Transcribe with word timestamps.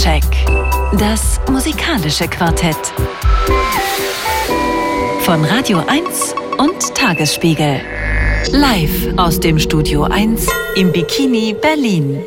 Soundcheck. 0.00 0.24
Das 0.98 1.38
musikalische 1.50 2.26
Quartett. 2.26 2.74
Von 5.20 5.44
Radio 5.44 5.82
1 5.86 6.34
und 6.56 6.94
Tagesspiegel. 6.94 7.82
Live 8.50 9.18
aus 9.18 9.40
dem 9.40 9.58
Studio 9.58 10.04
1 10.04 10.46
im 10.76 10.90
Bikini 10.90 11.54
Berlin. 11.60 12.22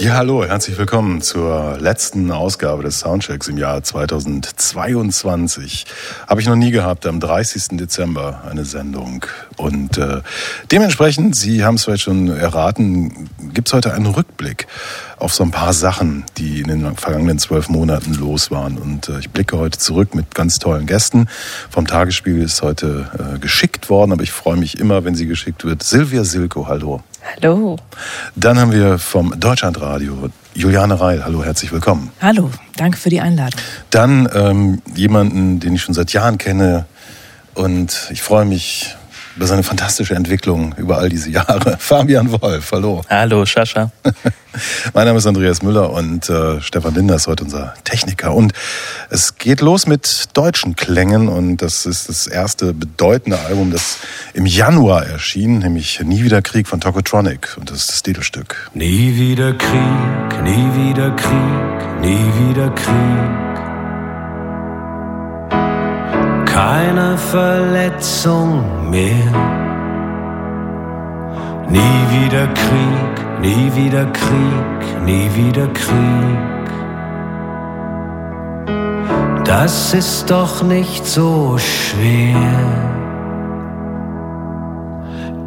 Ja, 0.00 0.14
hallo, 0.14 0.44
herzlich 0.44 0.78
willkommen 0.78 1.22
zur 1.22 1.76
letzten 1.80 2.30
Ausgabe 2.30 2.84
des 2.84 3.00
Soundchecks 3.00 3.48
im 3.48 3.58
Jahr 3.58 3.82
2022. 3.82 5.86
Habe 6.28 6.40
ich 6.40 6.46
noch 6.46 6.54
nie 6.54 6.70
gehabt, 6.70 7.04
am 7.06 7.18
30. 7.18 7.78
Dezember 7.78 8.42
eine 8.48 8.64
Sendung. 8.64 9.26
Und 9.56 9.98
äh, 9.98 10.20
dementsprechend, 10.70 11.34
Sie 11.34 11.64
haben 11.64 11.74
es 11.74 11.84
vielleicht 11.84 12.04
schon 12.04 12.28
erraten, 12.28 13.28
gibt 13.52 13.68
es 13.68 13.74
heute 13.74 13.92
einen 13.92 14.06
Rückblick 14.06 14.68
auf 15.18 15.34
so 15.34 15.44
ein 15.44 15.50
paar 15.50 15.72
Sachen, 15.72 16.24
die 16.36 16.60
in 16.60 16.68
den 16.68 16.96
vergangenen 16.96 17.38
zwölf 17.38 17.68
Monaten 17.68 18.14
los 18.14 18.50
waren. 18.50 18.78
Und 18.78 19.08
äh, 19.08 19.18
ich 19.18 19.30
blicke 19.30 19.58
heute 19.58 19.78
zurück 19.78 20.14
mit 20.14 20.34
ganz 20.34 20.58
tollen 20.58 20.86
Gästen. 20.86 21.28
Vom 21.70 21.86
Tagesspiel 21.86 22.42
ist 22.42 22.62
heute 22.62 23.10
äh, 23.18 23.38
geschickt 23.38 23.90
worden, 23.90 24.12
aber 24.12 24.22
ich 24.22 24.32
freue 24.32 24.56
mich 24.56 24.78
immer, 24.78 25.04
wenn 25.04 25.14
sie 25.14 25.26
geschickt 25.26 25.64
wird. 25.64 25.82
Silvia 25.82 26.24
Silko, 26.24 26.68
hallo. 26.68 27.02
Hallo. 27.36 27.76
Dann 28.36 28.58
haben 28.58 28.72
wir 28.72 28.98
vom 28.98 29.38
Deutschlandradio 29.38 30.30
Juliane 30.54 31.00
Reil. 31.00 31.24
Hallo, 31.24 31.44
herzlich 31.44 31.72
willkommen. 31.72 32.10
Hallo, 32.20 32.50
danke 32.76 32.96
für 32.96 33.10
die 33.10 33.20
Einladung. 33.20 33.60
Dann 33.90 34.28
ähm, 34.32 34.82
jemanden, 34.94 35.60
den 35.60 35.74
ich 35.74 35.82
schon 35.82 35.94
seit 35.94 36.12
Jahren 36.12 36.38
kenne 36.38 36.86
und 37.54 38.08
ich 38.10 38.22
freue 38.22 38.44
mich 38.44 38.96
über 39.38 39.46
seine 39.46 39.62
fantastische 39.62 40.16
Entwicklung 40.16 40.74
über 40.78 40.98
all 40.98 41.08
diese 41.08 41.30
Jahre. 41.30 41.76
Fabian 41.78 42.32
Wolf, 42.42 42.72
hallo. 42.72 43.02
Hallo, 43.08 43.44
Sascha. 43.44 43.92
mein 44.94 45.06
Name 45.06 45.18
ist 45.18 45.26
Andreas 45.28 45.62
Müller 45.62 45.90
und 45.90 46.28
äh, 46.28 46.60
Stefan 46.60 46.92
Linder 46.92 47.14
ist 47.14 47.28
heute 47.28 47.44
unser 47.44 47.72
Techniker. 47.84 48.34
Und 48.34 48.52
es 49.10 49.36
geht 49.36 49.60
los 49.60 49.86
mit 49.86 50.36
deutschen 50.36 50.74
Klängen 50.74 51.28
und 51.28 51.58
das 51.58 51.86
ist 51.86 52.08
das 52.08 52.26
erste 52.26 52.74
bedeutende 52.74 53.38
Album, 53.38 53.70
das 53.70 53.98
im 54.34 54.44
Januar 54.44 55.06
erschien, 55.06 55.60
nämlich 55.60 56.00
Nie 56.00 56.24
wieder 56.24 56.42
Krieg 56.42 56.66
von 56.66 56.80
Tokotronic 56.80 57.56
und 57.60 57.70
das 57.70 57.78
ist 57.78 57.90
das 57.90 58.02
Titelstück. 58.02 58.68
Nie 58.74 59.14
wieder 59.14 59.52
Krieg, 59.52 60.42
nie 60.42 60.90
wieder 60.90 61.12
Krieg, 61.12 62.00
nie 62.00 62.48
wieder 62.48 62.70
Krieg. 62.70 63.67
Keine 66.58 67.16
Verletzung 67.16 68.90
mehr. 68.90 69.32
Nie 71.68 72.00
wieder 72.14 72.46
Krieg, 72.62 73.14
nie 73.40 73.70
wieder 73.76 74.06
Krieg, 74.06 74.80
nie 75.04 75.30
wieder 75.36 75.68
Krieg. 75.68 76.66
Das 79.44 79.94
ist 79.94 80.28
doch 80.28 80.64
nicht 80.64 81.06
so 81.06 81.56
schwer. 81.58 82.34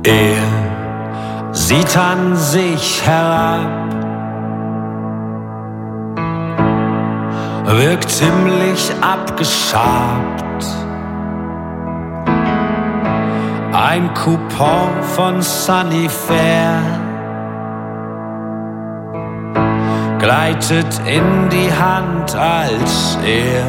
Er 0.03 0.47
sieht 1.51 1.97
an 1.97 2.37
sich 2.37 3.05
herab, 3.05 3.89
wirkt 7.65 8.09
ziemlich 8.09 8.91
abgeschabt. 9.01 10.41
Ein 13.73 14.13
Coupon 14.13 15.01
von 15.15 15.41
Sunny 15.41 16.07
Fair 16.09 16.81
gleitet 20.19 21.01
in 21.05 21.47
die 21.49 21.71
Hand, 21.73 22.35
als 22.35 23.17
er 23.25 23.63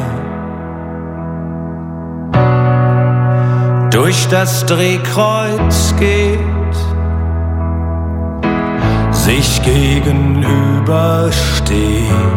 durch 3.89 4.27
das 4.27 4.65
Drehkreuz 4.65 5.95
geht, 5.97 6.39
sich 9.11 9.61
gegenübersteht. 9.63 12.33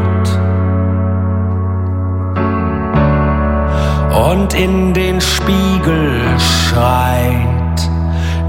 und 4.17 4.55
in 4.55 4.93
den 4.93 5.21
Spiegel 5.21 6.21
schreit. 6.39 7.56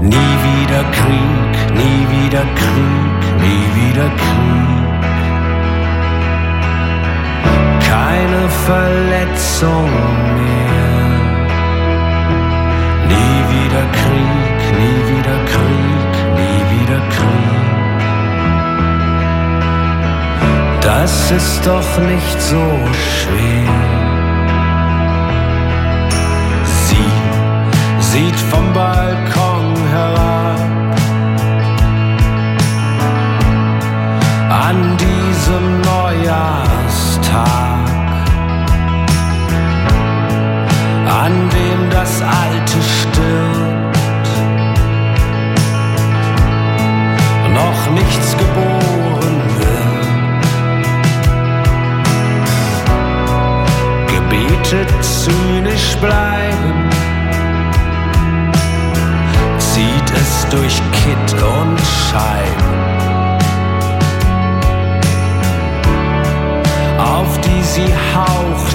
Nie 0.00 0.10
wieder 0.14 0.84
Krieg, 0.92 1.74
nie 1.74 2.06
wieder 2.08 2.44
Krieg, 2.54 3.20
nie 3.42 3.66
wieder 3.74 4.08
Krieg. 4.22 5.02
Keine 7.90 8.48
Verletzung 8.66 9.90
mehr. 10.38 11.08
Nie 13.08 13.38
wieder 13.54 13.84
Krieg, 14.00 14.60
nie 14.78 15.00
wieder 15.10 15.38
Krieg, 15.52 16.12
nie 16.38 16.62
wieder 16.74 17.00
Krieg. 17.16 17.58
Das 20.80 21.30
ist 21.32 21.66
doch 21.66 21.98
nicht 22.06 22.40
so 22.40 22.64
schwer. 23.16 23.74
Sie 26.86 27.10
sieht 28.00 28.36
vom 28.36 28.72
Balkon 28.72 29.57
An 34.70 34.98
diesem 34.98 35.80
Neujahrstag, 35.80 37.46
an 41.06 41.32
dem 41.48 41.88
das 41.90 42.20
Alte 42.20 42.78
stirbt, 42.82 44.28
noch 47.54 47.90
nichts 47.94 48.36
geboren 48.36 49.40
wird. 49.56 50.06
Gebetet 54.12 54.92
zynisch 55.02 55.96
bleiben 55.96 56.90
zieht 59.56 60.10
es 60.14 60.46
durch 60.50 60.82
Kitt 60.92 61.32
und 61.42 61.80
Scheiben. 61.80 62.87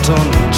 on 0.10 0.53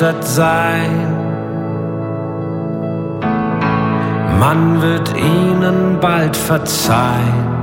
erleichtert 0.00 0.24
sein. 0.24 1.14
Man 4.38 4.80
wird 4.80 5.16
ihnen 5.16 5.98
bald 6.00 6.36
verzeihen. 6.36 7.58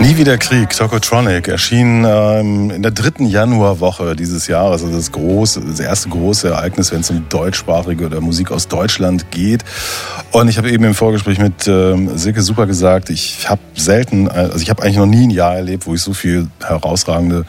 Nie 0.00 0.16
wieder 0.16 0.36
Krieg, 0.36 0.70
Tokotronic, 0.70 1.48
erschien 1.48 2.04
ähm, 2.04 2.70
in 2.70 2.82
der 2.82 2.90
dritten 2.90 3.26
Januarwoche 3.26 4.16
dieses 4.16 4.48
Jahres. 4.48 4.82
Also 4.82 4.94
das, 4.94 5.12
große, 5.12 5.60
das 5.60 5.80
erste 5.80 6.08
große 6.08 6.48
Ereignis, 6.48 6.92
wenn 6.92 7.00
es 7.00 7.10
um 7.10 7.28
deutschsprachige 7.28 8.06
oder 8.06 8.20
Musik 8.20 8.50
aus 8.50 8.66
Deutschland 8.66 9.30
geht. 9.30 9.64
Und 10.36 10.48
ich 10.48 10.58
habe 10.58 10.70
eben 10.70 10.84
im 10.84 10.94
Vorgespräch 10.94 11.38
mit 11.38 11.66
ähm, 11.66 12.18
Silke 12.18 12.42
super 12.42 12.66
gesagt, 12.66 13.08
ich 13.08 13.48
habe 13.48 13.62
selten, 13.74 14.28
also 14.28 14.58
ich 14.58 14.68
habe 14.68 14.82
eigentlich 14.82 14.98
noch 14.98 15.06
nie 15.06 15.22
ein 15.22 15.30
Jahr 15.30 15.56
erlebt, 15.56 15.86
wo 15.86 15.94
ich 15.94 16.02
so 16.02 16.12
viel 16.12 16.48
herausragende 16.62 17.46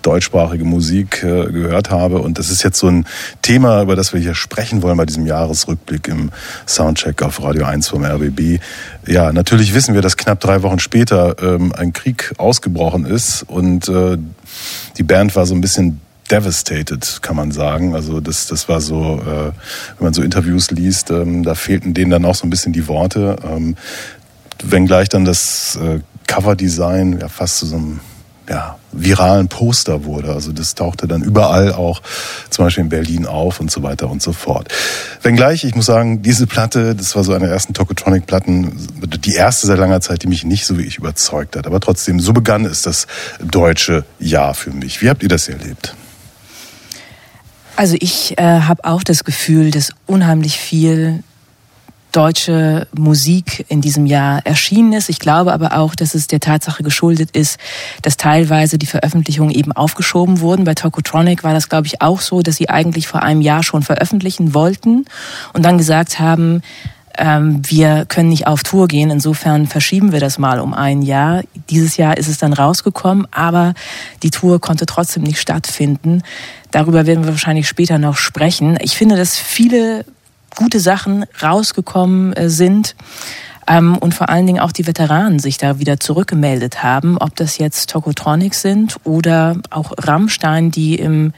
deutschsprachige 0.00 0.64
Musik 0.64 1.22
äh, 1.22 1.52
gehört 1.52 1.90
habe. 1.90 2.20
Und 2.20 2.38
das 2.38 2.48
ist 2.48 2.62
jetzt 2.62 2.78
so 2.78 2.86
ein 2.86 3.04
Thema, 3.42 3.82
über 3.82 3.94
das 3.94 4.14
wir 4.14 4.20
hier 4.20 4.34
sprechen 4.34 4.80
wollen 4.80 4.96
bei 4.96 5.04
diesem 5.04 5.26
Jahresrückblick 5.26 6.08
im 6.08 6.30
Soundcheck 6.66 7.20
auf 7.20 7.42
Radio 7.42 7.66
1 7.66 7.88
vom 7.88 8.06
RBB. 8.06 8.58
Ja, 9.06 9.34
natürlich 9.34 9.74
wissen 9.74 9.94
wir, 9.94 10.00
dass 10.00 10.16
knapp 10.16 10.40
drei 10.40 10.62
Wochen 10.62 10.78
später 10.78 11.36
ähm, 11.42 11.74
ein 11.76 11.92
Krieg 11.92 12.32
ausgebrochen 12.38 13.04
ist 13.04 13.42
und 13.42 13.86
äh, 13.90 14.16
die 14.96 15.02
Band 15.02 15.36
war 15.36 15.44
so 15.44 15.54
ein 15.54 15.60
bisschen 15.60 16.00
devastated, 16.30 17.22
kann 17.22 17.36
man 17.36 17.50
sagen. 17.52 17.94
Also 17.94 18.20
das, 18.20 18.46
das 18.46 18.68
war 18.68 18.80
so, 18.80 19.20
äh, 19.20 19.52
wenn 19.98 20.04
man 20.04 20.14
so 20.14 20.22
Interviews 20.22 20.70
liest, 20.70 21.10
ähm, 21.10 21.42
da 21.42 21.54
fehlten 21.54 21.94
denen 21.94 22.10
dann 22.10 22.24
auch 22.24 22.34
so 22.34 22.46
ein 22.46 22.50
bisschen 22.50 22.72
die 22.72 22.88
Worte. 22.88 23.36
Ähm, 23.44 23.76
wenngleich 24.62 25.08
dann 25.08 25.24
das 25.24 25.76
äh, 25.76 26.00
Coverdesign 26.26 27.18
ja 27.20 27.28
fast 27.28 27.58
zu 27.58 27.66
so 27.66 27.76
einem 27.76 28.00
ja, 28.50 28.78
viralen 28.90 29.46
Poster 29.46 30.04
wurde. 30.04 30.32
Also 30.32 30.52
das 30.52 30.74
tauchte 30.74 31.06
dann 31.06 31.22
überall 31.22 31.72
auch, 31.72 32.02
zum 32.50 32.64
Beispiel 32.64 32.82
in 32.82 32.88
Berlin 32.88 33.26
auf 33.26 33.60
und 33.60 33.70
so 33.70 33.84
weiter 33.84 34.10
und 34.10 34.20
so 34.20 34.32
fort. 34.32 34.68
Wenngleich, 35.22 35.62
ich 35.64 35.76
muss 35.76 35.86
sagen, 35.86 36.22
diese 36.22 36.48
Platte, 36.48 36.96
das 36.96 37.14
war 37.14 37.22
so 37.22 37.32
eine 37.32 37.44
der 37.44 37.54
ersten 37.54 37.74
Tokotronic-Platten, 37.74 38.72
die 39.24 39.34
erste 39.34 39.68
seit 39.68 39.78
langer 39.78 40.00
Zeit, 40.00 40.24
die 40.24 40.26
mich 40.26 40.44
nicht 40.44 40.66
so 40.66 40.78
wie 40.78 40.82
ich 40.82 40.98
überzeugt 40.98 41.54
hat. 41.54 41.68
Aber 41.68 41.78
trotzdem, 41.78 42.18
so 42.18 42.32
begann 42.32 42.64
es 42.64 42.82
das 42.82 43.06
deutsche 43.40 44.04
Jahr 44.18 44.54
für 44.54 44.72
mich. 44.72 45.00
Wie 45.00 45.08
habt 45.08 45.22
ihr 45.22 45.28
das 45.28 45.48
erlebt? 45.48 45.94
Also 47.80 47.96
ich 47.98 48.36
äh, 48.36 48.42
habe 48.42 48.84
auch 48.84 49.02
das 49.02 49.24
Gefühl, 49.24 49.70
dass 49.70 49.94
unheimlich 50.06 50.58
viel 50.58 51.22
deutsche 52.12 52.86
Musik 52.92 53.64
in 53.68 53.80
diesem 53.80 54.04
Jahr 54.04 54.44
erschienen 54.44 54.92
ist. 54.92 55.08
Ich 55.08 55.18
glaube 55.18 55.54
aber 55.54 55.78
auch, 55.78 55.94
dass 55.94 56.14
es 56.14 56.26
der 56.26 56.40
Tatsache 56.40 56.82
geschuldet 56.82 57.30
ist, 57.30 57.58
dass 58.02 58.18
teilweise 58.18 58.76
die 58.76 58.84
Veröffentlichungen 58.84 59.54
eben 59.54 59.72
aufgeschoben 59.72 60.40
wurden. 60.40 60.64
Bei 60.64 60.74
Tokotronic 60.74 61.42
war 61.42 61.54
das, 61.54 61.70
glaube 61.70 61.86
ich, 61.86 62.02
auch 62.02 62.20
so, 62.20 62.42
dass 62.42 62.56
sie 62.56 62.68
eigentlich 62.68 63.08
vor 63.08 63.22
einem 63.22 63.40
Jahr 63.40 63.62
schon 63.62 63.82
veröffentlichen 63.82 64.52
wollten 64.52 65.06
und 65.54 65.62
dann 65.64 65.78
gesagt 65.78 66.18
haben, 66.18 66.60
ähm, 67.18 67.62
wir 67.66 68.04
können 68.06 68.28
nicht 68.28 68.46
auf 68.46 68.62
Tour 68.62 68.88
gehen, 68.88 69.10
insofern 69.10 69.66
verschieben 69.66 70.12
wir 70.12 70.20
das 70.20 70.38
mal 70.38 70.60
um 70.60 70.74
ein 70.74 71.02
Jahr. 71.02 71.42
Dieses 71.68 71.96
Jahr 71.96 72.16
ist 72.16 72.28
es 72.28 72.38
dann 72.38 72.52
rausgekommen, 72.52 73.26
aber 73.30 73.74
die 74.22 74.30
Tour 74.30 74.60
konnte 74.60 74.86
trotzdem 74.86 75.22
nicht 75.22 75.40
stattfinden. 75.40 76.22
Darüber 76.70 77.06
werden 77.06 77.24
wir 77.24 77.32
wahrscheinlich 77.32 77.68
später 77.68 77.98
noch 77.98 78.16
sprechen. 78.16 78.78
Ich 78.80 78.96
finde, 78.96 79.16
dass 79.16 79.36
viele 79.36 80.04
gute 80.56 80.80
Sachen 80.80 81.24
rausgekommen 81.42 82.32
äh, 82.32 82.48
sind 82.48 82.96
ähm, 83.66 83.96
und 83.98 84.14
vor 84.14 84.28
allen 84.28 84.46
Dingen 84.46 84.60
auch 84.60 84.72
die 84.72 84.86
Veteranen 84.86 85.38
sich 85.38 85.58
da 85.58 85.78
wieder 85.78 86.00
zurückgemeldet 86.00 86.82
haben, 86.82 87.18
ob 87.18 87.36
das 87.36 87.58
jetzt 87.58 87.90
Tokotronic 87.90 88.54
sind 88.54 88.96
oder 89.04 89.56
auch 89.70 89.92
Rammstein, 89.98 90.70
die 90.70 90.96
im 90.96 91.32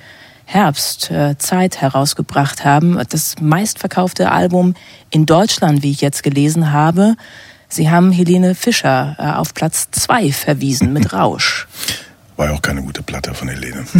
Herbst 0.53 1.11
äh, 1.11 1.37
Zeit 1.39 1.81
herausgebracht 1.81 2.65
haben. 2.65 3.01
Das 3.09 3.37
meistverkaufte 3.41 4.31
Album 4.31 4.75
in 5.11 5.25
Deutschland, 5.25 5.83
wie 5.83 5.91
ich 5.91 6.01
jetzt 6.01 6.23
gelesen 6.23 6.73
habe. 6.73 7.15
Sie 7.69 7.91
haben 7.91 8.13
Helene 8.13 8.55
Fischer 8.55 9.17
äh, 9.19 9.23
auf 9.39 9.55
Platz 9.55 9.89
zwei 9.93 10.31
verwiesen 10.31 10.93
mit 10.93 11.13
Rausch. 11.15 11.67
War 12.37 12.49
ja 12.49 12.53
auch 12.53 12.63
keine 12.63 12.83
gute 12.83 13.03
Platte 13.03 13.35
von 13.35 13.49
Helene. 13.49 13.85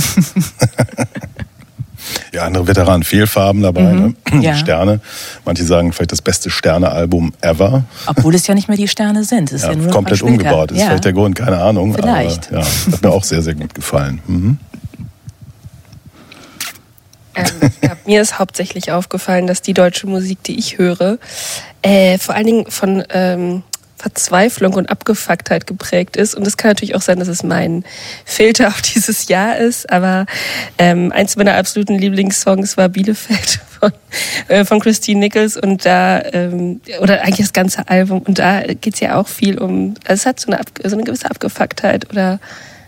Ja, 2.33 2.45
andere 2.47 2.67
Veteranen 2.67 3.05
Fehlfarben 3.05 3.63
dabei, 3.63 3.93
mhm. 3.93 4.17
ne? 4.33 4.43
Ja. 4.43 4.55
Sterne. 4.55 5.01
Manche 5.45 5.65
sagen 5.65 5.93
vielleicht 5.93 6.13
das 6.13 6.23
beste 6.23 6.51
Sterne-Album 6.51 7.33
ever. 7.41 7.85
Obwohl 8.07 8.35
es 8.35 8.47
ja 8.47 8.55
nicht 8.55 8.69
mehr 8.69 8.77
die 8.77 8.89
Sterne 8.89 9.25
sind. 9.25 9.53
Es 9.53 9.63
ist 9.63 9.65
ja, 9.65 9.73
ja 9.73 9.77
nur 9.77 9.91
komplett 9.91 10.23
umgebaut. 10.23 10.71
Das 10.71 10.79
ja. 10.79 10.85
ist 10.85 10.89
vielleicht 10.89 11.05
der 11.05 11.13
Grund, 11.13 11.37
keine 11.37 11.61
Ahnung. 11.61 11.95
Vielleicht. 11.95 12.49
Aber, 12.49 12.61
ja, 12.61 12.67
hat 12.93 13.03
mir 13.03 13.11
auch 13.11 13.25
sehr, 13.25 13.43
sehr 13.43 13.55
gut 13.55 13.75
gefallen. 13.75 14.21
Mhm. 14.27 14.59
Ähm, 17.35 17.71
ja, 17.83 17.97
mir 18.05 18.21
ist 18.21 18.39
hauptsächlich 18.39 18.93
aufgefallen, 18.93 19.47
dass 19.47 19.63
die 19.63 19.75
deutsche 19.75 20.07
Musik, 20.07 20.43
die 20.43 20.59
ich 20.59 20.79
höre, 20.79 21.19
äh, 21.83 22.19
vor 22.19 22.35
allen 22.35 22.47
Dingen 22.47 22.71
von 22.71 23.03
ähm, 23.11 23.63
Verzweiflung 24.03 24.75
und 24.75 24.91
Abgefucktheit 24.91 25.69
geprägt 25.69 26.17
ist. 26.17 26.35
Und 26.35 26.45
es 26.45 26.57
kann 26.57 26.73
natürlich 26.73 26.97
auch 26.97 27.03
sein, 27.03 27.21
dass 27.21 27.29
es 27.29 27.45
mein 27.45 27.85
Filter 28.25 28.69
auf 28.69 28.83
dieses 28.95 29.29
Jahr 29.29 29.57
ist. 29.57 29.91
Aber 29.91 30.27
ähm, 30.77 31.13
eins 31.13 31.37
meiner 31.37 31.55
absoluten 31.55 31.95
Lieblingssongs 31.95 32.77
war 32.77 32.89
Bielefeld 32.89 33.61
von, 33.81 33.93
äh, 34.49 34.65
von 34.65 34.81
Christine 34.81 35.21
Nichols. 35.21 35.57
Und 35.57 35.87
da, 35.87 36.21
ähm, 36.33 36.81
oder 37.01 37.23
eigentlich 37.23 37.47
das 37.47 37.53
ganze 37.53 37.89
Album. 37.89 38.23
Und 38.23 38.41
da 38.41 38.63
geht's 38.63 38.99
ja 38.99 39.21
auch 39.21 39.29
viel 39.29 39.59
um, 39.59 39.95
also 40.05 40.21
es 40.21 40.27
hat 40.27 40.41
so 40.41 40.51
eine, 40.51 40.61
so 40.83 40.97
eine 40.97 41.05
gewisse 41.05 41.31
Abgefucktheit 41.31 42.11
oder 42.11 42.41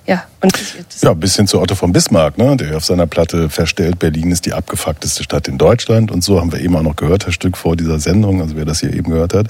ja, 0.06 0.24
und 0.42 0.52
ja, 1.00 1.14
bis 1.14 1.36
hin 1.36 1.46
zu 1.46 1.60
Otto 1.60 1.74
von 1.74 1.90
Bismarck, 1.92 2.36
ne, 2.36 2.56
der 2.56 2.76
auf 2.76 2.84
seiner 2.84 3.06
Platte 3.06 3.48
verstellt, 3.48 3.98
Berlin 3.98 4.30
ist 4.32 4.44
die 4.44 4.52
abgefuckteste 4.52 5.22
Stadt 5.22 5.48
in 5.48 5.56
Deutschland. 5.56 6.10
Und 6.10 6.22
so 6.22 6.38
haben 6.38 6.52
wir 6.52 6.60
eben 6.60 6.76
auch 6.76 6.82
noch 6.82 6.96
gehört, 6.96 7.26
das 7.26 7.32
Stück 7.32 7.56
vor 7.56 7.74
dieser 7.74 7.98
Sendung, 7.98 8.42
also 8.42 8.54
wer 8.54 8.66
das 8.66 8.80
hier 8.80 8.92
eben 8.92 9.10
gehört 9.10 9.32
hat. 9.32 9.46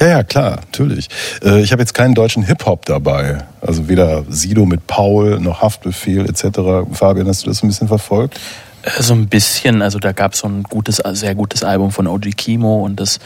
Ja, 0.00 0.08
ja, 0.08 0.22
klar, 0.22 0.52
natürlich. 0.56 1.08
Äh, 1.44 1.60
ich 1.60 1.72
habe 1.72 1.82
jetzt 1.82 1.92
keinen 1.92 2.14
deutschen 2.14 2.42
Hip-Hop 2.42 2.86
dabei. 2.86 3.44
Also 3.60 3.88
weder 3.88 4.24
Sido 4.30 4.64
mit 4.64 4.86
Paul 4.86 5.38
noch 5.38 5.60
Haftbefehl 5.60 6.26
etc. 6.26 6.88
Fabian, 6.92 7.28
hast 7.28 7.44
du 7.44 7.50
das 7.50 7.62
ein 7.62 7.68
bisschen 7.68 7.88
verfolgt? 7.88 8.40
Äh, 8.82 9.02
so 9.02 9.14
ein 9.14 9.28
bisschen, 9.28 9.82
also 9.82 9.98
da 9.98 10.12
gab 10.12 10.34
es 10.34 10.40
so 10.40 10.48
ein 10.48 10.62
gutes, 10.62 10.96
sehr 11.12 11.34
gutes 11.34 11.64
Album 11.64 11.90
von 11.90 12.06
OG 12.06 12.36
Kimo 12.36 12.84
und 12.84 12.98
das 13.00 13.18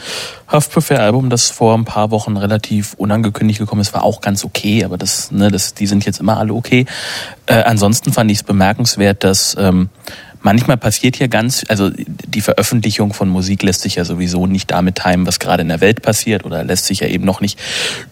Haftbefehl-Album, 0.47 1.29
das 1.29 1.49
vor 1.49 1.77
ein 1.77 1.85
paar 1.85 2.11
Wochen 2.11 2.37
relativ 2.37 2.93
unangekündigt 2.95 3.59
gekommen 3.59 3.81
ist, 3.81 3.93
war 3.93 4.03
auch 4.03 4.21
ganz 4.21 4.43
okay, 4.43 4.83
aber 4.83 4.97
das, 4.97 5.31
ne, 5.31 5.51
das, 5.51 5.73
die 5.73 5.87
sind 5.87 6.05
jetzt 6.05 6.19
immer 6.19 6.37
alle 6.37 6.53
okay. 6.53 6.85
Äh, 7.45 7.63
ansonsten 7.63 8.13
fand 8.13 8.31
ich 8.31 8.39
es 8.39 8.43
bemerkenswert, 8.43 9.23
dass 9.23 9.55
ähm, 9.59 9.89
manchmal 10.41 10.77
passiert 10.77 11.15
hier 11.15 11.27
ganz, 11.27 11.65
also 11.67 11.89
die 11.89 12.41
Veröffentlichung 12.41 13.13
von 13.13 13.29
Musik 13.29 13.63
lässt 13.63 13.81
sich 13.81 13.95
ja 13.95 14.05
sowieso 14.05 14.45
nicht 14.45 14.71
damit 14.71 14.95
timen, 14.95 15.25
was 15.25 15.39
gerade 15.39 15.61
in 15.61 15.69
der 15.69 15.81
Welt 15.81 16.01
passiert 16.01 16.45
oder 16.45 16.63
lässt 16.63 16.85
sich 16.85 16.99
ja 16.99 17.07
eben 17.07 17.25
noch 17.25 17.41
nicht 17.41 17.59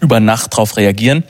über 0.00 0.20
Nacht 0.20 0.56
drauf 0.56 0.76
reagieren. 0.76 1.24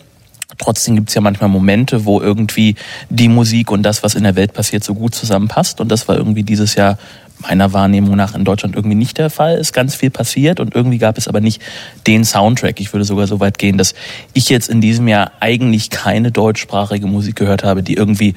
Trotzdem 0.58 0.96
gibt's 0.96 1.14
ja 1.14 1.20
manchmal 1.20 1.48
Momente, 1.48 2.04
wo 2.04 2.20
irgendwie 2.20 2.76
die 3.10 3.28
Musik 3.28 3.70
und 3.70 3.82
das, 3.82 4.02
was 4.02 4.14
in 4.14 4.24
der 4.24 4.36
Welt 4.36 4.52
passiert, 4.52 4.84
so 4.84 4.94
gut 4.94 5.14
zusammenpasst. 5.14 5.80
Und 5.80 5.88
das 5.88 6.06
war 6.06 6.16
irgendwie 6.16 6.42
dieses 6.42 6.74
Jahr 6.74 6.98
meiner 7.40 7.72
Wahrnehmung 7.72 8.16
nach 8.16 8.34
in 8.34 8.44
Deutschland 8.44 8.76
irgendwie 8.76 8.96
nicht 8.96 9.18
der 9.18 9.30
Fall. 9.30 9.56
Ist 9.56 9.72
ganz 9.72 9.94
viel 9.94 10.10
passiert 10.10 10.60
und 10.60 10.74
irgendwie 10.74 10.98
gab 10.98 11.18
es 11.18 11.28
aber 11.28 11.40
nicht 11.40 11.60
den 12.06 12.24
Soundtrack. 12.24 12.80
Ich 12.80 12.92
würde 12.92 13.04
sogar 13.04 13.26
so 13.26 13.40
weit 13.40 13.58
gehen, 13.58 13.78
dass 13.78 13.94
ich 14.32 14.48
jetzt 14.48 14.68
in 14.68 14.80
diesem 14.80 15.08
Jahr 15.08 15.32
eigentlich 15.40 15.90
keine 15.90 16.30
deutschsprachige 16.30 17.06
Musik 17.06 17.36
gehört 17.36 17.64
habe, 17.64 17.82
die 17.82 17.94
irgendwie 17.94 18.34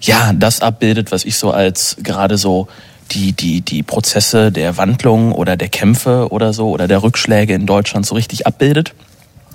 ja 0.00 0.32
das 0.34 0.60
abbildet, 0.60 1.12
was 1.12 1.24
ich 1.24 1.36
so 1.36 1.50
als 1.50 1.96
gerade 2.02 2.36
so 2.36 2.68
die, 3.12 3.32
die, 3.32 3.60
die 3.60 3.82
Prozesse 3.82 4.50
der 4.52 4.76
Wandlung 4.76 5.32
oder 5.32 5.56
der 5.56 5.68
Kämpfe 5.68 6.28
oder 6.30 6.52
so 6.52 6.70
oder 6.70 6.88
der 6.88 7.02
Rückschläge 7.02 7.54
in 7.54 7.66
Deutschland 7.66 8.04
so 8.04 8.14
richtig 8.14 8.46
abbildet. 8.46 8.94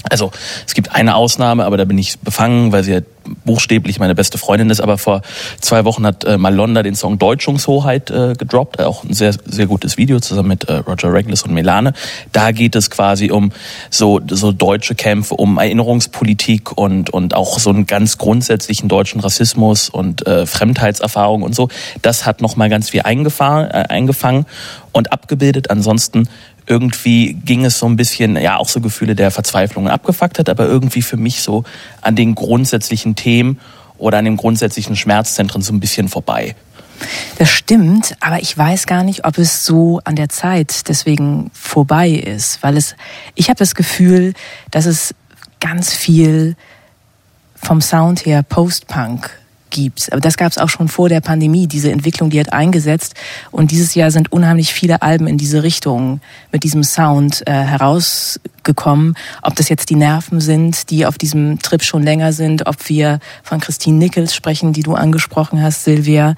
Also 0.09 0.31
es 0.65 0.73
gibt 0.73 0.93
eine 0.93 1.15
Ausnahme, 1.15 1.65
aber 1.65 1.77
da 1.77 1.85
bin 1.85 1.97
ich 1.97 2.19
befangen, 2.19 2.71
weil 2.71 2.83
sie 2.83 2.93
ja 2.93 3.01
buchstäblich 3.45 3.99
meine 3.99 4.15
beste 4.15 4.37
Freundin 4.37 4.69
ist. 4.69 4.81
Aber 4.81 4.97
vor 4.97 5.21
zwei 5.59 5.85
Wochen 5.85 6.05
hat 6.05 6.23
äh, 6.23 6.37
Malonda 6.37 6.83
den 6.83 6.95
Song 6.95 7.19
Deutschungshoheit 7.19 8.09
äh, 8.09 8.33
gedroppt, 8.37 8.81
auch 8.81 9.03
ein 9.03 9.13
sehr 9.13 9.33
sehr 9.45 9.67
gutes 9.67 9.97
Video 9.97 10.19
zusammen 10.19 10.49
mit 10.49 10.63
äh, 10.65 10.77
Roger 10.77 11.13
Reglis 11.13 11.43
und 11.43 11.53
Melane. 11.53 11.93
Da 12.31 12.51
geht 12.51 12.75
es 12.75 12.89
quasi 12.89 13.31
um 13.31 13.51
so 13.89 14.19
so 14.29 14.51
deutsche 14.51 14.95
Kämpfe, 14.95 15.35
um 15.35 15.57
Erinnerungspolitik 15.57 16.77
und 16.77 17.11
und 17.11 17.35
auch 17.35 17.59
so 17.59 17.69
einen 17.69 17.85
ganz 17.85 18.17
grundsätzlichen 18.17 18.89
deutschen 18.89 19.21
Rassismus 19.21 19.89
und 19.89 20.25
äh, 20.25 20.45
Fremdheitserfahrung 20.45 21.43
und 21.43 21.55
so. 21.55 21.69
Das 22.01 22.25
hat 22.25 22.41
noch 22.41 22.55
mal 22.55 22.69
ganz 22.69 22.89
viel 22.89 23.01
eingefangen, 23.01 23.69
äh, 23.69 23.85
eingefangen 23.89 24.45
und 24.91 25.11
abgebildet. 25.11 25.69
Ansonsten 25.69 26.27
irgendwie 26.71 27.33
ging 27.33 27.65
es 27.65 27.77
so 27.77 27.85
ein 27.85 27.97
bisschen, 27.97 28.37
ja, 28.37 28.55
auch 28.55 28.69
so 28.69 28.79
Gefühle 28.79 29.13
der 29.13 29.29
Verzweiflung 29.29 29.89
abgefuckt 29.89 30.39
hat, 30.39 30.47
aber 30.47 30.65
irgendwie 30.65 31.01
für 31.01 31.17
mich 31.17 31.41
so 31.41 31.65
an 32.01 32.15
den 32.15 32.33
grundsätzlichen 32.33 33.15
Themen 33.15 33.59
oder 33.97 34.19
an 34.19 34.25
den 34.25 34.37
grundsätzlichen 34.37 34.95
Schmerzzentren 34.95 35.61
so 35.61 35.73
ein 35.73 35.81
bisschen 35.81 36.07
vorbei. 36.07 36.55
Das 37.37 37.49
stimmt, 37.49 38.15
aber 38.21 38.41
ich 38.41 38.57
weiß 38.57 38.85
gar 38.85 39.03
nicht, 39.03 39.25
ob 39.25 39.37
es 39.37 39.65
so 39.65 39.99
an 40.05 40.15
der 40.15 40.29
Zeit 40.29 40.87
deswegen 40.87 41.51
vorbei 41.53 42.09
ist, 42.09 42.63
weil 42.63 42.77
es, 42.77 42.95
ich 43.35 43.49
habe 43.49 43.57
das 43.57 43.75
Gefühl, 43.75 44.33
dass 44.69 44.85
es 44.85 45.13
ganz 45.59 45.93
viel 45.93 46.55
vom 47.55 47.81
Sound 47.81 48.25
her 48.25 48.43
Post-Punk 48.43 49.29
gibt. 49.71 50.11
Aber 50.11 50.21
das 50.21 50.37
gab 50.37 50.51
es 50.51 50.57
auch 50.57 50.69
schon 50.69 50.87
vor 50.87 51.09
der 51.09 51.21
Pandemie. 51.21 51.67
Diese 51.67 51.91
Entwicklung, 51.91 52.29
die 52.29 52.39
hat 52.39 52.53
eingesetzt. 52.53 53.15
Und 53.49 53.71
dieses 53.71 53.95
Jahr 53.95 54.11
sind 54.11 54.31
unheimlich 54.31 54.73
viele 54.73 55.01
Alben 55.01 55.27
in 55.27 55.37
diese 55.37 55.63
Richtung 55.63 56.21
mit 56.51 56.63
diesem 56.63 56.83
Sound 56.83 57.41
äh, 57.47 57.51
herausgekommen. 57.51 59.15
Ob 59.41 59.55
das 59.55 59.69
jetzt 59.69 59.89
die 59.89 59.95
Nerven 59.95 60.39
sind, 60.39 60.91
die 60.91 61.05
auf 61.05 61.17
diesem 61.17 61.59
Trip 61.59 61.81
schon 61.81 62.03
länger 62.03 62.33
sind, 62.33 62.67
ob 62.67 62.87
wir 62.89 63.19
von 63.41 63.59
Christine 63.59 63.97
Nichols 63.97 64.35
sprechen, 64.35 64.73
die 64.73 64.83
du 64.83 64.93
angesprochen 64.93 65.61
hast, 65.61 65.83
Silvia, 65.83 66.35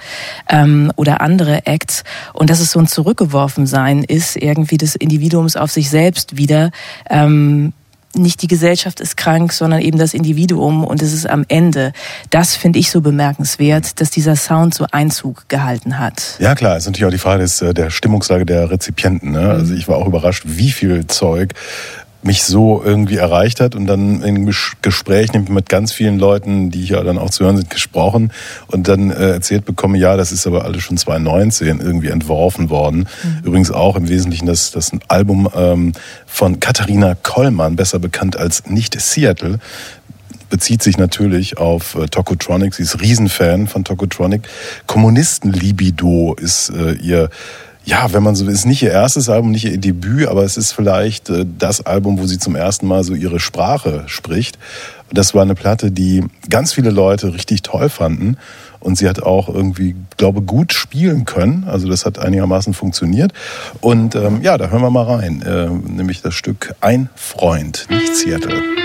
ähm, 0.48 0.92
oder 0.96 1.20
andere 1.22 1.66
Acts. 1.66 2.04
Und 2.32 2.50
dass 2.50 2.62
es 2.62 2.72
so 2.72 2.80
ein 2.80 2.88
Zurückgeworfensein 2.88 4.04
ist, 4.04 4.38
irgendwie 4.38 4.78
des 4.78 4.96
Individuums 4.96 5.58
auf 5.58 5.72
sich 5.72 5.90
selbst 5.90 6.38
wieder. 6.38 6.72
Ähm, 7.10 7.74
nicht 8.15 8.41
die 8.41 8.48
Gesellschaft 8.48 9.00
ist 9.00 9.17
krank, 9.17 9.53
sondern 9.53 9.82
eben 9.82 9.98
das 9.98 10.13
Individuum 10.13 10.84
und 10.84 11.01
es 11.01 11.13
ist 11.13 11.29
am 11.29 11.46
Ende. 11.48 11.93
Das 12.29 12.55
finde 12.55 12.79
ich 12.79 12.91
so 12.91 13.01
bemerkenswert, 13.01 14.00
dass 14.00 14.10
dieser 14.10 14.36
Sound 14.36 14.74
so 14.74 14.86
Einzug 14.91 15.48
gehalten 15.50 16.00
hat. 16.00 16.38
Ja 16.39 16.55
klar, 16.55 16.77
ist 16.77 16.86
natürlich 16.86 17.05
auch 17.05 17.12
die 17.12 17.17
Frage 17.17 17.41
des, 17.41 17.62
äh, 17.62 17.74
der 17.74 17.89
Stimmungslage 17.89 18.46
der 18.46 18.70
Rezipienten. 18.70 19.32
Ne? 19.32 19.50
Also 19.50 19.74
ich 19.74 19.88
war 19.88 19.98
auch 19.98 20.08
überrascht, 20.08 20.43
wie 20.46 20.72
viel 20.72 21.08
Zeug 21.08 21.53
mich 22.24 22.44
so 22.44 22.82
irgendwie 22.84 23.18
erreicht 23.18 23.60
hat 23.60 23.75
und 23.75 23.86
dann 23.86 24.22
im 24.22 24.50
Gespräch 24.82 25.34
mit 25.34 25.70
ganz 25.70 25.92
vielen 25.92 26.18
Leuten, 26.20 26.72
die 26.72 26.82
hier 26.82 27.03
dann 27.03 27.18
auch 27.18 27.30
zu 27.30 27.44
hören 27.44 27.58
sind, 27.58 27.70
gesprochen 27.70 28.32
und 28.68 28.88
dann 28.88 29.12
äh, 29.12 29.32
erzählt 29.32 29.65
bekomme, 29.65 29.98
ja, 29.98 30.15
das 30.15 30.32
ist 30.32 30.48
aber 30.48 30.65
alles 30.65 30.84
schon 30.84 30.98
2019 30.98 31.80
irgendwie 31.80 32.10
entworfen 32.10 32.70
worden. 32.70 33.08
Mhm. 33.24 33.48
Übrigens 33.48 33.72
auch 33.72 33.96
im 33.96 34.10
Wesentlichen 34.10 34.46
das, 34.46 34.72
das 34.72 34.92
Album 35.08 35.50
ähm, 35.56 35.94
von 36.25 36.60
Katharina 36.60 37.15
Kollmann, 37.22 37.75
besser 37.75 38.00
bekannt 38.00 38.38
als 38.38 38.65
Nicht 38.68 39.00
Seattle, 39.00 39.60
bezieht 40.50 40.84
sich 40.84 40.98
natürlich 40.98 41.58
auf 41.58 41.96
äh, 41.96 42.06
Tokotronic. 42.06 42.75
Sie 42.75 42.84
ist 42.84 43.01
Riesenfan 43.01 43.68
von 43.68 43.84
Tokotronic. 43.84 44.44
Kommunisten-Libido 44.86 46.36
ist 46.36 46.70
äh, 46.70 46.94
ihr 46.94 47.30
ja, 47.86 48.13
wenn 48.13 48.24
man 48.24 48.36
so 48.36 48.48
ist 48.48 48.66
nicht 48.66 48.82
ihr 48.82 48.92
erstes 48.92 49.30
Album, 49.30 49.52
nicht 49.52 49.66
ihr 49.66 49.78
Debüt, 49.78 50.28
aber 50.28 50.44
es 50.44 50.58
ist 50.58 50.72
vielleicht 50.72 51.30
äh, 51.30 51.46
das 51.58 51.86
Album, 51.86 52.20
wo 52.20 52.25
sie 52.25 52.40
zum 52.40 52.56
ersten 52.56 52.88
Mal 52.88 53.04
so 53.04 53.13
ihre 53.13 53.40
Sprache 53.40 54.04
spricht. 54.08 54.58
Das 55.12 55.34
war 55.34 55.44
eine 55.44 55.56
Platte, 55.56 55.92
die 55.92 56.24
ganz 56.50 56.74
viele 56.74 56.90
Leute 56.90 57.34
richtig 57.34 57.62
toll 57.62 57.90
fanden. 57.90 58.38
Und 58.80 58.98
sie 58.98 59.08
hat 59.08 59.24
auch 59.24 59.48
irgendwie, 59.48 59.96
glaube 60.18 60.42
gut 60.42 60.74
spielen 60.74 61.24
können. 61.24 61.66
Also 61.68 61.88
das 61.88 62.06
hat 62.06 62.20
einigermaßen 62.20 62.74
funktioniert. 62.74 63.32
Und 63.80 64.16
ähm, 64.16 64.42
ja, 64.42 64.58
da 64.58 64.70
hören 64.70 64.82
wir 64.82 64.90
mal 64.90 65.06
rein. 65.06 65.42
Äh, 65.42 65.70
nämlich 65.70 66.22
das 66.22 66.34
Stück 66.34 66.75
Ein 66.82 67.10
Freund, 67.16 67.88
nicht 67.90 68.16
Seattle. 68.16 68.83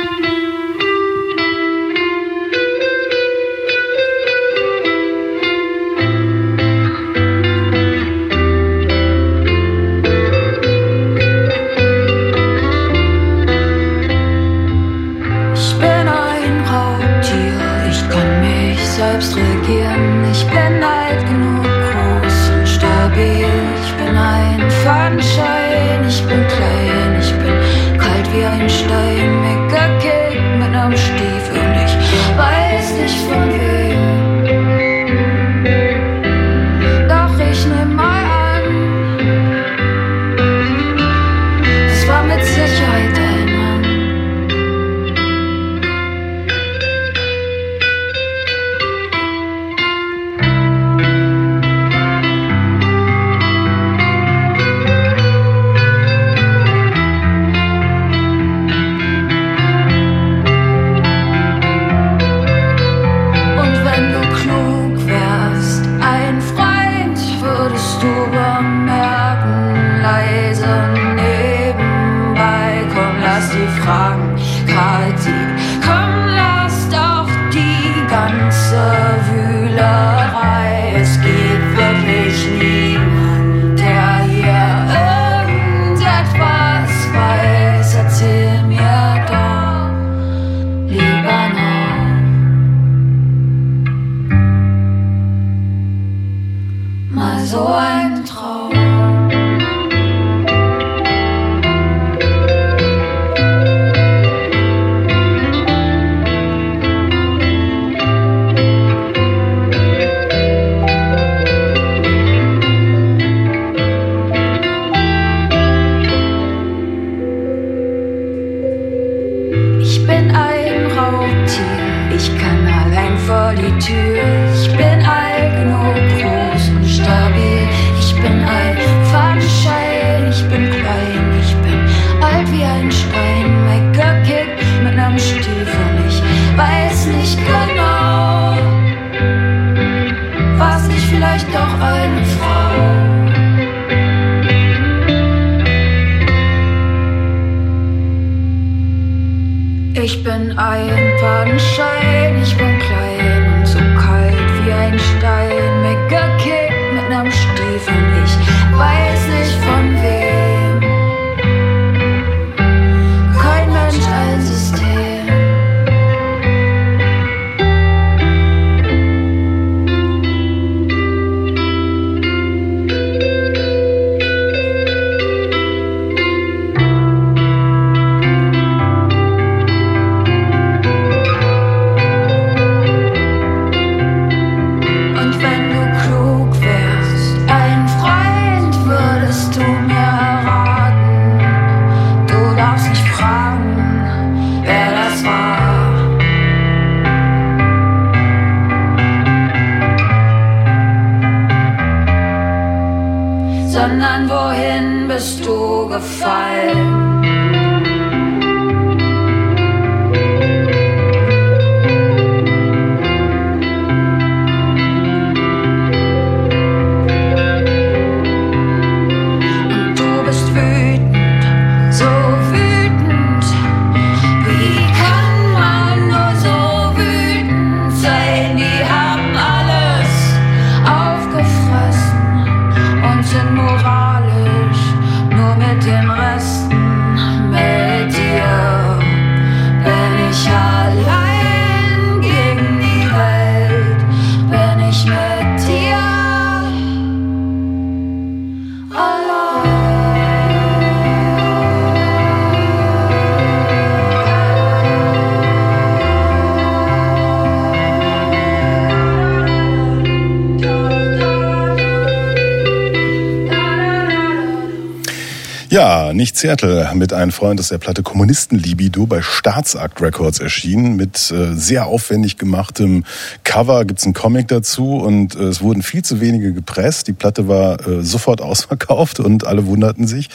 Seattle 266.38 266.88
mit 266.95 267.12
einem 267.12 267.33
Freund 267.33 267.59
aus 267.59 267.68
der 267.68 267.78
Platte 267.78 268.04
Kommunisten-Libido 268.04 269.07
bei 269.07 269.23
Staatsakt 269.23 270.00
Records 270.00 270.38
erschienen 270.38 270.95
mit 270.95 271.33
äh, 271.33 271.52
sehr 271.54 271.87
aufwendig 271.87 272.38
gemachtem 272.38 273.02
Cover. 273.42 273.85
Gibt's 273.85 274.04
einen 274.04 274.14
Comic 274.14 274.47
dazu 274.47 274.99
und 274.99 275.35
äh, 275.35 275.45
es 275.45 275.62
wurden 275.62 275.83
viel 275.83 276.04
zu 276.04 276.21
wenige 276.21 276.52
gepresst. 276.52 277.09
Die 277.09 277.12
Platte 277.12 277.49
war 277.49 277.85
äh, 277.87 278.04
sofort 278.04 278.40
ausverkauft 278.49 279.18
und 279.18 279.49
alle 279.49 279.66
wunderten 279.66 280.07
sich. 280.07 280.28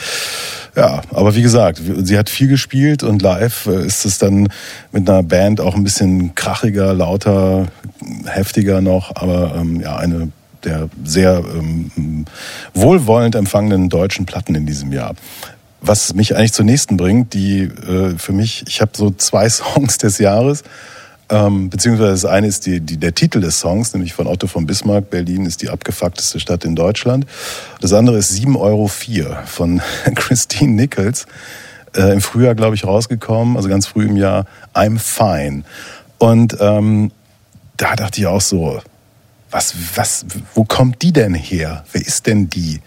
Ja, 0.76 1.04
aber 1.14 1.36
wie 1.36 1.42
gesagt, 1.42 1.82
sie 2.04 2.18
hat 2.18 2.30
viel 2.30 2.50
gespielt 2.50 3.04
und 3.04 3.22
live 3.22 3.68
äh, 3.68 3.86
ist 3.86 4.04
es 4.04 4.18
dann 4.18 4.50
mit 4.92 5.10
einer 5.10 5.24
Band 5.24 5.62
auch 5.62 5.76
ein 5.76 5.86
bisschen 5.86 6.36
krachiger, 6.36 6.94
lauter, 6.94 7.68
heftiger 8.26 8.82
noch, 8.82 9.16
aber 9.16 9.56
ähm, 9.56 9.80
ja, 9.80 9.96
eine 9.96 10.32
der 10.66 10.90
sehr 11.04 11.44
ähm, 11.56 12.26
wohlwollend 12.74 13.36
empfangenen 13.36 13.90
deutschen 13.90 14.26
Platten 14.26 14.56
in 14.56 14.66
diesem 14.66 14.92
Jahr. 14.92 15.14
Was 15.86 16.14
mich 16.14 16.36
eigentlich 16.36 16.54
zur 16.54 16.64
nächsten 16.64 16.96
bringt, 16.96 17.34
die 17.34 17.64
äh, 17.64 18.18
für 18.18 18.32
mich, 18.32 18.64
ich 18.68 18.80
habe 18.80 18.92
so 18.96 19.12
zwei 19.12 19.50
Songs 19.50 19.98
des 19.98 20.18
Jahres, 20.18 20.64
ähm, 21.30 21.70
beziehungsweise 21.70 22.12
das 22.12 22.26
eine 22.26 22.48
ist 22.48 22.66
die, 22.66 22.80
die, 22.80 22.98
der 22.98 23.14
Titel 23.14 23.42
des 23.42 23.60
Songs, 23.60 23.94
nämlich 23.94 24.14
von 24.14 24.28
Otto 24.28 24.48
von 24.48 24.66
Bismarck, 24.66 25.10
Berlin 25.10 25.46
ist 25.46 25.62
die 25.62 25.70
abgefuckteste 25.70 26.40
Stadt 26.40 26.64
in 26.64 26.76
Deutschland. 26.76 27.26
Das 27.82 27.92
andere 27.92 28.18
ist 28.18 28.32
7,04 28.32 28.60
Euro 28.60 28.88
von 29.46 29.82
Christine 30.16 30.74
Nichols, 30.74 31.26
äh, 31.96 32.14
im 32.14 32.22
Frühjahr, 32.22 32.56
glaube 32.56 32.76
ich, 32.76 32.86
rausgekommen, 32.86 33.58
also 33.58 33.68
ganz 33.68 33.86
früh 33.88 34.06
im 34.06 34.16
Jahr, 34.16 34.46
I'm 34.74 35.00
Fine. 35.00 35.64
Und 36.18 36.56
ähm, 36.62 37.12
da 37.76 37.96
dachte 37.96 38.22
ich 38.22 38.28
auch 38.28 38.42
so, 38.42 38.80
was, 39.52 39.76
was, 39.96 40.26
wo 40.56 40.64
kommt 40.64 41.02
die 41.02 41.12
denn 41.12 41.34
her? 41.34 41.84
Wer 41.92 42.02
ist 42.02 42.26
denn 42.26 42.50
die? 42.50 42.80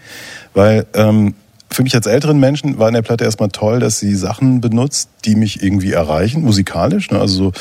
Weil 0.53 0.85
ähm, 0.93 1.35
für 1.77 1.83
mich 1.83 1.93
als 1.93 2.07
älteren 2.07 2.39
Menschen 2.39 2.79
war 2.79 2.87
in 2.87 2.95
der 2.95 3.03
Platte 3.03 3.23
erstmal 3.23 3.49
toll, 3.49 3.79
dass 3.79 3.99
sie 3.99 4.15
Sachen 4.15 4.61
benutzt, 4.61 5.09
die 5.25 5.35
mich 5.35 5.61
irgendwie 5.61 5.91
erreichen, 5.91 6.41
musikalisch. 6.41 7.11
Ne? 7.11 7.19
Also 7.19 7.35
so 7.35 7.51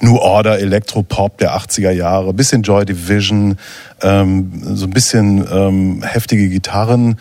New 0.00 0.16
Order, 0.16 0.58
Elektropop 0.58 1.38
der 1.38 1.56
80er 1.56 1.92
Jahre, 1.92 2.34
bisschen 2.34 2.64
Joy 2.64 2.84
Division, 2.84 3.56
ähm, 4.00 4.50
so 4.74 4.84
ein 4.84 4.90
bisschen 4.90 5.46
ähm, 5.48 6.02
heftige 6.02 6.48
Gitarren 6.48 7.20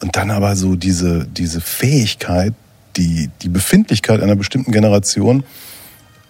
und 0.00 0.16
dann 0.16 0.30
aber 0.30 0.56
so 0.56 0.76
diese, 0.76 1.26
diese 1.26 1.60
Fähigkeit, 1.60 2.54
die, 2.96 3.28
die 3.42 3.50
Befindlichkeit 3.50 4.22
einer 4.22 4.36
bestimmten 4.36 4.72
Generation 4.72 5.44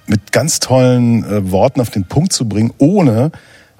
mit 0.08 0.32
ganz 0.32 0.58
tollen 0.58 1.22
äh, 1.22 1.52
Worten 1.52 1.80
auf 1.80 1.90
den 1.90 2.06
Punkt 2.06 2.32
zu 2.32 2.48
bringen, 2.48 2.72
ohne 2.78 3.30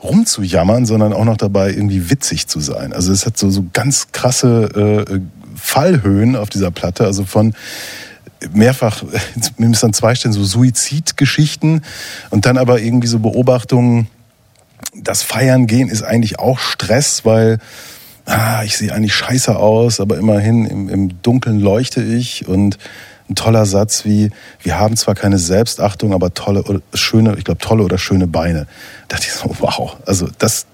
rumzujammern, 0.01 0.87
sondern 0.87 1.13
auch 1.13 1.25
noch 1.25 1.39
dabei 1.39 1.71
irgendwie 1.71 2.09
witzig 2.09 2.47
zu 2.47 2.61
sein. 2.61 2.93
Also 2.93 3.13
es 3.13 3.27
hat 3.27 3.37
so, 3.37 3.51
so 3.51 3.65
ganz 3.73 4.13
krasse 4.13 5.07
äh, 5.09 5.21
Fallhöhen 5.63 6.37
auf 6.37 6.51
dieser 6.51 6.71
Platte, 6.71 7.05
also 7.05 7.25
von 7.25 7.55
mehrfach, 8.53 9.03
mir 9.57 9.69
müssen 9.69 9.87
an 9.87 9.93
zwei 9.93 10.15
Stellen 10.15 10.35
so 10.35 10.45
Suizidgeschichten 10.45 11.83
und 12.31 12.47
dann 12.47 12.59
aber 12.59 12.81
irgendwie 12.81 13.07
so 13.07 13.21
Beobachtungen, 13.21 14.09
das 14.95 15.23
Feiern 15.23 15.67
gehen 15.67 15.89
ist 15.89 16.03
eigentlich 16.03 16.39
auch 16.39 16.59
Stress, 16.59 17.25
weil 17.25 17.59
ah, 18.27 18.63
ich 18.65 18.77
sehe 18.77 18.93
eigentlich 18.93 19.15
scheiße 19.15 19.57
aus, 19.57 20.01
aber 20.01 20.19
immerhin 20.19 20.67
im, 20.67 20.89
im 20.89 21.23
Dunkeln 21.23 21.61
leuchte 21.61 22.03
ich 22.03 22.47
und 22.47 22.79
ein 23.31 23.37
toller 23.37 23.65
Satz 23.65 24.05
wie, 24.05 24.31
wir 24.63 24.79
haben 24.79 24.97
zwar 24.97 25.15
keine 25.15 25.39
Selbstachtung, 25.39 26.13
aber 26.13 26.35
tolle, 26.35 26.83
schöne, 26.93 27.37
ich 27.39 27.45
glaube, 27.45 27.61
tolle 27.61 27.85
oder 27.85 27.97
schöne 27.97 28.27
Beine. 28.27 28.67
Da 29.09 29.17
dachte 29.17 29.29
ich 29.29 29.33
so, 29.33 29.57
wow, 29.61 29.97
also 30.05 30.29
das, 30.39 30.67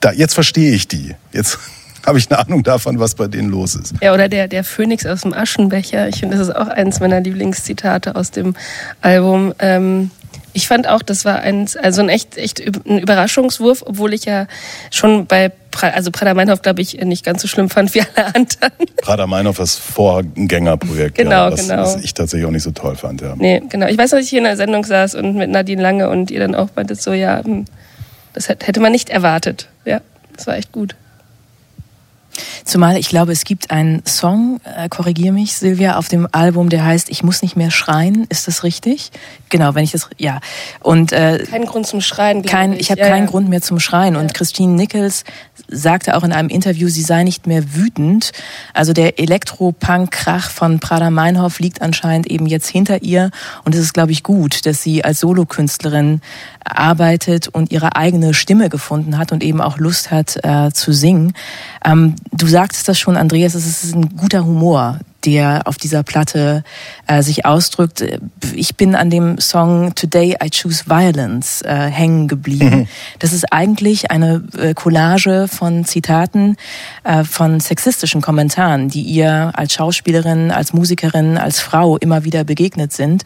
da, 0.00 0.10
jetzt 0.10 0.34
verstehe 0.34 0.74
ich 0.74 0.88
die. 0.88 1.14
Jetzt 1.32 1.58
habe 2.06 2.18
ich 2.18 2.30
eine 2.30 2.38
Ahnung 2.38 2.62
davon, 2.62 2.98
was 2.98 3.14
bei 3.14 3.26
denen 3.26 3.50
los 3.50 3.74
ist. 3.74 3.94
Ja, 4.02 4.14
oder 4.14 4.28
der, 4.28 4.48
der 4.48 4.64
Phönix 4.64 5.06
aus 5.06 5.22
dem 5.22 5.32
Aschenbecher. 5.32 6.08
Ich 6.08 6.20
finde, 6.20 6.36
das 6.36 6.48
ist 6.48 6.54
auch 6.54 6.68
eines 6.68 7.00
meiner 7.00 7.20
Lieblingszitate 7.20 8.16
aus 8.16 8.30
dem 8.30 8.54
Album. 9.00 9.54
Ähm, 9.58 10.10
ich 10.52 10.68
fand 10.68 10.88
auch, 10.88 11.02
das 11.02 11.24
war 11.24 11.40
ein, 11.40 11.68
also 11.82 12.00
ein 12.00 12.08
echt, 12.08 12.36
echt 12.38 12.60
ein 12.60 12.98
Überraschungswurf, 12.98 13.82
obwohl 13.84 14.14
ich 14.14 14.24
ja 14.24 14.46
schon 14.90 15.26
bei, 15.26 15.50
pra, 15.72 15.88
also 15.88 16.12
Prada 16.12 16.32
Meinhof, 16.32 16.62
glaube 16.62 16.80
ich, 16.80 16.94
nicht 17.00 17.24
ganz 17.24 17.42
so 17.42 17.48
schlimm 17.48 17.68
fand 17.68 17.92
wie 17.94 18.02
alle 18.02 18.26
anderen. 18.26 18.72
Prada 19.02 19.26
Meinhof 19.26 19.58
ist 19.58 19.78
Vorgängerprojekt, 19.78 21.16
genau, 21.16 21.46
ja, 21.46 21.52
was, 21.52 21.68
genau. 21.68 21.82
was 21.82 21.96
ich 21.96 22.14
tatsächlich 22.14 22.46
auch 22.46 22.52
nicht 22.52 22.62
so 22.62 22.70
toll 22.70 22.94
fand. 22.94 23.20
Ja. 23.20 23.34
Nee, 23.36 23.62
genau. 23.68 23.88
Ich 23.88 23.98
weiß, 23.98 24.10
dass 24.10 24.22
ich 24.22 24.30
hier 24.30 24.38
in 24.38 24.44
der 24.44 24.56
Sendung 24.56 24.84
saß 24.84 25.16
und 25.16 25.34
mit 25.34 25.50
Nadine 25.50 25.82
Lange 25.82 26.08
und 26.08 26.30
ihr 26.30 26.38
dann 26.38 26.54
auch 26.54 26.68
meintet 26.76 27.02
so, 27.02 27.12
ja, 27.12 27.42
hm, 27.44 27.64
das 28.32 28.48
hätte 28.48 28.80
man 28.80 28.92
nicht 28.92 29.10
erwartet. 29.10 29.68
Ja, 29.84 30.00
das 30.36 30.46
war 30.46 30.56
echt 30.56 30.70
gut. 30.70 30.94
Zumal 32.64 32.96
ich 32.96 33.08
glaube, 33.08 33.32
es 33.32 33.44
gibt 33.44 33.70
einen 33.70 34.04
Song, 34.06 34.60
äh, 34.64 34.88
korrigier 34.88 35.32
mich, 35.32 35.54
Silvia, 35.54 35.96
auf 35.96 36.08
dem 36.08 36.28
Album, 36.32 36.68
der 36.68 36.84
heißt 36.84 37.10
Ich 37.10 37.22
muss 37.22 37.42
nicht 37.42 37.56
mehr 37.56 37.70
schreien. 37.70 38.26
Ist 38.28 38.48
das 38.48 38.62
richtig? 38.62 39.10
Genau, 39.48 39.74
wenn 39.74 39.84
ich 39.84 39.92
das, 39.92 40.08
ja. 40.18 40.40
Und 40.80 41.12
äh, 41.12 41.44
kein 41.48 41.66
Grund 41.66 41.86
zum 41.86 42.00
Schreien. 42.00 42.42
Kein, 42.42 42.72
ich, 42.72 42.80
ich 42.80 42.90
habe 42.90 43.00
ja, 43.00 43.08
keinen 43.08 43.24
ja. 43.24 43.30
Grund 43.30 43.48
mehr 43.48 43.62
zum 43.62 43.78
Schreien. 43.78 44.14
Ja. 44.14 44.20
Und 44.20 44.34
Christine 44.34 44.74
Nichols 44.74 45.24
sagte 45.68 46.16
auch 46.16 46.24
in 46.24 46.32
einem 46.32 46.48
Interview, 46.48 46.88
sie 46.88 47.02
sei 47.02 47.22
nicht 47.22 47.46
mehr 47.46 47.74
wütend. 47.74 48.32
Also 48.72 48.92
der 48.92 49.18
Elektropunk-Krach 49.18 50.50
von 50.50 50.80
Prada 50.80 51.10
Meinhof 51.10 51.60
liegt 51.60 51.82
anscheinend 51.82 52.26
eben 52.26 52.46
jetzt 52.46 52.68
hinter 52.68 53.02
ihr. 53.02 53.30
Und 53.64 53.74
es 53.74 53.80
ist, 53.80 53.94
glaube 53.94 54.12
ich, 54.12 54.22
gut, 54.22 54.66
dass 54.66 54.82
sie 54.82 55.04
als 55.04 55.20
Solokünstlerin 55.20 56.20
arbeitet 56.64 57.48
und 57.48 57.70
ihre 57.72 57.96
eigene 57.96 58.34
Stimme 58.34 58.68
gefunden 58.68 59.18
hat 59.18 59.32
und 59.32 59.42
eben 59.42 59.60
auch 59.60 59.78
Lust 59.78 60.10
hat 60.10 60.38
äh, 60.44 60.70
zu 60.72 60.92
singen. 60.92 61.34
Ähm, 61.84 62.16
du 62.32 62.46
sagtest 62.46 62.88
das 62.88 62.98
schon, 62.98 63.16
Andreas, 63.16 63.54
es 63.54 63.84
ist 63.84 63.94
ein 63.94 64.16
guter 64.16 64.44
Humor, 64.44 64.98
der 65.24 65.62
auf 65.66 65.76
dieser 65.76 66.02
Platte 66.02 66.64
äh, 67.06 67.22
sich 67.22 67.46
ausdrückt. 67.46 68.04
Ich 68.54 68.76
bin 68.76 68.94
an 68.94 69.10
dem 69.10 69.38
Song 69.38 69.94
Today 69.94 70.36
I 70.42 70.50
Choose 70.50 70.84
Violence 70.86 71.62
äh, 71.62 71.74
hängen 71.74 72.28
geblieben. 72.28 72.80
Mhm. 72.80 72.88
Das 73.18 73.32
ist 73.32 73.52
eigentlich 73.52 74.10
eine 74.10 74.42
äh, 74.58 74.74
Collage 74.74 75.48
von 75.48 75.84
Zitaten 75.84 76.56
äh, 77.04 77.24
von 77.24 77.60
sexistischen 77.60 78.20
Kommentaren, 78.20 78.88
die 78.88 79.02
ihr 79.02 79.52
als 79.54 79.74
Schauspielerin, 79.74 80.50
als 80.50 80.72
Musikerin, 80.72 81.38
als 81.38 81.60
Frau 81.60 81.96
immer 81.96 82.24
wieder 82.24 82.44
begegnet 82.44 82.92
sind. 82.92 83.24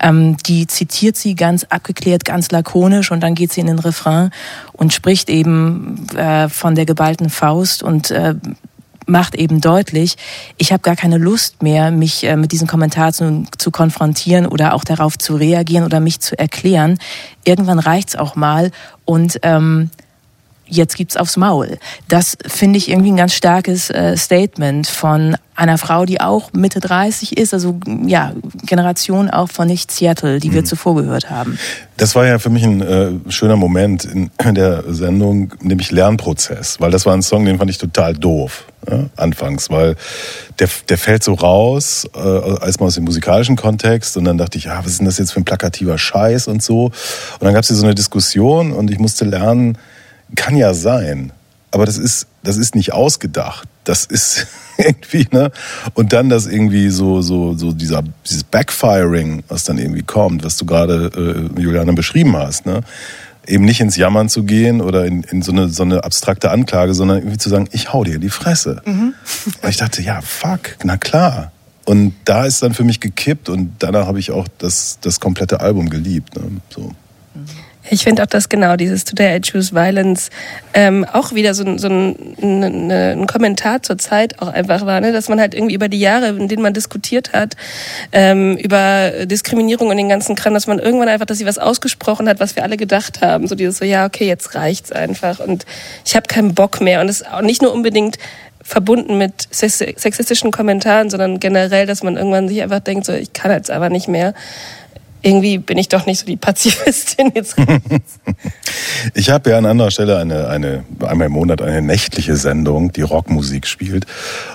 Ähm, 0.00 0.36
die 0.46 0.66
zitiert 0.66 1.16
sie 1.16 1.34
ganz 1.34 1.64
abgeklärt, 1.64 2.24
ganz 2.24 2.50
lakonisch 2.50 3.10
und 3.10 3.20
dann 3.20 3.34
geht 3.34 3.52
sie 3.52 3.60
in 3.60 3.66
den 3.66 3.78
Refrain 3.78 4.30
und 4.72 4.92
spricht 4.92 5.28
eben 5.28 6.06
äh, 6.16 6.48
von 6.48 6.74
der 6.74 6.86
geballten 6.86 7.30
Faust 7.30 7.82
und 7.82 8.10
äh, 8.10 8.34
macht 9.06 9.34
eben 9.34 9.60
deutlich, 9.60 10.16
ich 10.56 10.72
habe 10.72 10.82
gar 10.82 10.96
keine 10.96 11.18
Lust 11.18 11.62
mehr, 11.62 11.90
mich 11.90 12.24
äh, 12.24 12.36
mit 12.36 12.52
diesen 12.52 12.68
Kommentaren 12.68 13.12
zu, 13.12 13.44
zu, 13.58 13.70
konfrontieren 13.70 14.46
oder 14.46 14.74
auch 14.74 14.84
darauf 14.84 15.18
zu 15.18 15.36
reagieren 15.36 15.84
oder 15.84 16.00
mich 16.00 16.20
zu 16.20 16.38
erklären. 16.38 16.98
Irgendwann 17.44 17.78
reicht's 17.78 18.16
auch 18.16 18.36
mal 18.36 18.70
und 19.04 19.40
ähm, 19.42 19.90
jetzt 20.70 20.96
gibt's 20.96 21.16
aufs 21.16 21.36
Maul. 21.36 21.78
Das 22.08 22.36
finde 22.46 22.78
ich 22.78 22.88
irgendwie 22.88 23.12
ein 23.12 23.16
ganz 23.16 23.34
starkes 23.34 23.90
äh, 23.90 24.16
Statement 24.16 24.86
von 24.86 25.36
einer 25.60 25.76
Frau, 25.76 26.06
die 26.06 26.20
auch 26.20 26.52
Mitte 26.54 26.80
30 26.80 27.36
ist, 27.36 27.52
also 27.52 27.78
ja, 28.06 28.32
Generation 28.64 29.28
auch 29.28 29.50
von 29.50 29.66
nicht 29.68 29.90
Seattle, 29.90 30.40
die 30.40 30.52
wir 30.52 30.62
mhm. 30.62 30.66
zuvor 30.66 30.96
gehört 30.96 31.28
haben. 31.28 31.58
Das 31.98 32.14
war 32.14 32.26
ja 32.26 32.38
für 32.38 32.48
mich 32.48 32.64
ein 32.64 32.80
äh, 32.80 33.10
schöner 33.28 33.56
Moment 33.56 34.04
in 34.04 34.30
der 34.54 34.84
Sendung, 34.92 35.52
nämlich 35.60 35.90
Lernprozess, 35.90 36.80
weil 36.80 36.90
das 36.90 37.04
war 37.04 37.12
ein 37.12 37.22
Song, 37.22 37.44
den 37.44 37.58
fand 37.58 37.70
ich 37.70 37.78
total 37.78 38.14
doof. 38.14 38.64
Ja, 38.90 39.10
anfangs, 39.16 39.68
weil 39.68 39.94
der, 40.58 40.68
der 40.88 40.96
fällt 40.96 41.22
so 41.22 41.34
raus, 41.34 42.08
äh, 42.16 42.64
erstmal 42.64 42.86
aus 42.86 42.94
dem 42.94 43.04
musikalischen 43.04 43.54
Kontext 43.54 44.16
und 44.16 44.24
dann 44.24 44.38
dachte 44.38 44.56
ich, 44.56 44.64
ja, 44.64 44.78
was 44.78 44.92
ist 44.92 45.00
denn 45.00 45.04
das 45.04 45.18
jetzt 45.18 45.32
für 45.32 45.40
ein 45.40 45.44
plakativer 45.44 45.98
Scheiß 45.98 46.48
und 46.48 46.62
so. 46.62 46.84
Und 46.86 46.94
dann 47.42 47.52
gab 47.52 47.62
es 47.62 47.68
hier 47.68 47.76
so 47.76 47.84
eine 47.84 47.94
Diskussion 47.94 48.72
und 48.72 48.90
ich 48.90 48.98
musste 48.98 49.26
lernen, 49.26 49.76
kann 50.36 50.56
ja 50.56 50.74
sein, 50.74 51.32
aber 51.70 51.86
das 51.86 51.98
ist, 51.98 52.26
das 52.42 52.56
ist 52.56 52.74
nicht 52.74 52.92
ausgedacht. 52.92 53.68
Das 53.84 54.04
ist 54.04 54.46
irgendwie, 54.78 55.26
ne? 55.30 55.50
Und 55.94 56.12
dann 56.12 56.28
das 56.28 56.46
irgendwie 56.46 56.90
so, 56.90 57.22
so, 57.22 57.56
so 57.56 57.72
dieser, 57.72 58.02
dieses 58.28 58.44
Backfiring, 58.44 59.44
was 59.48 59.64
dann 59.64 59.78
irgendwie 59.78 60.02
kommt, 60.02 60.44
was 60.44 60.56
du 60.56 60.66
gerade, 60.66 61.48
äh, 61.56 61.60
Juliane, 61.60 61.92
beschrieben 61.92 62.36
hast, 62.36 62.66
ne? 62.66 62.80
Eben 63.46 63.64
nicht 63.64 63.80
ins 63.80 63.96
Jammern 63.96 64.28
zu 64.28 64.44
gehen 64.44 64.80
oder 64.80 65.06
in, 65.06 65.22
in 65.24 65.42
so, 65.42 65.50
eine, 65.50 65.68
so 65.68 65.82
eine 65.82 66.04
abstrakte 66.04 66.50
Anklage, 66.50 66.94
sondern 66.94 67.18
irgendwie 67.18 67.38
zu 67.38 67.48
sagen, 67.48 67.68
ich 67.72 67.92
hau 67.92 68.04
dir 68.04 68.18
die 68.18 68.28
Fresse. 68.28 68.82
Mhm. 68.84 69.14
Und 69.62 69.68
ich 69.68 69.76
dachte, 69.76 70.02
ja, 70.02 70.20
fuck, 70.20 70.76
na 70.84 70.96
klar. 70.96 71.50
Und 71.86 72.14
da 72.24 72.44
ist 72.44 72.62
dann 72.62 72.74
für 72.74 72.84
mich 72.84 73.00
gekippt 73.00 73.48
und 73.48 73.72
danach 73.78 74.06
habe 74.06 74.20
ich 74.20 74.30
auch 74.30 74.46
das, 74.58 74.98
das 75.00 75.18
komplette 75.18 75.60
Album 75.60 75.88
geliebt. 75.88 76.36
Ne? 76.36 76.60
So. 76.68 76.92
Ich 77.92 78.04
finde 78.04 78.22
auch, 78.22 78.26
dass 78.26 78.48
genau 78.48 78.76
dieses 78.76 79.04
Today 79.04 79.36
I 79.36 79.40
Choose 79.40 79.74
Violence 79.74 80.30
ähm, 80.74 81.04
auch 81.04 81.34
wieder 81.34 81.54
so, 81.54 81.76
so 81.76 81.88
ein, 81.88 82.36
ein, 82.40 82.90
ein, 82.92 83.26
Kommentar 83.26 83.82
zur 83.82 83.98
Zeit 83.98 84.40
auch 84.40 84.46
einfach 84.46 84.86
war, 84.86 85.00
ne? 85.00 85.10
dass 85.10 85.28
man 85.28 85.40
halt 85.40 85.54
irgendwie 85.54 85.74
über 85.74 85.88
die 85.88 85.98
Jahre, 85.98 86.28
in 86.28 86.46
denen 86.46 86.62
man 86.62 86.72
diskutiert 86.72 87.32
hat, 87.32 87.56
ähm, 88.12 88.56
über 88.58 89.26
Diskriminierung 89.26 89.88
und 89.88 89.96
den 89.96 90.08
ganzen 90.08 90.36
Kram, 90.36 90.54
dass 90.54 90.68
man 90.68 90.78
irgendwann 90.78 91.08
einfach, 91.08 91.26
dass 91.26 91.38
sie 91.38 91.46
was 91.46 91.58
ausgesprochen 91.58 92.28
hat, 92.28 92.38
was 92.38 92.54
wir 92.54 92.62
alle 92.62 92.76
gedacht 92.76 93.22
haben. 93.22 93.48
So 93.48 93.56
dieses 93.56 93.78
so, 93.78 93.84
ja, 93.84 94.06
okay, 94.06 94.28
jetzt 94.28 94.54
reicht's 94.54 94.92
einfach 94.92 95.40
und 95.40 95.66
ich 96.06 96.14
habe 96.14 96.28
keinen 96.28 96.54
Bock 96.54 96.80
mehr. 96.80 97.00
Und 97.00 97.08
es 97.08 97.26
auch 97.26 97.42
nicht 97.42 97.60
nur 97.60 97.72
unbedingt 97.72 98.18
verbunden 98.62 99.18
mit 99.18 99.48
sexistischen 99.50 100.52
Kommentaren, 100.52 101.10
sondern 101.10 101.40
generell, 101.40 101.86
dass 101.86 102.04
man 102.04 102.16
irgendwann 102.16 102.48
sich 102.48 102.62
einfach 102.62 102.78
denkt, 102.78 103.04
so 103.04 103.12
ich 103.12 103.32
kann 103.32 103.50
jetzt 103.50 103.70
aber 103.70 103.88
nicht 103.88 104.06
mehr. 104.06 104.32
Irgendwie 105.22 105.58
bin 105.58 105.78
ich 105.78 105.88
doch 105.88 106.06
nicht 106.06 106.18
so 106.18 106.26
die 106.26 106.36
Pazifistin 106.36 107.32
jetzt. 107.34 107.56
ich 109.14 109.30
habe 109.30 109.50
ja 109.50 109.58
an 109.58 109.66
anderer 109.66 109.90
Stelle 109.90 110.18
eine, 110.18 110.48
eine 110.48 110.84
einmal 111.06 111.26
im 111.26 111.32
Monat 111.32 111.60
eine 111.60 111.82
nächtliche 111.82 112.36
Sendung, 112.36 112.92
die 112.92 113.02
Rockmusik 113.02 113.66
spielt. 113.66 114.06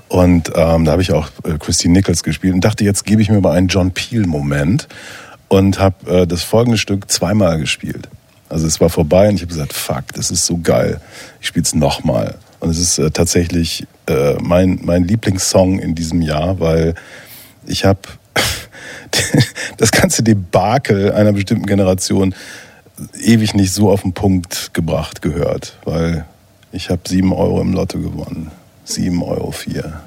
Und 0.08 0.52
ähm, 0.56 0.86
da 0.86 0.92
habe 0.92 1.02
ich 1.02 1.12
auch 1.12 1.30
äh, 1.44 1.58
Christine 1.60 1.94
Nichols 1.94 2.24
gespielt 2.24 2.54
und 2.54 2.62
dachte, 2.62 2.84
jetzt 2.84 3.06
gebe 3.06 3.22
ich 3.22 3.30
mir 3.30 3.42
mal 3.42 3.52
einen 3.52 3.68
John 3.68 3.92
Peel-Moment 3.92 4.88
und 5.48 5.80
habe 5.80 6.22
äh, 6.22 6.28
das 6.28 6.44
folgende 6.44 6.78
Stück 6.78 7.12
zweimal 7.12 7.60
gespielt. 7.60 8.10
Also 8.50 8.68
es 8.68 8.80
war 8.80 8.90
vorbei 8.90 9.30
und 9.30 9.36
ich 9.36 9.42
habe 9.42 9.52
gesagt, 9.52 9.74
fuck, 9.74 10.06
das 10.14 10.32
ist 10.32 10.46
so 10.46 10.58
geil. 10.58 11.02
Ich 11.42 11.48
spiele 11.48 11.64
es 11.64 11.76
nochmal. 11.76 12.36
Und 12.60 12.70
es 12.70 12.80
ist 12.80 12.98
äh, 12.98 13.12
tatsächlich 13.12 13.86
äh, 14.08 14.36
mein, 14.42 14.80
mein 14.84 15.04
Lieblingssong 15.04 15.80
in 15.80 15.96
diesem 15.96 16.22
Jahr, 16.22 16.60
weil 16.60 16.96
ich 17.66 17.86
habe 17.86 18.00
das 19.78 19.92
ganze 19.92 20.24
Debakel 20.24 21.12
einer 21.12 21.34
bestimmten 21.34 21.66
Generation 21.66 22.36
ewig 23.20 23.54
nicht 23.54 23.74
so 23.74 23.92
auf 23.92 24.02
den 24.02 24.14
Punkt 24.14 24.74
gebracht 24.74 25.22
gehört, 25.22 25.78
weil 25.84 26.26
ich 26.72 26.90
habe 26.90 27.02
sieben 27.08 27.34
Euro 27.34 27.62
im 27.62 27.74
Lotto 27.74 28.00
gewonnen. 28.00 28.52
7,04 28.88 29.28
Euro. 29.28 29.52
vier. 29.52 30.02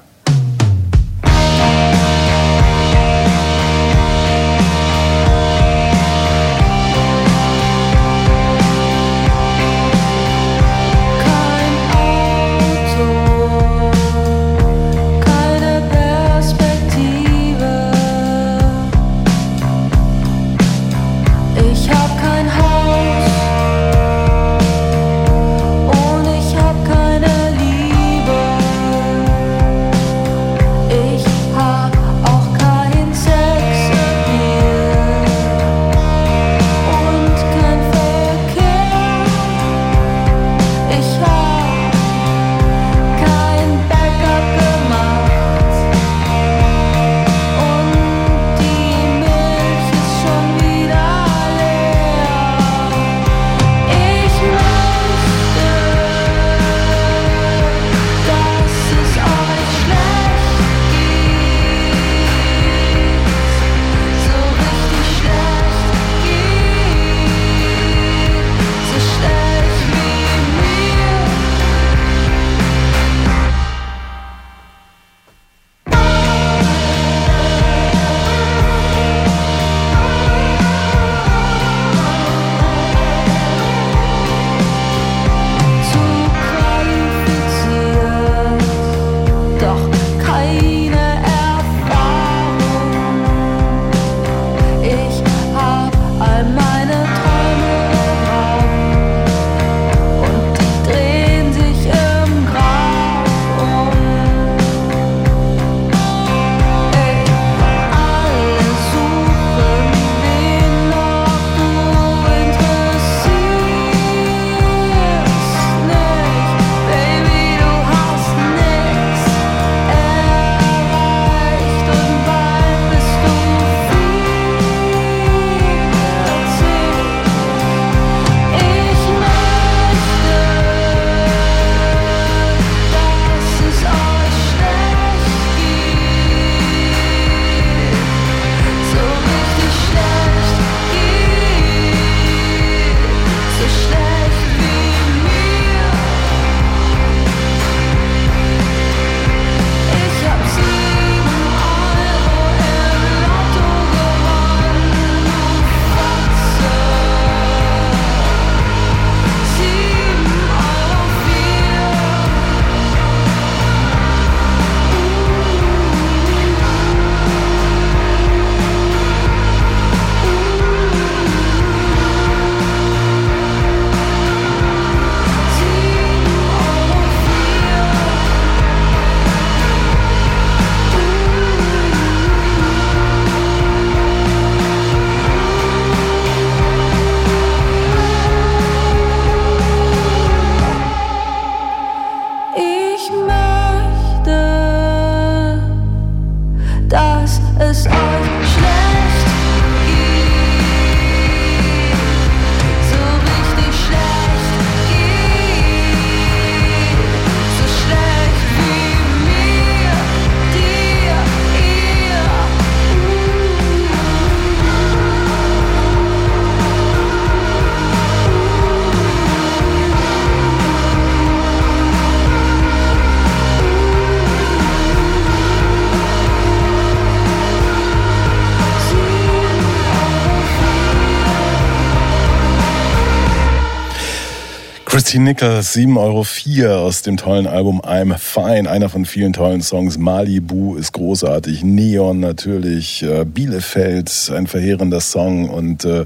Pretty 234.99 235.19
Nickers, 235.19 235.77
7,04 235.77 236.65
Euro 236.65 236.85
aus 236.85 237.03
dem 237.03 237.15
tollen 237.15 237.47
Album 237.47 237.79
I'm 237.79 238.17
Fine, 238.17 238.69
einer 238.69 238.89
von 238.89 239.05
vielen 239.05 239.31
tollen 239.31 239.61
Songs. 239.61 239.97
Malibu 239.97 240.75
ist 240.75 240.91
großartig, 240.91 241.63
Neon 241.63 242.19
natürlich, 242.19 243.01
äh, 243.03 243.23
Bielefeld, 243.23 244.29
ein 244.35 244.47
verheerender 244.47 244.99
Song. 244.99 245.47
Und 245.49 245.85
äh, 245.85 246.03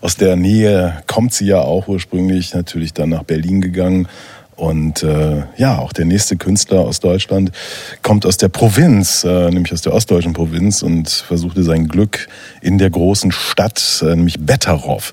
aus 0.00 0.16
der 0.16 0.36
Nähe 0.36 1.02
kommt 1.08 1.34
sie 1.34 1.46
ja 1.46 1.60
auch 1.60 1.88
ursprünglich, 1.88 2.54
natürlich 2.54 2.94
dann 2.94 3.08
nach 3.08 3.24
Berlin 3.24 3.60
gegangen. 3.60 4.06
Und 4.56 5.02
äh, 5.02 5.42
ja, 5.58 5.78
auch 5.78 5.92
der 5.92 6.06
nächste 6.06 6.36
Künstler 6.36 6.80
aus 6.80 7.00
Deutschland 7.00 7.52
kommt 8.02 8.24
aus 8.24 8.38
der 8.38 8.48
Provinz, 8.48 9.22
äh, 9.22 9.50
nämlich 9.50 9.74
aus 9.74 9.82
der 9.82 9.92
ostdeutschen 9.92 10.32
Provinz 10.32 10.82
und 10.82 11.10
versuchte 11.10 11.62
sein 11.62 11.88
Glück 11.88 12.28
in 12.62 12.78
der 12.78 12.88
großen 12.88 13.32
Stadt, 13.32 14.02
äh, 14.02 14.16
nämlich 14.16 14.40
Betteroff, 14.40 15.12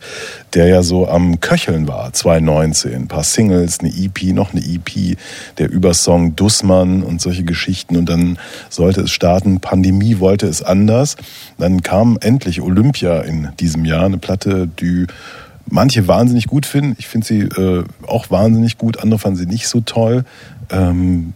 der 0.53 0.67
ja 0.67 0.81
so 0.81 1.09
am 1.09 1.41
Köcheln 1.41 1.89
war, 1.89 2.13
2019. 2.13 2.93
Ein 2.93 3.07
paar 3.09 3.25
Singles, 3.25 3.81
eine 3.81 3.89
EP, 3.89 4.33
noch 4.33 4.53
eine 4.53 4.61
EP, 4.61 5.17
der 5.57 5.69
Übersong 5.69 6.37
Dussmann 6.37 7.03
und 7.03 7.19
solche 7.19 7.43
Geschichten. 7.43 7.97
Und 7.97 8.07
dann 8.07 8.39
sollte 8.69 9.01
es 9.01 9.11
starten, 9.11 9.59
Pandemie 9.59 10.19
wollte 10.19 10.47
es 10.47 10.63
anders. 10.63 11.17
Dann 11.57 11.83
kam 11.83 12.17
endlich 12.21 12.61
Olympia 12.61 13.19
in 13.19 13.49
diesem 13.59 13.83
Jahr, 13.83 14.05
eine 14.05 14.17
Platte, 14.17 14.69
die 14.79 15.05
manche 15.69 16.07
wahnsinnig 16.07 16.47
gut 16.47 16.65
finden. 16.65 16.95
Ich 16.99 17.07
finde 17.07 17.27
sie 17.27 17.39
äh, 17.41 17.83
auch 18.07 18.29
wahnsinnig 18.29 18.77
gut, 18.77 18.99
andere 18.99 19.19
fanden 19.19 19.37
sie 19.37 19.45
nicht 19.45 19.67
so 19.67 19.81
toll. 19.81 20.25
Ähm, 20.69 21.33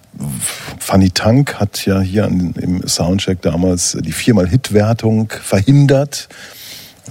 Fanny 0.80 1.12
Tank 1.12 1.56
hat 1.56 1.86
ja 1.86 2.02
hier 2.02 2.26
an, 2.26 2.54
im 2.60 2.88
Soundcheck 2.88 3.42
damals 3.42 3.98
die 4.00 4.12
viermal 4.12 4.48
Hit-Wertung 4.48 5.32
verhindert. 5.42 6.30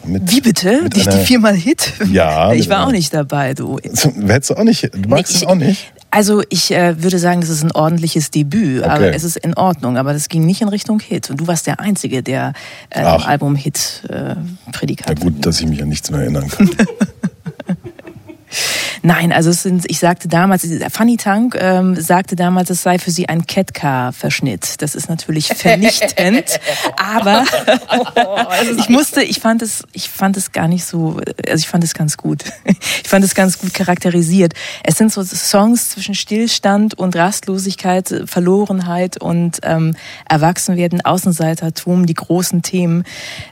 Mit, 0.04 0.30
Wie 0.30 0.40
bitte? 0.40 0.82
Mit 0.82 0.96
die, 0.96 1.02
einer, 1.02 1.16
die 1.16 1.24
viermal 1.24 1.54
Hit? 1.54 1.92
Ja. 2.10 2.52
Ich 2.52 2.68
war 2.68 2.86
auch 2.86 2.92
nicht 2.92 3.12
dabei, 3.12 3.54
du. 3.54 3.78
Hättest 3.78 4.50
du 4.50 4.54
auch 4.54 4.64
nicht, 4.64 4.90
du 4.92 5.08
magst 5.08 5.32
nee, 5.32 5.36
ich, 5.36 5.42
es 5.42 5.44
auch 5.44 5.54
nicht? 5.54 5.92
Also 6.10 6.42
ich 6.48 6.70
äh, 6.70 7.02
würde 7.02 7.18
sagen, 7.18 7.40
das 7.40 7.50
ist 7.50 7.62
ein 7.62 7.72
ordentliches 7.72 8.30
Debüt, 8.30 8.82
okay. 8.82 8.90
aber 8.90 9.14
es 9.14 9.24
ist 9.24 9.36
in 9.36 9.54
Ordnung. 9.54 9.98
Aber 9.98 10.12
das 10.12 10.28
ging 10.28 10.46
nicht 10.46 10.62
in 10.62 10.68
Richtung 10.68 11.00
Hit. 11.00 11.30
Und 11.30 11.40
du 11.40 11.46
warst 11.46 11.66
der 11.66 11.80
Einzige, 11.80 12.22
der 12.22 12.52
äh, 12.90 13.00
Album 13.00 13.54
Hit 13.56 14.02
äh, 14.08 14.36
Prädikat. 14.72 15.18
Ja 15.18 15.24
gut, 15.24 15.44
dass 15.44 15.60
ich 15.60 15.66
mich 15.66 15.82
an 15.82 15.88
nichts 15.88 16.10
mehr 16.10 16.20
erinnern 16.20 16.48
kann. 16.48 16.70
Nein, 19.02 19.32
also 19.32 19.50
es 19.50 19.62
sind, 19.62 19.84
ich 19.88 19.98
sagte 19.98 20.28
damals, 20.28 20.66
Funny 20.90 21.16
Tank 21.16 21.56
ähm, 21.58 22.00
sagte 22.00 22.36
damals, 22.36 22.70
es 22.70 22.82
sei 22.82 22.98
für 22.98 23.10
sie 23.10 23.28
ein 23.28 23.46
Catcar-Verschnitt. 23.46 24.82
Das 24.82 24.94
ist 24.94 25.08
natürlich 25.08 25.48
vernichtend, 25.48 26.60
aber 26.96 27.44
ich 28.78 28.88
musste, 28.88 29.22
ich 29.22 29.40
fand 29.40 29.62
es, 29.62 29.84
ich 29.92 30.08
fand 30.08 30.36
es 30.36 30.52
gar 30.52 30.68
nicht 30.68 30.84
so, 30.84 31.20
also 31.48 31.60
ich 31.60 31.68
fand 31.68 31.84
es 31.84 31.94
ganz 31.94 32.16
gut. 32.16 32.44
Ich 33.02 33.10
fand 33.10 33.24
es 33.24 33.34
ganz 33.34 33.58
gut 33.58 33.72
charakterisiert. 33.72 34.52
Es 34.82 34.96
sind 34.96 35.12
so 35.12 35.22
Songs 35.22 35.90
zwischen 35.90 36.14
Stillstand 36.14 36.98
und 36.98 37.14
Rastlosigkeit, 37.14 38.22
Verlorenheit 38.26 39.20
und 39.20 39.60
ähm, 39.62 39.94
Erwachsenwerden, 40.28 41.04
Außenseitertum, 41.04 42.06
die 42.06 42.14
großen 42.14 42.62
Themen 42.62 43.04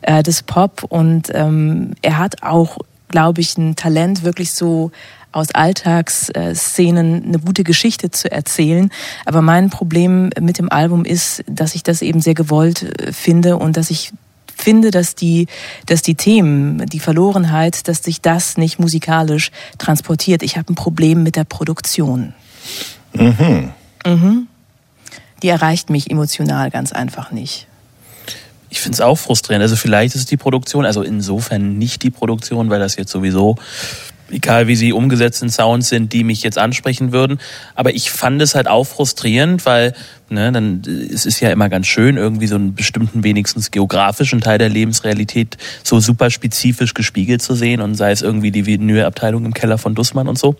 äh, 0.03 0.23
des 0.23 0.43
Pop 0.43 0.85
und 0.89 1.31
ähm, 1.33 1.93
er 2.03 2.19
hat 2.19 2.43
auch 2.43 2.79
glaube 3.15 3.41
ich, 3.43 3.57
ein 3.57 3.77
Talent, 3.77 4.25
wirklich 4.25 4.53
so 4.53 4.91
aus 5.35 5.49
Alltagsszenen 5.53 7.25
eine 7.25 7.39
gute 7.39 7.65
Geschichte 7.65 8.11
zu 8.11 8.31
erzählen. 8.31 8.91
Aber 9.25 9.43
mein 9.43 9.71
Problem 9.71 10.31
mit 10.41 10.59
dem 10.59 10.71
Album 10.71 11.05
ist, 11.05 11.43
dass 11.47 11.75
ich 11.75 11.83
das 11.83 12.03
eben 12.03 12.21
sehr 12.21 12.35
gewollt 12.35 13.01
äh, 13.01 13.13
finde 13.13 13.57
und 13.57 13.77
dass 13.77 13.91
ich 13.91 14.13
finde, 14.57 14.93
dass 14.93 15.17
die, 15.17 15.49
dass 15.87 16.03
die 16.03 16.15
Themen, 16.15 16.87
die 16.87 17.01
Verlorenheit, 17.01 17.89
dass 17.89 18.05
sich 18.05 18.21
das 18.21 18.57
nicht 18.57 18.79
musikalisch 18.79 19.51
transportiert. 19.79 20.45
Ich 20.45 20.57
habe 20.57 20.73
ein 20.73 20.77
Problem 20.77 21.25
mit 21.25 21.35
der 21.35 21.45
Produktion. 21.45 22.35
Mhm. 23.13 23.71
Mhm. 24.07 24.47
Die 25.43 25.49
erreicht 25.49 25.91
mich 25.91 26.11
emotional 26.11 26.71
ganz 26.71 26.93
einfach 26.93 27.33
nicht. 27.33 27.67
Ich 28.71 28.81
finde 28.81 28.95
es 28.95 29.01
auch 29.01 29.17
frustrierend. 29.17 29.63
Also 29.63 29.77
vielleicht 29.77 30.15
ist 30.15 30.23
es 30.23 30.27
die 30.27 30.37
Produktion, 30.37 30.85
also 30.85 31.03
insofern 31.03 31.79
nicht 31.79 32.03
die 32.03 32.11
Produktion, 32.11 32.71
weil 32.71 32.81
das 32.81 32.97
jetzt 32.97 33.11
sowieso 33.11 33.57
egal 34.35 34.67
wie 34.67 34.77
sie 34.77 34.93
umgesetzten 34.93 35.49
Sounds 35.49 35.89
sind, 35.89 36.13
die 36.13 36.25
mich 36.25 36.43
jetzt 36.43 36.59
ansprechen 36.59 37.13
würden. 37.13 37.39
Aber 37.75 37.95
ich 37.95 38.11
fand 38.11 38.43
es 38.43 38.55
halt 38.55 38.69
auch 38.69 38.85
frustrierend, 38.85 39.65
weil 39.65 39.95
ne, 40.29 40.53
dann 40.53 40.83
es 41.13 41.25
ist 41.25 41.41
ja 41.41 41.51
immer 41.51 41.69
ganz 41.69 41.87
schön, 41.87 42.17
irgendwie 42.17 42.47
so 42.47 42.57
einen 42.57 42.75
bestimmten 42.75 43.25
wenigstens 43.25 43.71
geografischen 43.71 44.41
Teil 44.41 44.59
der 44.59 44.69
Lebensrealität 44.69 45.57
so 45.83 46.01
super 46.01 46.31
spezifisch 46.31 46.95
gespiegelt 46.95 47.43
zu 47.43 47.55
sehen 47.55 47.81
und 47.81 47.95
sei 47.95 48.11
es 48.11 48.23
irgendwie 48.23 48.51
die 48.51 48.67
Vinyl-Abteilung 48.67 49.45
im 49.47 49.55
Keller 49.55 49.79
von 49.79 49.95
Dussmann 49.95 50.29
und 50.29 50.39
so. 50.39 50.57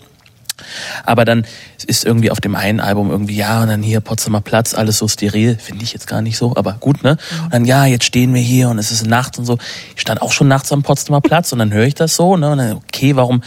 Aber 1.05 1.25
dann 1.25 1.47
ist 1.87 2.05
irgendwie 2.05 2.31
auf 2.31 2.41
dem 2.41 2.55
einen 2.55 2.81
Album 2.81 3.11
irgendwie, 3.11 3.37
ja, 3.37 3.63
und 3.63 3.69
dann 3.69 3.83
hier 3.83 4.01
Potsdamer 4.01 4.41
Platz, 4.41 4.75
alles 4.75 4.99
so 4.99 5.09
steril, 5.09 5.59
finde 5.59 5.85
ich 5.85 5.93
jetzt 5.93 6.07
gar 6.07 6.23
nicht 6.23 6.37
so, 6.37 6.57
aber 6.57 6.75
gut, 6.75 7.03
ne? 7.03 7.17
Und 7.45 7.53
dann, 7.53 7.65
ja, 7.65 7.85
jetzt 7.87 8.05
stehen 8.05 8.35
wir 8.35 8.41
hier 8.41 8.69
und 8.69 8.79
es 8.79 8.91
ist 8.91 9.07
nachts 9.07 9.39
und 9.39 9.45
so. 9.45 9.59
Ich 9.95 10.01
stand 10.01 10.23
auch 10.23 10.33
schon 10.33 10.49
nachts 10.49 10.73
am 10.73 10.83
Potsdamer 10.83 11.21
Platz 11.21 11.53
und 11.53 11.59
dann 11.59 11.73
höre 11.73 11.87
ich 11.87 11.95
das 11.95 12.17
so, 12.17 12.37
ne? 12.37 12.51
Und 12.51 12.59
dann, 12.59 12.73
okay, 12.73 13.17
warum 13.17 13.43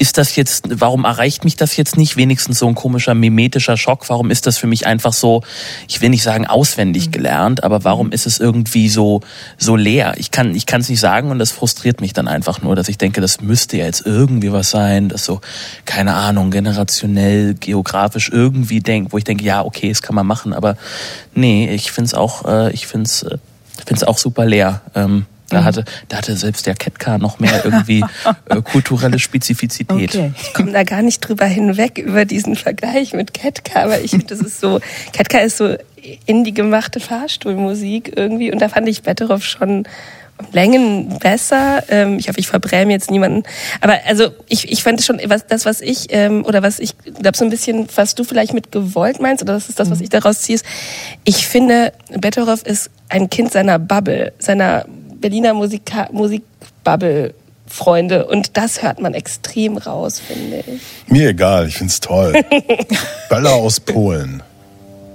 ist 0.00 0.16
das 0.16 0.34
jetzt, 0.34 0.80
warum 0.80 1.04
erreicht 1.04 1.44
mich 1.44 1.56
das 1.56 1.76
jetzt 1.76 1.98
nicht? 1.98 2.16
Wenigstens 2.16 2.58
so 2.58 2.66
ein 2.66 2.74
komischer 2.74 3.12
mimetischer 3.12 3.76
Schock. 3.76 4.08
Warum 4.08 4.30
ist 4.30 4.46
das 4.46 4.56
für 4.56 4.66
mich 4.66 4.86
einfach 4.86 5.12
so, 5.12 5.42
ich 5.88 6.00
will 6.00 6.08
nicht 6.08 6.22
sagen 6.22 6.46
auswendig 6.46 7.08
mhm. 7.08 7.10
gelernt, 7.12 7.64
aber 7.64 7.84
warum 7.84 8.10
ist 8.10 8.26
es 8.26 8.40
irgendwie 8.40 8.88
so, 8.88 9.20
so 9.58 9.76
leer? 9.76 10.14
Ich 10.16 10.30
kann, 10.30 10.54
ich 10.54 10.64
kann 10.64 10.80
es 10.80 10.88
nicht 10.88 11.00
sagen 11.00 11.30
und 11.30 11.38
das 11.38 11.50
frustriert 11.52 12.00
mich 12.00 12.14
dann 12.14 12.28
einfach 12.28 12.62
nur, 12.62 12.74
dass 12.74 12.88
ich 12.88 12.96
denke, 12.96 13.20
das 13.20 13.42
müsste 13.42 13.76
ja 13.76 13.84
jetzt 13.84 14.06
irgendwie 14.06 14.50
was 14.52 14.70
sein, 14.70 15.10
das 15.10 15.26
so, 15.26 15.42
keine 15.84 16.14
Ahnung, 16.14 16.50
generationell, 16.50 17.52
geografisch 17.52 18.30
irgendwie 18.32 18.80
denkt, 18.80 19.12
wo 19.12 19.18
ich 19.18 19.24
denke, 19.24 19.44
ja, 19.44 19.62
okay, 19.62 19.90
das 19.90 20.00
kann 20.00 20.14
man 20.14 20.26
machen, 20.26 20.54
aber 20.54 20.78
nee, 21.34 21.68
ich 21.74 21.92
find's 21.92 22.14
auch, 22.14 22.46
äh, 22.46 22.72
ich 22.72 22.86
find's, 22.86 23.22
äh, 23.22 23.36
find's 23.84 24.02
auch 24.02 24.16
super 24.16 24.46
leer. 24.46 24.80
Ähm, 24.94 25.26
da 25.50 25.60
mhm. 25.60 25.64
hatte, 25.64 25.84
da 26.08 26.18
hatte 26.18 26.36
selbst 26.36 26.66
der 26.66 26.74
Ketka 26.74 27.18
noch 27.18 27.38
mehr 27.38 27.64
irgendwie 27.64 28.04
äh, 28.48 28.62
kulturelle 28.64 29.18
Spezifizität. 29.18 30.14
Okay. 30.14 30.32
Ich 30.40 30.54
komme 30.54 30.72
da 30.72 30.82
gar 30.84 31.02
nicht 31.02 31.20
drüber 31.20 31.46
hinweg 31.46 31.98
über 31.98 32.24
diesen 32.24 32.56
Vergleich 32.56 33.12
mit 33.12 33.34
Ketka, 33.34 33.82
aber 33.82 34.00
ich 34.00 34.12
finde, 34.12 34.26
das 34.26 34.40
ist 34.40 34.60
so, 34.60 34.80
Ketka 35.12 35.38
ist 35.38 35.58
so 35.58 35.76
in 36.26 36.44
die 36.44 36.54
gemachte 36.54 37.00
Fahrstuhlmusik 37.00 38.12
irgendwie 38.16 38.52
und 38.52 38.60
da 38.60 38.68
fand 38.68 38.88
ich 38.88 39.02
Betteroff 39.02 39.44
schon 39.44 39.84
Längen 40.52 41.18
besser. 41.18 41.82
Ähm, 41.88 42.18
ich 42.18 42.28
hoffe, 42.28 42.40
ich 42.40 42.46
verbräme 42.46 42.92
jetzt 42.92 43.10
niemanden. 43.10 43.42
Aber 43.80 43.98
also 44.06 44.30
ich, 44.48 44.70
ich 44.70 44.82
fand 44.82 45.02
schon, 45.02 45.20
was, 45.26 45.46
das, 45.46 45.64
was 45.64 45.80
ich, 45.80 46.06
ähm, 46.10 46.44
oder 46.44 46.62
was 46.62 46.78
ich 46.78 46.96
glaube 46.98 47.36
so 47.36 47.44
ein 47.44 47.50
bisschen, 47.50 47.88
was 47.94 48.14
du 48.14 48.24
vielleicht 48.24 48.54
mit 48.54 48.72
gewollt 48.72 49.20
meinst, 49.20 49.42
oder 49.42 49.54
das 49.54 49.68
ist 49.68 49.78
das, 49.78 49.90
was 49.90 49.98
mhm. 49.98 50.04
ich 50.04 50.10
daraus 50.10 50.40
ziehe, 50.40 50.56
ist, 50.56 50.64
ich 51.24 51.46
finde, 51.46 51.92
Betteroff 52.10 52.62
ist 52.64 52.90
ein 53.08 53.30
Kind 53.30 53.52
seiner 53.52 53.78
Bubble, 53.78 54.32
seiner 54.38 54.86
Berliner 55.20 55.54
Musika 55.54 56.08
Musikbubble 56.12 57.34
Freunde 57.66 58.26
und 58.26 58.56
das 58.56 58.82
hört 58.82 59.00
man 59.00 59.14
extrem 59.14 59.76
raus, 59.76 60.18
finde 60.18 60.64
ich. 60.66 60.80
Mir 61.06 61.28
egal, 61.28 61.68
ich 61.68 61.76
finde 61.76 61.92
es 61.92 62.00
toll. 62.00 62.34
Böller 63.28 63.52
aus 63.52 63.78
Polen 63.78 64.42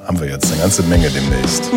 haben 0.06 0.20
wir 0.20 0.30
jetzt 0.30 0.52
eine 0.52 0.62
ganze 0.62 0.84
Menge 0.84 1.10
demnächst. 1.10 1.70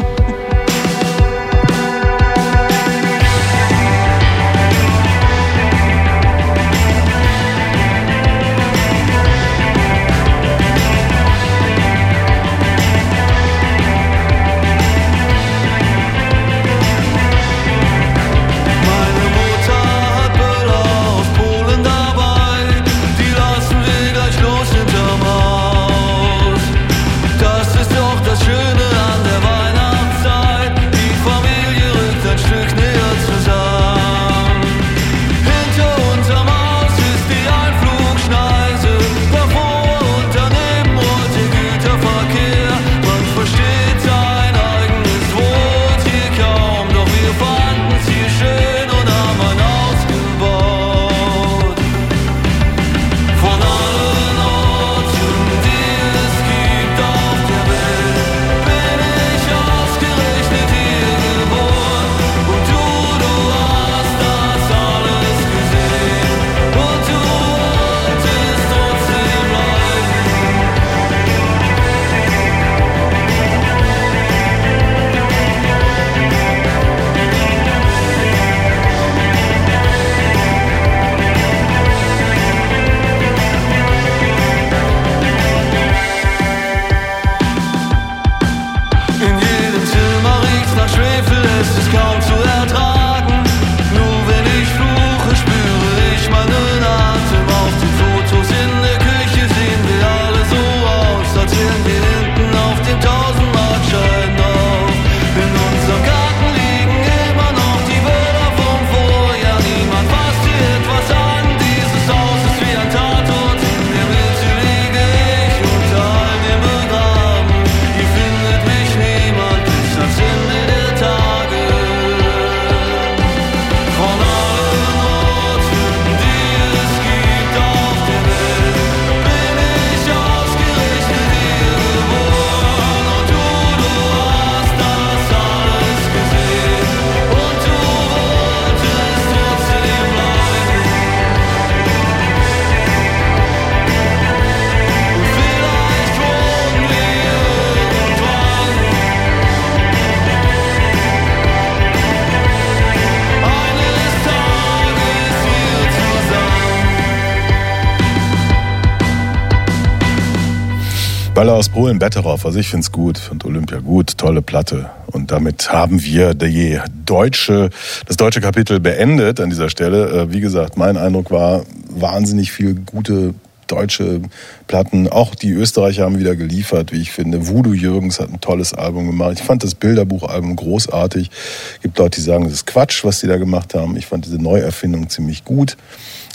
Böller 161.39 161.55
aus 161.55 161.69
Polen, 161.69 162.01
Betteroff. 162.01 162.45
Also 162.45 162.59
ich 162.59 162.69
finde 162.69 162.83
es 162.83 162.91
gut, 162.91 163.17
finde 163.17 163.47
Olympia 163.47 163.79
gut, 163.79 164.19
tolle 164.19 164.43
Platte. 164.43 164.91
Und 165.07 165.31
damit 165.31 165.71
haben 165.71 166.03
wir 166.03 166.35
die 166.35 166.81
deutsche, 167.07 167.71
das 168.07 168.17
deutsche 168.17 168.41
Kapitel 168.41 168.81
beendet 168.81 169.39
an 169.39 169.49
dieser 169.49 169.71
Stelle. 169.71 170.09
Äh, 170.09 170.33
wie 170.33 170.41
gesagt, 170.41 170.77
mein 170.77 170.97
Eindruck 170.97 171.31
war 171.31 171.63
wahnsinnig 171.91 172.51
viel 172.51 172.75
gute 172.75 173.35
deutsche 173.69 174.21
Platten. 174.67 175.07
Auch 175.07 175.37
die 175.37 175.53
Österreicher 175.53 176.03
haben 176.03 176.19
wieder 176.19 176.35
geliefert, 176.35 176.91
wie 176.91 177.01
ich 177.01 177.13
finde. 177.13 177.47
Voodoo 177.47 177.73
Jürgens 177.73 178.19
hat 178.19 178.31
ein 178.31 178.41
tolles 178.41 178.75
Album 178.75 179.07
gemacht. 179.07 179.35
Ich 179.39 179.45
fand 179.45 179.63
das 179.63 179.77
Bilderbuchalbum 179.77 180.57
großartig. 180.57 181.31
Es 181.77 181.83
gibt 181.83 181.99
Leute, 181.99 182.19
die 182.19 182.27
sagen, 182.27 182.45
das 182.45 182.53
ist 182.53 182.67
Quatsch, 182.67 183.05
was 183.05 183.21
die 183.21 183.29
da 183.29 183.37
gemacht 183.37 183.75
haben. 183.75 183.97
Ich 183.97 184.07
fand 184.07 184.27
diese 184.27 184.43
Neuerfindung 184.43 185.09
ziemlich 185.09 185.45
gut. 185.45 185.77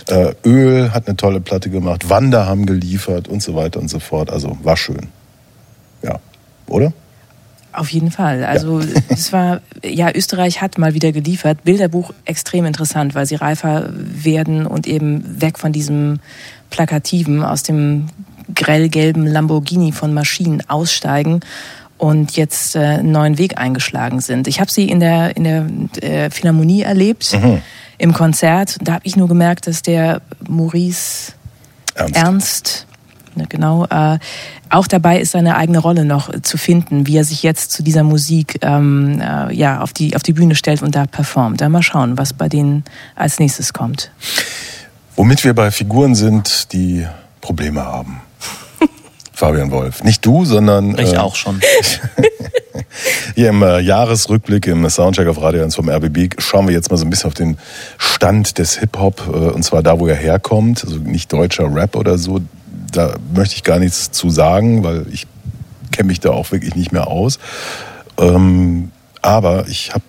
Äh, 0.07 0.33
Öl 0.45 0.91
hat 0.93 1.07
eine 1.07 1.15
tolle 1.15 1.39
Platte 1.39 1.69
gemacht, 1.69 2.09
Wander 2.09 2.45
haben 2.45 2.65
geliefert 2.65 3.27
und 3.27 3.41
so 3.41 3.55
weiter 3.55 3.79
und 3.79 3.89
so 3.89 3.99
fort. 3.99 4.29
Also 4.29 4.57
war 4.63 4.77
schön. 4.77 5.07
Ja, 6.01 6.19
oder? 6.67 6.93
Auf 7.71 7.89
jeden 7.89 8.11
Fall. 8.11 8.43
Also 8.43 8.81
ja. 8.81 8.87
es 9.09 9.33
war, 9.33 9.61
ja, 9.83 10.11
Österreich 10.13 10.61
hat 10.61 10.77
mal 10.77 10.93
wieder 10.93 11.11
geliefert. 11.11 11.63
Bilderbuch 11.63 12.13
extrem 12.25 12.65
interessant, 12.65 13.15
weil 13.15 13.25
sie 13.25 13.35
reifer 13.35 13.89
werden 13.93 14.65
und 14.67 14.87
eben 14.87 15.41
weg 15.41 15.57
von 15.57 15.71
diesem 15.71 16.19
Plakativen 16.69 17.43
aus 17.43 17.63
dem 17.63 18.07
grellgelben 18.53 19.25
Lamborghini 19.25 19.91
von 19.93 20.13
Maschinen 20.13 20.61
aussteigen 20.69 21.39
und 21.97 22.35
jetzt 22.35 22.75
äh, 22.75 22.79
einen 22.79 23.11
neuen 23.11 23.37
Weg 23.37 23.57
eingeschlagen 23.57 24.19
sind. 24.19 24.47
Ich 24.47 24.59
habe 24.59 24.69
sie 24.69 24.89
in 24.89 24.99
der, 24.99 25.37
in 25.37 25.43
der 25.45 25.65
äh, 26.01 26.29
Philharmonie 26.29 26.81
erlebt. 26.81 27.37
Mhm 27.41 27.61
im 27.97 28.13
Konzert. 28.13 28.77
Da 28.81 28.93
habe 28.93 29.05
ich 29.05 29.15
nur 29.15 29.27
gemerkt, 29.27 29.67
dass 29.67 29.81
der 29.81 30.21
Maurice 30.47 31.33
Ernst, 31.95 32.15
Ernst 32.15 32.87
ne, 33.35 33.45
genau, 33.47 33.85
äh, 33.85 34.19
auch 34.69 34.87
dabei 34.87 35.19
ist, 35.19 35.31
seine 35.31 35.55
eigene 35.55 35.79
Rolle 35.79 36.05
noch 36.05 36.31
zu 36.41 36.57
finden, 36.57 37.07
wie 37.07 37.17
er 37.17 37.23
sich 37.23 37.43
jetzt 37.43 37.71
zu 37.71 37.83
dieser 37.83 38.03
Musik 38.03 38.59
ähm, 38.61 39.21
äh, 39.21 39.53
ja, 39.53 39.81
auf, 39.81 39.93
die, 39.93 40.15
auf 40.15 40.23
die 40.23 40.33
Bühne 40.33 40.55
stellt 40.55 40.81
und 40.81 40.95
da 40.95 41.05
performt. 41.05 41.61
Da 41.61 41.69
mal 41.69 41.83
schauen, 41.83 42.17
was 42.17 42.33
bei 42.33 42.49
denen 42.49 42.83
als 43.15 43.39
nächstes 43.39 43.73
kommt. 43.73 44.11
Womit 45.15 45.43
wir 45.43 45.53
bei 45.53 45.71
Figuren 45.71 46.15
sind, 46.15 46.73
die 46.73 47.05
Probleme 47.41 47.83
haben. 47.83 48.21
Fabian 49.43 49.71
Wolf. 49.71 50.05
Nicht 50.05 50.25
du, 50.25 50.45
sondern. 50.45 50.97
Ich 50.97 51.15
äh, 51.15 51.17
auch 51.17 51.35
schon. 51.35 51.59
Hier 53.35 53.49
im 53.49 53.61
äh, 53.61 53.79
Jahresrückblick 53.81 54.67
im 54.67 54.89
Soundcheck 54.89 55.27
auf 55.27 55.41
Radio 55.41 55.63
1 55.63 55.75
vom 55.75 55.89
RBB 55.89 56.35
schauen 56.37 56.65
wir 56.65 56.73
jetzt 56.73 56.89
mal 56.89 56.95
so 56.95 57.03
ein 57.03 57.09
bisschen 57.09 57.27
auf 57.27 57.33
den 57.33 57.57
Stand 57.97 58.57
des 58.57 58.77
Hip-Hop, 58.79 59.27
äh, 59.27 59.31
und 59.31 59.63
zwar 59.63 59.83
da, 59.83 59.99
wo 59.99 60.07
er 60.07 60.15
herkommt, 60.15 60.85
also 60.85 60.95
nicht 60.95 61.33
deutscher 61.33 61.65
Rap 61.75 61.97
oder 61.97 62.17
so. 62.17 62.39
Da 62.93 63.15
möchte 63.35 63.55
ich 63.55 63.65
gar 63.65 63.79
nichts 63.79 64.11
zu 64.11 64.29
sagen, 64.29 64.85
weil 64.85 65.07
ich 65.11 65.27
kenne 65.91 66.07
mich 66.07 66.21
da 66.21 66.29
auch 66.29 66.49
wirklich 66.53 66.75
nicht 66.75 66.93
mehr 66.93 67.07
aus. 67.07 67.37
Ähm, 68.17 68.91
aber 69.21 69.67
ich 69.67 69.91
habe 69.91 70.03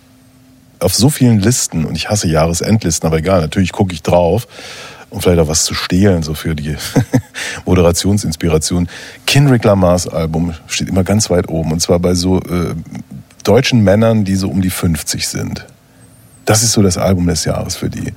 auf 0.78 0.94
so 0.94 1.10
vielen 1.10 1.40
Listen, 1.40 1.86
und 1.86 1.96
ich 1.96 2.08
hasse 2.08 2.28
Jahresendlisten, 2.28 3.08
aber 3.08 3.18
egal, 3.18 3.40
natürlich 3.40 3.72
gucke 3.72 3.94
ich 3.94 4.02
drauf, 4.02 4.46
um 5.10 5.20
vielleicht 5.20 5.40
auch 5.40 5.48
was 5.48 5.64
zu 5.64 5.74
stehlen, 5.74 6.22
so 6.22 6.34
für 6.34 6.54
die 6.54 6.76
Moderationsinspiration. 7.66 8.88
Kendrick 9.26 9.64
Lamars 9.64 10.08
Album 10.08 10.54
steht 10.66 10.88
immer 10.88 11.04
ganz 11.04 11.30
weit 11.30 11.48
oben, 11.48 11.72
und 11.72 11.80
zwar 11.80 11.98
bei 11.98 12.14
so 12.14 12.40
äh, 12.40 12.74
deutschen 13.44 13.84
Männern, 13.84 14.24
die 14.24 14.36
so 14.36 14.48
um 14.48 14.62
die 14.62 14.70
50 14.70 15.28
sind. 15.28 15.66
Das 16.44 16.62
ist 16.62 16.72
so 16.72 16.82
das 16.82 16.98
Album 16.98 17.26
des 17.26 17.44
Jahres 17.44 17.76
für 17.76 17.88
die. 17.88 18.12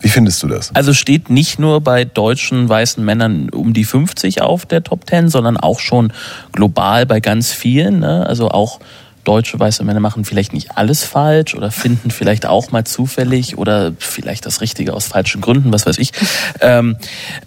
Wie 0.00 0.10
findest 0.10 0.42
du 0.42 0.48
das? 0.48 0.70
Also 0.74 0.92
steht 0.92 1.30
nicht 1.30 1.58
nur 1.58 1.80
bei 1.80 2.04
deutschen 2.04 2.68
weißen 2.68 3.02
Männern 3.02 3.48
um 3.48 3.72
die 3.72 3.84
50 3.84 4.42
auf 4.42 4.66
der 4.66 4.82
Top 4.82 5.08
10, 5.08 5.30
sondern 5.30 5.56
auch 5.56 5.80
schon 5.80 6.12
global 6.52 7.06
bei 7.06 7.20
ganz 7.20 7.52
vielen. 7.52 8.00
Ne? 8.00 8.26
Also 8.26 8.50
auch 8.50 8.80
deutsche 9.24 9.58
weiße 9.58 9.84
Männer 9.84 10.00
machen 10.00 10.24
vielleicht 10.24 10.52
nicht 10.52 10.76
alles 10.76 11.04
falsch 11.04 11.54
oder 11.54 11.70
finden 11.70 12.10
vielleicht 12.10 12.46
auch 12.46 12.70
mal 12.70 12.84
zufällig 12.84 13.58
oder 13.58 13.92
vielleicht 13.98 14.46
das 14.46 14.60
Richtige 14.60 14.92
aus 14.92 15.06
falschen 15.06 15.40
Gründen, 15.40 15.72
was 15.72 15.86
weiß 15.86 15.98
ich. 15.98 16.12
Ähm, 16.60 16.96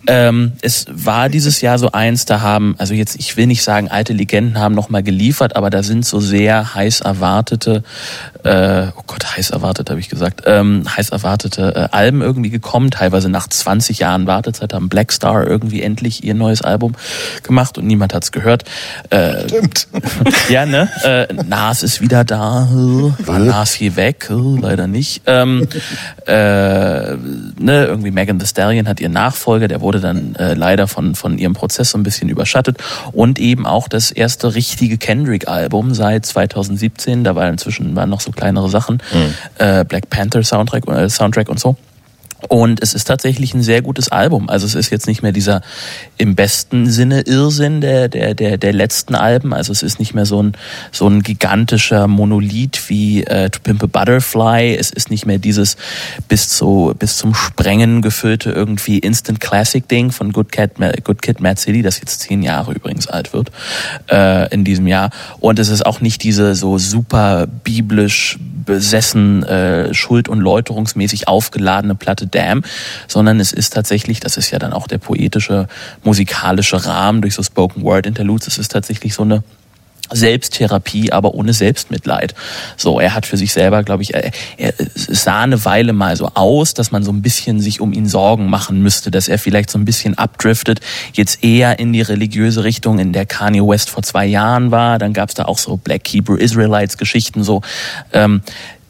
ähm, 0.07 0.53
es 0.61 0.85
war 0.89 1.29
dieses 1.29 1.61
Jahr 1.61 1.79
so 1.79 1.91
eins, 1.91 2.25
da 2.25 2.41
haben, 2.41 2.75
also 2.77 2.93
jetzt, 2.93 3.15
ich 3.19 3.37
will 3.37 3.47
nicht 3.47 3.63
sagen, 3.63 3.89
alte 3.89 4.13
Legenden 4.13 4.59
haben 4.59 4.75
nochmal 4.75 5.03
geliefert, 5.03 5.55
aber 5.55 5.69
da 5.69 5.83
sind 5.83 6.05
so 6.05 6.19
sehr 6.19 6.73
heiß 6.75 7.01
erwartete, 7.01 7.83
äh, 8.43 8.87
oh 8.95 9.03
Gott, 9.05 9.37
heiß 9.37 9.51
erwartet, 9.51 9.89
habe 9.89 9.99
ich 9.99 10.09
gesagt, 10.09 10.43
ähm, 10.45 10.83
heiß 10.95 11.09
erwartete 11.09 11.89
äh, 11.91 11.95
Alben 11.95 12.21
irgendwie 12.21 12.49
gekommen, 12.49 12.91
teilweise 12.91 13.29
nach 13.29 13.47
20 13.47 13.99
Jahren 13.99 14.27
Wartezeit 14.27 14.73
haben 14.73 14.89
Black 14.89 15.11
Star 15.11 15.45
irgendwie 15.45 15.81
endlich 15.81 16.23
ihr 16.23 16.33
neues 16.33 16.61
Album 16.61 16.95
gemacht 17.43 17.77
und 17.77 17.85
niemand 17.85 18.13
hat's 18.13 18.31
gehört. 18.31 18.63
Äh, 19.09 19.47
Stimmt. 19.47 19.87
ja, 20.49 20.65
ne? 20.65 20.89
Äh, 21.03 21.33
na, 21.47 21.66
Nas 21.67 21.83
ist 21.83 21.99
wieder 21.99 22.23
da. 22.23 22.65
War 23.25 23.39
Nas 23.39 23.73
hier 23.73 23.97
weg? 23.97 24.29
Leider 24.29 24.87
nicht. 24.87 25.23
Ähm, 25.25 25.67
äh, 26.25 26.31
ne, 26.31 27.17
irgendwie 27.59 28.11
Megan 28.11 28.39
Thee 28.39 28.45
Stallion 28.45 28.87
hat 28.87 29.01
ihren 29.01 29.11
Nachfolger, 29.11 29.67
der 29.67 29.81
wurde 29.81 29.99
dann 29.99 30.33
äh, 30.35 30.53
leider 30.53 30.87
von, 30.87 31.13
von 31.13 31.37
ihrem 31.37 31.51
Prozess 31.51 31.89
so 31.89 31.97
ein 31.97 32.03
bisschen 32.03 32.29
überschattet. 32.29 32.77
Und 33.11 33.37
eben 33.37 33.65
auch 33.65 33.89
das 33.89 34.11
erste 34.11 34.55
richtige 34.55 34.97
Kendrick-Album 34.97 35.93
seit 35.93 36.25
2017. 36.25 37.25
Da 37.25 37.35
war 37.35 37.49
inzwischen 37.49 37.93
waren 37.97 38.09
noch 38.09 38.21
so 38.21 38.31
kleinere 38.31 38.69
Sachen. 38.69 39.01
Mhm. 39.11 39.33
Äh, 39.57 39.83
Black 39.83 40.09
Panther 40.09 40.43
Soundtrack, 40.43 40.87
äh, 40.87 41.09
Soundtrack 41.09 41.49
und 41.49 41.59
so. 41.59 41.75
Und 42.49 42.81
es 42.83 42.93
ist 42.93 43.05
tatsächlich 43.05 43.53
ein 43.53 43.63
sehr 43.63 43.81
gutes 43.81 44.09
Album. 44.09 44.49
Also 44.49 44.67
es 44.67 44.75
ist 44.75 44.91
jetzt 44.91 45.07
nicht 45.07 45.23
mehr 45.23 45.31
dieser 45.31 45.61
im 46.17 46.35
besten 46.35 46.89
Sinne 46.89 47.21
Irrsinn 47.21 47.81
der, 47.81 48.09
der, 48.09 48.35
der, 48.35 48.57
der 48.57 48.73
letzten 48.73 49.15
Alben. 49.15 49.53
Also 49.53 49.71
es 49.71 49.81
ist 49.81 49.99
nicht 49.99 50.13
mehr 50.13 50.25
so 50.25 50.41
ein, 50.43 50.53
so 50.91 51.07
ein 51.07 51.23
gigantischer 51.23 52.07
Monolith 52.07 52.89
wie 52.89 53.23
äh, 53.23 53.49
To 53.49 53.59
Pimp 53.61 53.83
a 53.83 53.87
Butterfly. 53.87 54.75
Es 54.75 54.91
ist 54.91 55.09
nicht 55.09 55.25
mehr 55.25 55.39
dieses 55.39 55.77
bis, 56.27 56.49
zu, 56.49 56.93
bis 56.97 57.17
zum 57.17 57.33
Sprengen 57.33 58.01
gefüllte 58.01 58.51
irgendwie 58.51 58.99
Instant 58.99 59.39
Classic 59.39 59.87
Ding 59.87 60.11
von 60.11 60.31
Good, 60.31 60.51
Cat, 60.51 60.71
Good 61.03 61.21
Kid 61.23 61.39
Mad 61.39 61.59
City, 61.59 61.81
das 61.81 61.99
jetzt 61.99 62.21
zehn 62.21 62.43
Jahre 62.43 62.73
übrigens 62.73 63.07
alt 63.07 63.33
wird 63.33 63.51
äh, 64.11 64.53
in 64.53 64.63
diesem 64.63 64.85
Jahr. 64.85 65.09
Und 65.39 65.57
es 65.57 65.69
ist 65.69 65.85
auch 65.85 66.01
nicht 66.01 66.23
diese 66.23 66.53
so 66.53 66.77
super 66.77 67.47
biblisch 67.47 68.37
besessen, 68.67 69.43
äh, 69.43 69.93
schuld- 69.93 70.29
und 70.29 70.39
läuterungsmäßig 70.39 71.27
aufgeladene 71.27 71.95
Platte 71.95 72.26
Damn, 72.31 72.63
sondern 73.07 73.39
es 73.39 73.53
ist 73.53 73.73
tatsächlich, 73.73 74.19
das 74.19 74.37
ist 74.37 74.51
ja 74.51 74.59
dann 74.59 74.73
auch 74.73 74.87
der 74.87 74.97
poetische, 74.97 75.67
musikalische 76.03 76.85
Rahmen 76.85 77.21
durch 77.21 77.35
so 77.35 77.43
Spoken 77.43 77.83
Word 77.83 78.05
Interludes, 78.05 78.47
es 78.47 78.57
ist 78.57 78.71
tatsächlich 78.71 79.13
so 79.13 79.23
eine 79.23 79.43
Selbsttherapie, 80.11 81.11
aber 81.11 81.33
ohne 81.33 81.53
Selbstmitleid. 81.53 82.33
So, 82.77 82.99
er 82.99 83.13
hat 83.13 83.25
für 83.25 83.37
sich 83.37 83.51
selber, 83.51 83.83
glaube 83.83 84.03
ich, 84.03 84.13
er, 84.13 84.31
er 84.57 84.73
sah 84.95 85.41
eine 85.41 85.63
Weile 85.65 85.93
mal 85.93 86.15
so 86.15 86.31
aus, 86.33 86.73
dass 86.73 86.91
man 86.91 87.03
so 87.03 87.11
ein 87.11 87.21
bisschen 87.21 87.59
sich 87.59 87.81
um 87.81 87.91
ihn 87.91 88.07
Sorgen 88.07 88.49
machen 88.49 88.81
müsste, 88.81 89.11
dass 89.11 89.27
er 89.27 89.37
vielleicht 89.37 89.69
so 89.69 89.77
ein 89.77 89.85
bisschen 89.85 90.17
abdriftet, 90.17 90.79
jetzt 91.13 91.43
eher 91.43 91.79
in 91.79 91.91
die 91.91 92.01
religiöse 92.01 92.63
Richtung, 92.63 92.99
in 92.99 93.11
der 93.11 93.25
Kanye 93.25 93.67
West 93.67 93.89
vor 93.89 94.03
zwei 94.03 94.25
Jahren 94.25 94.71
war. 94.71 94.97
Dann 94.97 95.13
gab 95.13 95.29
es 95.29 95.35
da 95.35 95.45
auch 95.45 95.57
so 95.57 95.77
Black 95.77 96.07
Hebrew 96.07 96.35
Israelites 96.35 96.97
Geschichten 96.97 97.43
so. 97.43 97.61
Ähm, 98.13 98.41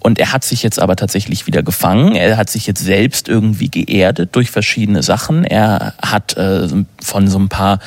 und 0.08 0.20
er 0.20 0.32
hat 0.32 0.46
sich 0.46 0.64
jetzt 0.64 0.80
aber 0.80 0.96
tatsächlich 0.96 1.48
wieder 1.48 1.64
gefangen. 1.64 2.16
Er 2.16 2.38
hat 2.38 2.50
sich 2.50 2.66
jetzt 2.66 2.82
selbst 2.82 3.28
irgendwie 3.28 3.70
geerdet 3.70 4.30
durch 4.38 4.52
verschiedene 4.52 5.04
Sachen. 5.04 5.44
Er 5.44 5.96
hat 6.02 6.38
äh, 6.38 6.66
von 7.04 7.28
so 7.28 7.38
ein 7.38 7.50
paar 7.50 7.80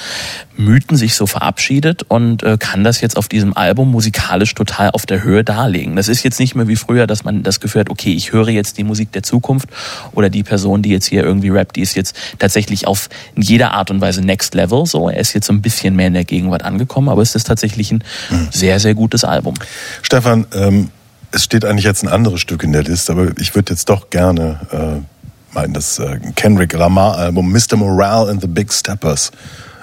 Mythen 0.58 0.98
sich 0.98 1.14
so 1.14 1.26
verabschiedet 1.26 2.02
und 2.02 2.42
äh, 2.42 2.58
kann 2.58 2.84
das 2.84 3.00
jetzt 3.00 3.16
auf 3.16 3.26
diesem 3.26 3.56
Album 3.56 3.90
musikalisch 3.90 4.54
total 4.54 4.90
auf 4.90 5.06
der 5.06 5.22
Höhe 5.22 5.44
darlegen. 5.44 5.96
Das 5.96 6.08
ist 6.08 6.22
jetzt 6.22 6.38
nicht 6.38 6.54
mehr 6.54 6.68
wie 6.68 6.76
früher, 6.76 7.06
dass 7.06 7.24
man 7.24 7.42
das 7.42 7.58
Gefühl 7.58 7.80
hat, 7.80 7.88
okay, 7.88 8.12
ich 8.12 8.32
höre 8.32 8.50
jetzt 8.50 8.76
die 8.76 8.84
Musik 8.84 9.12
der 9.12 9.22
Zukunft 9.22 9.70
oder 10.12 10.28
die 10.28 10.42
Person, 10.42 10.82
die 10.82 10.90
jetzt 10.90 11.06
hier 11.06 11.24
irgendwie 11.24 11.48
rappt, 11.48 11.76
die 11.76 11.80
ist 11.80 11.96
jetzt 11.96 12.14
tatsächlich 12.38 12.86
auf 12.86 13.08
in 13.34 13.40
jeder 13.40 13.72
Art 13.72 13.90
und 13.90 14.02
Weise 14.02 14.20
Next 14.20 14.54
Level. 14.54 14.84
So, 14.84 15.08
er 15.08 15.20
ist 15.20 15.32
jetzt 15.32 15.46
so 15.46 15.54
ein 15.54 15.62
bisschen 15.62 15.96
mehr 15.96 16.08
in 16.08 16.14
der 16.14 16.26
Gegenwart 16.26 16.64
angekommen, 16.64 17.08
aber 17.08 17.22
es 17.22 17.34
ist 17.34 17.46
tatsächlich 17.46 17.90
ein 17.92 18.04
mhm. 18.28 18.48
sehr, 18.50 18.78
sehr 18.78 18.94
gutes 18.94 19.24
Album. 19.24 19.54
Stefan, 20.02 20.44
ähm 20.52 20.90
es 21.32 21.44
steht 21.44 21.64
eigentlich 21.64 21.84
jetzt 21.84 22.02
ein 22.02 22.08
anderes 22.08 22.40
Stück 22.40 22.62
in 22.62 22.72
der 22.72 22.82
Liste, 22.82 23.12
aber 23.12 23.28
ich 23.38 23.54
würde 23.54 23.72
jetzt 23.72 23.88
doch 23.88 24.10
gerne 24.10 24.60
äh, 24.72 25.54
mal 25.54 25.64
in 25.64 25.72
das 25.72 25.98
äh, 25.98 26.18
Kendrick 26.34 26.72
Lamar 26.72 27.16
Album 27.16 27.52
Mr. 27.52 27.76
Morale 27.76 28.30
and 28.30 28.40
the 28.40 28.48
Big 28.48 28.72
Steppers 28.72 29.30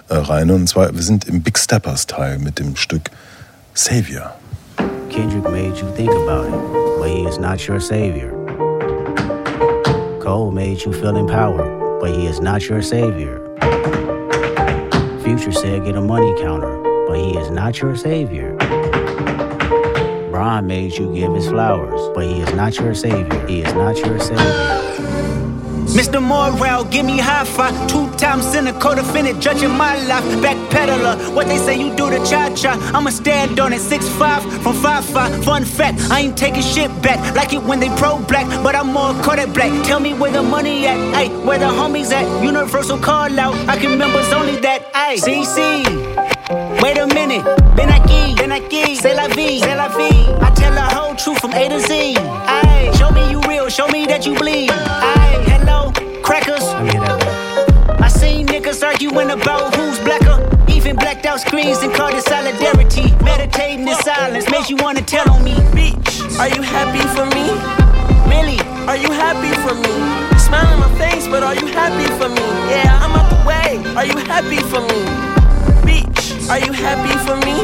äh, 0.09 0.15
rein. 0.15 0.51
Und 0.51 0.67
zwar, 0.67 0.93
wir 0.93 1.01
sind 1.01 1.25
im 1.25 1.41
Big 1.41 1.57
Steppers 1.57 2.07
Teil 2.07 2.39
mit 2.39 2.59
dem 2.59 2.75
Stück 2.75 3.11
Savior. 3.73 4.35
Kendrick 5.09 5.43
made 5.45 5.79
you 5.79 5.89
think 5.95 6.11
about 6.11 6.47
it, 6.47 6.99
but 6.99 7.09
he 7.09 7.27
is 7.27 7.39
not 7.39 7.67
your 7.67 7.79
savior. 7.79 8.31
Cole 10.19 10.51
made 10.51 10.83
you 10.83 10.91
feel 10.91 11.15
empowered, 11.15 12.01
but 12.01 12.09
he 12.11 12.27
is 12.27 12.41
not 12.41 12.61
your 12.67 12.81
savior. 12.81 13.41
Future 15.23 15.51
said 15.51 15.85
get 15.85 15.95
a 15.95 16.01
money 16.01 16.33
counter, 16.41 16.77
but 17.07 17.17
he 17.17 17.37
is 17.37 17.49
not 17.49 17.81
your 17.81 17.95
savior. 17.95 18.55
Ron 20.37 20.67
made 20.67 20.93
you 20.93 21.11
give 21.15 21.33
his 21.33 21.47
flowers, 21.47 21.99
but 22.13 22.23
he 22.23 22.41
is 22.41 22.53
not 22.53 22.77
your 22.77 22.93
savior. 22.93 23.47
He 23.47 23.63
is 23.63 23.73
not 23.73 23.97
your 23.97 24.19
savior. 24.19 24.77
Mr. 25.97 26.21
Morale, 26.21 26.83
give 26.85 27.07
me 27.07 27.17
high 27.17 27.43
five. 27.43 27.73
Two 27.87 28.07
times 28.17 28.53
in 28.53 28.67
a 28.67 28.73
co-defendant, 28.73 29.41
judging 29.41 29.71
my 29.71 29.95
life. 30.05 30.23
Backpedaler, 30.43 31.33
what 31.33 31.47
they 31.47 31.57
say 31.57 31.75
you 31.79 31.89
do 31.95 32.11
to 32.11 32.19
cha-cha. 32.19 32.73
I'ma 32.93 33.09
stand 33.09 33.59
on 33.59 33.73
it, 33.73 33.81
6'5 33.81 34.61
from 34.61 34.75
5'5. 34.75 35.43
Fun 35.43 35.65
fact, 35.65 35.99
I 36.11 36.19
ain't 36.19 36.37
taking 36.37 36.61
shit 36.61 36.91
back. 37.01 37.17
Like 37.35 37.53
it 37.53 37.63
when 37.63 37.79
they 37.79 37.89
pro-black, 37.97 38.45
but 38.61 38.75
I'm 38.75 38.93
more 38.93 39.13
Kodak 39.23 39.51
black. 39.55 39.71
Tell 39.87 39.99
me 39.99 40.13
where 40.13 40.31
the 40.31 40.43
money 40.43 40.85
at, 40.85 40.99
ayy, 41.15 41.45
where 41.45 41.57
the 41.57 41.65
homies 41.65 42.11
at. 42.11 42.43
Universal 42.43 42.99
call 42.99 43.39
out, 43.39 43.55
I 43.67 43.75
can 43.77 43.97
members 43.97 44.31
only 44.33 44.57
that, 44.57 44.93
ayy. 44.93 45.17
CC. 45.17 46.36
Wait 46.81 46.97
a 46.97 47.07
minute, 47.07 47.43
been 47.75 47.89
aquí, 47.89 48.35
been 48.35 48.51
aquí, 48.51 48.95
c'est 48.95 49.13
la 49.15 49.27
vie, 49.29 49.59
c'est 49.59 49.75
la 49.75 49.87
vie. 49.89 50.27
I 50.41 50.51
tell 50.55 50.73
the 50.73 50.81
whole 50.95 51.15
truth 51.15 51.39
from 51.39 51.53
A 51.53 51.67
to 51.69 51.79
Z. 51.79 52.15
Aye, 52.17 52.91
show 52.97 53.11
me 53.11 53.31
you 53.31 53.41
real, 53.41 53.67
show 53.69 53.87
me 53.87 54.05
that 54.05 54.25
you 54.25 54.35
bleed. 54.35 54.69
Aye, 54.71 55.43
hello, 55.47 55.91
crackers. 56.21 56.63
I 57.99 58.07
seen 58.09 58.47
niggas 58.47 58.83
arguing 58.83 59.31
about 59.31 59.75
who's 59.75 59.99
blacker. 59.99 60.37
Even 60.69 60.95
blacked 60.95 61.25
out 61.25 61.39
screens 61.41 61.79
and 61.79 61.93
called 61.93 62.13
it 62.13 62.23
solidarity. 62.23 63.11
Meditating 63.23 63.87
in 63.87 63.95
silence 63.95 64.49
makes 64.49 64.69
you 64.69 64.77
wanna 64.77 65.01
tell 65.01 65.29
on 65.31 65.43
me. 65.43 65.55
Bitch, 65.73 66.39
are 66.39 66.49
you 66.49 66.61
happy 66.61 67.01
for 67.15 67.25
me? 67.35 67.47
Millie, 68.29 68.59
Are 68.87 68.95
you 68.97 69.11
happy 69.11 69.51
for 69.65 69.73
me? 69.75 69.93
You 70.31 70.39
smile 70.39 70.71
in 70.73 70.79
my 70.79 70.91
face, 70.97 71.27
but 71.27 71.43
are 71.43 71.55
you 71.55 71.67
happy 71.67 72.05
for 72.19 72.29
me? 72.29 72.45
Yeah, 72.71 72.99
I'm 73.03 73.11
out 73.11 73.29
the 73.29 73.41
way. 73.47 73.83
Are 73.97 74.05
you 74.05 74.17
happy 74.17 74.57
for 74.71 74.79
me? 74.79 75.36
Are 76.49 76.59
you 76.59 76.71
happy 76.71 77.11
for 77.27 77.35
me? 77.45 77.59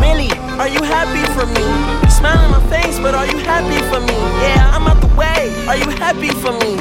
Millie, 0.00 0.32
Are 0.58 0.66
you 0.68 0.82
happy 0.82 1.20
for 1.36 1.44
me? 1.44 1.60
You 2.04 2.10
smile 2.10 2.42
in 2.42 2.50
my 2.50 2.70
face, 2.70 2.98
but 2.98 3.14
are 3.14 3.26
you 3.26 3.36
happy 3.36 3.76
for 3.92 4.00
me? 4.00 4.16
Yeah, 4.40 4.72
I'm 4.74 4.86
out 4.86 4.98
the 5.02 5.14
way. 5.14 5.52
Are 5.68 5.76
you 5.76 5.90
happy 5.90 6.30
for 6.30 6.52
me? 6.52 6.76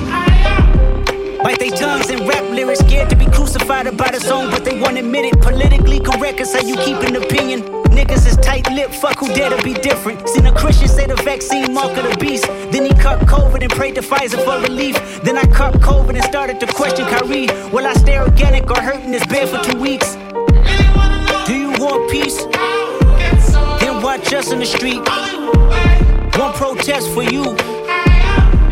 Bite 1.43 1.59
their 1.59 1.71
tongues 1.71 2.09
and 2.09 2.21
rap 2.27 2.43
lyrics, 2.49 2.79
scared 2.79 3.09
to 3.09 3.17
be 3.17 3.25
crucified 3.25 3.87
about 3.87 4.15
a 4.15 4.21
song, 4.21 4.49
but 4.49 4.63
they 4.63 4.79
won't 4.79 4.97
admit 4.97 5.25
it. 5.25 5.41
Politically 5.41 5.99
correct 5.99 6.39
is 6.39 6.53
how 6.53 6.61
you 6.61 6.77
keep 6.77 6.97
an 7.03 7.17
opinion. 7.17 7.61
Niggas 7.91 8.25
is 8.25 8.37
tight 8.37 8.71
lipped, 8.71 8.95
fuck 8.95 9.19
who 9.19 9.27
dare 9.33 9.49
to 9.49 9.61
be 9.63 9.73
different. 9.73 10.29
Seen 10.29 10.45
a 10.45 10.53
Christian 10.53 10.87
say 10.87 11.07
the 11.07 11.15
vaccine 11.17 11.73
mark 11.73 11.97
of 11.97 12.09
the 12.09 12.15
beast. 12.21 12.47
Then 12.71 12.85
he 12.85 12.93
caught 12.93 13.19
COVID 13.27 13.61
and 13.63 13.71
prayed 13.71 13.95
to 13.95 14.01
Pfizer 14.01 14.41
for 14.45 14.61
relief. 14.61 14.95
Then 15.23 15.37
I 15.37 15.43
caught 15.47 15.73
COVID 15.73 16.15
and 16.15 16.23
started 16.23 16.61
to 16.61 16.67
question 16.67 17.05
Kyrie. 17.05 17.47
Will 17.73 17.85
I 17.85 17.93
stay 17.95 18.17
organic 18.17 18.71
or 18.71 18.81
hurt 18.81 19.01
in 19.03 19.11
this 19.11 19.25
bed 19.27 19.49
for 19.49 19.61
two 19.69 19.77
weeks? 19.77 20.15
You 21.77 22.07
peace? 22.09 22.43
Then 23.79 24.01
watch 24.01 24.33
us 24.33 24.51
in 24.51 24.57
the 24.59 24.65
street. 24.65 24.97
One 26.37 26.53
protest 26.53 27.07
for 27.13 27.21
you, 27.21 27.43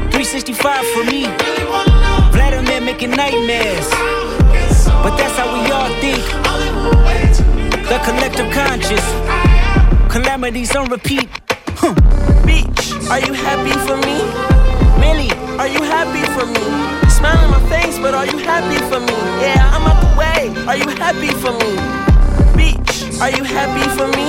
365 0.10 0.86
for 0.88 1.04
me. 1.04 1.26
Vladimir 2.34 2.82
making 2.82 3.12
nightmares. 3.12 3.90
But 5.04 5.18
that's 5.18 5.38
how 5.38 5.54
we 5.54 5.70
all 5.72 5.90
think. 6.02 6.24
The 7.90 8.00
collective 8.04 8.52
conscious. 8.52 9.06
Calamities 10.12 10.76
on 10.76 10.90
repeat. 10.90 11.30
Bitch, 12.42 13.10
are 13.12 13.20
you 13.20 13.34
happy 13.34 13.74
for 13.86 13.98
me? 13.98 14.18
Millie, 15.00 15.30
Are 15.60 15.68
you 15.68 15.84
happy 15.84 16.24
for 16.34 16.46
me? 16.48 17.10
Smile 17.10 17.44
in 17.46 17.52
my 17.52 17.70
face, 17.70 18.00
but 18.00 18.16
are 18.16 18.26
you 18.26 18.40
happy 18.40 18.78
for 18.90 19.00
me? 19.00 19.14
Yeah, 19.46 19.70
I'm 19.74 19.86
the 19.86 20.18
way. 20.18 20.66
Are 20.66 20.76
you 20.78 20.90
happy 20.98 21.30
for 21.30 21.52
me? 21.52 22.15
Are 23.22 23.30
you 23.32 23.44
happy 23.44 23.88
for 23.98 24.08
me? 24.18 24.28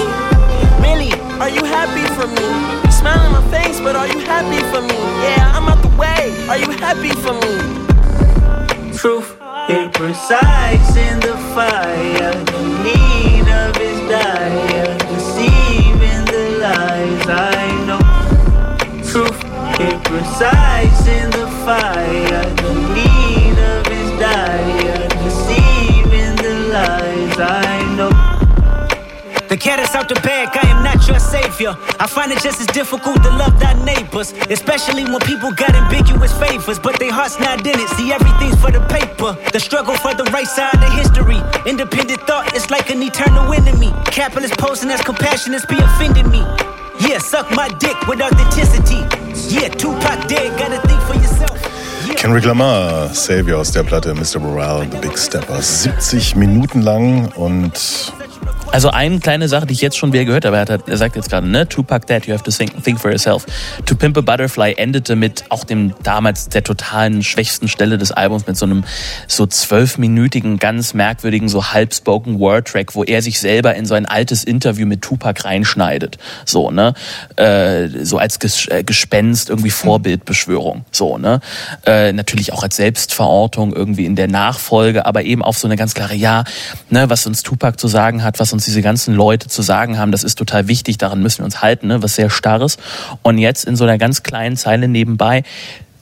Millie, 0.80 1.12
Are 1.40 1.50
you 1.50 1.64
happy 1.64 2.06
for 2.14 2.26
me? 2.26 2.90
Smile 2.90 3.26
in 3.26 3.32
my 3.32 3.42
face, 3.50 3.80
but 3.80 3.96
are 3.96 4.06
you 4.06 4.20
happy 4.20 4.58
for 4.72 4.80
me? 4.80 4.96
Yeah, 5.26 5.52
I'm 5.54 5.68
out 5.68 5.82
the 5.82 5.88
way. 5.98 6.32
Are 6.48 6.58
you 6.58 6.70
happy 6.78 7.10
for 7.10 7.34
me? 7.34 7.84
truth 8.96 9.36
is 9.68 9.88
precise 9.92 10.96
in 10.96 11.20
the 11.20 11.36
fire. 11.54 12.32
The 12.52 12.62
need 12.84 13.46
of 13.62 13.76
his 13.76 13.98
dire, 14.08 14.98
deceiving 15.10 16.24
the 16.32 16.44
lies 16.64 17.26
I 17.28 17.66
know. 17.86 18.00
Truth 19.10 19.40
is 19.80 20.00
precise 20.08 21.08
in 21.08 21.30
the 21.30 21.46
fire. 21.66 22.45
Out 29.96 30.08
the 30.08 30.20
bag, 30.20 30.48
I 30.52 30.68
am 30.68 30.84
not 30.84 31.08
your 31.08 31.18
savior. 31.18 31.72
I 31.98 32.06
find 32.06 32.30
it 32.30 32.40
just 32.42 32.60
as 32.60 32.66
difficult 32.68 33.16
to 33.24 33.30
love 33.30 33.58
thy 33.58 33.72
neighbors, 33.82 34.32
especially 34.50 35.04
when 35.04 35.20
people 35.20 35.50
got 35.52 35.74
ambiguous 35.74 36.36
favors, 36.38 36.78
but 36.78 37.00
their 37.00 37.10
heart's 37.10 37.40
not 37.40 37.66
in 37.66 37.80
it. 37.80 37.88
See, 37.96 38.12
everything's 38.12 38.60
for 38.60 38.70
the 38.70 38.84
paper. 38.92 39.32
The 39.52 39.58
struggle 39.58 39.96
for 39.96 40.12
the 40.14 40.24
right 40.36 40.46
side 40.46 40.76
of 40.76 40.92
history. 40.92 41.40
Independent 41.64 42.20
thought 42.28 42.54
is 42.54 42.70
like 42.70 42.90
an 42.90 43.02
eternal 43.02 43.50
enemy. 43.52 43.90
Capitalist 44.12 44.58
posing 44.58 44.90
as 44.90 45.00
compassionate 45.00 45.66
be 45.68 45.76
offending 45.78 46.28
me. 46.30 46.44
Yeah, 47.00 47.18
suck 47.18 47.50
my 47.52 47.68
dick 47.80 47.96
with 48.06 48.20
authenticity. 48.20 49.00
Yeah, 49.48 49.68
Tupac 49.68 50.28
dead, 50.28 50.58
gotta 50.60 50.80
think 50.86 51.00
for 51.08 51.14
yourself. 51.14 51.56
Kendrick 52.16 52.44
Lamar, 52.44 53.14
Savior 53.14 53.58
aus 53.58 53.72
der 53.72 53.82
Platte 53.82 54.14
Mr. 54.14 54.38
Morale, 54.38 54.86
The 54.90 54.98
Big 54.98 55.18
Stepper. 55.18 55.60
70 55.60 56.36
Minuten 56.36 56.82
lang 56.82 57.26
und 57.34 58.12
Also 58.72 58.90
eine 58.90 59.20
kleine 59.20 59.48
Sache, 59.48 59.66
die 59.66 59.72
ich 59.72 59.80
jetzt 59.80 59.96
schon 59.96 60.12
wieder 60.12 60.24
gehört 60.24 60.44
habe, 60.44 60.56
er, 60.56 60.66
hat, 60.66 60.88
er 60.88 60.96
sagt 60.96 61.16
jetzt 61.16 61.30
gerade, 61.30 61.48
ne, 61.48 61.68
Tupac 61.68 62.06
Dead, 62.06 62.26
you 62.26 62.34
have 62.34 62.42
to 62.42 62.50
think, 62.50 62.82
think 62.82 63.00
for 63.00 63.10
yourself. 63.10 63.46
To 63.86 63.94
Pimp 63.94 64.18
a 64.18 64.20
Butterfly 64.20 64.74
endete 64.76 65.16
mit 65.16 65.44
auch 65.50 65.64
dem 65.64 65.94
damals 66.02 66.48
der 66.48 66.64
totalen 66.64 67.22
schwächsten 67.22 67.68
Stelle 67.68 67.96
des 67.96 68.12
Albums 68.12 68.46
mit 68.46 68.56
so 68.56 68.66
einem 68.66 68.84
so 69.28 69.46
zwölfminütigen, 69.46 70.58
ganz 70.58 70.94
merkwürdigen, 70.94 71.48
so 71.48 71.72
halbspoken 71.72 72.38
Word 72.40 72.68
Track, 72.68 72.94
wo 72.94 73.04
er 73.04 73.22
sich 73.22 73.40
selber 73.40 73.74
in 73.76 73.86
so 73.86 73.94
ein 73.94 74.04
altes 74.04 74.44
Interview 74.44 74.86
mit 74.86 75.00
Tupac 75.00 75.44
reinschneidet. 75.44 76.18
So, 76.44 76.70
ne, 76.70 76.94
äh, 77.36 77.88
so 78.04 78.18
als 78.18 78.40
Ges 78.40 78.66
äh, 78.68 78.82
Gespenst, 78.82 79.48
irgendwie 79.48 79.70
Vorbildbeschwörung. 79.70 80.84
So, 80.90 81.18
ne, 81.18 81.40
äh, 81.86 82.12
natürlich 82.12 82.52
auch 82.52 82.62
als 82.62 82.76
Selbstverortung 82.76 83.72
irgendwie 83.72 84.06
in 84.06 84.16
der 84.16 84.28
Nachfolge, 84.28 85.06
aber 85.06 85.22
eben 85.22 85.42
auf 85.42 85.56
so 85.56 85.68
eine 85.68 85.76
ganz 85.76 85.94
klare, 85.94 86.14
ja, 86.14 86.44
ne, 86.90 87.08
was 87.08 87.26
uns 87.26 87.42
Tupac 87.42 87.78
zu 87.78 87.88
sagen 87.88 88.22
hat, 88.24 88.40
was 88.40 88.52
uns 88.56 88.64
diese 88.64 88.82
ganzen 88.82 89.14
Leute 89.14 89.48
zu 89.48 89.62
sagen 89.62 89.98
haben, 89.98 90.12
das 90.12 90.24
ist 90.24 90.36
total 90.36 90.68
wichtig, 90.68 90.98
daran 90.98 91.22
müssen 91.22 91.38
wir 91.38 91.44
uns 91.44 91.62
halten, 91.62 91.86
ne, 91.86 92.02
was 92.02 92.16
sehr 92.16 92.30
starres. 92.30 92.78
Und 93.22 93.38
jetzt 93.38 93.64
in 93.64 93.76
so 93.76 93.84
einer 93.84 93.98
ganz 93.98 94.22
kleinen 94.22 94.56
Zeile 94.56 94.88
nebenbei, 94.88 95.44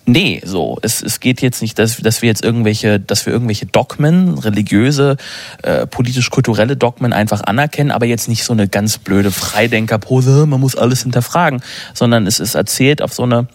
Nee, 0.07 0.43
so. 0.45 0.77
Es, 0.83 1.03
es 1.03 1.19
geht 1.19 1.41
jetzt 1.41 1.63
nicht, 1.63 1.79
dass, 1.79 1.97
dass 1.97 2.21
wir 2.21 2.29
jetzt 2.29 2.45
irgendwelche, 2.45 3.01
dass 3.01 3.25
wir 3.25 3.33
irgendwelche 3.33 3.65
Dogmen, 3.65 4.37
religiöse, 4.37 5.17
äh, 5.63 5.87
politisch-kulturelle 5.87 6.77
Dogmen 6.77 7.15
einfach 7.15 7.43
anerkennen, 7.43 7.91
aber 7.91 8.05
jetzt 8.05 8.29
nicht 8.29 8.45
so 8.45 8.53
eine 8.53 8.69
ganz 8.69 8.99
blöde 8.99 9.31
Freidenkerpose, 9.31 10.45
man 10.45 10.61
muss 10.61 10.77
alles 10.77 11.03
hinterfragen, 11.05 11.63
sondern 11.95 12.27
es 12.27 12.39
ist 12.39 12.55
erzählt 12.55 13.01
auf 13.01 13.15
so 13.15 13.23
eine 13.23 13.49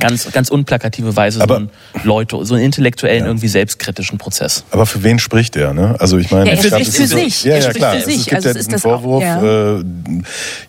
ganz, 0.00 0.30
ganz 0.32 0.50
unplakative 0.50 1.16
Weise 1.16 1.40
Aber- 1.42 1.54
so 1.54 1.60
einen 1.60 1.70
Leute, 2.04 2.44
so 2.44 2.54
einen 2.54 2.64
intellektuellen, 2.64 3.26
irgendwie 3.26 3.48
selbstkritischen 3.48 4.18
Prozess. 4.18 4.64
Aber 4.70 4.86
für 4.86 5.02
wen 5.02 5.18
spricht 5.18 5.56
er? 5.56 5.74
Ne? 5.74 5.96
Also 5.98 6.18
ich 6.18 6.30
meine, 6.30 6.46
Ja, 6.46 6.52
er 6.52 6.58
es 6.60 6.66
spricht 6.66 6.88
es 6.88 6.96
für 6.96 7.06
so- 7.06 7.16
sich. 7.16 7.44
Ja, 7.44 7.54
Er 7.54 7.62
ja 7.62 7.72
klar. 7.72 7.92
für 7.92 7.98
Es 7.98 8.04
sich. 8.06 8.24
gibt 8.24 8.34
Also 8.36 8.48
ja 8.48 8.52
es 8.52 8.56
diesen 8.58 8.72
das 8.72 8.84
auch- 8.84 9.00
Vorwurf. 9.00 9.22
ja. 9.22 9.76
Äh, 9.78 9.84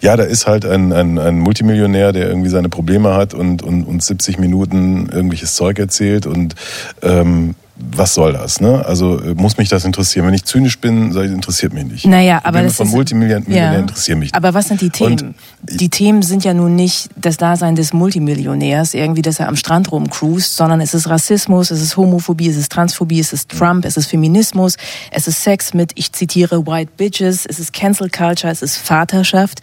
ja, 0.01 0.15
da 0.17 0.23
ist 0.23 0.47
halt 0.47 0.65
ein, 0.65 0.91
ein, 0.93 1.17
ein 1.19 1.39
Multimillionär, 1.39 2.11
der 2.13 2.27
irgendwie 2.27 2.49
seine 2.49 2.69
Probleme 2.69 3.13
hat 3.13 3.33
und, 3.33 3.61
und, 3.61 3.83
und 3.83 4.03
70 4.03 4.39
Minuten 4.39 5.09
irgendwelches 5.11 5.53
Zeug 5.55 5.79
erzählt 5.79 6.25
und 6.25 6.55
ähm, 7.01 7.55
was 7.77 8.13
soll 8.13 8.31
das? 8.33 8.61
Ne? 8.61 8.85
Also 8.85 9.19
äh, 9.19 9.33
muss 9.33 9.57
mich 9.57 9.67
das 9.67 9.83
interessieren? 9.83 10.25
Wenn 10.25 10.33
ich 10.33 10.45
zynisch 10.45 10.79
bin, 10.79 11.11
sage 11.11 11.27
ich, 11.27 11.33
interessiert 11.33 11.73
mich 11.73 11.83
nicht. 11.85 12.05
Naja, 12.05 12.37
aber 12.37 12.43
Probleme 12.43 12.67
das 12.67 12.77
von 12.77 12.87
Multimillionären 12.89 13.73
Ja. 13.73 13.79
interessieren 13.79 14.19
mich. 14.19 14.27
nicht. 14.27 14.35
Aber 14.35 14.53
was 14.53 14.69
sind 14.69 14.79
die 14.79 14.89
Themen? 14.89 15.11
Und 15.11 15.35
die 15.79 15.89
Themen 15.89 16.21
sind 16.21 16.45
ja 16.45 16.53
nun 16.53 16.75
nicht 16.75 17.09
das 17.17 17.35
Dasein 17.35 17.75
des 17.75 17.91
Multimillionärs, 17.91 18.93
irgendwie, 18.93 19.21
dass 19.21 19.39
er 19.39 19.49
am 19.49 19.57
Strand 19.57 19.91
rumcruist, 19.91 20.55
sondern 20.55 20.79
es 20.79 20.93
ist 20.93 21.09
Rassismus, 21.09 21.69
es 21.71 21.81
ist 21.81 21.97
Homophobie, 21.97 22.47
es 22.49 22.55
ist 22.55 22.71
Transphobie, 22.71 23.19
es 23.19 23.33
ist 23.33 23.49
Trump, 23.49 23.83
es 23.83 23.97
ist 23.97 24.07
Feminismus, 24.07 24.77
es 25.11 25.27
ist 25.27 25.43
Sex 25.43 25.73
mit, 25.73 25.91
ich 25.95 26.13
zitiere, 26.13 26.65
White 26.65 26.91
Bitches, 26.95 27.45
es 27.45 27.59
ist 27.59 27.73
Cancel 27.73 28.09
Culture, 28.09 28.51
es 28.53 28.61
ist 28.61 28.77
Vaterschaft, 28.77 29.59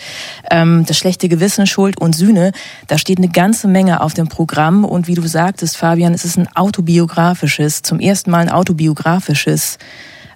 ähm, 0.50 0.84
das 0.86 0.98
schlechte 0.98 1.28
Gewissen, 1.28 1.66
Schuld 1.66 1.98
und 1.98 2.14
Sühne. 2.14 2.52
Da 2.88 2.98
steht 2.98 3.18
eine 3.18 3.28
ganze 3.28 3.68
Menge 3.68 4.02
auf 4.02 4.12
dem 4.12 4.28
Programm 4.28 4.84
und 4.84 5.06
wie 5.08 5.14
du 5.14 5.26
sagtest, 5.26 5.76
Fabian, 5.78 6.12
es 6.12 6.24
ist 6.26 6.36
ein 6.36 6.48
autobiografisches, 6.54 7.82
zum 7.82 8.00
ersten 8.03 8.30
Mal 8.30 8.40
ein 8.40 8.50
autobiografisches 8.50 9.78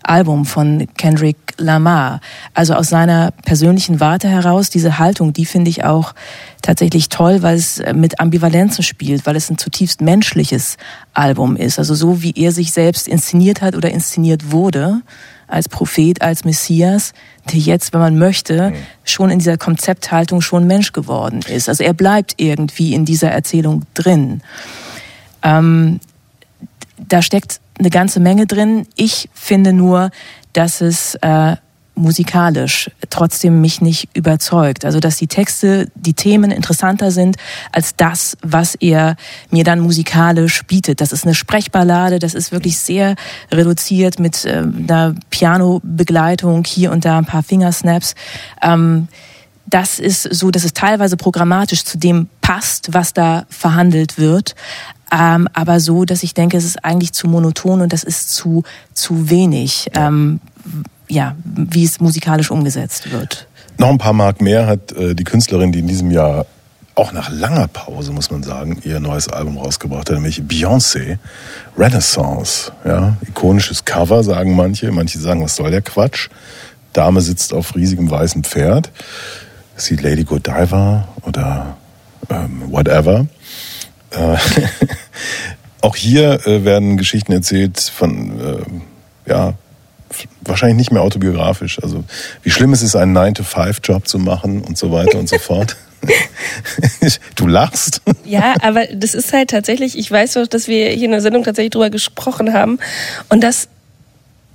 Album 0.02 0.44
von 0.44 0.86
Kendrick 0.96 1.36
Lamar. 1.58 2.20
Also 2.54 2.74
aus 2.74 2.88
seiner 2.88 3.32
persönlichen 3.44 4.00
Warte 4.00 4.28
heraus, 4.28 4.70
diese 4.70 4.98
Haltung, 4.98 5.32
die 5.32 5.46
finde 5.46 5.70
ich 5.70 5.84
auch 5.84 6.14
tatsächlich 6.62 7.08
toll, 7.08 7.42
weil 7.42 7.56
es 7.56 7.82
mit 7.94 8.20
Ambivalenzen 8.20 8.84
spielt, 8.84 9.26
weil 9.26 9.36
es 9.36 9.50
ein 9.50 9.58
zutiefst 9.58 10.00
menschliches 10.00 10.76
Album 11.12 11.56
ist. 11.56 11.78
Also 11.78 11.94
so 11.94 12.22
wie 12.22 12.32
er 12.36 12.52
sich 12.52 12.72
selbst 12.72 13.08
inszeniert 13.08 13.62
hat 13.62 13.74
oder 13.74 13.90
inszeniert 13.90 14.52
wurde, 14.52 15.02
als 15.48 15.68
Prophet, 15.68 16.22
als 16.22 16.44
Messias, 16.44 17.12
der 17.52 17.60
jetzt, 17.60 17.92
wenn 17.92 18.00
man 18.00 18.18
möchte, 18.18 18.72
schon 19.04 19.30
in 19.30 19.38
dieser 19.38 19.56
Konzepthaltung 19.56 20.40
schon 20.40 20.66
Mensch 20.66 20.92
geworden 20.92 21.40
ist. 21.48 21.68
Also 21.68 21.84
er 21.84 21.94
bleibt 21.94 22.34
irgendwie 22.38 22.94
in 22.94 23.04
dieser 23.04 23.30
Erzählung 23.30 23.82
drin. 23.94 24.42
Ähm, 25.42 26.00
da 26.98 27.22
steckt 27.22 27.60
eine 27.78 27.90
ganze 27.90 28.20
Menge 28.20 28.46
drin. 28.46 28.86
Ich 28.96 29.28
finde 29.34 29.72
nur, 29.72 30.10
dass 30.52 30.80
es 30.80 31.14
äh, 31.16 31.56
musikalisch 31.96 32.90
trotzdem 33.08 33.60
mich 33.60 33.80
nicht 33.80 34.08
überzeugt. 34.14 34.84
Also 34.84 35.00
dass 35.00 35.16
die 35.16 35.26
Texte, 35.26 35.90
die 35.94 36.12
Themen 36.12 36.50
interessanter 36.50 37.10
sind 37.10 37.36
als 37.72 37.96
das, 37.96 38.36
was 38.42 38.74
er 38.76 39.16
mir 39.50 39.64
dann 39.64 39.80
musikalisch 39.80 40.62
bietet. 40.64 41.00
Das 41.00 41.12
ist 41.12 41.24
eine 41.24 41.34
Sprechballade, 41.34 42.18
das 42.18 42.34
ist 42.34 42.52
wirklich 42.52 42.78
sehr 42.78 43.16
reduziert 43.50 44.18
mit 44.18 44.44
äh, 44.44 44.58
einer 44.58 45.14
Piano-Begleitung, 45.30 46.64
hier 46.64 46.92
und 46.92 47.04
da 47.04 47.18
ein 47.18 47.24
paar 47.24 47.42
Fingersnaps. 47.42 48.14
Ähm, 48.62 49.08
das 49.66 49.98
ist 49.98 50.22
so, 50.22 50.50
dass 50.50 50.64
es 50.64 50.72
teilweise 50.72 51.16
programmatisch 51.16 51.84
zu 51.84 51.98
dem 51.98 52.28
passt, 52.40 52.94
was 52.94 53.12
da 53.12 53.46
verhandelt 53.48 54.18
wird. 54.18 54.54
Ähm, 55.12 55.48
aber 55.52 55.80
so, 55.80 56.04
dass 56.04 56.22
ich 56.22 56.34
denke, 56.34 56.56
es 56.56 56.64
ist 56.64 56.84
eigentlich 56.84 57.12
zu 57.12 57.28
monoton 57.28 57.80
und 57.80 57.92
das 57.92 58.04
ist 58.04 58.30
zu, 58.34 58.64
zu 58.92 59.30
wenig. 59.30 59.88
Ähm, 59.94 60.40
ja, 61.08 61.36
wie 61.44 61.84
es 61.84 62.00
musikalisch 62.00 62.50
umgesetzt 62.50 63.12
wird. 63.12 63.46
Noch 63.78 63.88
ein 63.88 63.98
paar 63.98 64.12
Mark 64.12 64.40
mehr 64.40 64.66
hat 64.66 64.92
äh, 64.92 65.14
die 65.14 65.24
Künstlerin, 65.24 65.70
die 65.70 65.80
in 65.80 65.86
diesem 65.86 66.10
Jahr 66.10 66.46
auch 66.96 67.12
nach 67.12 67.30
langer 67.30 67.68
Pause, 67.68 68.10
muss 68.12 68.30
man 68.30 68.42
sagen, 68.42 68.80
ihr 68.82 69.00
neues 69.00 69.28
Album 69.28 69.58
rausgebracht 69.58 70.08
hat, 70.08 70.16
nämlich 70.16 70.40
Beyoncé, 70.40 71.18
Renaissance. 71.76 72.72
Ja, 72.84 73.16
ikonisches 73.28 73.84
Cover, 73.84 74.24
sagen 74.24 74.56
manche. 74.56 74.90
Manche 74.90 75.18
sagen, 75.18 75.42
was 75.44 75.56
soll 75.56 75.70
der 75.70 75.82
Quatsch? 75.82 76.30
Dame 76.94 77.20
sitzt 77.20 77.52
auf 77.52 77.74
riesigem 77.74 78.10
weißem 78.10 78.44
Pferd. 78.44 78.90
Sieht 79.76 80.02
Lady 80.02 80.24
Godiva 80.24 81.08
oder 81.22 81.76
ähm, 82.30 82.62
whatever. 82.70 83.26
Äh, 84.10 84.36
auch 85.80 85.96
hier 85.96 86.46
äh, 86.46 86.64
werden 86.64 86.96
Geschichten 86.96 87.32
erzählt 87.32 87.80
von 87.80 88.40
äh, 88.40 89.30
ja, 89.30 89.54
wahrscheinlich 90.42 90.78
nicht 90.78 90.92
mehr 90.92 91.02
autobiografisch. 91.02 91.82
Also 91.82 92.04
wie 92.42 92.50
schlimm 92.50 92.72
es 92.72 92.82
ist, 92.82 92.96
einen 92.96 93.16
9-to-5-Job 93.16 94.06
zu 94.06 94.18
machen 94.18 94.62
und 94.62 94.78
so 94.78 94.92
weiter 94.92 95.18
und 95.18 95.28
so 95.28 95.38
fort. 95.38 95.76
du 97.34 97.46
lachst. 97.46 98.02
Ja, 98.24 98.54
aber 98.62 98.86
das 98.86 99.14
ist 99.14 99.32
halt 99.32 99.50
tatsächlich, 99.50 99.98
ich 99.98 100.10
weiß 100.10 100.34
doch, 100.34 100.46
dass 100.46 100.68
wir 100.68 100.90
hier 100.90 101.06
in 101.06 101.10
der 101.10 101.20
Sendung 101.20 101.42
tatsächlich 101.42 101.72
drüber 101.72 101.90
gesprochen 101.90 102.52
haben 102.52 102.78
und 103.28 103.42
das 103.42 103.68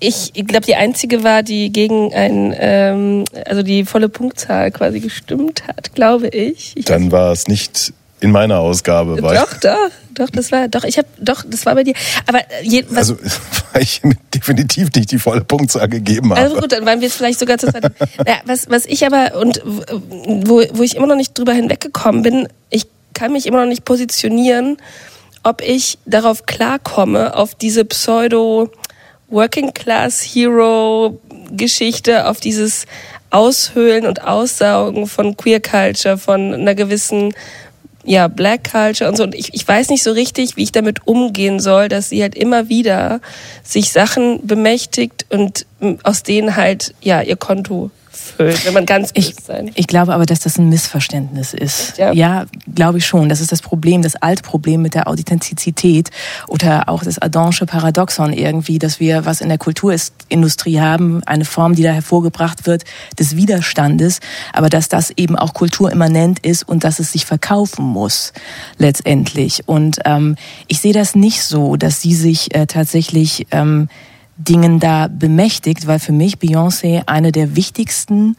ich, 0.02 0.34
glaube, 0.34 0.66
die 0.66 0.76
einzige 0.76 1.24
war, 1.24 1.44
die 1.44 1.72
gegen 1.72 2.14
ein, 2.14 2.54
ähm, 2.58 3.26
also 3.46 3.62
die 3.62 3.86
volle 3.86 4.10
Punktzahl 4.10 4.72
quasi 4.72 5.00
gestimmt 5.00 5.68
hat, 5.68 5.94
glaube 5.94 6.28
ich. 6.28 6.74
ich 6.76 6.86
Dann 6.86 7.12
war 7.12 7.32
es 7.32 7.48
nicht 7.48 7.94
in 8.20 8.32
meiner 8.32 8.60
Ausgabe. 8.60 9.16
Doch, 9.22 9.54
doch, 9.60 9.90
doch, 10.14 10.30
das 10.30 10.52
war, 10.52 10.68
doch, 10.68 10.84
ich 10.84 10.98
habe, 10.98 11.08
doch, 11.20 11.44
das 11.48 11.66
war 11.66 11.76
bei 11.76 11.84
dir. 11.84 11.94
Aber 12.28 12.40
äh, 12.40 12.64
je, 12.64 12.84
was, 12.90 13.12
also, 13.12 13.18
weil 13.74 13.84
ich 13.84 14.02
definitiv 14.34 14.90
nicht 14.96 15.12
die 15.12 15.20
volle 15.20 15.44
Punktzahl 15.44 15.88
gegeben 15.88 16.32
habe. 16.32 16.42
Also 16.42 16.58
gut, 16.58 16.72
dann 16.72 16.86
waren 16.86 17.00
wir 17.00 17.08
jetzt 17.08 17.18
vielleicht 17.18 17.40
sogar 17.40 17.60
zu 17.60 17.68
zweit. 17.68 17.92
ja, 18.28 18.40
was, 18.46 18.70
was 18.70 18.86
ich 18.86 19.06
aber 19.06 19.40
und 19.40 19.62
wo, 19.64 20.64
wo 20.74 20.84
ich 20.84 20.96
immer 20.96 21.08
noch 21.08 21.16
nicht 21.16 21.38
drüber 21.38 21.54
hinweggekommen 21.54 22.24
bin, 22.24 22.48
ich 22.70 22.88
kann 23.14 23.34
mich 23.34 23.46
immer 23.46 23.62
noch 23.62 23.70
nicht 23.70 23.86
positionieren, 23.86 24.78
ob 25.44 25.62
ich 25.62 25.98
darauf 26.06 26.46
klarkomme, 26.46 27.36
auf 27.36 27.56
diese 27.56 27.86
Pseudo 27.86 28.72
Working 29.32 29.74
Class 29.74 30.22
Hero 30.22 31.20
Geschichte, 31.52 32.28
auf 32.28 32.40
dieses 32.40 32.86
Aushöhlen 33.30 34.06
und 34.06 34.24
Aussaugen 34.24 35.08
von 35.08 35.36
Queer 35.38 35.62
Culture, 35.62 36.18
von 36.18 36.54
einer 36.54 36.76
gewissen 36.76 37.34
ja, 38.04 38.28
Black 38.28 38.72
Culture 38.72 39.10
und 39.10 39.16
so. 39.16 39.24
Und 39.24 39.36
ich, 39.36 39.54
ich 39.54 39.68
weiß 39.68 39.90
nicht 39.90 40.04
so 40.04 40.12
richtig, 40.12 40.58
wie 40.58 40.64
ich 40.64 40.72
damit 40.72 41.08
umgehen 41.08 41.60
soll, 41.60 41.88
dass 41.88 42.10
sie 42.10 42.22
halt 42.22 42.36
immer 42.36 42.70
wieder 42.70 43.22
sich 43.64 43.92
Sachen 43.92 44.46
bemächtigt 44.46 45.26
und 45.30 45.66
aus 46.04 46.24
denen 46.24 46.56
halt, 46.56 46.94
ja, 47.02 47.22
ihr 47.22 47.36
Konto 47.36 47.92
füllt, 48.42 48.66
wenn 48.66 48.74
man 48.74 48.86
ganz 48.86 49.12
ich, 49.14 49.36
sein. 49.36 49.72
Ich 49.76 49.88
glaube 49.88 50.14
aber, 50.14 50.26
dass 50.26 50.40
das 50.40 50.58
ein 50.58 50.70
Missverständnis 50.70 51.54
ist. 51.54 51.98
Ja, 51.98 52.12
ja 52.14 52.46
glaube 52.74 52.98
ich 52.98 53.06
schon. 53.06 53.30
Das 53.30 53.42
ist 53.42 53.52
das 53.52 53.62
Problem, 53.62 54.02
das 54.02 54.16
Altproblem 54.16 54.82
mit 54.82 54.96
der 54.96 55.08
Authentizität 55.08 56.10
oder 56.48 56.90
auch 56.90 57.04
das 57.04 57.20
Adamsche 57.20 57.66
Paradoxon 57.66 58.34
irgendwie, 58.34 58.80
dass 58.80 59.00
wir 59.00 59.26
was 59.26 59.42
in 59.42 59.50
der 59.50 59.58
Kulturindustrie 59.58 60.80
haben, 60.80 61.24
eine 61.26 61.46
Form, 61.46 61.76
die 61.76 61.84
da 61.84 61.92
hervorgebracht 61.92 62.66
wird, 62.66 62.84
des 63.20 63.36
Widerstandes, 63.36 64.20
aber 64.54 64.70
dass 64.70 64.90
das 64.90 65.12
eben 65.12 65.36
auch 65.36 65.54
kulturimmanent 65.54 66.40
ist 66.40 66.68
und 66.68 66.84
dass 66.84 67.00
es 67.00 67.12
sich 67.12 67.26
verkaufen 67.26 67.86
muss 67.86 68.34
letztendlich. 68.78 69.68
Und 69.68 70.00
ähm, 70.06 70.36
ich 70.68 70.80
sehe 70.82 70.94
das 70.94 71.16
nicht 71.16 71.44
so, 71.44 71.76
dass 71.76 72.02
sie 72.02 72.16
sich 72.16 72.54
äh, 72.56 72.66
tatsächlich 72.66 73.48
ähm, 73.52 73.88
Dingen 74.44 74.80
da 74.80 75.08
bemächtigt, 75.08 75.88
weil 75.88 76.00
für 76.00 76.12
mich 76.12 76.36
Beyoncé 76.36 77.04
eine 77.06 77.32
der 77.32 77.56
wichtigsten 77.56 78.36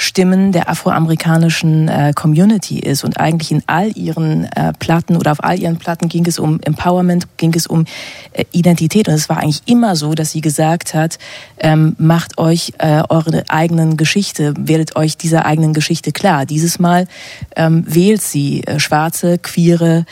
Stimmen 0.00 0.50
der 0.50 0.70
afroamerikanischen 0.70 1.88
äh, 1.88 2.12
Community 2.14 2.78
ist 2.78 3.04
und 3.04 3.20
eigentlich 3.20 3.50
in 3.52 3.62
all 3.66 3.94
ihren 3.94 4.44
äh, 4.44 4.72
Platten 4.78 5.14
oder 5.14 5.32
auf 5.32 5.44
all 5.44 5.58
ihren 5.58 5.76
Platten 5.76 6.08
ging 6.08 6.24
es 6.24 6.38
um 6.38 6.58
Empowerment, 6.62 7.28
ging 7.36 7.52
es 7.54 7.66
um 7.66 7.84
äh, 8.32 8.44
Identität 8.50 9.08
und 9.08 9.14
es 9.14 9.28
war 9.28 9.36
eigentlich 9.36 9.60
immer 9.66 9.96
so, 9.96 10.14
dass 10.14 10.32
sie 10.32 10.40
gesagt 10.40 10.94
hat, 10.94 11.18
ähm, 11.58 11.96
macht 11.98 12.38
euch 12.38 12.72
äh, 12.78 13.02
eure 13.10 13.44
eigenen 13.48 13.98
Geschichte, 13.98 14.54
werdet 14.56 14.96
euch 14.96 15.18
dieser 15.18 15.44
eigenen 15.44 15.74
Geschichte 15.74 16.12
klar. 16.12 16.46
Dieses 16.46 16.78
Mal 16.78 17.06
ähm, 17.54 17.84
wählt 17.86 18.22
sie 18.22 18.64
äh, 18.64 18.80
schwarze, 18.80 19.36
queere 19.36 20.06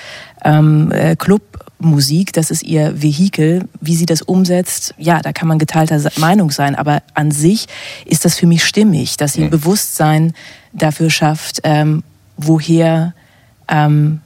ähm, 0.44 0.92
äh, 0.92 1.16
Club 1.16 1.40
Musik, 1.78 2.32
das 2.32 2.50
ist 2.50 2.62
ihr 2.62 3.00
Vehikel. 3.02 3.68
Wie 3.80 3.94
sie 3.94 4.06
das 4.06 4.22
umsetzt, 4.22 4.94
ja, 4.98 5.20
da 5.20 5.32
kann 5.32 5.48
man 5.48 5.58
geteilter 5.58 6.00
Meinung 6.16 6.50
sein, 6.50 6.74
aber 6.74 7.02
an 7.14 7.30
sich 7.30 7.66
ist 8.04 8.24
das 8.24 8.36
für 8.36 8.46
mich 8.46 8.64
stimmig, 8.64 9.16
dass 9.16 9.34
sie 9.34 9.44
ein 9.44 9.50
Bewusstsein 9.50 10.32
dafür 10.72 11.10
schafft, 11.10 11.60
ähm, 11.64 12.02
woher 12.36 13.14
ähm, 13.68 14.20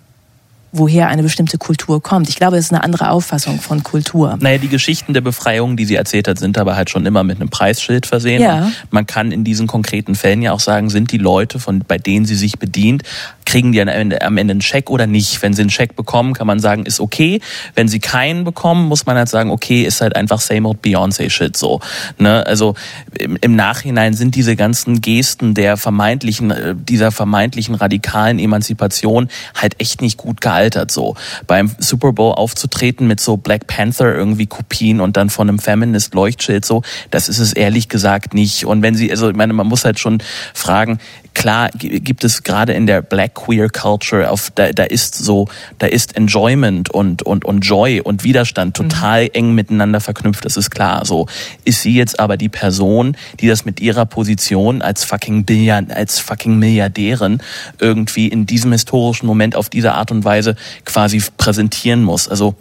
woher 0.73 1.09
eine 1.09 1.23
bestimmte 1.23 1.59
Kultur 1.59 2.03
kommt. 2.03 2.31
Ich 2.31 2.37
glaube, 2.37 2.57
es 2.57 2.65
ist 2.65 2.73
eine 2.73 2.83
andere 2.83 3.11
Auffassung 3.11 3.61
von 3.61 3.83
Kultur. 3.83 4.39
Naja, 4.41 4.57
die 4.57 4.69
Geschichten 4.69 5.13
der 5.13 5.21
Befreiung, 5.21 5.77
die 5.77 5.85
sie 5.85 5.97
erzählt 5.97 6.27
hat, 6.27 6.39
sind 6.39 6.57
aber 6.57 6.77
halt 6.77 6.89
schon 6.89 7.05
immer 7.05 7.25
mit 7.25 7.41
einem 7.41 7.51
Preisschild 7.51 8.07
versehen. 8.07 8.41
Ja. 8.41 8.73
Man 8.91 9.07
kann 9.07 9.33
in 9.33 9.45
diesen 9.45 9.67
konkreten 9.67 10.15
Fällen 10.15 10.41
ja 10.41 10.53
auch 10.53 10.61
sagen, 10.61 10.89
sind 10.89 11.13
die 11.13 11.19
Leute, 11.19 11.59
von, 11.59 11.81
bei 11.87 11.99
denen 11.99 12.25
sie 12.25 12.37
sich 12.37 12.59
bedient, 12.59 13.03
kriegen 13.45 13.73
die 13.73 13.83
am 13.83 13.89
Ende, 13.89 14.23
am 14.23 14.39
Ende 14.39 14.53
einen 14.53 14.63
Scheck 14.63 14.89
oder 14.89 15.07
nicht. 15.07 15.43
Wenn 15.43 15.53
sie 15.53 15.61
einen 15.61 15.71
Scheck 15.71 15.95
bekommen, 15.95 16.33
kann 16.33 16.47
man 16.47 16.59
sagen, 16.59 16.87
ist 16.87 17.01
okay. 17.01 17.41
Wenn 17.75 17.89
sie 17.89 18.01
keinen 18.01 18.45
bekommen, 18.45 18.89
muss 18.89 19.05
man 19.05 19.19
halt 19.19 19.29
sagen, 19.29 19.51
okay, 19.51 19.83
ist 19.83 20.01
halt 20.01 20.17
einfach 20.17 20.41
same 20.41 20.67
old 20.67 20.81
Beyoncé-Shit 20.81 21.55
so. 21.55 21.81
Ne? 22.19 22.47
Also 22.47 22.77
im, 23.19 23.37
im 23.43 23.55
Nachhinein 23.57 24.15
sind 24.15 24.35
diese 24.37 24.57
ganzen 24.57 25.03
Gesten 25.03 25.53
der 25.53 25.77
vermeintlichen, 25.77 26.51
äh, 26.51 26.75
dieser 26.75 27.13
vermeintlichen 27.13 27.75
radikalen 27.75 28.39
Emanzipation 28.39 29.29
halt 29.55 29.79
echt 29.79 30.01
nicht 30.01 30.17
gut 30.17 30.41
gehalten 30.41 30.62
gealtert 30.63 30.91
so. 30.91 31.17
Beim 31.47 31.71
Super 31.79 32.13
Bowl 32.13 32.33
aufzutreten 32.33 33.07
mit 33.07 33.21
so 33.21 33.37
Black 33.37 33.67
Panther 33.67 34.15
irgendwie 34.15 34.47
Kopien 34.47 35.01
und 35.01 35.17
dann 35.17 35.29
von 35.31 35.49
einem 35.49 35.59
Feminist 35.59 36.15
Leuchtschild 36.15 36.65
so, 36.65 36.83
das 37.11 37.29
ist 37.29 37.39
es 37.39 37.53
ehrlich 37.53 37.89
gesagt 37.89 38.35
nicht. 38.35 38.65
Und 38.65 38.83
wenn 38.83 38.95
sie, 38.95 39.11
also 39.11 39.31
ich 39.31 39.37
meine, 39.37 39.53
man 39.53 39.67
muss 39.67 39.85
halt 39.85 39.99
schon 39.99 40.23
fragen, 40.55 40.99
klar 41.35 41.71
gibt 41.75 42.25
es 42.25 42.43
gerade 42.43 42.73
in 42.73 42.87
der 42.87 43.03
Black 43.03 43.35
Queer 43.35 43.69
Culture, 43.69 44.31
auf, 44.31 44.51
da, 44.55 44.73
da 44.73 44.85
ist 44.85 45.15
so, 45.15 45.49
da 45.79 45.87
ist 45.87 46.17
Enjoyment 46.17 46.91
und, 46.91 47.23
und, 47.23 47.45
und 47.45 47.61
Joy 47.61 48.01
und 48.01 48.25
Widerstand 48.25 48.79
mhm. 48.79 48.89
total 48.89 49.25
mhm. 49.25 49.31
eng 49.33 49.55
miteinander 49.55 50.01
verknüpft, 50.01 50.45
das 50.45 50.57
ist 50.57 50.71
klar. 50.71 51.05
So 51.05 51.27
ist 51.65 51.83
sie 51.83 51.95
jetzt 51.95 52.21
aber 52.21 52.37
die 52.37 52.49
Person, 52.49 53.17
die 53.41 53.49
das 53.49 53.65
mit 53.65 53.81
ihrer 53.81 54.07
Position 54.07 54.83
als 54.83 55.05
fucking 55.05 55.45
Billiard, 55.45 55.93
als 55.93 56.19
fucking 56.19 56.59
Milliardärin 56.59 57.41
irgendwie 57.79 58.29
in 58.29 58.47
diesem 58.47 58.73
historischen 58.73 59.27
Moment 59.27 59.57
auf 59.57 59.69
diese 59.69 59.95
Art 59.95 60.11
und 60.11 60.25
Weise 60.25 60.52
quasi 60.85 61.23
präsentieren 61.37 62.03
muss. 62.03 62.29
Also 62.29 62.55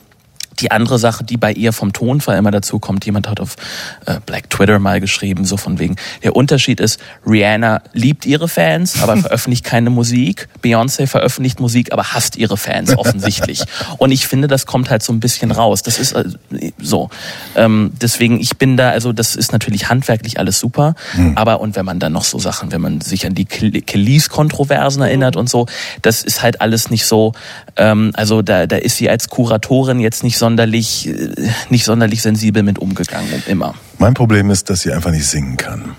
die 0.62 0.72
andere 0.72 1.00
Sache, 1.00 1.24
die 1.24 1.38
bei 1.38 1.52
ihr 1.52 1.74
vom 1.74 1.94
Tonfall 1.94 2.38
immer 2.38 2.52
dazu 2.52 2.80
kommt, 2.80 3.06
jemand 3.06 3.28
hat 3.28 3.40
auf 3.40 3.56
äh, 4.06 4.20
Black 4.26 4.50
Twitter 4.50 4.80
mal 4.80 5.00
geschrieben, 5.00 5.46
so 5.46 5.58
von 5.58 5.80
wegen, 5.80 5.96
der 6.24 6.36
Unterschied 6.36 6.80
ist, 6.80 7.00
Rihanna 7.26 7.82
liebt 7.94 8.26
ihre 8.26 8.48
Fans, 8.48 9.02
aber 9.02 9.18
veröffentlicht 9.32 9.64
keine 9.66 9.90
Musik. 9.90 10.48
Beyoncé 10.64 11.08
veröffentlicht 11.08 11.60
Musik, 11.60 11.92
aber 11.92 12.14
hasst 12.14 12.36
ihre 12.36 12.58
Fans 12.58 12.98
offensichtlich. 12.98 13.64
Und 13.98 14.12
ich 14.12 14.28
finde, 14.28 14.48
das 14.48 14.66
kommt 14.66 14.90
halt 14.90 15.04
so 15.04 15.12
ein 15.14 15.20
bisschen 15.20 15.52
raus. 15.52 15.82
Das 15.82 16.00
ist 16.00 16.14
äh, 16.14 16.26
so. 16.80 17.10
Ähm, 17.56 17.92
deswegen, 18.02 18.40
ich 18.40 18.58
bin 18.58 18.78
da, 18.78 18.90
also 18.90 19.14
das 19.14 19.36
ist 19.36 19.52
natürlich 19.52 19.90
handwerklich 19.90 20.40
alles 20.40 20.60
super, 20.60 20.96
mhm. 21.16 21.38
aber 21.38 21.60
und 21.60 21.76
wenn 21.76 21.86
man 21.86 22.00
dann 22.00 22.14
noch 22.14 22.24
so 22.24 22.40
Sachen, 22.40 22.72
wenn 22.72 22.82
man 22.82 23.02
sich 23.02 23.26
an 23.26 23.36
die 23.36 23.46
Kelis-Kontroversen 23.46 25.02
erinnert 25.02 25.36
und 25.36 25.50
so, 25.50 25.66
das 26.02 26.24
ist 26.24 26.42
halt 26.42 26.62
alles 26.62 26.90
nicht 26.90 27.06
so, 27.06 27.34
ähm, 27.78 28.12
also 28.14 28.42
da, 28.42 28.68
da 28.68 28.78
ist 28.78 28.98
sie 28.98 29.10
als 29.10 29.30
Kuratorin 29.30 30.00
jetzt 30.00 30.24
nicht 30.24 30.38
sonderlich, 30.52 31.08
äh, 31.08 31.50
nicht 31.70 31.86
sonderlich 31.86 32.22
sensibel 32.22 32.62
mit 32.62 32.78
umgegangen 32.80 33.34
und 33.34 33.48
immer. 33.48 33.74
Mein 34.00 34.14
Problem 34.14 34.50
ist, 34.52 34.70
dass 34.70 34.82
sie 34.82 34.92
einfach 34.92 35.12
nicht 35.12 35.26
singen 35.26 35.56
kann. 35.56 35.96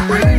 Take 0.00 0.29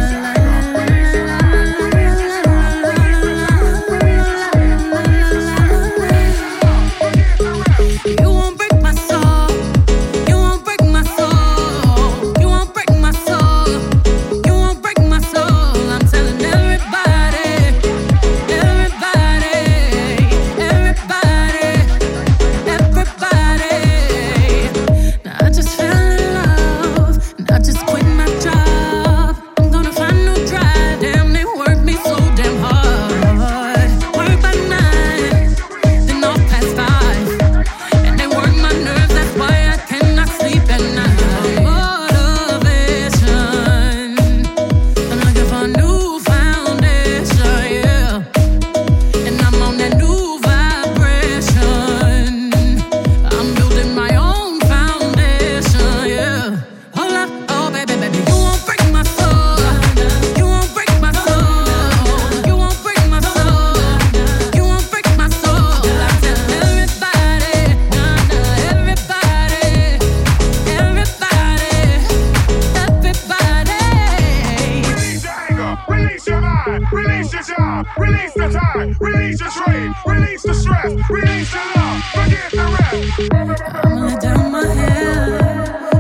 Release 79.32 79.44
the 79.44 79.50
strain, 79.50 79.96
release 80.06 80.44
the 80.44 80.54
stress, 80.54 81.10
release 81.10 81.52
the 81.54 81.58
love, 81.78 82.04
forget 82.12 82.52
the 82.52 82.66
rest. 82.76 83.86
I'ma 83.86 84.06
let 84.08 84.22
down 84.22 84.52
my 84.52 84.66
hair, 84.66 85.40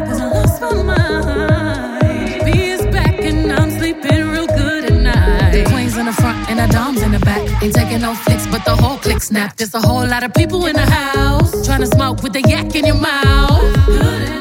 cause 0.05 0.19
I 0.19 0.27
lost 0.27 0.61
my 0.61 0.83
mind. 0.83 2.43
B 2.43 2.71
is 2.71 2.81
back 2.87 3.21
and 3.21 3.49
I'm 3.53 3.71
sleeping 3.71 4.27
real 4.27 4.47
good 4.47 4.91
at 4.91 5.01
night. 5.01 5.51
The 5.53 5.63
queen's 5.63 5.95
in 5.95 6.07
the 6.07 6.11
front 6.11 6.49
and 6.49 6.59
the 6.59 6.67
dom's 6.73 7.01
in 7.01 7.13
the 7.13 7.19
back. 7.19 7.63
Ain't 7.63 7.73
taking 7.73 8.01
no 8.01 8.15
flicks, 8.15 8.47
but 8.47 8.65
the 8.65 8.75
whole 8.75 8.97
click 8.97 9.21
snap. 9.21 9.55
There's 9.55 9.73
a 9.75 9.79
whole 9.79 10.05
lot 10.05 10.23
of 10.25 10.33
people 10.33 10.65
in 10.65 10.75
the 10.75 10.91
house. 10.91 11.65
Trying 11.65 11.79
to 11.79 11.87
smoke 11.87 12.21
with 12.23 12.33
the 12.33 12.41
yak 12.41 12.75
in 12.75 12.85
your 12.85 12.99
mouth. 12.99 14.40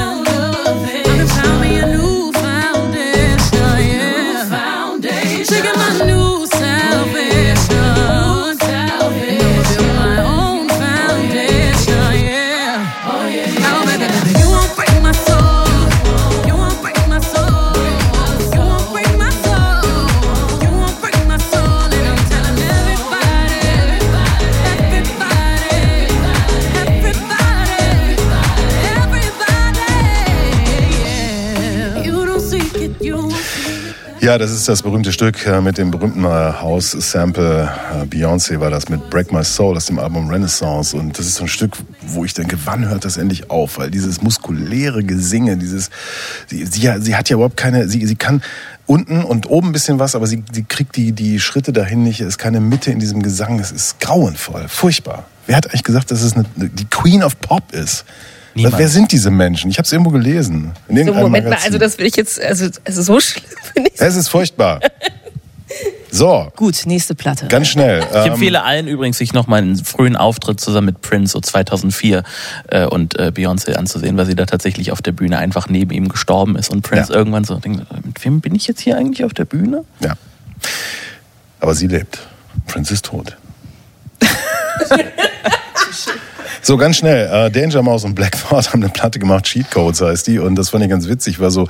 Ja, 34.31 34.37
das 34.37 34.51
ist 34.51 34.69
das 34.69 34.81
berühmte 34.81 35.11
Stück 35.11 35.45
äh, 35.45 35.59
mit 35.59 35.77
dem 35.77 35.91
berühmten 35.91 36.23
äh, 36.23 36.27
House-Sample. 36.27 37.69
Äh, 37.93 38.05
Beyoncé 38.05 38.61
war 38.61 38.69
das 38.69 38.87
mit 38.87 39.09
Break 39.09 39.33
My 39.33 39.43
Soul 39.43 39.75
aus 39.75 39.87
dem 39.87 39.99
Album 39.99 40.29
Renaissance. 40.29 40.95
Und 40.95 41.19
das 41.19 41.25
ist 41.25 41.35
so 41.35 41.43
ein 41.43 41.49
Stück, 41.49 41.73
wo 41.99 42.23
ich 42.23 42.33
denke, 42.33 42.57
wann 42.63 42.87
hört 42.87 43.03
das 43.03 43.17
endlich 43.17 43.49
auf? 43.49 43.77
Weil 43.77 43.91
dieses 43.91 44.21
muskuläre 44.21 45.03
Gesinge, 45.03 45.57
dieses, 45.57 45.89
sie, 46.47 46.65
sie, 46.65 46.89
sie 47.01 47.15
hat 47.17 47.27
ja 47.27 47.33
überhaupt 47.33 47.57
keine, 47.57 47.89
sie, 47.89 48.05
sie 48.05 48.15
kann 48.15 48.41
unten 48.85 49.21
und 49.25 49.49
oben 49.49 49.67
ein 49.67 49.73
bisschen 49.73 49.99
was, 49.99 50.15
aber 50.15 50.27
sie, 50.27 50.45
sie 50.53 50.63
kriegt 50.63 50.95
die, 50.95 51.11
die 51.11 51.41
Schritte 51.41 51.73
dahin 51.73 52.03
nicht. 52.03 52.21
Es 52.21 52.27
ist 52.27 52.37
keine 52.37 52.61
Mitte 52.61 52.89
in 52.89 52.99
diesem 52.99 53.21
Gesang. 53.21 53.59
Es 53.59 53.73
ist 53.73 53.99
grauenvoll, 53.99 54.69
furchtbar. 54.69 55.25
Wer 55.45 55.57
hat 55.57 55.67
eigentlich 55.67 55.83
gesagt, 55.83 56.09
dass 56.09 56.21
es 56.21 56.35
eine, 56.37 56.45
die 56.55 56.85
Queen 56.85 57.21
of 57.21 57.37
Pop 57.41 57.73
ist? 57.73 58.05
Niemand. 58.53 58.77
Wer 58.77 58.87
sind 58.89 59.11
diese 59.11 59.31
Menschen? 59.31 59.71
Ich 59.71 59.77
habe 59.77 59.85
es 59.85 59.91
irgendwo 59.91 60.11
gelesen. 60.11 60.71
In 60.89 61.05
So, 61.05 61.13
Moment 61.13 61.31
mal, 61.31 61.41
Magazin. 61.51 61.65
also 61.67 61.77
das 61.77 61.97
will 61.97 62.05
ich 62.05 62.15
jetzt, 62.15 62.39
also, 62.41 62.67
also 62.85 63.01
so 63.01 63.19
schlimm 63.19 63.45
finde 63.73 63.89
ich 63.93 63.99
Es 64.01 64.15
ist 64.15 64.27
furchtbar. 64.27 64.79
So, 66.13 66.51
Gut, 66.57 66.85
nächste 66.85 67.15
Platte. 67.15 67.47
ganz 67.47 67.69
schnell. 67.69 68.01
Ich 68.09 68.15
Ähm, 68.25 68.33
empfehle 68.33 68.63
allen 68.63 68.87
übrigens, 68.87 69.17
sich 69.17 69.31
nochmal 69.31 69.59
einen 69.61 69.77
frühen 69.77 70.17
Auftritt 70.17 70.59
zusammen 70.59 70.87
mit 70.87 70.99
Prince 71.01 71.31
so 71.31 71.39
2004 71.39 72.23
äh, 72.67 72.85
und 72.85 73.17
äh, 73.17 73.31
Beyoncé 73.33 73.75
anzusehen, 73.75 74.17
weil 74.17 74.25
sie 74.25 74.35
da 74.35 74.45
tatsächlich 74.45 74.91
auf 74.91 75.01
der 75.01 75.13
Bühne 75.13 75.37
einfach 75.37 75.69
neben 75.69 75.91
ihm 75.91 76.09
gestorben 76.09 76.57
ist 76.57 76.69
und 76.69 76.81
Prince 76.81 77.13
Ja. 77.13 77.17
irgendwann 77.19 77.45
so 77.45 77.55
denkt, 77.55 77.85
mit 78.05 78.25
wem 78.25 78.41
bin 78.41 78.53
ich 78.55 78.67
jetzt 78.67 78.81
hier 78.81 78.97
eigentlich 78.97 79.23
auf 79.23 79.33
der 79.33 79.45
Bühne? 79.45 79.85
ja. 80.01 80.15
Aber 81.61 81.73
sie 81.75 81.87
lebt. 81.87 82.19
Prince 82.67 82.93
ist 82.93 83.05
tot. 83.05 83.37
So, 86.63 86.77
ganz 86.77 86.97
schnell. 86.97 87.27
Äh, 87.27 87.49
Danger 87.49 87.81
Mouse 87.81 88.03
und 88.03 88.13
Blackford 88.13 88.67
haben 88.73 88.83
eine 88.83 88.91
Platte 88.91 89.17
gemacht, 89.17 89.45
Cheat 89.45 89.71
Codes 89.71 90.01
heißt 90.01 90.27
die. 90.27 90.37
Und 90.37 90.55
das 90.55 90.69
fand 90.69 90.83
ich 90.83 90.89
ganz 90.91 91.07
witzig, 91.07 91.39
weil 91.39 91.49
so 91.49 91.67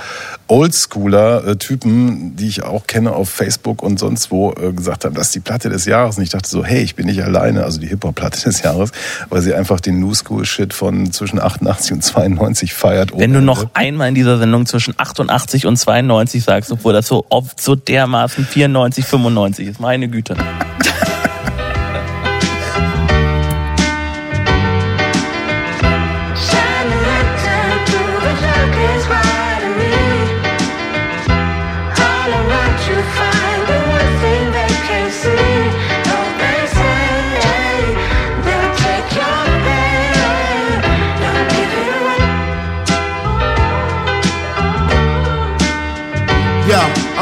Oldschooler-Typen, 0.48 2.36
die 2.36 2.50
ich 2.50 2.64
auch 2.64 2.88
kenne 2.88 3.14
auf 3.14 3.30
Facebook 3.30 3.84
und 3.84 4.00
sonst 4.00 4.32
wo, 4.32 4.52
äh, 4.52 4.74
gesagt 4.74 5.06
haben, 5.06 5.16
das 5.16 5.28
ist 5.28 5.36
die 5.36 5.40
Platte 5.40 5.70
des 5.70 5.86
Jahres. 5.86 6.18
Und 6.18 6.24
ich 6.24 6.30
dachte 6.30 6.50
so, 6.50 6.66
hey, 6.66 6.82
ich 6.82 6.96
bin 6.96 7.06
nicht 7.06 7.24
alleine, 7.24 7.64
also 7.64 7.80
die 7.80 7.88
Hip-Hop-Platte 7.88 8.42
des 8.42 8.62
Jahres, 8.64 8.92
weil 9.30 9.42
sie 9.42 9.54
einfach 9.54 9.80
den 9.80 10.02
New 10.02 10.14
School-Shit 10.14 10.74
von 10.74 11.14
zwischen 11.14 11.42
88 11.42 11.94
und 11.94 12.04
92 12.04 12.74
feiert. 12.74 13.12
Wenn 13.16 13.34
du 13.34 13.42
noch 13.42 13.68
einmal 13.74 14.10
in 14.10 14.16
dieser 14.16 14.38
Sendung 14.40 14.66
zwischen 14.66 14.94
88 14.98 15.68
und 15.68 15.78
92 15.78 16.44
sagst, 16.44 16.70
obwohl 16.70 16.92
das 16.92 17.08
so 17.08 17.26
oft 17.30 17.62
so 17.62 17.76
dermaßen 17.76 18.46
94, 18.46 19.06
95 19.06 19.68
ist, 19.68 19.80
meine 19.80 20.10
Güte. 20.10 20.36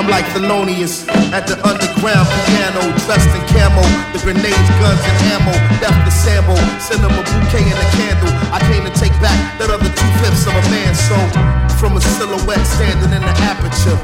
like 0.09 0.25
Thelonious 0.33 1.05
at 1.31 1.45
the 1.45 1.55
underground 1.61 2.25
piano, 2.49 2.81
dressed 3.05 3.29
in 3.29 3.43
camo. 3.53 3.85
The 4.11 4.19
grenades, 4.25 4.69
guns, 4.81 5.01
and 5.05 5.17
ammo. 5.37 5.53
Left 5.79 6.01
the 6.03 6.13
sample, 6.13 6.57
send 6.81 7.05
them 7.05 7.13
a 7.13 7.21
bouquet 7.21 7.63
and 7.63 7.77
a 7.77 7.87
candle. 7.95 8.33
I 8.49 8.59
came 8.69 8.83
to 8.89 8.93
take 8.97 9.13
back 9.21 9.37
that 9.61 9.69
other 9.69 9.89
two 9.89 10.11
fifths 10.19 10.49
of 10.49 10.53
a 10.57 10.63
man's 10.73 10.99
soul. 11.05 11.29
From 11.77 11.95
a 11.95 12.01
silhouette 12.01 12.65
standing 12.65 13.13
in 13.13 13.23
the 13.23 13.35
aperture 13.47 13.95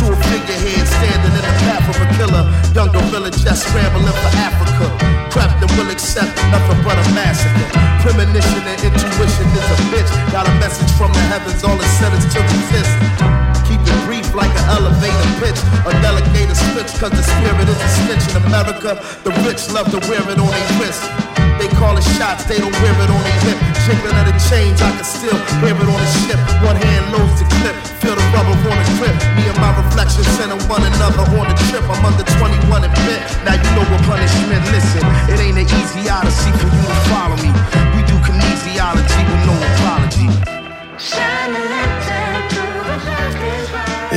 to 0.00 0.04
a 0.14 0.16
figurehead 0.30 0.86
standing 0.86 1.34
in 1.34 1.44
the 1.44 1.54
path 1.66 1.84
of 1.90 1.98
a 2.00 2.06
killer. 2.16 2.44
Young 2.72 2.88
gorilla 2.94 3.30
just 3.34 3.68
scrambling 3.68 4.06
for 4.06 4.32
Africa. 4.38 4.86
Prepped 5.34 5.60
and 5.60 5.70
will 5.76 5.90
accept 5.90 6.32
nothing 6.54 6.80
but 6.86 6.96
a 6.96 7.04
massacre. 7.12 7.68
Premonition 8.00 8.62
and 8.64 8.78
intuition 8.80 9.46
is 9.58 9.66
a 9.74 9.78
bitch. 9.92 10.10
Got 10.32 10.48
a 10.48 10.54
message 10.62 10.90
from 10.96 11.12
the 11.12 11.22
heavens, 11.28 11.60
all 11.66 11.76
it 11.76 11.90
said 11.98 12.14
is 12.14 12.24
to 12.32 12.40
resist. 12.40 13.47
Like 14.34 14.52
an 14.52 14.66
elevator 14.70 15.30
pitch. 15.40 15.60
A 15.86 15.92
delegated 16.02 16.56
switch, 16.56 16.92
cause 17.00 17.12
the 17.12 17.24
spirit 17.24 17.68
is 17.68 17.80
a 17.80 17.88
stitch 17.88 18.24
in 18.34 18.42
America. 18.44 19.00
The 19.24 19.32
rich 19.46 19.68
love 19.72 19.90
to 19.92 20.00
wear 20.08 20.22
it 20.24 20.38
on 20.38 20.50
their 20.50 20.70
wrist. 20.78 21.02
They 21.58 21.66
call 21.74 21.98
it 21.98 22.06
shots, 22.14 22.46
they 22.46 22.62
don't 22.62 22.74
wear 22.78 22.94
it 22.94 23.10
on 23.10 23.18
their 23.18 23.40
hip. 23.42 23.58
Jiggling 23.82 24.14
of 24.14 24.30
the 24.30 24.36
chains, 24.46 24.78
I 24.78 24.94
can 24.94 25.02
still 25.02 25.34
hear 25.58 25.74
it 25.74 25.88
on 25.90 25.98
the 25.98 26.10
ship. 26.22 26.38
One 26.62 26.78
hand 26.78 27.10
loads 27.10 27.42
the 27.42 27.50
clip, 27.58 27.74
feel 27.98 28.14
the 28.14 28.22
rubber 28.30 28.54
on 28.54 28.76
the 28.78 28.86
grip. 29.00 29.16
Me 29.34 29.42
and 29.50 29.58
my 29.58 29.74
reflection 29.74 30.22
sending 30.38 30.62
one 30.70 30.86
another 30.86 31.26
on 31.34 31.50
the 31.50 31.56
trip. 31.66 31.82
I'm 31.90 32.04
under 32.06 32.22
21 32.38 32.86
and 32.86 32.94
bit. 33.08 33.20
Now 33.42 33.58
you 33.58 33.70
know 33.74 33.82
what 33.90 34.02
punishment. 34.06 34.62
Listen, 34.70 35.02
it 35.34 35.42
ain't 35.42 35.58
an 35.58 35.66
easy 35.66 36.06
odyssey 36.06 36.54
for 36.62 36.70
you 36.70 36.82
to 36.86 36.98
follow 37.10 37.34
me. 37.42 37.50
We 37.98 38.06
do 38.06 38.14
kinesiology 38.22 39.22
with 39.26 39.42
no 39.50 39.54
apology. 39.58 40.30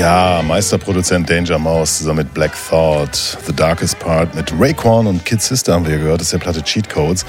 Ja, 0.01 0.41
Meisterproduzent 0.41 1.29
Danger 1.29 1.59
Mouse 1.59 1.99
zusammen 1.99 2.25
mit 2.25 2.33
Black 2.33 2.53
Thought, 2.69 3.37
The 3.45 3.53
Darkest 3.55 3.99
Part, 3.99 4.33
mit 4.33 4.51
Raekwon 4.59 5.05
und 5.05 5.23
Kid 5.25 5.43
Sister 5.43 5.75
haben 5.75 5.85
wir 5.85 5.95
gehört, 5.95 6.21
das 6.21 6.25
ist 6.29 6.33
der 6.33 6.39
Platte 6.39 6.63
Cheat 6.63 6.89
Codes. 6.89 7.23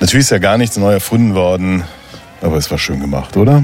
Natürlich 0.00 0.24
ist 0.24 0.30
ja 0.30 0.38
gar 0.38 0.56
nichts 0.56 0.78
neu 0.78 0.94
erfunden 0.94 1.34
worden, 1.34 1.84
aber 2.40 2.56
es 2.56 2.70
war 2.70 2.78
schön 2.78 3.00
gemacht, 3.00 3.36
oder? 3.36 3.62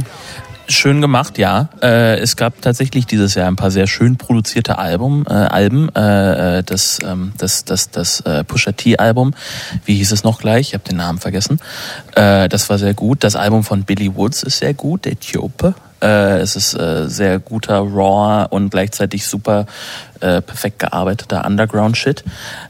Schön 0.68 1.00
gemacht, 1.00 1.38
ja. 1.38 1.70
Äh, 1.80 2.18
es 2.18 2.36
gab 2.36 2.60
tatsächlich 2.60 3.06
dieses 3.06 3.34
Jahr 3.34 3.48
ein 3.48 3.56
paar 3.56 3.70
sehr 3.70 3.86
schön 3.86 4.18
produzierte 4.18 4.76
Album, 4.76 5.24
äh, 5.26 5.32
Alben. 5.32 5.88
Äh, 5.96 6.58
äh, 6.58 6.62
das, 6.62 6.98
ähm, 7.02 7.32
das, 7.38 7.64
das, 7.64 7.90
das 7.90 8.20
äh, 8.20 8.44
Pusha 8.44 8.72
T-Album, 8.72 9.32
wie 9.86 9.94
hieß 9.94 10.12
es 10.12 10.24
noch 10.24 10.40
gleich? 10.40 10.68
Ich 10.68 10.74
habe 10.74 10.84
den 10.84 10.98
Namen 10.98 11.20
vergessen. 11.20 11.58
Äh, 12.14 12.50
das 12.50 12.68
war 12.68 12.76
sehr 12.76 12.92
gut. 12.92 13.24
Das 13.24 13.34
Album 13.34 13.64
von 13.64 13.84
Billy 13.84 14.14
Woods 14.14 14.42
ist 14.42 14.58
sehr 14.58 14.74
gut, 14.74 15.06
der 15.06 15.12
Äthiope. 15.12 15.74
Äh, 16.00 16.38
es 16.38 16.56
ist 16.56 16.74
äh, 16.74 17.08
sehr 17.08 17.38
guter, 17.38 17.78
raw 17.78 18.46
und 18.50 18.70
gleichzeitig 18.70 19.26
super 19.26 19.66
äh, 20.20 20.42
perfekt 20.42 20.80
gearbeiteter 20.80 21.44
Underground-Shit 21.44 22.24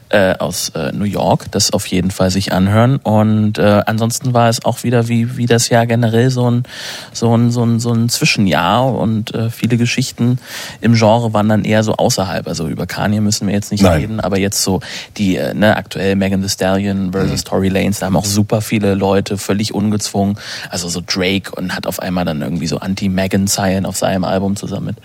äh, 0.09 0.35
aus 0.37 0.69
äh, 0.69 0.91
New 0.91 1.05
York. 1.05 1.51
Das 1.51 1.71
auf 1.71 1.85
jeden 1.87 2.11
Fall 2.11 2.31
sich 2.31 2.51
anhören. 2.51 2.97
Und 2.97 3.57
äh, 3.57 3.81
ansonsten 3.85 4.33
war 4.33 4.49
es 4.49 4.65
auch 4.65 4.83
wieder 4.83 5.07
wie, 5.07 5.37
wie 5.37 5.45
das 5.45 5.69
Jahr 5.69 5.85
generell 5.85 6.29
so 6.29 6.49
ein, 6.49 6.63
so 7.13 7.35
ein, 7.35 7.51
so 7.51 7.63
ein, 7.63 7.79
so 7.79 7.91
ein 7.91 8.09
Zwischenjahr 8.09 8.93
und 8.93 9.33
äh, 9.33 9.49
viele 9.49 9.77
Geschichten 9.77 10.39
im 10.81 10.93
Genre 10.93 11.33
waren 11.33 11.49
dann 11.49 11.63
eher 11.63 11.83
so 11.83 11.93
außerhalb. 11.93 12.47
Also 12.47 12.67
über 12.67 12.85
Kanye 12.87 13.21
müssen 13.21 13.47
wir 13.47 13.53
jetzt 13.53 13.71
nicht 13.71 13.83
Nein. 13.83 14.01
reden, 14.01 14.19
aber 14.19 14.39
jetzt 14.39 14.63
so 14.63 14.81
die 15.17 15.37
äh, 15.37 15.53
ne, 15.53 15.75
aktuell 15.75 16.15
Megan 16.15 16.41
Thee 16.41 16.49
Stallion 16.49 17.11
versus 17.11 17.43
Tory 17.43 17.69
Lanez, 17.69 17.99
da 17.99 18.07
haben 18.07 18.17
auch 18.17 18.25
super 18.25 18.61
viele 18.61 18.95
Leute 18.95 19.37
völlig 19.37 19.73
ungezwungen. 19.73 20.37
Also 20.69 20.89
so 20.89 21.01
Drake 21.05 21.51
und 21.55 21.75
hat 21.75 21.87
auf 21.87 21.99
einmal 21.99 22.25
dann 22.25 22.41
irgendwie 22.41 22.67
so 22.67 22.79
Anti-Megan-Zeilen 23.19 23.85
auf 23.85 23.97
seinem 23.97 24.23
Album 24.23 24.55
zusammen 24.55 24.87
mit 24.87 24.97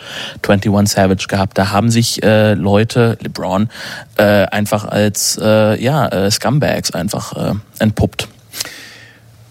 21 0.49 0.95
Savage 0.95 1.27
gehabt. 1.29 1.59
Da 1.59 1.71
haben 1.71 1.91
sich 1.91 2.23
äh, 2.23 2.55
Leute, 2.55 3.19
LeBron, 3.21 3.69
äh, 4.17 4.47
einfach 4.47 4.85
als 4.85 5.39
äh, 5.43 5.83
ja, 5.83 6.07
äh, 6.09 6.31
Scumbags 6.31 6.93
einfach 6.93 7.33
äh, 7.37 7.55
entpuppt. 7.79 8.29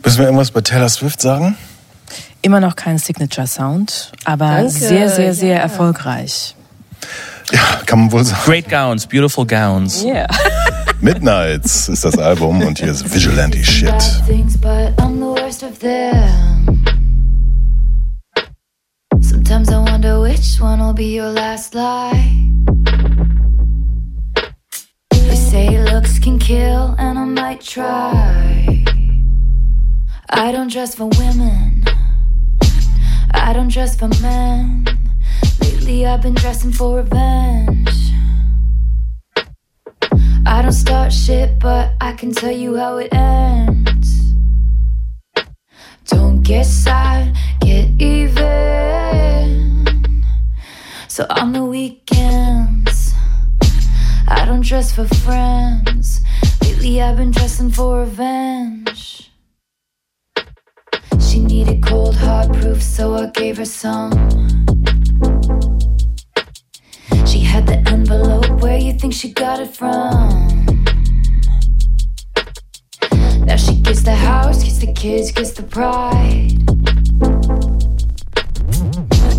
Müssen 0.04 0.20
wir 0.20 0.26
irgendwas 0.26 0.52
bei 0.52 0.62
Taylor 0.62 0.90
Swift 0.90 1.22
sagen? 1.22 1.58
Immer 2.42 2.60
noch 2.60 2.76
kein 2.76 2.98
Signature 2.98 3.48
Sound, 3.48 4.12
aber 4.26 4.48
Danke, 4.48 4.70
sehr, 4.72 5.10
sehr, 5.10 5.34
sehr 5.34 5.56
ja. 5.56 5.62
erfolgreich. 5.62 6.56
Ja, 7.52 7.60
kann 7.86 8.00
man 8.00 8.12
wohl 8.12 8.24
sagen. 8.24 8.42
Great 8.46 8.70
Gowns, 8.70 9.08
Beautiful 9.08 9.46
Gowns. 9.46 10.04
Yeah. 10.04 10.28
Midnights 11.00 11.90
ist 11.90 12.06
das 12.06 12.18
Album 12.18 12.62
und 12.62 12.80
hier 12.80 12.92
ist 12.92 13.14
Vigilante 13.14 13.64
Shit. 13.64 13.94
Sometimes 19.46 19.72
I 19.72 19.80
wonder 19.92 20.22
which 20.22 20.58
one 20.62 20.80
will 20.80 20.94
be 20.94 21.16
your 21.16 21.30
last 21.30 21.76
lie. 21.76 22.50
They 25.10 25.36
say 25.36 25.84
looks 25.84 26.18
can 26.18 26.40
kill, 26.40 26.96
and 26.98 27.20
I 27.20 27.26
might 27.26 27.60
try. 27.60 28.86
I 30.30 30.54
don't 30.54 30.72
dress 30.72 30.96
for 30.96 31.10
women. 31.20 31.84
I 33.34 33.52
don't 33.52 33.68
dress 33.68 33.98
for 33.98 34.08
men. 34.22 34.86
Lately 35.60 36.06
I've 36.06 36.22
been 36.22 36.36
dressing 36.36 36.72
for 36.72 36.96
revenge. 36.96 38.14
I 40.46 40.62
don't 40.62 40.72
start 40.72 41.12
shit, 41.12 41.60
but 41.60 41.92
I 42.00 42.14
can 42.14 42.32
tell 42.32 42.56
you 42.56 42.78
how 42.78 42.96
it 42.96 43.14
ends. 43.14 44.23
Don't 46.08 46.42
get 46.42 46.66
sad, 46.66 47.36
get 47.62 47.90
even. 48.02 48.44
So 51.08 51.26
on 51.30 51.54
the 51.54 51.64
weekends, 51.64 53.14
I 54.28 54.46
don't 54.46 54.62
dress 54.66 54.94
for 54.94 55.08
friends. 55.08 56.22
Lately 56.62 57.02
I've 57.02 57.18
been 57.18 57.32
dressing 57.32 57.70
for 57.70 58.02
revenge. 58.02 59.32
She 61.20 61.40
needed 61.40 61.82
cold 61.84 62.16
hard 62.16 62.54
proof, 62.54 62.82
so 62.82 63.16
I 63.16 63.30
gave 63.32 63.58
her 63.58 63.66
some. 63.66 64.12
She 67.26 67.40
had 67.40 67.66
the 67.66 67.82
envelope, 67.88 68.62
where 68.62 68.78
you 68.78 68.94
think 68.94 69.14
she 69.14 69.32
got 69.32 69.60
it 69.60 69.76
from? 69.76 70.83
Now 73.46 73.58
she 73.58 73.76
gets 73.82 74.04
the 74.04 74.16
house, 74.16 74.64
gets 74.64 74.80
the 74.80 74.92
kids, 74.94 75.32
gets 75.32 75.52
the 75.52 75.64
pride. 75.64 76.58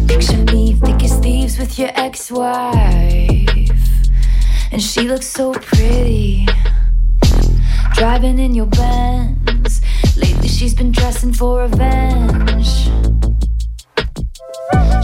Picture 0.08 0.44
me 0.52 0.74
thick 0.74 1.02
as 1.02 1.18
thieves 1.18 1.58
with 1.58 1.78
your 1.78 1.90
ex-wife, 1.94 3.60
and 4.70 4.82
she 4.82 5.02
looks 5.02 5.26
so 5.26 5.52
pretty. 5.52 6.46
Driving 7.94 8.38
in 8.38 8.54
your 8.54 8.66
Benz. 8.66 9.80
Lately 10.16 10.48
she's 10.48 10.74
been 10.74 10.92
dressing 10.92 11.32
for 11.32 11.62
revenge. 11.62 12.88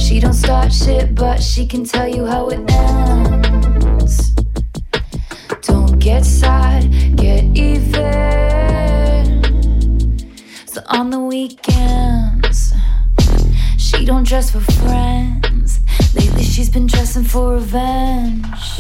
She 0.01 0.21
don't 0.21 0.35
start 0.35 0.73
shit, 0.73 1.15
but 1.15 1.43
she 1.43 1.67
can 1.67 1.85
tell 1.85 2.09
you 2.09 2.27
how 2.27 2.49
it 2.49 2.71
ends. 2.71 4.35
Don't 5.63 5.99
get 5.99 6.25
sad, 6.25 7.17
get 7.17 7.45
even. 7.57 8.80
So 10.73 10.81
on 10.87 11.11
the 11.11 11.19
weekends, 11.19 12.73
she 13.77 14.05
don't 14.05 14.25
dress 14.25 14.53
for 14.53 14.61
friends. 14.61 15.81
Lately 16.15 16.45
she's 16.45 16.71
been 16.71 16.87
dressing 16.87 17.25
for 17.25 17.55
revenge. 17.55 18.79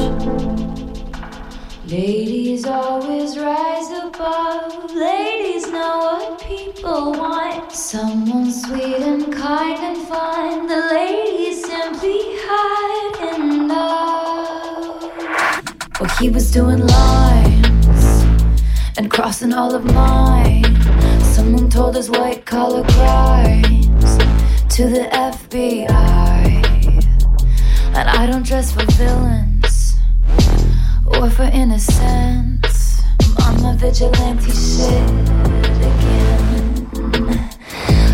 Ladies 1.88 2.64
always 2.64 3.36
rise 3.36 3.90
above. 4.04 4.94
Ladies 4.94 5.66
know 5.66 5.98
what 5.98 6.40
people 6.40 7.10
want. 7.10 7.72
Someone 7.72 8.52
sweet 8.52 9.02
and 9.02 9.32
kind 9.32 9.80
and 9.82 10.06
fine. 10.06 10.68
The 10.68 10.82
ladies 10.94 11.66
simply 11.66 12.20
hide 12.46 13.34
in 13.34 13.66
love. 13.66 15.10
Well, 15.98 16.10
he 16.20 16.30
was 16.30 16.52
doing 16.52 16.86
lines 16.86 18.24
and 18.96 19.10
crossing 19.10 19.52
all 19.52 19.74
of 19.74 19.84
mine. 19.86 20.79
Told 21.70 21.94
his 21.94 22.10
white 22.10 22.44
collar 22.44 22.82
crimes 22.82 24.18
to 24.74 24.88
the 24.88 25.08
FBI. 25.12 25.88
And 27.94 28.08
I 28.08 28.26
don't 28.26 28.44
dress 28.44 28.72
for 28.72 28.84
villains 28.92 29.96
or 31.06 31.30
for 31.30 31.44
innocence. 31.44 33.02
I'm 33.38 33.62
my 33.62 33.76
vigilante 33.76 34.50
shit 34.50 35.10
again. 35.90 37.50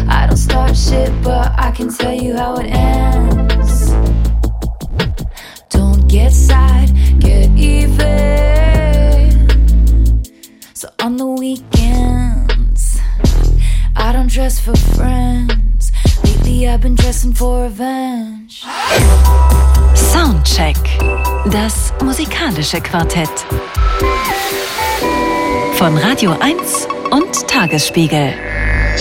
I 0.08 0.26
don't 0.28 0.36
start 0.36 0.76
shit, 0.76 1.10
but 1.22 1.52
I 1.58 1.70
can 1.70 1.88
tell 1.88 2.12
you 2.14 2.36
how 2.36 2.56
it 2.56 2.66
ends. 2.66 3.90
Don't 5.70 6.06
get 6.08 6.32
sad, 6.32 6.90
get 7.20 7.50
even. 7.50 7.96
So 10.74 10.88
on 11.00 11.16
the 11.16 11.26
weekends, 11.26 12.25
I 14.06 14.12
don't 14.12 14.28
dress 14.28 14.60
for 14.60 14.76
friends. 14.94 15.90
Lately, 16.22 16.68
I've 16.68 16.80
been 16.80 16.94
dressing 16.94 17.32
for 17.32 17.64
revenge. 17.64 18.62
Soundcheck. 19.96 20.76
Das 21.50 21.92
musikalische 22.00 22.80
Quartett. 22.80 23.28
Von 25.72 25.98
Radio 25.98 26.36
1 26.38 26.86
und 27.10 27.48
Tagesspiegel. 27.48 28.32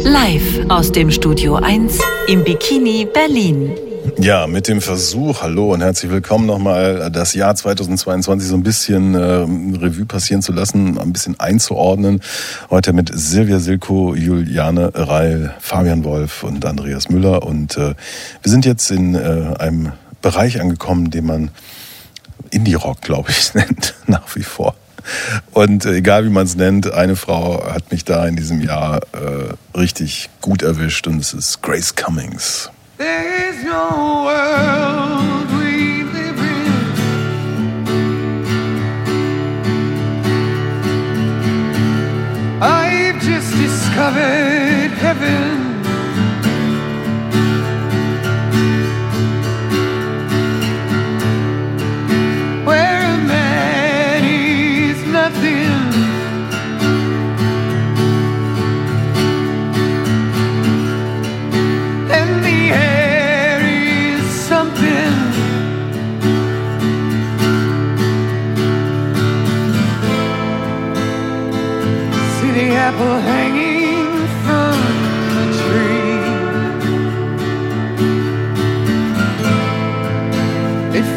Live 0.02 0.68
aus 0.70 0.92
dem 0.92 1.12
Studio 1.12 1.58
1 1.58 2.00
im 2.28 2.44
Bikini 2.44 3.06
Berlin. 3.06 3.85
Ja, 4.18 4.48
mit 4.48 4.68
dem 4.68 4.82
Versuch, 4.82 5.42
hallo 5.42 5.74
und 5.74 5.82
herzlich 5.82 6.12
willkommen 6.12 6.46
nochmal, 6.46 7.10
das 7.12 7.34
Jahr 7.34 7.56
2022 7.56 8.48
so 8.48 8.56
ein 8.56 8.64
bisschen 8.64 9.16
äh, 9.16 9.18
Revue 9.18 10.06
passieren 10.06 10.42
zu 10.42 10.52
lassen, 10.52 10.98
ein 10.98 11.12
bisschen 11.12 11.40
einzuordnen. 11.40 12.22
Heute 12.70 12.94
mit 12.94 13.12
Silvia 13.14 13.60
Silko, 13.60 14.16
Juliane 14.16 14.92
Reil, 14.94 15.54
Fabian 15.60 16.04
Wolf 16.04 16.44
und 16.44 16.66
Andreas 16.66 17.10
Müller. 17.10 17.44
Und 17.44 17.78
äh, 17.78 17.96
wir 18.42 18.52
sind 18.52 18.66
jetzt 18.66 18.90
in 18.92 19.16
äh, 19.16 19.56
einem 19.60 19.92
Bereich 20.22 20.62
angekommen, 20.62 21.12
den 21.12 21.26
man 21.26 21.52
Indie-Rock, 22.52 23.02
glaube 23.02 23.32
ich, 23.32 23.54
nennt, 23.54 23.96
nach 24.08 24.36
wie 24.36 24.44
vor. 24.44 24.76
Und 25.52 25.86
äh, 25.86 25.96
egal 25.96 26.26
wie 26.26 26.30
man 26.30 26.46
es 26.46 26.56
nennt, 26.56 26.92
eine 26.92 27.16
Frau 27.16 27.64
hat 27.72 27.92
mich 27.92 28.06
da 28.06 28.26
in 28.26 28.36
diesem 28.36 28.62
Jahr 28.62 29.02
äh, 29.14 29.78
richtig 29.78 30.30
gut 30.42 30.62
erwischt 30.62 31.08
und 31.08 31.20
es 31.20 31.34
ist 31.34 31.62
Grace 31.62 31.96
Cummings. 31.96 32.70
There 32.98 33.65
no 33.76 34.24
world 34.28 35.48
we 35.60 36.04
live 36.18 36.40
in. 36.40 36.72
I've 42.62 43.20
just 43.30 43.50
discovered 43.66 44.92
heaven. 45.06 45.65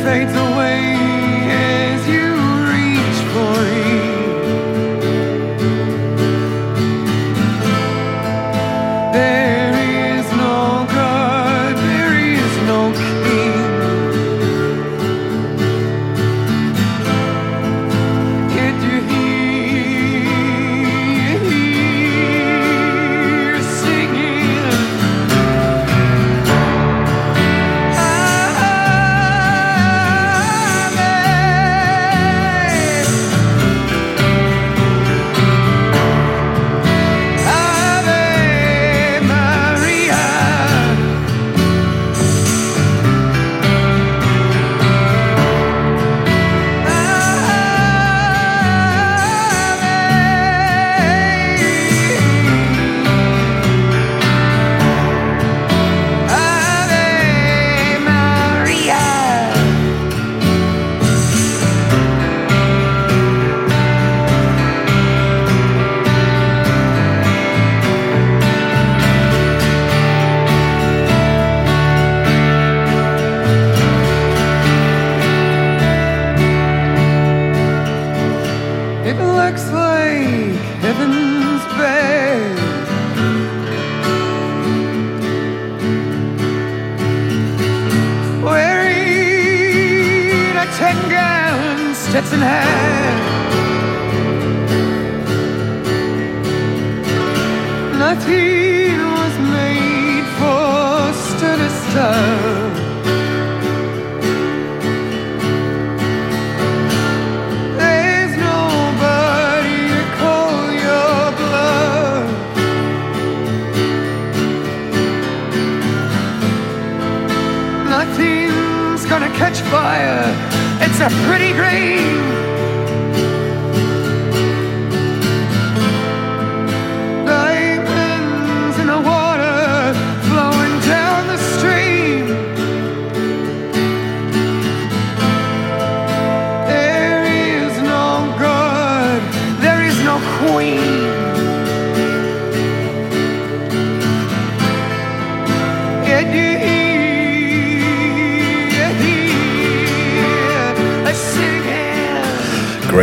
Fades 0.08 0.34
away 0.34 0.77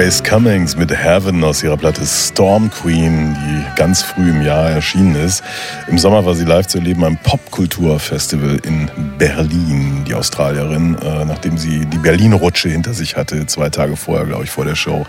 Grace 0.06 0.22
Cummings 0.22 0.76
mit 0.76 0.92
Heaven 0.92 1.44
aus 1.44 1.64
ihrer 1.64 1.78
Platte 1.78 2.06
Storm 2.06 2.70
Queen, 2.70 3.36
die 3.42 3.76
ganz 3.76 4.04
früh 4.04 4.30
im 4.30 4.44
Jahr 4.44 4.70
erschienen 4.70 5.16
ist. 5.16 5.44
Im 5.88 5.98
Sommer 5.98 6.24
war 6.24 6.36
sie 6.36 6.46
live 6.46 6.68
zu 6.68 6.78
erleben 6.78 7.02
beim 7.02 7.18
Popkulturfestival 7.18 8.60
in 8.68 8.88
Berlin, 9.18 10.06
die 10.08 10.14
Australierin. 10.14 10.96
Äh, 11.00 11.26
nachdem 11.26 11.58
sie 11.58 11.88
die 11.88 11.98
Berlin-Rutsche 11.98 12.70
hinter 12.70 12.94
sich 12.94 13.18
hatte, 13.18 13.48
zwei 13.48 13.72
Tage 13.72 13.96
vorher, 13.96 14.28
glaube 14.28 14.44
ich, 14.44 14.52
vor 14.52 14.64
der 14.64 14.76
Show, 14.76 15.08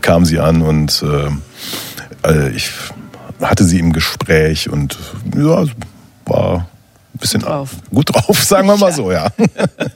kam 0.00 0.24
sie 0.24 0.38
an 0.38 0.62
und 0.62 1.04
äh, 1.04 2.26
äh, 2.26 2.48
ich 2.52 2.70
hatte 3.42 3.64
sie 3.64 3.78
im 3.78 3.92
Gespräch 3.92 4.70
und 4.70 4.96
ja, 5.36 5.66
war 6.24 6.66
bisschen 7.18 7.40
drauf. 7.40 7.70
gut 7.90 8.14
drauf, 8.14 8.42
sagen 8.42 8.68
wir 8.68 8.76
mal 8.76 8.92
so, 8.92 9.10
ja. 9.10 9.28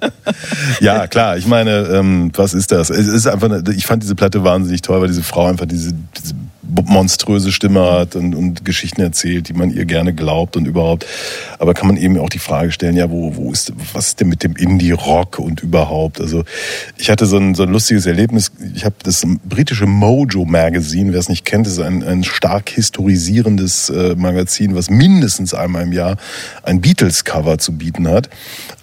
ja, 0.80 1.06
klar, 1.06 1.36
ich 1.36 1.46
meine, 1.46 1.70
ähm, 1.88 2.30
was 2.34 2.54
ist 2.54 2.72
das? 2.72 2.90
Es 2.90 3.06
ist 3.06 3.26
einfach, 3.26 3.50
eine, 3.50 3.62
ich 3.74 3.86
fand 3.86 4.02
diese 4.02 4.14
Platte 4.14 4.44
wahnsinnig 4.44 4.82
toll, 4.82 5.00
weil 5.00 5.08
diese 5.08 5.22
Frau 5.22 5.46
einfach 5.46 5.66
diese, 5.66 5.92
diese 5.92 6.34
monströse 6.84 7.52
Stimme 7.52 7.90
hat 7.90 8.16
und, 8.16 8.34
und 8.34 8.64
Geschichten 8.64 9.00
erzählt, 9.00 9.48
die 9.48 9.52
man 9.52 9.70
ihr 9.70 9.84
gerne 9.84 10.14
glaubt 10.14 10.56
und 10.56 10.66
überhaupt. 10.66 11.06
Aber 11.58 11.74
kann 11.74 11.86
man 11.86 11.96
eben 11.96 12.18
auch 12.18 12.28
die 12.28 12.38
Frage 12.38 12.72
stellen, 12.72 12.96
ja, 12.96 13.10
wo, 13.10 13.36
wo 13.36 13.52
ist, 13.52 13.72
was 13.92 14.08
ist 14.08 14.20
denn 14.20 14.28
mit 14.28 14.42
dem 14.42 14.56
Indie-Rock 14.56 15.38
und 15.38 15.60
überhaupt? 15.60 16.20
Also 16.20 16.44
ich 16.96 17.10
hatte 17.10 17.26
so 17.26 17.36
ein, 17.36 17.54
so 17.54 17.64
ein 17.64 17.70
lustiges 17.70 18.06
Erlebnis. 18.06 18.52
Ich 18.74 18.84
habe 18.84 18.94
das 19.02 19.22
britische 19.44 19.86
Mojo 19.86 20.44
Magazine, 20.44 21.12
wer 21.12 21.20
es 21.20 21.28
nicht 21.28 21.44
kennt, 21.44 21.66
ist 21.66 21.78
ein, 21.78 22.02
ein 22.02 22.24
stark 22.24 22.70
historisierendes 22.70 23.90
äh, 23.90 24.14
Magazin, 24.16 24.74
was 24.74 24.90
mindestens 24.90 25.54
einmal 25.54 25.82
im 25.82 25.92
Jahr 25.92 26.16
ein 26.62 26.80
Beatles-Cover 26.80 27.58
zu 27.58 27.72
bieten 27.72 28.08
hat. 28.08 28.28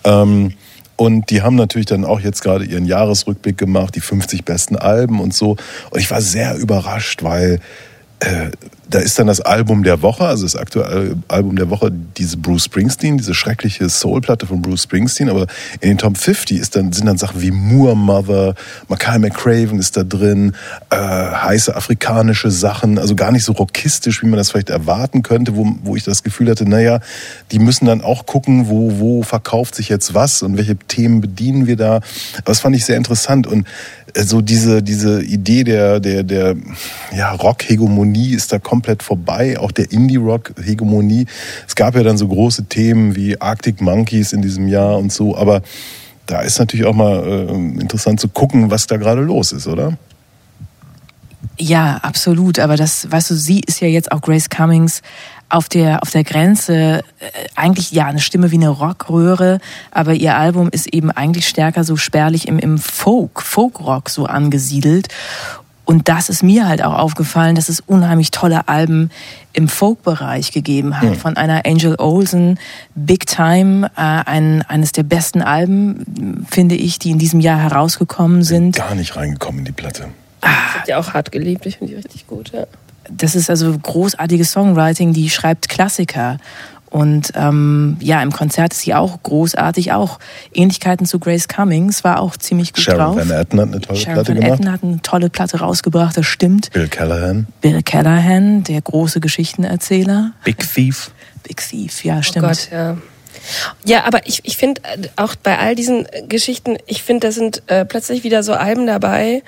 Ähm, 0.04 0.54
und 1.00 1.30
die 1.30 1.44
haben 1.44 1.56
natürlich 1.56 1.86
dann 1.86 2.04
auch 2.04 2.20
jetzt 2.20 2.42
gerade 2.42 2.66
ihren 2.66 2.84
Jahresrückblick 2.84 3.58
gemacht, 3.58 3.96
die 3.96 4.02
50 4.02 4.44
besten 4.44 4.76
Alben 4.76 5.22
und 5.22 5.34
so. 5.34 5.56
Und 5.92 6.00
ich 6.02 6.12
war 6.12 6.22
sehr 6.22 6.58
überrascht, 6.58 7.24
weil 7.24 7.62
äh, 8.20 8.52
da 8.90 9.00
ist 9.00 9.20
dann 9.20 9.28
das 9.28 9.40
Album 9.42 9.84
der 9.84 10.02
Woche, 10.02 10.26
also 10.26 10.44
das 10.44 10.56
aktuelle 10.56 11.16
Album 11.28 11.56
der 11.56 11.70
Woche, 11.70 11.92
diese 11.92 12.38
Bruce 12.38 12.66
Springsteen, 12.66 13.18
diese 13.18 13.36
schreckliche 13.36 13.88
Soul-Platte 13.88 14.48
von 14.48 14.62
Bruce 14.62 14.84
Springsteen. 14.84 15.30
Aber 15.30 15.46
in 15.80 15.90
den 15.90 15.98
Top 16.00 16.18
50 16.18 16.58
ist 16.58 16.76
dann, 16.76 16.92
sind 16.92 17.06
dann 17.06 17.18
Sachen 17.18 17.42
wie 17.42 17.52
Moor 17.52 17.96
Mother, 17.96 18.56
Mackay 18.88 19.20
McCraven 19.20 19.78
ist 19.78 19.96
da 19.96 20.04
drin, 20.04 20.56
äh, 20.90 20.96
heiße 20.96 21.76
afrikanische 21.76 22.50
Sachen, 22.50 22.98
also 22.98 23.16
gar 23.16 23.32
nicht 23.32 23.46
so 23.46 23.52
rockistisch, 23.52 24.24
wie 24.24 24.28
man 24.28 24.38
das 24.38 24.52
vielleicht 24.52 24.72
erwarten 24.72 25.22
könnte, 25.22 25.56
wo, 25.56 25.68
wo 25.84 25.96
ich 25.96 26.04
das 26.04 26.24
Gefühl 26.24 26.50
hatte, 26.50 26.68
naja, 26.68 27.00
die 27.52 27.60
müssen 27.60 27.86
dann 27.86 28.02
auch 28.02 28.26
gucken, 28.26 28.70
wo, 28.70 29.00
wo 29.00 29.22
verkauft 29.22 29.76
sich 29.76 29.90
jetzt 29.90 30.16
was 30.16 30.42
und 30.42 30.58
welche 30.58 30.76
Themen 30.76 31.22
bedienen 31.22 31.68
wir 31.68 31.76
da. 31.76 32.00
Das 32.44 32.60
fand 32.60 32.76
ich 32.76 32.86
sehr 32.86 32.98
interessant 32.98 33.46
und 33.46 33.68
äh, 34.16 34.24
so 34.24 34.42
diese, 34.42 34.82
diese 34.82 35.22
Idee 35.22 35.64
der, 35.64 36.00
der, 36.00 36.24
der 36.24 36.56
ja, 37.16 37.32
Rock-Hegemonie 37.32 38.09
ist 38.16 38.52
da 38.52 38.60
komplett 38.60 39.04
vorbei, 39.04 39.60
auch 39.60 39.72
der 39.72 39.92
Indie-Rock-Hegemonie. 39.92 41.26
Es 41.68 41.76
gab 41.76 41.96
ja 41.96 42.04
dann 42.04 42.18
so 42.18 42.28
große 42.28 42.66
Themen 42.66 43.16
wie 43.16 43.40
Arctic 43.40 43.82
Monkeys 43.82 44.34
in 44.34 44.42
diesem 44.42 44.68
Jahr 44.68 44.98
und 44.98 45.12
so, 45.12 45.36
aber 45.36 45.62
da 46.26 46.42
ist 46.42 46.60
natürlich 46.60 46.86
auch 46.86 46.94
mal 46.94 47.24
äh, 47.26 47.52
interessant 47.82 48.20
zu 48.20 48.28
gucken, 48.28 48.70
was 48.70 48.88
da 48.88 48.98
gerade 48.98 49.22
los 49.22 49.52
ist, 49.52 49.68
oder? 49.68 49.98
Ja, 51.58 51.98
absolut. 51.98 52.60
Aber 52.60 52.78
das, 52.78 53.12
weißt 53.12 53.32
du, 53.32 53.36
sie 53.36 53.62
ist 53.62 53.82
ja 53.82 53.88
jetzt 53.88 54.12
auch 54.12 54.22
Grace 54.22 54.50
Cummings 54.50 55.02
auf 55.50 55.68
der, 55.68 56.04
auf 56.04 56.12
der 56.12 56.24
Grenze, 56.24 57.00
äh, 57.20 57.50
eigentlich 57.56 57.92
ja 57.92 58.06
eine 58.06 58.20
Stimme 58.20 58.52
wie 58.52 58.56
eine 58.56 58.70
Rockröhre, 58.70 59.60
aber 59.92 60.14
ihr 60.14 60.36
Album 60.36 60.70
ist 60.72 60.94
eben 60.94 61.12
eigentlich 61.12 61.48
stärker 61.48 61.84
so 61.84 61.98
spärlich 61.98 62.48
im, 62.48 62.60
im 62.60 62.78
Folk, 62.78 63.42
Folkrock 63.42 64.10
so 64.10 64.26
angesiedelt. 64.26 65.08
Und 65.90 66.08
das 66.08 66.30
ist 66.30 66.44
mir 66.44 66.68
halt 66.68 66.84
auch 66.84 66.94
aufgefallen, 66.94 67.56
dass 67.56 67.68
es 67.68 67.80
unheimlich 67.80 68.30
tolle 68.30 68.68
Alben 68.68 69.10
im 69.54 69.68
Folk-Bereich 69.68 70.52
gegeben 70.52 71.02
hat. 71.02 71.10
Hm. 71.10 71.16
Von 71.16 71.36
einer 71.36 71.66
Angel 71.66 71.96
Olsen, 71.98 72.60
Big 72.94 73.26
Time, 73.26 73.88
äh, 73.96 74.00
ein, 74.00 74.62
eines 74.62 74.92
der 74.92 75.02
besten 75.02 75.42
Alben, 75.42 76.46
finde 76.48 76.76
ich, 76.76 77.00
die 77.00 77.10
in 77.10 77.18
diesem 77.18 77.40
Jahr 77.40 77.58
herausgekommen 77.58 78.44
sind. 78.44 78.76
Gar 78.76 78.94
nicht 78.94 79.16
reingekommen 79.16 79.62
in 79.62 79.66
die 79.66 79.72
Platte. 79.72 80.10
Ich 80.44 80.76
hab 80.76 80.86
die 80.86 80.94
auch 80.94 81.16
hart 81.16 81.32
geliebt, 81.32 81.66
ich 81.66 81.80
finde 81.80 81.94
die 81.94 81.98
richtig 81.98 82.28
gut, 82.28 82.52
ja. 82.54 82.68
das 83.10 83.34
ist 83.34 83.50
also 83.50 83.76
großartiges 83.76 84.52
Songwriting, 84.52 85.14
die 85.14 85.28
schreibt 85.32 85.70
Klassiker. 85.70 86.38
Und 86.90 87.34
ähm, 87.36 87.98
ja, 88.00 88.22
im 88.24 88.32
Konzert 88.32 88.74
ist 88.74 88.82
sie 88.82 88.96
auch 88.96 89.22
großartig, 89.22 89.92
auch 89.92 90.20
Ähnlichkeiten 90.54 91.06
zu 91.06 91.20
Grace 91.20 91.48
Cummings, 91.48 92.04
war 92.04 92.20
auch 92.20 92.36
ziemlich 92.36 92.74
gut 92.74 92.84
Sharon 92.84 93.00
drauf. 93.00 93.16
Van 93.18 93.32
Etten 93.32 93.60
hat 93.60 93.68
eine 93.68 93.82
tolle 93.82 94.00
Sharon 94.00 94.14
Platte 94.16 94.30
Van 94.30 94.42
gemacht. 94.42 94.60
Etten 94.60 94.72
hat 94.72 94.84
eine 94.84 95.02
tolle 95.02 95.30
Platte 95.30 95.60
rausgebracht, 95.60 96.18
das 96.18 96.26
stimmt. 96.26 96.72
Bill 96.72 96.88
Callahan. 96.88 97.48
Bill 97.62 97.84
Callahan, 97.84 98.64
der 98.64 98.82
große 98.82 99.20
Geschichtenerzähler. 99.20 100.32
Big 100.44 100.58
Thief. 100.60 101.12
Big 101.44 101.58
Thief, 101.58 102.04
ja, 102.04 102.24
stimmt. 102.24 102.46
Oh 102.46 102.50
Gott, 102.50 102.70
ja. 102.72 102.98
Ja, 103.86 104.04
aber 104.06 104.28
ich, 104.28 104.42
ich 104.44 104.58
finde 104.58 104.82
äh, 104.84 105.08
auch 105.16 105.36
bei 105.36 105.58
all 105.58 105.76
diesen 105.76 106.06
äh, 106.06 106.24
Geschichten, 106.28 106.78
ich 106.88 107.04
finde, 107.04 107.28
da 107.28 107.32
sind 107.32 107.64
äh, 107.68 107.86
plötzlich 107.86 108.24
wieder 108.24 108.44
so 108.44 108.54
Alben 108.54 108.88
dabei, 108.88 109.44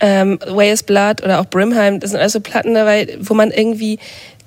ähm, 0.00 0.38
Way 0.46 0.72
is 0.72 0.82
Blood 0.82 1.22
oder 1.22 1.40
auch 1.40 1.46
Brimheim, 1.46 2.00
das 2.00 2.10
sind 2.10 2.20
also 2.20 2.40
Platten 2.40 2.74
dabei, 2.74 3.16
wo 3.20 3.34
man 3.34 3.50
irgendwie 3.50 3.98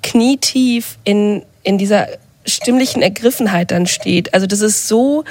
knietief 0.02 0.98
in, 1.04 1.42
in 1.62 1.78
dieser 1.78 2.08
stimmlichen 2.48 3.02
Ergriffenheit 3.02 3.70
dann 3.70 3.86
steht. 3.86 4.34
Also 4.34 4.46
das 4.46 4.60
ist 4.60 4.88
so 4.88 5.24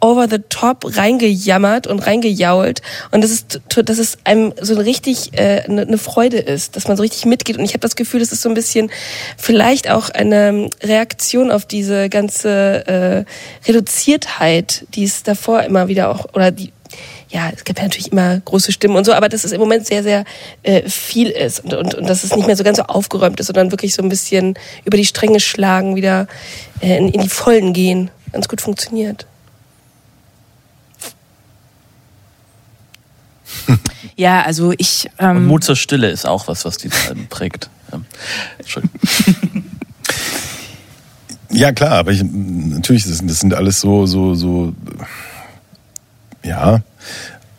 over 0.00 0.28
the 0.28 0.38
top 0.48 0.96
reingejammert 0.96 1.86
und 1.86 1.98
reingejault 2.00 2.80
und 3.10 3.22
das 3.22 3.30
ist 3.30 3.60
dass 3.84 3.98
es 3.98 4.18
einem 4.24 4.54
so 4.60 4.74
richtig 4.76 5.38
äh, 5.38 5.62
eine, 5.68 5.82
eine 5.82 5.98
Freude 5.98 6.38
ist, 6.38 6.76
dass 6.76 6.88
man 6.88 6.96
so 6.96 7.02
richtig 7.02 7.26
mitgeht 7.26 7.58
und 7.58 7.64
ich 7.64 7.72
habe 7.72 7.80
das 7.80 7.96
Gefühl, 7.96 8.20
das 8.20 8.32
ist 8.32 8.42
so 8.42 8.48
ein 8.48 8.54
bisschen 8.54 8.90
vielleicht 9.36 9.90
auch 9.90 10.08
eine 10.10 10.70
Reaktion 10.82 11.50
auf 11.50 11.66
diese 11.66 12.08
ganze 12.08 12.86
äh, 12.86 13.68
Reduziertheit, 13.68 14.86
die 14.94 15.04
es 15.04 15.22
davor 15.22 15.62
immer 15.62 15.88
wieder 15.88 16.10
auch 16.10 16.26
oder 16.32 16.50
die 16.50 16.72
ja, 17.30 17.50
es 17.54 17.64
gibt 17.64 17.78
ja 17.78 17.84
natürlich 17.84 18.10
immer 18.10 18.40
große 18.40 18.72
Stimmen 18.72 18.96
und 18.96 19.04
so, 19.04 19.12
aber 19.12 19.28
dass 19.28 19.44
es 19.44 19.52
im 19.52 19.60
Moment 19.60 19.86
sehr, 19.86 20.02
sehr 20.02 20.24
äh, 20.64 20.88
viel 20.88 21.28
ist 21.28 21.60
und, 21.64 21.74
und, 21.74 21.94
und 21.94 22.08
dass 22.08 22.24
es 22.24 22.34
nicht 22.34 22.46
mehr 22.46 22.56
so 22.56 22.64
ganz 22.64 22.78
so 22.78 22.84
aufgeräumt 22.84 23.38
ist, 23.38 23.46
sondern 23.46 23.70
wirklich 23.70 23.94
so 23.94 24.02
ein 24.02 24.08
bisschen 24.08 24.54
über 24.84 24.96
die 24.96 25.06
Stränge 25.06 25.38
schlagen, 25.40 25.94
wieder 25.94 26.26
äh, 26.80 26.96
in, 26.98 27.08
in 27.08 27.20
die 27.22 27.28
Vollen 27.28 27.72
gehen. 27.72 28.10
Ganz 28.32 28.48
gut 28.48 28.60
funktioniert. 28.60 29.26
Ja, 34.16 34.42
also 34.42 34.72
ich. 34.76 35.08
Und 35.18 35.24
Ähm, 35.26 35.46
Mut 35.46 35.64
zur 35.64 35.76
Stille 35.76 36.10
ist 36.10 36.26
auch 36.26 36.46
was, 36.48 36.64
was 36.66 36.76
diese 36.76 36.94
Alben 37.08 37.26
prägt. 37.28 37.70
Ja. 37.92 38.00
Entschuldigung. 38.58 39.00
Ja, 41.52 41.72
klar, 41.72 41.90
aber 41.98 42.12
ich, 42.12 42.22
natürlich, 42.22 43.02
das, 43.02 43.18
sind- 43.18 43.28
das 43.28 43.40
sind 43.40 43.54
alles 43.54 43.80
so, 43.80 44.06
so, 44.06 44.36
so, 44.36 44.72
ja. 46.42 46.80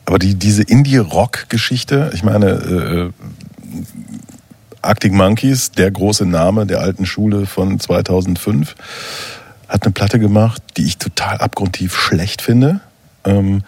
Aber 0.06 0.20
die, 0.20 0.36
diese 0.36 0.64
Indie-Rock-Geschichte, 0.64 2.12
ich 2.14 2.24
meine, 2.24 2.50
äh, 2.50 3.12
Arctic 4.82 5.14
Monkeys, 5.14 5.72
der 5.72 5.92
große 5.92 6.26
Name 6.26 6.66
der 6.66 6.80
alten 6.80 7.06
Schule 7.06 7.46
von 7.46 7.80
2005, 7.80 8.76
hat 9.68 9.84
eine 9.84 9.94
Platte 9.94 10.20
gemacht, 10.20 10.62
die 10.78 10.86
ich 10.86 10.98
total 10.98 11.38
abgrundtief 11.38 11.96
schlecht 11.96 12.42
finde. 12.42 12.82
Ähm, 13.24 13.64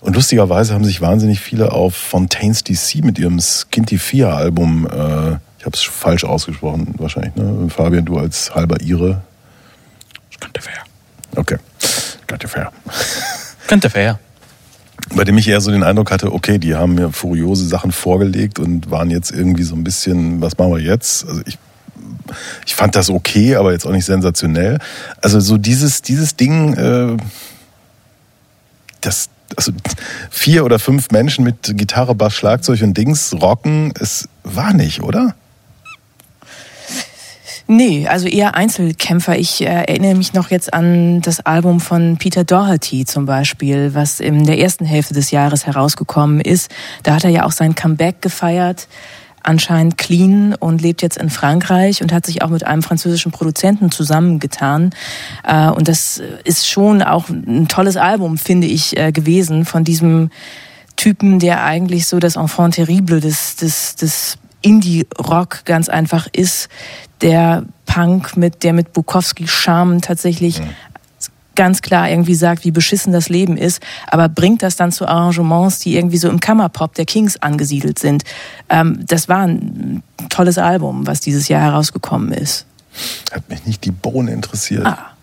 und 0.00 0.14
lustigerweise 0.14 0.74
haben 0.74 0.84
sich 0.84 1.00
wahnsinnig 1.00 1.40
viele 1.40 1.72
auf 1.72 1.96
Fontaines 1.96 2.62
DC 2.62 3.02
mit 3.02 3.18
ihrem 3.18 3.40
Skinty 3.40 3.98
4 3.98 4.28
Album, 4.28 4.86
äh, 4.86 5.38
ich 5.58 5.66
habe 5.66 5.74
es 5.74 5.82
falsch 5.82 6.24
ausgesprochen 6.24 6.94
wahrscheinlich, 6.98 7.34
ne? 7.34 7.68
Fabian, 7.68 8.04
du 8.04 8.18
als 8.18 8.54
halber 8.54 8.80
Ire. 8.80 9.22
Könnte 10.38 10.60
fair. 10.60 10.84
Okay, 11.34 11.56
könnte 12.28 12.46
fair. 12.46 12.70
Könnte 13.66 13.90
fair. 13.90 14.20
Bei 15.14 15.24
dem 15.24 15.38
ich 15.38 15.48
eher 15.48 15.60
so 15.60 15.70
den 15.70 15.82
Eindruck 15.82 16.10
hatte, 16.10 16.32
okay, 16.32 16.58
die 16.58 16.74
haben 16.74 16.94
mir 16.94 17.12
furiose 17.12 17.66
Sachen 17.66 17.92
vorgelegt 17.92 18.58
und 18.58 18.90
waren 18.90 19.10
jetzt 19.10 19.30
irgendwie 19.30 19.62
so 19.62 19.74
ein 19.74 19.84
bisschen, 19.84 20.40
was 20.40 20.58
machen 20.58 20.72
wir 20.72 20.80
jetzt? 20.80 21.26
Also 21.26 21.42
ich, 21.46 21.58
ich 22.66 22.74
fand 22.74 22.94
das 22.94 23.08
okay, 23.08 23.56
aber 23.56 23.72
jetzt 23.72 23.86
auch 23.86 23.92
nicht 23.92 24.04
sensationell. 24.04 24.78
Also 25.22 25.40
so 25.40 25.56
dieses, 25.56 26.02
dieses 26.02 26.36
Ding, 26.36 26.74
äh, 26.74 27.16
das, 29.00 29.30
also 29.56 29.72
vier 30.30 30.64
oder 30.64 30.78
fünf 30.78 31.10
Menschen 31.10 31.44
mit 31.44 31.76
Gitarre, 31.76 32.14
Bass, 32.14 32.34
Schlagzeug 32.34 32.82
und 32.82 32.96
Dings 32.96 33.34
rocken, 33.40 33.92
es 33.98 34.28
war 34.42 34.72
nicht, 34.74 35.02
oder? 35.02 35.34
Nee, 37.70 38.08
also 38.08 38.28
eher 38.28 38.54
Einzelkämpfer. 38.54 39.38
Ich 39.38 39.60
äh, 39.60 39.66
erinnere 39.66 40.14
mich 40.14 40.32
noch 40.32 40.50
jetzt 40.50 40.72
an 40.72 41.20
das 41.20 41.40
Album 41.40 41.80
von 41.80 42.16
Peter 42.16 42.42
Doherty 42.42 43.04
zum 43.04 43.26
Beispiel, 43.26 43.92
was 43.92 44.20
in 44.20 44.46
der 44.46 44.58
ersten 44.58 44.86
Hälfte 44.86 45.12
des 45.12 45.30
Jahres 45.30 45.66
herausgekommen 45.66 46.40
ist. 46.40 46.70
Da 47.02 47.14
hat 47.14 47.24
er 47.24 47.30
ja 47.30 47.44
auch 47.44 47.52
sein 47.52 47.74
Comeback 47.74 48.22
gefeiert, 48.22 48.88
anscheinend 49.42 49.98
clean 49.98 50.54
und 50.54 50.80
lebt 50.80 51.02
jetzt 51.02 51.18
in 51.18 51.28
Frankreich 51.28 52.00
und 52.00 52.10
hat 52.10 52.24
sich 52.24 52.40
auch 52.40 52.48
mit 52.48 52.64
einem 52.64 52.82
französischen 52.82 53.32
Produzenten 53.32 53.90
zusammengetan. 53.90 54.94
Äh, 55.44 55.68
und 55.68 55.88
das 55.88 56.22
ist 56.44 56.66
schon 56.66 57.02
auch 57.02 57.28
ein 57.28 57.68
tolles 57.68 57.98
Album, 57.98 58.38
finde 58.38 58.66
ich, 58.66 58.96
äh, 58.96 59.12
gewesen 59.12 59.66
von 59.66 59.84
diesem 59.84 60.30
Typen, 60.96 61.38
der 61.38 61.64
eigentlich 61.64 62.06
so 62.06 62.18
das 62.18 62.36
Enfant 62.36 62.76
terrible 62.76 63.20
des, 63.20 63.56
des, 63.56 63.94
des 63.94 64.38
Indie-Rock 64.62 65.64
ganz 65.64 65.88
einfach 65.88 66.26
ist, 66.32 66.68
der 67.20 67.64
Punk 67.86 68.36
mit, 68.36 68.62
der 68.62 68.72
mit 68.72 68.92
Bukowski 68.92 69.46
Charme 69.46 70.00
tatsächlich 70.00 70.60
mhm. 70.60 70.70
ganz 71.54 71.82
klar 71.82 72.08
irgendwie 72.08 72.34
sagt, 72.34 72.64
wie 72.64 72.70
beschissen 72.70 73.12
das 73.12 73.28
Leben 73.28 73.56
ist, 73.56 73.82
aber 74.06 74.28
bringt 74.28 74.62
das 74.62 74.76
dann 74.76 74.92
zu 74.92 75.06
Arrangements, 75.06 75.78
die 75.80 75.96
irgendwie 75.96 76.18
so 76.18 76.28
im 76.28 76.40
Kammerpop 76.40 76.94
der 76.94 77.06
Kings 77.06 77.36
angesiedelt 77.36 77.98
sind. 77.98 78.24
Ähm, 78.68 79.00
das 79.06 79.28
war 79.28 79.46
ein 79.46 80.02
tolles 80.28 80.58
Album, 80.58 81.06
was 81.06 81.20
dieses 81.20 81.48
Jahr 81.48 81.62
herausgekommen 81.62 82.32
ist. 82.32 82.66
Hat 83.32 83.48
mich 83.48 83.64
nicht 83.64 83.84
die 83.84 83.90
Bohne 83.90 84.32
interessiert. 84.32 84.86
Ah. 84.86 85.17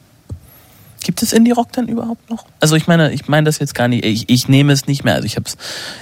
Gibt 1.05 1.21
es 1.21 1.33
Indie-Rock 1.33 1.71
denn 1.71 1.87
überhaupt 1.87 2.31
noch? 2.31 2.45
Also 2.61 2.75
ich 2.75 2.87
meine, 2.87 3.13
ich 3.13 3.27
meine 3.27 3.45
das 3.45 3.59
jetzt 3.59 3.75
gar 3.75 3.87
nicht, 3.87 4.03
ich, 4.03 4.27
ich 4.27 4.47
nehme 4.47 4.73
es 4.73 4.87
nicht 4.87 5.03
mehr. 5.03 5.13
Also 5.13 5.27
ich 5.27 5.35
habe 5.35 5.45
es 5.45 5.55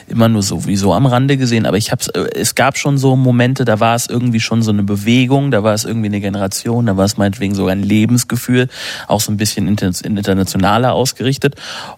immer 0.07 0.29
nur 0.29 0.41
sowieso 0.41 0.93
am 0.93 1.05
Rande 1.05 1.35
gesehen, 1.35 1.65
aber 1.65 1.75
ich 1.75 1.91
habe 1.91 2.01
es 2.33 2.55
gab 2.55 2.77
schon 2.77 2.97
so 2.97 3.17
Momente, 3.17 3.65
da 3.65 3.81
war 3.81 3.95
es 3.95 4.07
irgendwie 4.07 4.39
schon 4.39 4.61
so 4.61 4.71
eine 4.71 4.83
Bewegung, 4.83 5.51
da 5.51 5.61
war 5.61 5.73
es 5.73 5.83
irgendwie 5.83 6.05
eine 6.07 6.21
Generation, 6.21 6.85
da 6.85 6.95
war 6.95 7.03
es 7.03 7.17
meinetwegen 7.17 7.53
sogar 7.53 7.73
ein 7.73 7.83
Lebensgefühl, 7.83 8.69
auch 9.09 9.19
so 9.19 9.29
ein 9.33 9.35
bisschen 9.35 9.67
internationaler 9.67 10.93
ausgerichtet. 10.93 11.55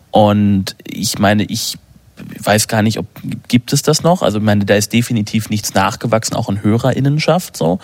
Und 0.10 0.76
ich 0.84 1.20
meine, 1.20 1.43
ich 1.43 1.78
weiß 2.41 2.68
gar 2.68 2.82
nicht, 2.82 2.97
ob 2.99 3.05
gibt 3.47 3.74
es 3.74 3.82
das 3.82 4.03
noch. 4.03 4.22
Also 4.22 4.38
ich 4.38 4.43
meine, 4.43 4.66
da 4.66 4.76
ist 4.76 4.93
definitiv 4.93 5.49
nichts 5.49 5.74
nachgewachsen, 5.74 6.36
auch 6.36 6.49
in 6.49 6.63
Hörerinnenschaft 6.63 7.57
so. 7.57 7.80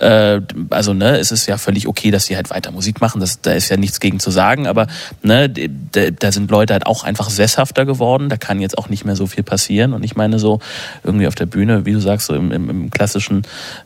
Äh, 0.00 0.40
also 0.70 0.92
ne, 0.92 1.18
es 1.18 1.30
ist 1.30 1.46
ja 1.46 1.56
völlig 1.58 1.86
okay, 1.86 2.10
dass 2.10 2.26
sie 2.26 2.36
halt 2.36 2.50
weiter 2.50 2.70
Musik 2.72 3.00
machen. 3.00 3.20
Das, 3.20 3.40
da 3.40 3.52
ist 3.52 3.68
ja 3.68 3.76
nichts 3.76 4.00
gegen 4.00 4.18
zu 4.20 4.30
sagen. 4.30 4.66
Aber 4.66 4.86
ne, 5.22 5.48
da, 5.48 6.10
da 6.10 6.32
sind 6.32 6.50
Leute 6.50 6.72
halt 6.72 6.86
auch 6.86 7.04
einfach 7.04 7.30
sesshafter 7.30 7.84
geworden. 7.84 8.28
Da 8.28 8.36
kann 8.36 8.60
jetzt 8.60 8.76
auch 8.76 8.88
nicht 8.88 9.04
mehr 9.04 9.16
so 9.16 9.26
viel 9.26 9.42
passieren. 9.44 9.92
Und 9.92 10.04
ich 10.04 10.16
meine 10.16 10.38
so 10.38 10.60
irgendwie 11.04 11.26
auf 11.26 11.34
der 11.34 11.46
Bühne, 11.46 11.86
wie 11.86 11.92
du 11.92 12.00
sagst, 12.00 12.26
so 12.26 12.34
im, 12.34 12.52
im, 12.52 12.68
im 12.70 12.90
klassischen 12.90 13.42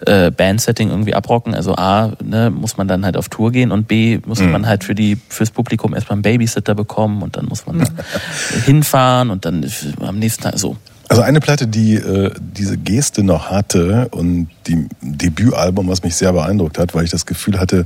äh, 0.07 0.31
Bandsetting 0.31 0.91
irgendwie 0.91 1.15
abrocken. 1.15 1.55
Also 1.55 1.75
a 1.77 2.13
ne, 2.23 2.51
muss 2.51 2.77
man 2.77 2.89
dann 2.89 3.05
halt 3.05 3.17
auf 3.17 3.29
Tour 3.29 3.53
gehen 3.53 3.71
und 3.71 3.87
b 3.89 4.19
muss 4.27 4.41
Mhm. 4.41 4.53
man 4.53 4.67
halt 4.67 4.85
für 4.85 4.95
die 4.95 5.19
fürs 5.29 5.51
Publikum 5.51 5.95
erstmal 5.95 6.15
einen 6.15 6.23
Babysitter 6.23 6.75
bekommen 6.75 7.21
und 7.23 7.37
dann 7.37 7.45
muss 7.47 7.67
man 7.67 7.79
dann 7.81 7.93
hinfahren 8.65 9.31
und 9.31 9.45
dann 9.45 9.63
am 10.01 10.19
nächsten 10.19 10.43
Tag 10.43 10.59
so. 10.59 10.77
Also 11.09 11.23
eine 11.23 11.41
Platte, 11.41 11.67
die 11.67 11.97
äh, 11.97 12.31
diese 12.39 12.79
Geste 12.79 13.25
noch 13.25 13.51
hatte 13.51 14.09
und 14.13 14.49
die 14.69 14.87
Debütalbum, 15.03 15.89
was 15.89 16.05
mich 16.05 16.15
sehr 16.15 16.33
beeindruckt 16.33 16.79
hat, 16.79 16.95
weil 16.95 17.05
ich 17.05 17.11
das 17.11 17.27
Gefühl 17.27 17.59
hatte, 17.59 17.85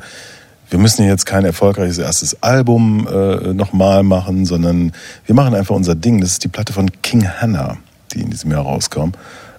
wir 0.68 0.78
müssen 0.78 1.06
jetzt 1.06 1.24
kein 1.24 1.44
erfolgreiches 1.44 1.98
erstes 1.98 2.42
Album 2.42 3.06
äh, 3.06 3.54
nochmal 3.54 4.02
machen, 4.02 4.44
sondern 4.44 4.92
wir 5.24 5.34
machen 5.34 5.54
einfach 5.54 5.74
unser 5.74 5.94
Ding. 5.94 6.20
Das 6.20 6.32
ist 6.32 6.44
die 6.44 6.48
Platte 6.48 6.72
von 6.72 6.90
King 7.00 7.26
Hannah, 7.26 7.78
die 8.12 8.20
in 8.20 8.30
diesem 8.30 8.50
Jahr 8.50 8.62
rauskam. 8.62 9.12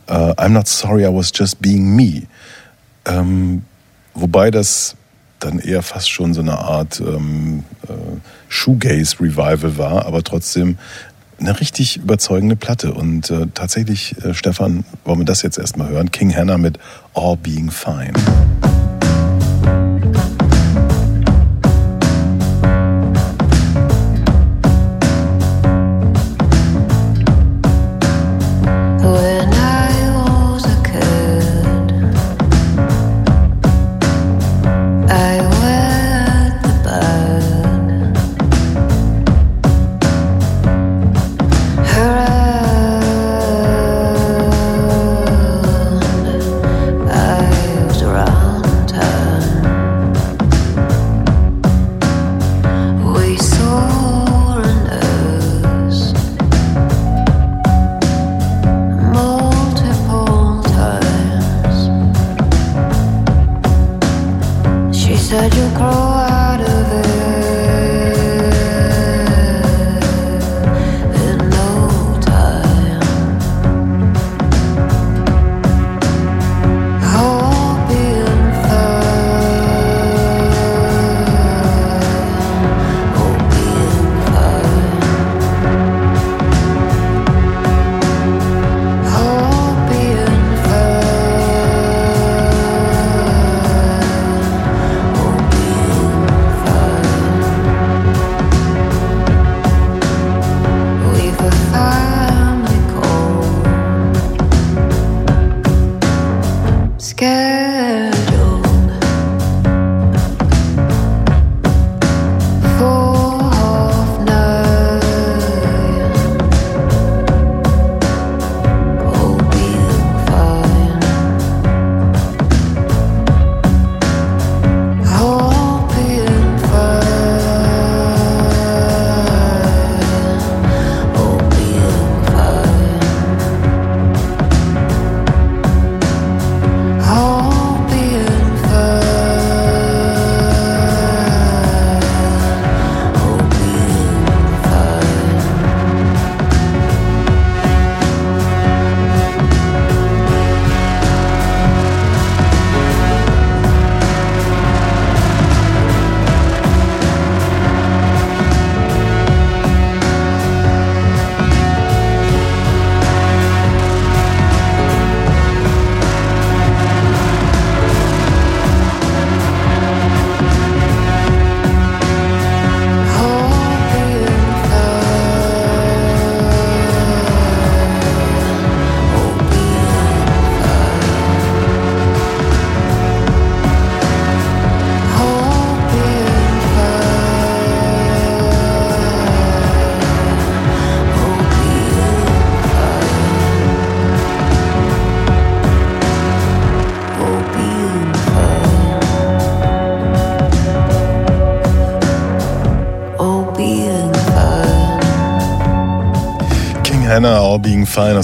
Äh, 0.07 0.13
I'm 0.13 0.49
not 0.49 0.67
sorry, 0.67 1.03
I 1.03 1.13
was 1.13 1.31
just 1.33 1.59
being 1.61 1.95
me. 1.95 2.23
Ähm, 3.05 3.63
wobei 4.13 4.51
das 4.51 4.95
dann 5.39 5.59
eher 5.59 5.81
fast 5.81 6.09
schon 6.09 6.33
so 6.33 6.41
eine 6.41 6.57
Art 6.57 6.99
ähm, 6.99 7.63
äh, 7.87 7.93
Shoegaze-Revival 8.49 9.77
war, 9.77 10.05
aber 10.05 10.23
trotzdem 10.23 10.77
eine 11.39 11.59
richtig 11.59 11.97
überzeugende 11.97 12.55
Platte. 12.55 12.93
Und 12.93 13.29
äh, 13.29 13.47
tatsächlich, 13.53 14.15
äh, 14.23 14.33
Stefan, 14.33 14.85
wollen 15.03 15.19
wir 15.19 15.25
das 15.25 15.41
jetzt 15.41 15.57
erstmal 15.57 15.89
hören? 15.89 16.11
King 16.11 16.35
Hannah 16.35 16.57
mit 16.57 16.79
All 17.13 17.37
Being 17.37 17.71
Fine. 17.71 18.13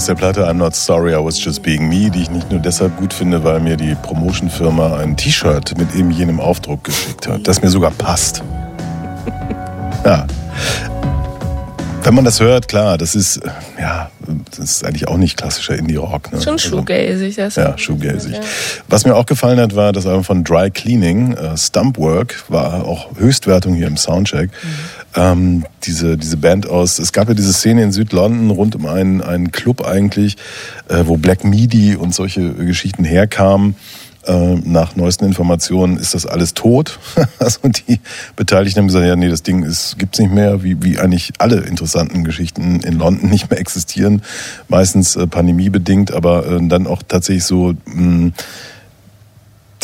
Aus 0.02 0.06
der 0.06 0.14
Platte 0.16 0.48
I'm 0.48 0.54
Not 0.54 0.74
Sorry, 0.74 1.12
I 1.12 1.24
Was 1.24 1.44
Just 1.44 1.62
Being 1.62 1.88
Me, 1.88 2.10
die 2.10 2.22
ich 2.22 2.30
nicht 2.30 2.50
nur 2.50 2.58
deshalb 2.58 2.96
gut 2.96 3.14
finde, 3.14 3.44
weil 3.44 3.60
mir 3.60 3.76
die 3.76 3.94
Promotion-Firma 3.94 4.96
ein 4.96 5.16
T-Shirt 5.16 5.78
mit 5.78 5.94
eben 5.94 6.10
jenem 6.10 6.40
Aufdruck 6.40 6.82
geschickt 6.82 7.28
hat, 7.28 7.46
das 7.46 7.62
mir 7.62 7.70
sogar 7.70 7.92
passt. 7.92 8.42
Ja. 10.04 10.26
Wenn 12.02 12.14
man 12.14 12.24
das 12.24 12.40
hört, 12.40 12.66
klar, 12.66 12.98
das 12.98 13.14
ist, 13.14 13.40
ja, 13.78 14.10
das 14.50 14.58
ist 14.58 14.84
eigentlich 14.84 15.06
auch 15.06 15.16
nicht 15.16 15.36
klassischer 15.36 15.76
Indie-Rock. 15.76 16.32
Ne? 16.32 16.42
Schon 16.42 16.58
shoegazig, 16.58 17.36
das. 17.36 17.54
Ja, 17.54 17.78
shoegazig. 17.78 18.34
Was 18.88 19.04
mir 19.04 19.14
auch 19.14 19.26
gefallen 19.26 19.60
hat, 19.60 19.76
war 19.76 19.92
das 19.92 20.08
Album 20.08 20.24
von 20.24 20.42
Dry 20.42 20.72
Cleaning, 20.72 21.34
äh, 21.34 21.56
Stumpwork, 21.56 22.42
war 22.48 22.84
auch 22.84 23.16
Höchstwertung 23.16 23.74
hier 23.74 23.86
im 23.86 23.96
Soundcheck. 23.96 24.50
Ähm, 25.14 25.64
diese, 25.84 26.16
diese 26.16 26.38
Band 26.38 26.66
aus, 26.66 26.98
es 26.98 27.12
gab 27.12 27.28
ja 27.28 27.34
diese 27.34 27.52
Szene 27.52 27.82
in 27.82 27.92
Südlondon 27.92 28.50
rund 28.50 28.74
um 28.74 28.86
einen, 28.86 29.20
einen 29.20 29.52
Club 29.52 29.86
eigentlich, 29.86 30.36
äh, 30.88 31.04
wo 31.04 31.16
Black 31.16 31.44
Midi 31.44 31.96
und 31.96 32.14
solche 32.14 32.54
Geschichten 32.54 33.04
herkamen. 33.04 33.76
Äh, 34.24 34.54
nach 34.64 34.94
neuesten 34.94 35.24
Informationen 35.24 35.96
ist 35.96 36.14
das 36.14 36.26
alles 36.26 36.54
tot. 36.54 37.00
also 37.40 37.58
die 37.68 37.98
Beteiligten 38.36 38.78
haben 38.78 38.86
gesagt, 38.86 39.04
ja, 39.04 39.16
nee, 39.16 39.28
das 39.28 39.42
Ding 39.42 39.64
ist, 39.64 39.98
gibt's 39.98 40.20
nicht 40.20 40.32
mehr, 40.32 40.62
wie, 40.62 40.80
wie 40.82 40.98
eigentlich 40.98 41.32
alle 41.38 41.56
interessanten 41.56 42.22
Geschichten 42.22 42.80
in 42.80 42.98
London 42.98 43.28
nicht 43.30 43.50
mehr 43.50 43.58
existieren. 43.58 44.22
Meistens 44.68 45.16
äh, 45.16 45.26
pandemiebedingt, 45.26 46.12
aber 46.12 46.46
äh, 46.46 46.60
dann 46.68 46.86
auch 46.86 47.02
tatsächlich 47.02 47.44
so 47.44 47.74
mh, 47.86 48.30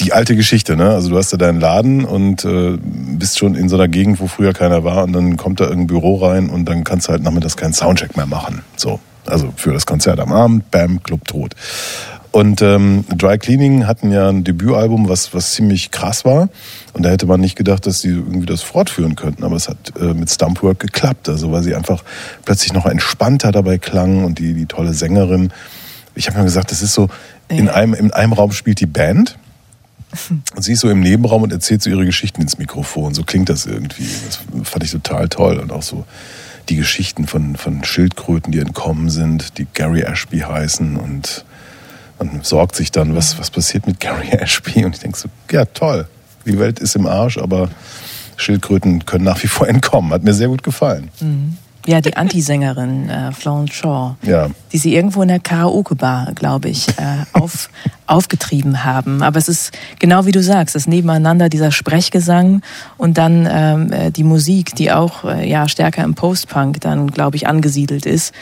die 0.00 0.12
alte 0.12 0.36
Geschichte, 0.36 0.76
ne? 0.76 0.90
Also 0.90 1.10
du 1.10 1.16
hast 1.16 1.32
da 1.32 1.36
deinen 1.36 1.60
Laden 1.60 2.04
und 2.04 2.44
äh, 2.44 2.78
bist 2.80 3.38
schon 3.38 3.54
in 3.54 3.68
so 3.68 3.76
einer 3.76 3.88
Gegend, 3.88 4.20
wo 4.20 4.26
früher 4.26 4.52
keiner 4.52 4.84
war 4.84 5.04
und 5.04 5.12
dann 5.12 5.36
kommt 5.36 5.60
da 5.60 5.64
irgendein 5.64 5.88
Büro 5.88 6.16
rein 6.16 6.50
und 6.50 6.66
dann 6.66 6.84
kannst 6.84 7.08
du 7.08 7.12
halt 7.12 7.22
nachmittags 7.22 7.56
keinen 7.56 7.72
Soundcheck 7.72 8.16
mehr 8.16 8.26
machen. 8.26 8.62
So. 8.76 9.00
Also 9.26 9.52
für 9.56 9.72
das 9.72 9.84
Konzert 9.84 10.20
am 10.20 10.32
Abend, 10.32 10.70
bam, 10.70 11.02
Club 11.02 11.26
tot. 11.26 11.54
Und 12.30 12.60
ähm, 12.62 13.04
Dry 13.14 13.38
Cleaning 13.38 13.86
hatten 13.86 14.10
ja 14.12 14.28
ein 14.28 14.44
Debütalbum, 14.44 15.08
was, 15.08 15.34
was 15.34 15.52
ziemlich 15.52 15.90
krass 15.90 16.24
war. 16.24 16.48
Und 16.92 17.02
da 17.02 17.10
hätte 17.10 17.26
man 17.26 17.40
nicht 17.40 17.56
gedacht, 17.56 17.86
dass 17.86 18.00
sie 18.00 18.10
irgendwie 18.10 18.46
das 18.46 18.62
fortführen 18.62 19.16
könnten. 19.16 19.44
Aber 19.44 19.56
es 19.56 19.68
hat 19.68 19.76
äh, 19.98 20.14
mit 20.14 20.30
Stumpwork 20.30 20.78
geklappt. 20.78 21.28
Also 21.28 21.52
weil 21.52 21.62
sie 21.62 21.74
einfach 21.74 22.04
plötzlich 22.44 22.72
noch 22.74 22.86
entspannter 22.86 23.50
dabei 23.50 23.78
klangen 23.78 24.24
und 24.24 24.38
die, 24.38 24.52
die 24.54 24.66
tolle 24.66 24.92
Sängerin. 24.92 25.52
Ich 26.14 26.28
habe 26.28 26.38
mir 26.38 26.44
gesagt, 26.44 26.70
das 26.70 26.82
ist 26.82 26.92
so, 26.92 27.08
in 27.48 27.68
einem, 27.68 27.94
in 27.94 28.12
einem 28.12 28.34
Raum 28.34 28.52
spielt 28.52 28.80
die 28.80 28.86
Band. 28.86 29.38
Und 30.54 30.62
sie 30.62 30.72
ist 30.72 30.80
so 30.80 30.90
im 30.90 31.00
Nebenraum 31.00 31.42
und 31.42 31.52
erzählt 31.52 31.82
so 31.82 31.90
ihre 31.90 32.04
Geschichten 32.04 32.40
ins 32.40 32.58
Mikrofon. 32.58 33.14
So 33.14 33.24
klingt 33.24 33.48
das 33.48 33.66
irgendwie. 33.66 34.08
Das 34.26 34.40
fand 34.64 34.84
ich 34.84 34.90
total 34.90 35.28
toll. 35.28 35.58
Und 35.58 35.72
auch 35.72 35.82
so 35.82 36.04
die 36.68 36.76
Geschichten 36.76 37.26
von, 37.26 37.56
von 37.56 37.84
Schildkröten, 37.84 38.52
die 38.52 38.58
entkommen 38.58 39.10
sind, 39.10 39.58
die 39.58 39.66
Gary 39.74 40.02
Ashby 40.02 40.40
heißen. 40.40 40.96
Und 40.96 41.44
man 42.18 42.42
sorgt 42.42 42.76
sich 42.76 42.90
dann, 42.90 43.14
was, 43.14 43.38
was 43.38 43.50
passiert 43.50 43.86
mit 43.86 44.00
Gary 44.00 44.28
Ashby. 44.32 44.84
Und 44.84 44.96
ich 44.96 45.00
denke 45.00 45.18
so, 45.18 45.28
ja 45.50 45.64
toll, 45.66 46.06
die 46.46 46.58
Welt 46.58 46.80
ist 46.80 46.96
im 46.96 47.06
Arsch, 47.06 47.38
aber 47.38 47.70
Schildkröten 48.36 49.04
können 49.04 49.24
nach 49.24 49.42
wie 49.42 49.48
vor 49.48 49.68
entkommen. 49.68 50.12
Hat 50.12 50.22
mir 50.22 50.34
sehr 50.34 50.48
gut 50.48 50.62
gefallen. 50.62 51.10
Ja, 51.88 52.02
die 52.02 52.14
Anti-Sängerin 52.18 53.08
äh, 53.08 53.32
Florence 53.32 53.72
Shaw, 53.72 54.16
Ja. 54.20 54.50
die 54.72 54.76
sie 54.76 54.94
irgendwo 54.94 55.22
in 55.22 55.28
der 55.28 55.40
Karaoke-Bar, 55.40 56.32
glaube 56.34 56.68
ich, 56.68 56.86
äh, 56.90 57.24
auf, 57.32 57.70
aufgetrieben 58.06 58.84
haben. 58.84 59.22
Aber 59.22 59.38
es 59.38 59.48
ist 59.48 59.72
genau 59.98 60.26
wie 60.26 60.32
du 60.32 60.42
sagst, 60.42 60.74
das 60.74 60.86
Nebeneinander, 60.86 61.48
dieser 61.48 61.70
Sprechgesang 61.72 62.60
und 62.98 63.16
dann 63.16 63.48
ähm, 63.50 63.90
äh, 63.90 64.10
die 64.10 64.22
Musik, 64.24 64.74
die 64.74 64.92
auch 64.92 65.24
äh, 65.24 65.48
ja 65.48 65.66
stärker 65.66 66.04
im 66.04 66.14
Post-Punk 66.14 66.78
dann, 66.82 67.06
glaube 67.10 67.36
ich, 67.36 67.46
angesiedelt 67.46 68.04
ist. 68.04 68.34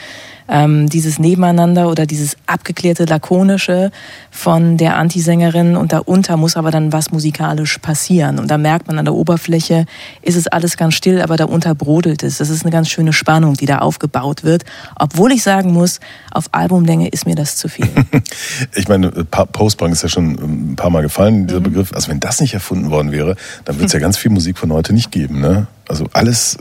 Ähm, 0.49 0.87
dieses 0.87 1.19
Nebeneinander 1.19 1.89
oder 1.89 2.05
dieses 2.05 2.37
abgeklärte, 2.45 3.05
lakonische 3.05 3.91
von 4.31 4.77
der 4.77 4.95
Antisängerin 4.95 5.75
und 5.75 5.91
darunter 5.91 6.37
muss 6.37 6.55
aber 6.55 6.71
dann 6.71 6.93
was 6.93 7.11
musikalisch 7.11 7.77
passieren. 7.79 8.39
Und 8.39 8.49
da 8.49 8.57
merkt 8.57 8.87
man 8.87 8.97
an 8.97 9.05
der 9.05 9.13
Oberfläche, 9.13 9.85
ist 10.21 10.35
es 10.37 10.47
alles 10.47 10.77
ganz 10.77 10.93
still, 10.93 11.21
aber 11.21 11.35
darunter 11.35 11.75
brodelt 11.75 12.23
es. 12.23 12.37
Das 12.37 12.49
ist 12.49 12.63
eine 12.63 12.71
ganz 12.71 12.89
schöne 12.89 13.11
Spannung, 13.13 13.55
die 13.55 13.65
da 13.65 13.79
aufgebaut 13.79 14.43
wird. 14.43 14.63
Obwohl 14.97 15.31
ich 15.33 15.43
sagen 15.43 15.73
muss, 15.73 15.99
auf 16.31 16.45
Albumlänge 16.53 17.09
ist 17.09 17.25
mir 17.25 17.35
das 17.35 17.57
zu 17.57 17.67
viel. 17.67 17.89
Ich 18.75 18.87
meine, 18.87 19.09
Pa- 19.11 19.45
Post-Punk 19.45 19.91
ist 19.93 20.03
ja 20.03 20.09
schon 20.09 20.71
ein 20.71 20.75
paar 20.75 20.89
Mal 20.89 21.01
gefallen, 21.01 21.47
dieser 21.47 21.59
Begriff. 21.59 21.93
Also 21.93 22.09
wenn 22.09 22.19
das 22.19 22.39
nicht 22.41 22.53
erfunden 22.53 22.89
worden 22.91 23.11
wäre, 23.11 23.35
dann 23.65 23.75
würde 23.75 23.85
es 23.87 23.93
ja 23.93 23.99
ganz 23.99 24.17
viel 24.17 24.31
Musik 24.31 24.57
von 24.57 24.71
heute 24.71 24.93
nicht 24.93 25.11
geben. 25.11 25.39
Ne? 25.41 25.67
Also 25.87 26.07
alles 26.13 26.57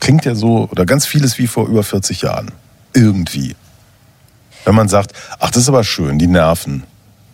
klingt 0.00 0.24
ja 0.24 0.34
so, 0.34 0.68
oder 0.70 0.84
ganz 0.86 1.06
vieles 1.06 1.38
wie 1.38 1.46
vor 1.46 1.66
über 1.68 1.82
40 1.82 2.22
Jahren. 2.22 2.50
Irgendwie. 2.96 3.54
Wenn 4.64 4.74
man 4.74 4.88
sagt, 4.88 5.12
ach, 5.38 5.50
das 5.50 5.64
ist 5.64 5.68
aber 5.68 5.84
schön, 5.84 6.18
die 6.18 6.26
Nerven. 6.26 6.82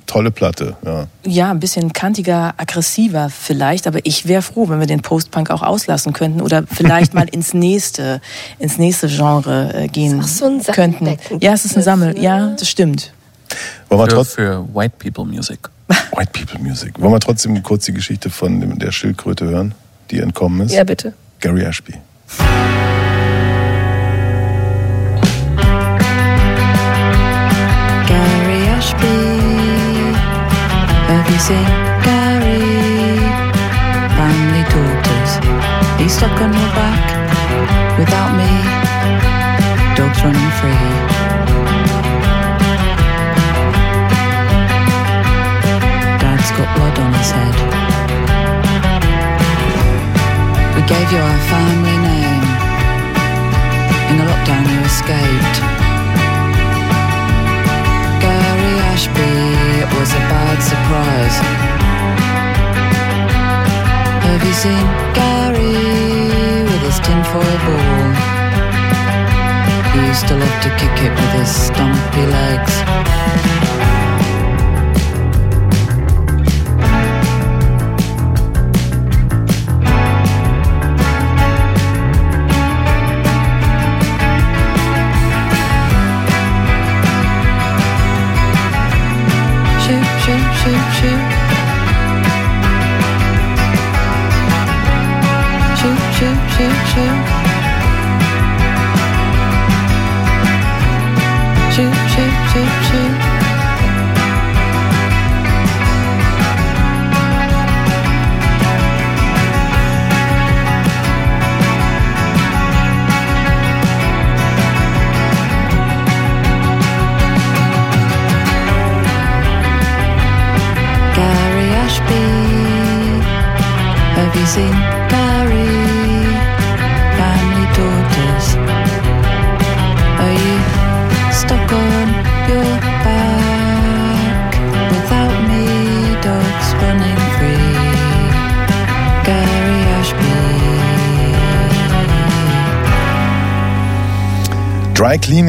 Tolle 0.06 0.30
Platte, 0.30 0.76
ja. 0.84 1.06
Ja, 1.24 1.50
ein 1.50 1.60
bisschen 1.60 1.92
kantiger, 1.92 2.52
aggressiver 2.58 3.30
vielleicht, 3.30 3.86
aber 3.86 4.00
ich 4.02 4.26
wäre 4.26 4.42
froh, 4.42 4.68
wenn 4.68 4.80
wir 4.80 4.86
den 4.86 5.00
Post-Punk 5.00 5.50
auch 5.50 5.62
auslassen 5.62 6.12
könnten 6.12 6.42
oder 6.42 6.64
vielleicht 6.66 7.14
mal 7.14 7.26
ins 7.28 7.54
nächste, 7.54 8.20
ins 8.58 8.76
nächste 8.76 9.06
Genre 9.06 9.72
äh, 9.72 9.88
gehen 9.88 10.18
Ist 10.20 10.24
auch 10.24 10.28
so 10.28 10.44
ein 10.46 10.62
könnten. 10.74 11.16
Ja, 11.40 11.54
es 11.54 11.64
ist 11.64 11.76
ein 11.76 11.82
Sammel, 11.82 12.18
ja, 12.18 12.48
das 12.48 12.68
stimmt. 12.68 13.14
Wollen 13.88 14.00
wir 14.00 14.06
Für, 14.06 14.14
trotzdem, 14.16 14.44
für 14.44 14.74
White 14.74 14.94
People 14.98 15.24
Music. 15.24 15.60
White 15.88 16.32
People 16.32 16.58
Music. 16.58 17.00
Wollen 17.00 17.12
wir 17.12 17.20
trotzdem 17.20 17.62
kurz 17.62 17.86
die 17.86 17.94
Geschichte 17.94 18.28
von 18.28 18.78
der 18.78 18.92
Schildkröte 18.92 19.46
hören, 19.46 19.74
die 20.10 20.18
entkommen 20.18 20.66
ist? 20.66 20.74
Ja, 20.74 20.84
bitte. 20.84 21.14
Gary 21.40 21.62
Ashby. 21.62 21.94
Seen 31.38 31.64
Gary? 32.04 33.18
Family 34.16 34.62
daughters. 34.70 35.32
He's 35.98 36.12
stuck 36.12 36.40
on 36.40 36.52
your 36.52 36.72
back 36.78 37.98
without 37.98 38.36
me. 38.36 38.50
Dogs 39.96 40.22
running 40.22 40.52
free. 40.60 40.86
Dad's 46.22 46.50
got 46.56 46.68
blood 46.76 46.98
on 47.00 47.12
his 47.18 47.30
head. 47.32 47.56
We 50.76 50.82
gave 50.86 51.10
you 51.10 51.18
our 51.18 51.40
family 51.50 51.96
name. 52.08 52.44
In 54.10 54.16
the 54.18 54.26
lockdown, 54.30 54.64
you 54.72 54.80
escaped. 54.86 55.56
Gary 58.22 58.74
Ashby, 58.92 59.41
was 59.98 60.10
a 60.12 60.22
bad 60.32 60.58
surprise. 60.62 61.36
Have 64.26 64.42
you 64.48 64.54
seen 64.64 64.86
Gary 65.18 66.64
with 66.68 66.82
his 66.88 66.98
tinfoil 67.00 67.58
ball? 67.66 68.32
He 69.92 70.00
used 70.08 70.26
to 70.28 70.34
love 70.36 70.58
to 70.62 70.70
kick 70.80 70.96
it 71.06 71.12
with 71.18 71.32
his 71.40 71.50
stumpy 71.66 72.26
legs. 72.26 72.74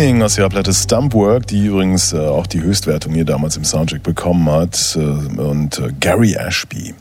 Cleaning 0.04 0.22
aus 0.22 0.38
ihrer 0.38 0.50
Platte 0.50 0.74
Stumpwork, 0.74 1.48
die 1.48 1.68
übrigens 1.68 2.12
äh, 2.12 2.18
auch 2.18 2.46
die 2.46 2.62
Höchstwertung 2.62 3.14
hier 3.14 3.24
damals 3.24 3.56
im 3.56 3.64
Soundcheck 3.64 4.04
bekommen 4.04 4.50
hat. 4.50 4.98
Äh, 4.98 5.00
und 5.00 5.80
äh, 5.80 5.94
Gary 5.98 6.34
Ashby. 6.34 6.94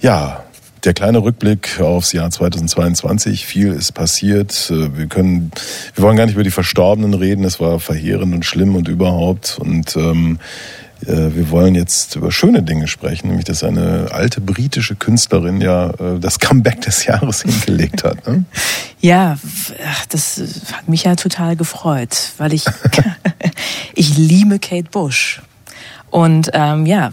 Ja, 0.00 0.42
der 0.82 0.94
kleine 0.94 1.22
Rückblick 1.22 1.80
aufs 1.80 2.12
Jahr 2.12 2.28
2022. 2.28 3.46
Viel 3.46 3.72
ist 3.72 3.92
passiert. 3.92 4.68
Äh, 4.68 4.98
Wir 4.98 5.06
können, 5.06 5.52
wir 5.94 6.02
wollen 6.02 6.16
gar 6.16 6.26
nicht 6.26 6.34
über 6.34 6.42
die 6.42 6.50
Verstorbenen 6.50 7.14
reden. 7.14 7.44
Es 7.44 7.60
war 7.60 7.78
verheerend 7.78 8.34
und 8.34 8.44
schlimm 8.44 8.74
und 8.74 8.88
überhaupt. 8.88 9.56
Und 9.60 9.94
ähm, 9.94 10.40
äh, 10.40 10.83
wir 11.00 11.50
wollen 11.50 11.74
jetzt 11.74 12.16
über 12.16 12.32
schöne 12.32 12.62
Dinge 12.62 12.88
sprechen, 12.88 13.28
nämlich 13.28 13.44
dass 13.44 13.62
eine 13.62 14.08
alte 14.12 14.40
britische 14.40 14.94
Künstlerin 14.94 15.60
ja 15.60 15.90
äh, 15.90 16.18
das 16.18 16.38
Comeback 16.38 16.80
des 16.82 17.04
Jahres 17.04 17.42
hingelegt 17.42 18.04
hat. 18.04 18.26
Ne? 18.26 18.44
Ja, 19.00 19.36
das 20.08 20.40
hat 20.72 20.88
mich 20.88 21.04
ja 21.04 21.14
total 21.16 21.56
gefreut, 21.56 22.32
weil 22.38 22.52
ich, 22.52 22.64
ich 23.94 24.16
liebe 24.16 24.58
Kate 24.58 24.88
Bush. 24.90 25.42
Und 26.10 26.50
ähm, 26.52 26.86
ja, 26.86 27.10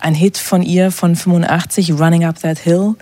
ein 0.00 0.14
Hit 0.14 0.38
von 0.38 0.62
ihr 0.62 0.90
von 0.90 1.16
85, 1.16 1.92
Running 1.92 2.24
Up 2.24 2.40
That 2.40 2.58
Hill, 2.58 2.94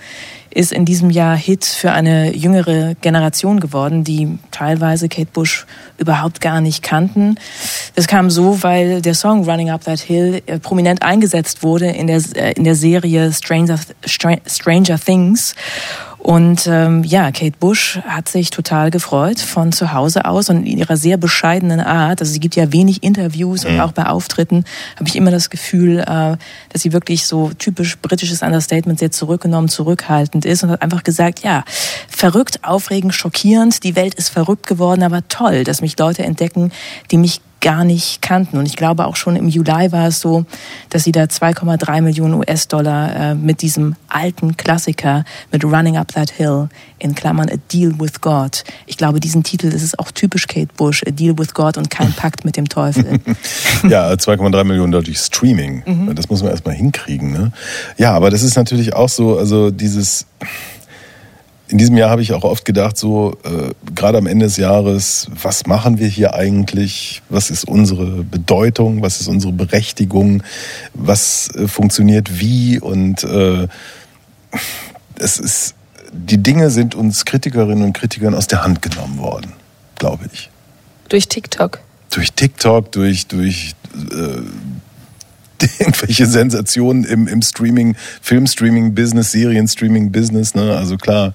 ist 0.51 0.73
in 0.73 0.85
diesem 0.85 1.11
Jahr 1.11 1.37
Hit 1.37 1.65
für 1.65 1.93
eine 1.93 2.35
jüngere 2.35 2.95
Generation 2.97 3.61
geworden, 3.61 4.03
die 4.03 4.39
teilweise 4.51 5.09
Kate 5.09 5.29
Bush 5.33 5.67
überhaupt 5.99 6.41
gar 6.41 6.61
nicht 6.61 6.83
kannten. 6.83 7.37
Das 7.95 8.07
kam 8.07 8.31
so, 8.31 8.63
weil 8.63 9.03
der 9.03 9.15
Song 9.15 9.45
Running 9.49 9.71
Up 9.71 9.85
That 9.85 10.01
Hill 10.01 10.43
äh, 10.47 10.59
prominent 10.59 11.03
eingesetzt 11.03 11.63
wurde 11.63 11.87
in 11.87 12.07
der, 12.07 12.23
äh, 12.35 12.53
in 12.53 12.65
der 12.65 12.75
Serie 12.75 13.33
Stranger, 13.33 13.79
Stra- 14.07 14.41
Stranger 14.47 14.99
Things. 14.99 15.55
Und 16.19 16.67
ähm, 16.67 17.05
ja, 17.05 17.31
Kate 17.31 17.57
Bush 17.59 18.01
hat 18.07 18.29
sich 18.29 18.51
total 18.51 18.91
gefreut 18.91 19.39
von 19.39 19.73
zu 19.73 19.93
Hause 19.93 20.25
aus 20.25 20.51
und 20.51 20.67
in 20.67 20.77
ihrer 20.79 20.97
sehr 20.97 21.17
bescheidenen 21.17 21.81
Art. 21.81 22.21
Also 22.21 22.33
sie 22.33 22.41
gibt 22.41 22.57
ja 22.57 22.73
wenig 22.73 23.03
Interviews 23.03 23.65
und 23.65 23.79
auch 23.81 23.93
bei 23.93 24.07
Auftritten 24.07 24.65
habe 24.97 25.09
ich 25.09 25.17
immer 25.17 25.31
das 25.31 25.49
Gefühl, 25.49 26.01
äh, 26.01 26.37
dass 26.73 26.83
sie 26.83 26.93
wirklich 26.93 27.27
so 27.27 27.53
typisch 27.57 27.99
britisches 27.99 28.43
Understatement 28.43 28.99
sehr 28.99 29.13
zurückgenommen, 29.13 29.69
zurückhaltend 29.69 30.45
ist 30.45 30.65
und 30.65 30.71
hat 30.71 30.83
einfach 30.83 31.05
gesagt, 31.05 31.41
ja, 31.45 31.65
verrückt, 32.09 32.65
aufregend, 32.65 33.15
schockierend, 33.15 33.85
die 33.85 33.95
Welt 33.95 34.15
ist 34.15 34.29
verrückt 34.29 34.67
geworden, 34.67 35.05
aber 35.05 35.27
toll, 35.29 35.65
dass 35.65 35.81
mich 35.81 35.99
Leute 35.99 36.25
entdecken, 36.25 36.73
die 37.11 37.17
mich 37.17 37.41
gar 37.61 37.85
nicht 37.85 38.23
kannten. 38.23 38.59
Und 38.59 38.67
ich 38.67 38.77
glaube 38.77 39.07
auch 39.07 39.17
schon 39.17 39.37
im 39.37 39.49
Juli 39.49 39.93
war 39.93 40.09
es 40.09 40.21
so, 40.21 40.45
dass 40.91 41.05
sie 41.05 41.13
da 41.13 41.25
2,3 41.25 42.01
Millionen 42.01 42.35
US-Dollar 42.35 43.17
äh, 43.17 43.35
mit 43.35 43.63
diesem 43.63 43.97
alten 44.09 44.57
Klassiker, 44.57 45.25
mit 45.53 45.65
Running 45.65 45.97
Up 45.97 46.13
That 46.13 46.31
Hill, 46.31 46.69
in 46.99 47.15
Klammern 47.15 47.49
A 47.49 47.57
Deal 47.73 47.99
with 47.99 48.21
God. 48.21 48.65
Ich 48.87 48.97
glaube, 48.97 49.21
diesen 49.21 49.43
Titel, 49.43 49.71
das 49.71 49.83
ist 49.83 49.99
auch 49.99 50.11
typisch 50.11 50.47
Kate 50.47 50.71
Bush, 50.77 51.03
A 51.07 51.11
Deal 51.11 51.39
with 51.39 51.55
God 51.55 51.77
und 51.77 51.91
kein 51.91 52.13
Pakt 52.13 52.45
mit 52.45 52.57
dem 52.57 52.69
Teufel. 52.69 53.21
Ja, 53.89 54.11
2,3 54.11 54.65
Millionen 54.65 54.93
durch 54.93 55.19
Streaming. 55.19 55.83
Mhm. 55.87 56.15
Das 56.15 56.29
muss 56.29 56.43
man 56.43 56.51
erstmal 56.51 56.75
hinkriegen. 56.75 57.31
Ne? 57.31 57.53
Ja, 57.97 58.13
aber 58.15 58.31
das 58.31 58.43
ist 58.43 58.57
natürlich 58.57 58.95
auch 58.95 59.09
so, 59.09 59.39
also 59.39 59.71
dieses. 59.71 60.27
In 61.69 61.77
diesem 61.77 61.99
Jahr 61.99 62.09
habe 62.09 62.23
ich 62.23 62.33
auch 62.33 62.45
oft 62.45 62.65
gedacht, 62.65 62.97
so 62.97 63.37
äh, 63.45 63.75
gerade 63.95 64.17
am 64.17 64.27
Ende 64.27 64.47
des 64.47 64.57
Jahres, 64.57 65.29
was 65.31 65.67
machen 65.67 65.99
wir 65.99 66.09
hier 66.09 66.35
eigentlich? 66.35 67.21
Was 67.29 67.51
ist 67.51 67.69
unsere 67.69 68.25
Bedeutung? 68.25 69.03
Was 69.03 69.21
ist 69.21 69.29
unsere 69.29 69.53
Berechtigung? 69.53 70.43
Was 70.95 71.51
äh, 71.55 71.69
funktioniert 71.69 72.41
wie? 72.41 72.81
Und 72.81 73.23
äh, 73.23 73.69
es 75.17 75.39
ist, 75.39 75.75
die 76.11 76.43
Dinge 76.43 76.71
sind 76.71 76.95
uns 76.95 77.27
Kritikerinnen 77.27 77.85
und 77.85 77.93
Kritikern 77.93 78.35
aus 78.35 78.47
der 78.47 78.65
Hand 78.65 78.81
genommen 78.81 79.19
worden, 79.19 79.53
glaube 79.97 80.25
ich. 80.33 80.49
Durch 81.11 81.29
TikTok. 81.29 81.81
Durch 82.11 82.33
TikTok, 82.33 82.93
durch, 82.93 83.27
durch 83.27 83.75
äh, 83.95 84.41
irgendwelche 85.79 86.27
Sensationen 86.27 87.05
im, 87.05 87.27
im 87.27 87.43
Streaming, 87.43 87.97
Filmstreaming-Business, 88.23 89.33
Serienstreaming-Business, 89.33 90.55
ne? 90.55 90.77
Also 90.77 90.97
klar. 90.97 91.35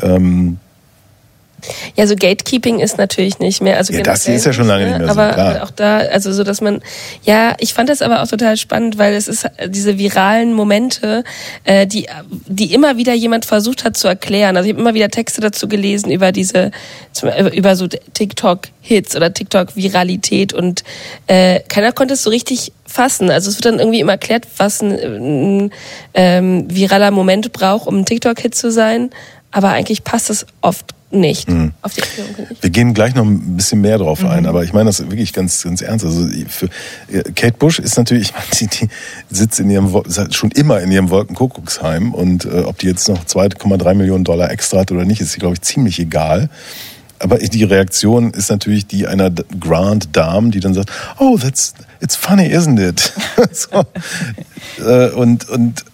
Ähm, 0.00 0.58
Ja, 1.96 2.06
so 2.06 2.14
Gatekeeping 2.14 2.80
ist 2.80 2.98
natürlich 2.98 3.38
nicht 3.38 3.60
mehr. 3.60 3.76
Also 3.76 3.92
Ja, 3.92 4.02
das 4.02 4.26
ist 4.26 4.46
ja 4.46 4.52
schon 4.52 4.66
lange 4.66 4.86
nicht 4.86 4.98
mehr 4.98 5.06
so, 5.06 5.12
aber 5.18 5.32
klar. 5.32 5.62
auch 5.62 5.70
da, 5.70 5.98
also 5.98 6.32
so, 6.32 6.44
dass 6.44 6.60
man, 6.60 6.82
ja, 7.22 7.54
ich 7.58 7.74
fand 7.74 7.88
das 7.88 8.02
aber 8.02 8.22
auch 8.22 8.28
total 8.28 8.56
spannend, 8.56 8.98
weil 8.98 9.14
es 9.14 9.28
ist 9.28 9.46
diese 9.66 9.98
viralen 9.98 10.52
Momente, 10.52 11.24
äh, 11.64 11.86
die, 11.86 12.06
die 12.46 12.72
immer 12.74 12.96
wieder 12.96 13.14
jemand 13.14 13.44
versucht 13.44 13.84
hat 13.84 13.96
zu 13.96 14.08
erklären. 14.08 14.56
Also 14.56 14.68
ich 14.68 14.74
habe 14.74 14.80
immer 14.80 14.94
wieder 14.94 15.08
Texte 15.08 15.40
dazu 15.40 15.68
gelesen 15.68 16.10
über 16.10 16.32
diese, 16.32 16.70
über 17.52 17.76
so 17.76 17.86
TikTok-Hits 17.86 19.16
oder 19.16 19.32
TikTok-Viralität 19.32 20.52
und 20.52 20.84
äh, 21.26 21.60
keiner 21.60 21.92
konnte 21.92 22.14
es 22.14 22.22
so 22.22 22.30
richtig 22.30 22.72
fassen. 22.86 23.30
Also 23.30 23.50
es 23.50 23.56
wird 23.56 23.66
dann 23.66 23.78
irgendwie 23.78 24.00
immer 24.00 24.12
erklärt, 24.12 24.46
was 24.56 24.82
ein, 24.82 24.92
ein 24.92 25.70
ähm, 26.14 26.66
viraler 26.68 27.10
Moment 27.10 27.52
braucht, 27.52 27.86
um 27.86 27.98
ein 27.98 28.06
TikTok-Hit 28.06 28.54
zu 28.54 28.70
sein, 28.70 29.10
aber 29.50 29.70
eigentlich 29.70 30.04
passt 30.04 30.30
es 30.30 30.46
oft 30.60 30.94
nicht. 31.20 31.48
Mhm. 31.48 31.72
Auf 31.82 31.94
die 31.94 32.00
Erklärung 32.00 32.34
nicht. 32.48 32.62
Wir 32.62 32.70
gehen 32.70 32.94
gleich 32.94 33.14
noch 33.14 33.24
ein 33.24 33.56
bisschen 33.56 33.80
mehr 33.80 33.98
drauf 33.98 34.22
Mhm. 34.22 34.28
ein, 34.28 34.46
aber 34.46 34.64
ich 34.64 34.72
meine 34.72 34.86
das 34.86 35.00
wirklich 35.00 35.32
ganz, 35.32 35.62
ganz 35.62 35.82
ernst. 35.82 36.04
Also 36.04 36.26
für 36.48 36.66
äh, 37.12 37.22
Kate 37.32 37.56
Bush 37.58 37.78
ist 37.78 37.96
natürlich, 37.96 38.28
ich 38.30 38.32
meine, 38.34 38.46
die, 38.60 38.66
die 38.66 38.88
sitzt 39.30 39.60
in 39.60 39.70
ihrem 39.70 39.92
schon 40.30 40.50
immer 40.52 40.80
in 40.80 40.90
ihrem 40.90 41.10
Wolkenkuckucksheim 41.10 42.14
und 42.14 42.44
äh, 42.44 42.60
ob 42.60 42.78
die 42.78 42.86
jetzt 42.86 43.08
noch 43.08 43.24
2,3 43.24 43.94
Millionen 43.94 44.24
Dollar 44.24 44.50
extra 44.50 44.80
hat 44.80 44.92
oder 44.92 45.04
nicht, 45.04 45.20
ist, 45.20 45.38
glaube 45.38 45.54
ich, 45.54 45.62
ziemlich 45.62 45.98
egal. 45.98 46.48
Aber 47.18 47.38
die 47.38 47.64
Reaktion 47.64 48.32
ist 48.32 48.50
natürlich 48.50 48.86
die 48.86 49.06
einer 49.06 49.30
Grand 49.30 50.14
Dame, 50.14 50.50
die 50.50 50.60
dann 50.60 50.74
sagt, 50.74 50.90
oh, 51.18 51.38
that's 51.38 51.72
it's 52.00 52.14
funny, 52.14 52.54
isn't 52.54 52.78
it? 52.78 53.12
so. 53.52 53.84
äh, 54.84 55.10
und 55.12 55.48
und 55.48 55.84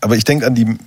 aber 0.00 0.16
ich 0.16 0.24
denke 0.24 0.46
an 0.46 0.54
die 0.54 0.78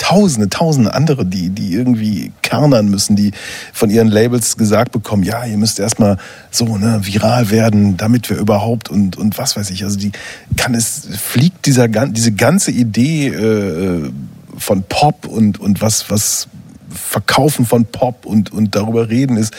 Tausende, 0.00 0.48
Tausende 0.48 0.94
andere, 0.94 1.26
die, 1.26 1.50
die 1.50 1.74
irgendwie 1.74 2.32
kernern 2.40 2.88
müssen, 2.88 3.16
die 3.16 3.32
von 3.74 3.90
ihren 3.90 4.08
Labels 4.08 4.56
gesagt 4.56 4.92
bekommen, 4.92 5.24
ja, 5.24 5.44
ihr 5.44 5.58
müsst 5.58 5.78
erstmal 5.78 6.16
so 6.50 6.78
ne, 6.78 7.00
viral 7.02 7.50
werden, 7.50 7.98
damit 7.98 8.30
wir 8.30 8.38
überhaupt 8.38 8.88
und, 8.88 9.18
und 9.18 9.36
was 9.36 9.56
weiß 9.56 9.68
ich. 9.68 9.84
Also 9.84 9.98
die 9.98 10.10
kann 10.56 10.74
es, 10.74 11.06
fliegt 11.18 11.66
dieser 11.66 11.86
diese 11.86 12.32
ganze 12.32 12.70
Idee 12.70 13.28
äh, 13.28 14.10
von 14.56 14.84
Pop 14.84 15.26
und, 15.26 15.60
und 15.60 15.82
was, 15.82 16.10
was 16.10 16.48
Verkaufen 16.88 17.66
von 17.66 17.84
Pop 17.84 18.24
und, 18.24 18.52
und 18.52 18.74
darüber 18.74 19.10
reden 19.10 19.36
ist, 19.36 19.52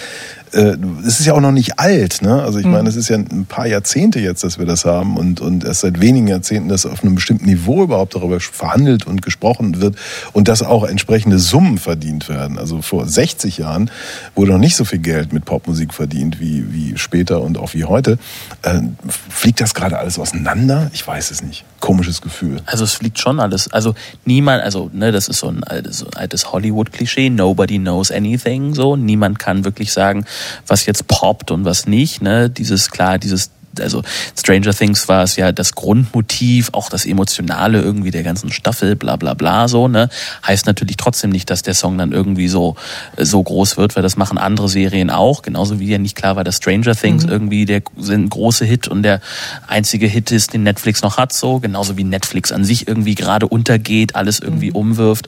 äh, 0.53 0.75
es 1.05 1.19
ist 1.19 1.25
ja 1.25 1.33
auch 1.33 1.41
noch 1.41 1.51
nicht 1.51 1.79
alt, 1.79 2.21
ne? 2.21 2.41
Also 2.43 2.59
ich 2.59 2.65
Mhm. 2.65 2.71
meine, 2.71 2.89
es 2.89 2.95
ist 2.95 3.09
ja 3.09 3.17
ein 3.17 3.45
paar 3.47 3.67
Jahrzehnte 3.67 4.19
jetzt, 4.19 4.43
dass 4.43 4.59
wir 4.59 4.65
das 4.65 4.85
haben 4.85 5.17
und, 5.17 5.39
und 5.41 5.63
erst 5.63 5.81
seit 5.81 5.99
wenigen 6.01 6.27
Jahrzehnten, 6.27 6.69
dass 6.69 6.85
auf 6.85 7.03
einem 7.03 7.15
bestimmten 7.15 7.45
Niveau 7.45 7.83
überhaupt 7.83 8.15
darüber 8.15 8.39
verhandelt 8.39 9.07
und 9.07 9.21
gesprochen 9.21 9.81
wird 9.81 9.95
und 10.33 10.47
dass 10.47 10.61
auch 10.61 10.83
entsprechende 10.83 11.39
Summen 11.39 11.77
verdient 11.77 12.27
werden. 12.29 12.57
Also 12.57 12.81
vor 12.81 13.07
60 13.07 13.57
Jahren 13.59 13.89
wurde 14.35 14.51
noch 14.51 14.59
nicht 14.59 14.75
so 14.75 14.85
viel 14.85 14.99
Geld 14.99 15.33
mit 15.33 15.45
Popmusik 15.45 15.93
verdient 15.93 16.39
wie, 16.39 16.65
wie 16.73 16.97
später 16.97 17.41
und 17.41 17.57
auch 17.57 17.73
wie 17.73 17.85
heute. 17.85 18.17
Äh, 18.61 18.81
fliegt 19.29 19.61
das 19.61 19.73
gerade 19.73 19.97
alles 19.97 20.19
auseinander? 20.19 20.89
Ich 20.93 21.05
weiß 21.05 21.31
es 21.31 21.41
nicht. 21.43 21.63
Komisches 21.79 22.21
Gefühl. 22.21 22.61
Also 22.67 22.83
es 22.83 22.93
fliegt 22.93 23.17
schon 23.19 23.39
alles. 23.39 23.71
Also 23.73 23.95
niemand, 24.25 24.61
also 24.63 24.91
ne, 24.93 25.11
das 25.11 25.27
ist 25.27 25.39
so 25.39 25.47
ein 25.47 25.63
altes, 25.63 25.99
so 25.99 26.05
ein 26.05 26.13
altes 26.15 26.51
Hollywood-Klischee. 26.51 27.29
Nobody 27.31 27.79
knows 27.79 28.11
anything. 28.11 28.75
So 28.75 28.95
niemand 28.95 29.39
kann 29.39 29.65
wirklich 29.65 29.91
sagen, 29.91 30.25
was 30.67 30.85
jetzt 30.85 31.07
poppt 31.07 31.51
und 31.51 31.65
was 31.65 31.85
nicht. 31.87 32.21
Ne, 32.21 32.49
dieses 32.49 32.91
klar, 32.91 33.17
dieses 33.17 33.51
also 33.79 34.03
Stranger 34.37 34.73
Things 34.73 35.07
war 35.07 35.23
es 35.23 35.35
ja 35.35 35.51
das 35.51 35.73
Grundmotiv, 35.73 36.69
auch 36.73 36.89
das 36.89 37.05
Emotionale 37.05 37.81
irgendwie 37.81 38.11
der 38.11 38.23
ganzen 38.23 38.51
Staffel, 38.51 38.95
bla 38.95 39.15
bla 39.15 39.33
bla 39.33 39.67
so, 39.67 39.87
ne? 39.87 40.09
Heißt 40.45 40.65
natürlich 40.65 40.97
trotzdem 40.97 41.29
nicht, 41.29 41.49
dass 41.49 41.61
der 41.61 41.73
Song 41.73 41.97
dann 41.97 42.11
irgendwie 42.11 42.47
so, 42.47 42.75
so 43.17 43.41
groß 43.41 43.77
wird, 43.77 43.95
weil 43.95 44.03
das 44.03 44.17
machen 44.17 44.37
andere 44.37 44.67
Serien 44.69 45.09
auch, 45.09 45.41
genauso 45.41 45.79
wie 45.79 45.87
ja 45.87 45.97
nicht 45.97 46.15
klar 46.15 46.35
war, 46.35 46.43
dass 46.43 46.57
Stranger 46.57 46.95
Things 46.95 47.25
Mhm. 47.25 47.31
irgendwie 47.31 47.65
der 47.65 47.81
sind 47.97 48.29
große 48.29 48.65
Hit 48.65 48.87
und 48.87 49.03
der 49.03 49.21
einzige 49.67 50.07
Hit 50.07 50.31
ist, 50.31 50.53
den 50.53 50.63
Netflix 50.63 51.01
noch 51.01 51.17
hat, 51.17 51.33
so, 51.33 51.59
genauso 51.59 51.97
wie 51.97 52.03
Netflix 52.03 52.51
an 52.51 52.63
sich 52.65 52.87
irgendwie 52.87 53.15
gerade 53.15 53.47
untergeht, 53.47 54.15
alles 54.15 54.39
irgendwie 54.39 54.71
umwirft. 54.71 55.27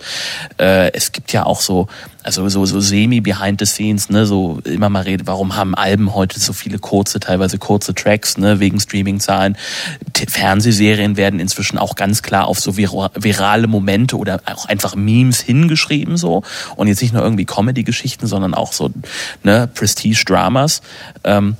Äh, 0.59 0.91
es 0.93 1.11
gibt 1.11 1.31
ja 1.33 1.45
auch 1.45 1.61
so, 1.61 1.87
also 2.23 2.47
so, 2.49 2.65
so 2.65 2.79
semi-behind 2.79 3.59
the 3.59 3.65
scenes, 3.65 4.09
ne, 4.09 4.25
so 4.25 4.59
immer 4.63 4.89
mal 4.89 5.03
redet, 5.03 5.27
warum 5.27 5.55
haben 5.55 5.75
Alben 5.75 6.13
heute 6.15 6.39
so 6.39 6.53
viele 6.53 6.79
kurze, 6.79 7.19
teilweise 7.19 7.57
kurze 7.57 7.93
Tracks, 7.93 8.37
ne, 8.37 8.59
wegen 8.59 8.79
Streaming-Zahlen. 8.79 9.57
Fernsehserien 10.29 11.17
werden 11.17 11.39
inzwischen 11.39 11.77
auch 11.77 11.95
ganz 11.95 12.21
klar 12.21 12.47
auf 12.47 12.59
so 12.59 12.71
vira- 12.71 13.11
virale 13.15 13.67
Momente 13.67 14.17
oder 14.17 14.41
auch 14.45 14.65
einfach 14.65 14.95
Memes 14.95 15.41
hingeschrieben, 15.41 16.17
so. 16.17 16.43
Und 16.75 16.87
jetzt 16.87 17.01
nicht 17.01 17.13
nur 17.13 17.23
irgendwie 17.23 17.45
Comedy-Geschichten, 17.45 18.25
sondern 18.25 18.53
auch 18.53 18.73
so, 18.73 18.89
ne, 19.43 19.69
Prestige-Dramas. 19.73 20.81
Ähm, 21.23 21.57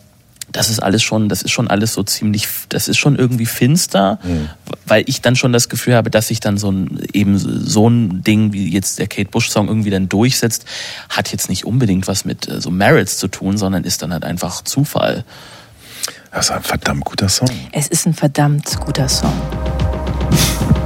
das 0.53 0.69
ist 0.69 0.81
alles 0.81 1.03
schon, 1.03 1.27
das 1.27 1.41
ist 1.41 1.51
schon 1.51 1.67
alles 1.67 1.93
so 1.93 2.03
ziemlich, 2.03 2.47
das 2.69 2.88
ist 2.88 2.97
schon 2.97 3.17
irgendwie 3.17 3.45
finster, 3.45 4.19
weil 4.85 5.03
ich 5.07 5.21
dann 5.21 5.35
schon 5.35 5.51
das 5.51 5.67
Gefühl 5.67 5.95
habe, 5.95 6.09
dass 6.09 6.30
sich 6.30 6.39
dann 6.39 6.57
so 6.57 6.71
ein, 6.71 7.01
eben 7.11 7.38
so 7.38 7.89
ein 7.89 8.23
Ding 8.23 8.53
wie 8.53 8.69
jetzt 8.71 8.99
der 8.99 9.07
Kate 9.07 9.30
Bush 9.30 9.49
Song 9.49 9.67
irgendwie 9.67 9.89
dann 9.89 10.07
durchsetzt, 10.07 10.65
hat 11.09 11.31
jetzt 11.31 11.49
nicht 11.49 11.65
unbedingt 11.65 12.07
was 12.07 12.23
mit 12.23 12.47
äh, 12.47 12.61
so 12.61 12.71
Merits 12.71 13.17
zu 13.17 13.27
tun, 13.27 13.57
sondern 13.57 13.84
ist 13.84 14.01
dann 14.01 14.13
halt 14.13 14.23
einfach 14.23 14.63
Zufall. 14.63 15.25
Das 16.31 16.45
ist 16.45 16.51
ein 16.51 16.63
verdammt 16.63 17.05
guter 17.05 17.30
Song. 17.30 17.49
Es 17.71 17.88
ist 17.88 18.05
ein 18.05 18.13
verdammt 18.13 18.80
guter 18.80 19.09
Song. 19.09 19.34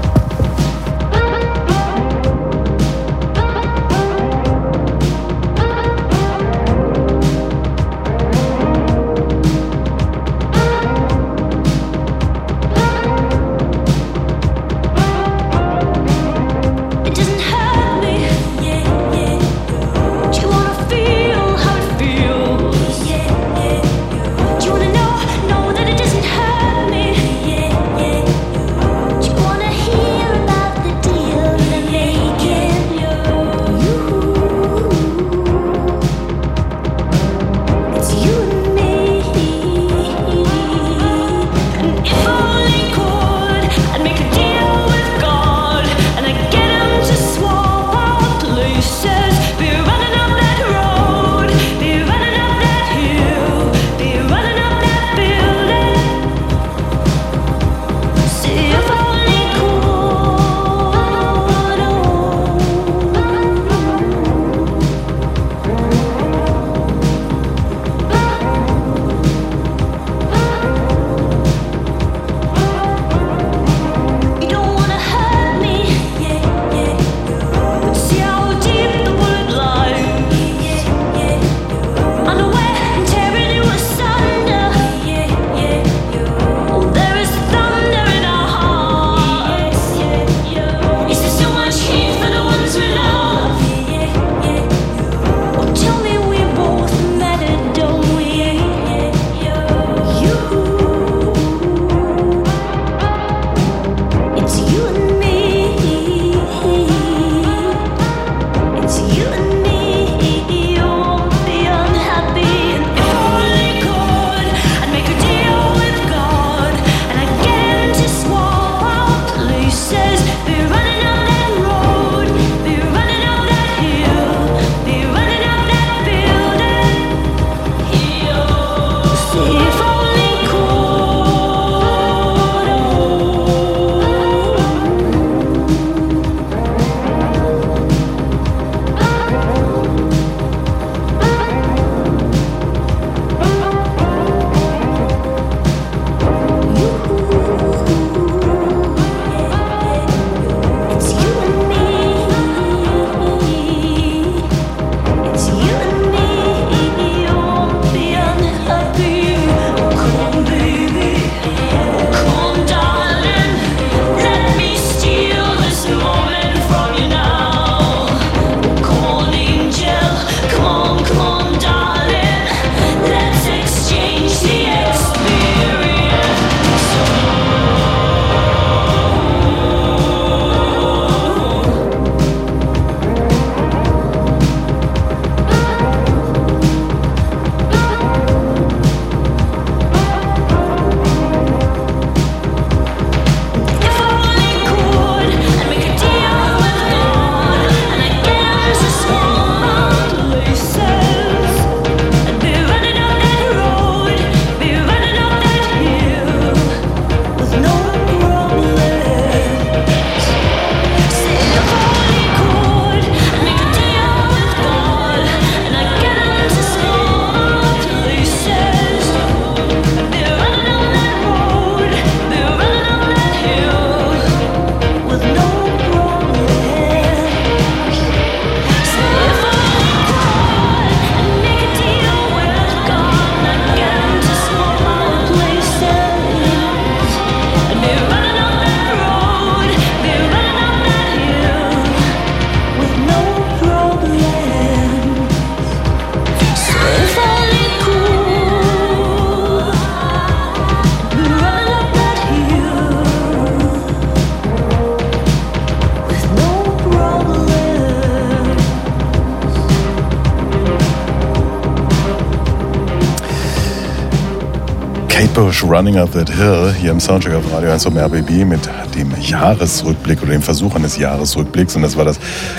Bush, 265.38 265.64
Running 265.64 265.98
Up 266.00 266.12
That 266.14 266.32
Hill, 266.32 266.74
hier 266.82 266.90
im 266.90 267.00
Soundcheck 267.00 267.36
auf 267.36 267.54
Radio 267.54 267.72
1 267.72 267.84
vom 267.84 267.96
RBB 267.96 268.44
mit 268.44 268.68
dem 268.96 269.14
Jahresrückblick 269.22 270.24
oder 270.24 270.32
dem 270.32 270.42
Versuch 270.42 270.74
eines 270.74 270.98
Jahresrückblicks. 270.98 271.76
Und 271.76 271.84
das 271.84 271.96
war 271.96 272.06
das 272.06 272.18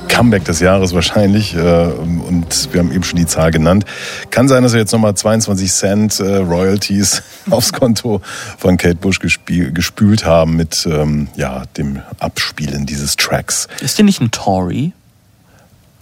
Comeback 0.08 0.44
des 0.44 0.60
Jahres 0.60 0.94
wahrscheinlich. 0.94 1.56
äh, 1.56 1.58
Und 1.58 2.72
wir 2.72 2.78
haben 2.78 2.92
eben 2.92 3.02
schon 3.02 3.18
die 3.18 3.26
Zahl 3.26 3.50
genannt. 3.50 3.84
Kann 4.30 4.46
sein, 4.46 4.62
dass 4.62 4.74
wir 4.74 4.78
jetzt 4.78 4.92
nochmal 4.92 5.14
22 5.14 5.72
Cent 5.72 6.20
äh, 6.20 6.36
Royalties 6.36 7.24
aufs 7.50 7.72
Konto 7.72 8.20
von 8.58 8.76
Kate 8.76 8.94
Bush 8.94 9.18
gespült 9.18 10.24
haben 10.24 10.54
mit 10.54 10.86
ähm, 10.88 11.26
ja, 11.34 11.64
dem 11.76 12.00
Abspielen 12.20 12.86
dieses 12.86 13.16
Tracks. 13.16 13.66
Ist 13.80 13.98
die 13.98 14.04
nicht 14.04 14.20
ein 14.20 14.30
Tory? 14.30 14.92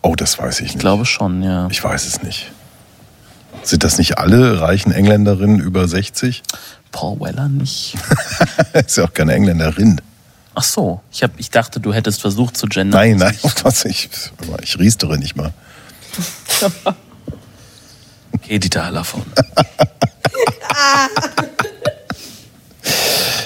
Oh, 0.02 0.14
das 0.14 0.38
weiß 0.38 0.56
ich 0.56 0.64
nicht. 0.64 0.74
Ich 0.74 0.80
glaube 0.80 1.06
schon, 1.06 1.42
ja. 1.42 1.68
Ich 1.70 1.82
weiß 1.82 2.06
es 2.06 2.22
nicht. 2.22 2.52
Sind 3.66 3.82
das 3.82 3.98
nicht 3.98 4.18
alle 4.18 4.60
reichen 4.60 4.92
Engländerinnen 4.92 5.58
über 5.58 5.88
60? 5.88 6.44
Paul 6.92 7.18
Weller 7.18 7.48
nicht. 7.48 7.96
ist 8.72 8.96
ja 8.96 9.04
auch 9.04 9.12
keine 9.12 9.34
Engländerin. 9.34 10.00
Ach 10.54 10.62
so, 10.62 11.00
ich, 11.10 11.24
hab, 11.24 11.32
ich 11.36 11.50
dachte, 11.50 11.80
du 11.80 11.92
hättest 11.92 12.20
versucht 12.20 12.56
zu 12.56 12.68
gendern. 12.68 13.00
Nein, 13.00 13.16
nein, 13.16 13.36
was 13.64 13.84
ich, 13.84 14.08
ich 14.62 14.78
riestere 14.78 15.18
nicht 15.18 15.34
mal. 15.34 15.52
Okay, 18.32 18.60
Dieter 18.60 18.84
Hallervon. 18.84 19.22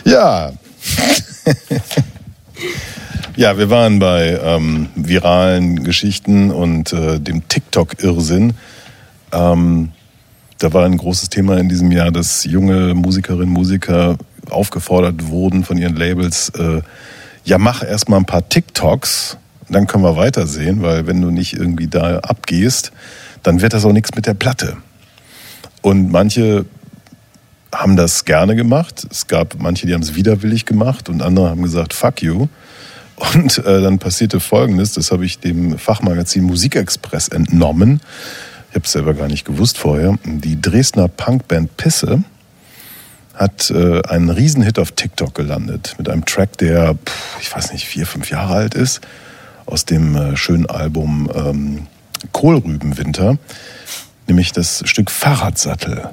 Ja. 0.04 0.52
ja, 3.36 3.56
wir 3.56 3.70
waren 3.70 4.00
bei 4.00 4.40
ähm, 4.42 4.88
viralen 4.96 5.84
Geschichten 5.84 6.50
und 6.50 6.92
äh, 6.92 7.20
dem 7.20 7.46
TikTok-Irrsinn. 7.46 8.54
Ähm, 9.30 9.92
da 10.60 10.72
war 10.72 10.84
ein 10.84 10.96
großes 10.96 11.30
Thema 11.30 11.58
in 11.58 11.68
diesem 11.68 11.90
Jahr, 11.90 12.12
dass 12.12 12.44
junge 12.44 12.94
Musikerinnen 12.94 13.48
Musiker 13.48 14.16
aufgefordert 14.48 15.26
wurden 15.26 15.64
von 15.64 15.78
ihren 15.78 15.96
Labels, 15.96 16.50
äh, 16.50 16.82
ja, 17.44 17.58
mach 17.58 17.82
erstmal 17.82 18.20
ein 18.20 18.26
paar 18.26 18.48
TikToks, 18.48 19.38
dann 19.68 19.86
können 19.86 20.04
wir 20.04 20.16
weitersehen, 20.16 20.82
weil 20.82 21.06
wenn 21.06 21.20
du 21.22 21.30
nicht 21.30 21.54
irgendwie 21.54 21.86
da 21.86 22.18
abgehst, 22.18 22.92
dann 23.42 23.62
wird 23.62 23.72
das 23.72 23.84
auch 23.84 23.92
nichts 23.92 24.14
mit 24.14 24.26
der 24.26 24.34
Platte. 24.34 24.76
Und 25.80 26.12
manche 26.12 26.66
haben 27.74 27.96
das 27.96 28.26
gerne 28.26 28.54
gemacht. 28.54 29.06
Es 29.10 29.28
gab 29.28 29.56
manche, 29.58 29.86
die 29.86 29.94
haben 29.94 30.02
es 30.02 30.14
widerwillig 30.14 30.66
gemacht 30.66 31.08
und 31.08 31.22
andere 31.22 31.48
haben 31.48 31.62
gesagt, 31.62 31.94
fuck 31.94 32.20
you. 32.20 32.48
Und 33.34 33.58
äh, 33.58 33.82
dann 33.82 33.98
passierte 33.98 34.40
Folgendes, 34.40 34.92
das 34.92 35.10
habe 35.10 35.24
ich 35.24 35.38
dem 35.38 35.78
Fachmagazin 35.78 36.44
Musikexpress 36.44 37.28
entnommen. 37.28 38.00
Ich 38.70 38.76
habe 38.76 38.84
es 38.84 38.92
selber 38.92 39.14
gar 39.14 39.26
nicht 39.26 39.44
gewusst 39.44 39.78
vorher. 39.78 40.16
Die 40.24 40.60
Dresdner 40.60 41.08
Punkband 41.08 41.76
Pisse 41.76 42.22
hat 43.34 43.70
äh, 43.70 44.02
einen 44.02 44.30
Riesenhit 44.30 44.78
auf 44.78 44.92
TikTok 44.92 45.34
gelandet 45.34 45.96
mit 45.98 46.08
einem 46.08 46.24
Track, 46.24 46.58
der, 46.58 46.94
pff, 46.94 47.40
ich 47.40 47.54
weiß 47.54 47.72
nicht, 47.72 47.86
vier, 47.86 48.06
fünf 48.06 48.30
Jahre 48.30 48.54
alt 48.54 48.74
ist, 48.74 49.00
aus 49.66 49.86
dem 49.86 50.14
äh, 50.14 50.36
schönen 50.36 50.66
Album 50.66 51.28
ähm, 51.34 51.86
Kohlrübenwinter, 52.32 53.38
nämlich 54.28 54.52
das 54.52 54.82
Stück 54.84 55.10
Fahrradsattel. 55.10 56.10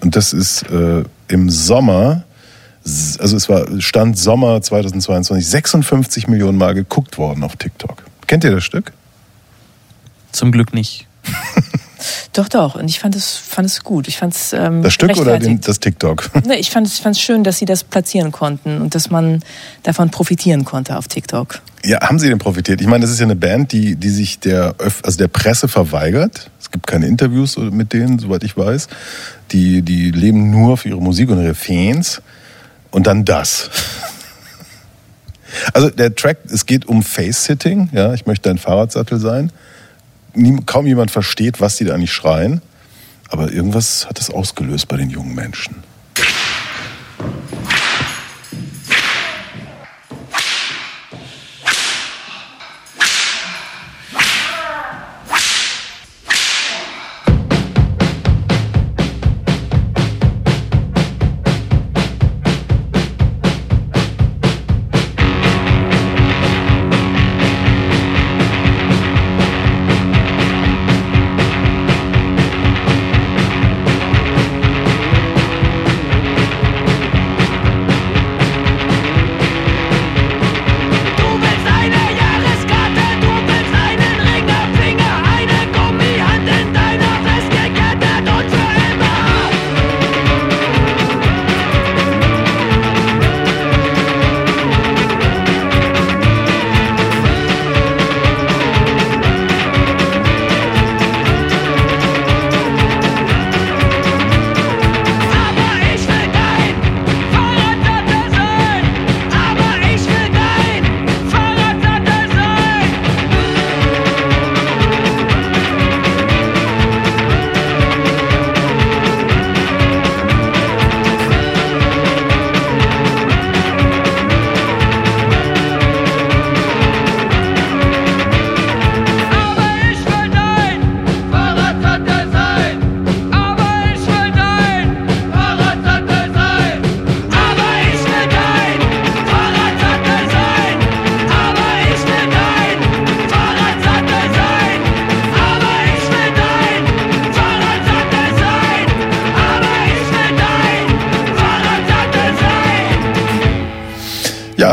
Und 0.00 0.16
das 0.16 0.32
ist 0.32 0.62
äh, 0.70 1.04
im 1.28 1.50
Sommer, 1.50 2.24
also 2.84 3.36
es 3.36 3.48
war 3.48 3.66
Stand 3.80 4.16
Sommer 4.16 4.62
2022, 4.62 5.46
56 5.46 6.28
Millionen 6.28 6.56
Mal 6.56 6.74
geguckt 6.74 7.18
worden 7.18 7.42
auf 7.42 7.56
TikTok. 7.56 8.04
Kennt 8.26 8.44
ihr 8.44 8.52
das 8.52 8.64
Stück? 8.64 8.92
Zum 10.32 10.52
Glück 10.52 10.72
nicht. 10.72 11.06
Doch, 12.32 12.48
doch. 12.48 12.74
Und 12.74 12.88
ich 12.88 13.00
fand 13.00 13.16
es, 13.16 13.36
fand 13.36 13.66
es 13.66 13.82
gut. 13.82 14.08
Ich 14.08 14.18
fand 14.18 14.34
es 14.34 14.52
ähm, 14.52 14.82
Das 14.82 14.92
Stück 14.92 15.16
oder 15.16 15.38
den, 15.38 15.60
das 15.60 15.80
TikTok? 15.80 16.30
Nee, 16.46 16.56
ich 16.56 16.70
fand 16.70 16.86
es 16.86 16.94
ich 16.94 17.00
fand's 17.00 17.20
schön, 17.20 17.44
dass 17.44 17.58
sie 17.58 17.64
das 17.64 17.82
platzieren 17.82 18.30
konnten 18.30 18.82
und 18.82 18.94
dass 18.94 19.10
man 19.10 19.42
davon 19.82 20.10
profitieren 20.10 20.66
konnte 20.66 20.98
auf 20.98 21.08
TikTok. 21.08 21.60
Ja, 21.84 22.00
haben 22.02 22.18
Sie 22.18 22.28
denn 22.28 22.38
profitiert? 22.38 22.80
Ich 22.80 22.86
meine, 22.86 23.02
das 23.02 23.10
ist 23.10 23.20
ja 23.20 23.24
eine 23.24 23.36
Band, 23.36 23.72
die, 23.72 23.96
die 23.96 24.10
sich 24.10 24.38
der, 24.38 24.74
also 24.78 25.16
der 25.16 25.28
Presse 25.28 25.68
verweigert. 25.68 26.50
Es 26.60 26.70
gibt 26.70 26.86
keine 26.86 27.06
Interviews 27.06 27.56
mit 27.56 27.92
denen, 27.92 28.18
soweit 28.18 28.44
ich 28.44 28.56
weiß. 28.56 28.88
Die, 29.52 29.82
die 29.82 30.10
leben 30.10 30.50
nur 30.50 30.76
für 30.76 30.90
ihre 30.90 31.00
Musik 31.00 31.30
und 31.30 31.42
ihre 31.42 31.54
Fans. 31.54 32.20
Und 32.90 33.06
dann 33.06 33.24
das. 33.24 33.70
Also 35.72 35.88
der 35.88 36.14
Track, 36.14 36.38
es 36.52 36.66
geht 36.66 36.86
um 36.86 37.02
Face-Sitting. 37.02 37.88
Ja, 37.92 38.12
ich 38.12 38.26
möchte 38.26 38.50
ein 38.50 38.58
Fahrradsattel 38.58 39.18
sein. 39.18 39.50
Niem- 40.36 40.66
Kaum 40.66 40.86
jemand 40.86 41.10
versteht, 41.10 41.60
was 41.60 41.76
die 41.76 41.84
da 41.84 41.94
eigentlich 41.94 42.12
schreien. 42.12 42.60
Aber 43.28 43.50
irgendwas 43.52 44.06
hat 44.08 44.20
es 44.20 44.30
ausgelöst 44.30 44.86
bei 44.88 44.96
den 44.96 45.10
jungen 45.10 45.34
Menschen. 45.34 45.82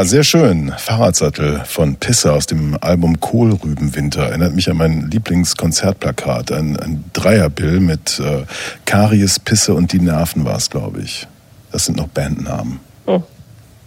Ja, 0.03 0.09
sehr 0.09 0.23
schön. 0.25 0.73
Fahrradsattel 0.77 1.61
von 1.63 1.95
Pisse 1.95 2.33
aus 2.33 2.45
dem 2.45 2.77
Album 2.81 3.21
Kohlrübenwinter. 3.21 4.23
Erinnert 4.23 4.53
mich 4.53 4.69
an 4.69 4.75
mein 4.75 5.09
Lieblingskonzertplakat. 5.09 6.51
Ein, 6.51 6.77
ein 6.77 7.05
Dreierbill 7.13 7.79
mit 7.79 8.19
äh, 8.19 8.43
Karies, 8.83 9.39
Pisse 9.39 9.73
und 9.73 9.93
die 9.93 10.01
Nerven 10.01 10.43
war 10.43 10.57
es, 10.57 10.69
glaube 10.69 10.99
ich. 10.99 11.25
Das 11.71 11.85
sind 11.85 11.99
noch 11.99 12.09
Bandnamen. 12.09 12.81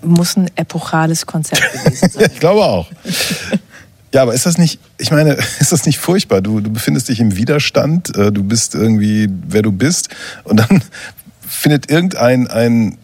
Muss 0.00 0.38
ein 0.38 0.50
epochales 0.56 1.26
Konzept 1.26 1.70
gewesen 1.70 2.08
sein. 2.08 2.30
ich 2.32 2.40
glaube 2.40 2.64
auch. 2.64 2.90
Ja, 4.14 4.22
aber 4.22 4.32
ist 4.32 4.46
das 4.46 4.56
nicht, 4.56 4.80
ich 4.96 5.10
meine, 5.10 5.34
ist 5.60 5.72
das 5.72 5.84
nicht 5.84 5.98
furchtbar? 5.98 6.40
Du, 6.40 6.60
du 6.60 6.70
befindest 6.70 7.10
dich 7.10 7.20
im 7.20 7.36
Widerstand, 7.36 8.16
äh, 8.16 8.32
du 8.32 8.42
bist 8.42 8.74
irgendwie, 8.74 9.28
wer 9.48 9.60
du 9.60 9.70
bist, 9.70 10.08
und 10.44 10.60
dann 10.60 10.82
findet 11.46 11.90
irgendein 11.90 12.48
ein 12.48 12.96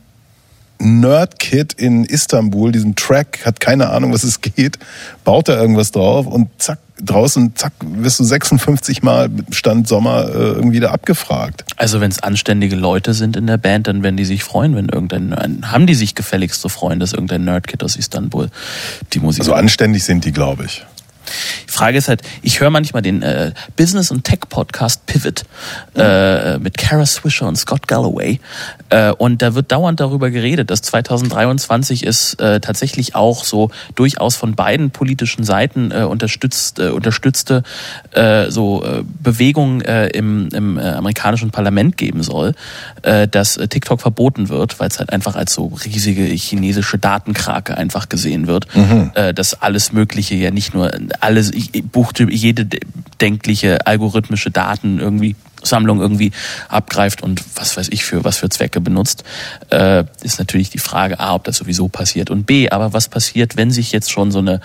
Nerd-Kid 0.82 1.72
in 1.74 2.04
Istanbul 2.04 2.72
diesen 2.72 2.94
Track, 2.96 3.40
hat 3.44 3.60
keine 3.60 3.90
Ahnung, 3.90 4.12
was 4.12 4.24
es 4.24 4.40
geht, 4.40 4.78
baut 5.24 5.48
da 5.48 5.54
irgendwas 5.60 5.92
drauf 5.92 6.26
und 6.26 6.48
zack, 6.59 6.78
draußen, 7.00 7.56
zack, 7.56 7.72
wirst 7.80 8.20
du 8.20 8.24
56 8.24 9.02
Mal 9.02 9.28
Stand 9.50 9.88
Sommer 9.88 10.28
äh, 10.28 10.32
irgendwie 10.32 10.80
da 10.80 10.90
abgefragt. 10.90 11.64
Also 11.76 12.00
wenn 12.00 12.10
es 12.10 12.22
anständige 12.22 12.76
Leute 12.76 13.14
sind 13.14 13.36
in 13.36 13.46
der 13.46 13.56
Band, 13.59 13.86
dann 13.86 14.02
werden 14.02 14.16
die 14.16 14.24
sich 14.24 14.44
freuen, 14.44 14.74
wenn 14.76 14.88
irgendein, 14.88 15.32
ein- 15.32 15.72
haben 15.72 15.86
die 15.86 15.94
sich 15.94 16.14
gefälligst 16.14 16.60
zu 16.60 16.68
freuen, 16.68 17.00
dass 17.00 17.12
irgendein 17.12 17.44
Nerdkid 17.44 17.82
aus 17.82 17.96
Istanbul 17.96 18.50
die 19.12 19.20
Musik 19.20 19.40
Also 19.42 19.54
anständig 19.54 20.04
sind 20.04 20.24
die, 20.24 20.32
glaube 20.32 20.64
ich. 20.66 20.84
Die 21.69 21.73
Frage 21.73 21.99
ist 21.99 22.09
halt, 22.09 22.23
ich 22.43 22.61
höre 22.61 22.70
manchmal 22.70 23.03
den 23.03 23.23
äh, 23.23 23.53
Business- 23.77 24.11
und 24.11 24.24
Tech-Podcast 24.24 25.07
Pivot 25.07 25.44
äh, 25.97 26.59
mit 26.59 26.78
Kara 26.78 27.07
Swisher 27.07 27.47
und 27.47 27.57
Scott 27.57 27.89
Galloway. 27.89 28.40
Äh, 28.90 29.12
und 29.12 29.43
da 29.43 29.55
wird 29.55 29.73
dauernd 29.73 30.01
darüber 30.01 30.31
geredet, 30.31 30.70
dass 30.70 30.82
2023 30.82 32.05
ist 32.05 32.40
äh, 32.40 32.61
tatsächlich 32.61 33.15
auch 33.15 33.44
so 33.44 33.70
durchaus 33.94 34.36
von 34.36 34.55
beiden 34.55 34.90
politischen 34.90 35.44
Seiten 35.44 35.90
äh, 35.90 36.05
unterstützt, 36.05 36.78
äh, 36.78 36.89
unterstützte 36.89 37.62
äh, 38.12 38.51
so 38.51 38.85
äh, 38.85 39.03
Bewegung 39.23 39.81
äh, 39.81 40.09
im, 40.09 40.49
im 40.53 40.78
äh, 40.78 40.82
amerikanischen 40.82 41.51
Parlament 41.51 41.97
geben 41.97 42.23
soll, 42.23 42.55
äh, 43.03 43.28
dass 43.28 43.57
äh, 43.57 43.69
TikTok 43.69 44.01
verboten 44.01 44.49
wird, 44.49 44.78
weil 44.81 44.89
es 44.89 44.99
halt 44.99 45.11
einfach 45.11 45.36
als 45.36 45.55
so 45.55 45.66
riesige 45.85 46.24
chinesische 46.24 46.99
Datenkrake 46.99 47.77
einfach 47.77 48.09
gesehen 48.09 48.47
wird, 48.47 48.66
äh, 49.15 49.35
dass 49.35 49.55
alles 49.62 49.93
Mögliche 49.93 50.35
ja 50.35 50.51
nicht 50.51 50.74
nur 50.74 50.90
alles, 51.20 51.52
Buchtyp, 51.93 52.30
jede 52.30 52.66
denkliche 53.20 53.86
algorithmische 53.86 54.51
Daten 54.51 54.98
irgendwie 54.98 55.36
Sammlung 55.62 56.01
irgendwie 56.01 56.32
abgreift 56.68 57.22
und 57.22 57.43
was 57.55 57.76
weiß 57.76 57.89
ich 57.90 58.05
für 58.05 58.24
was 58.24 58.39
für 58.39 58.48
Zwecke 58.48 58.80
benutzt, 58.80 59.24
äh, 59.70 60.05
ist 60.22 60.39
natürlich 60.39 60.70
die 60.70 60.78
Frage 60.78 61.20
A, 61.20 61.34
ob 61.34 61.44
das 61.44 61.56
sowieso 61.56 61.89
passiert 61.89 62.30
und 62.30 62.44
B, 62.44 62.70
aber 62.70 62.93
was 62.93 63.09
passiert, 63.09 63.56
wenn 63.56 63.70
sich 63.70 63.93
jetzt 63.93 64.10
schon 64.10 64.30
so 64.30 64.39
eine 64.39 64.60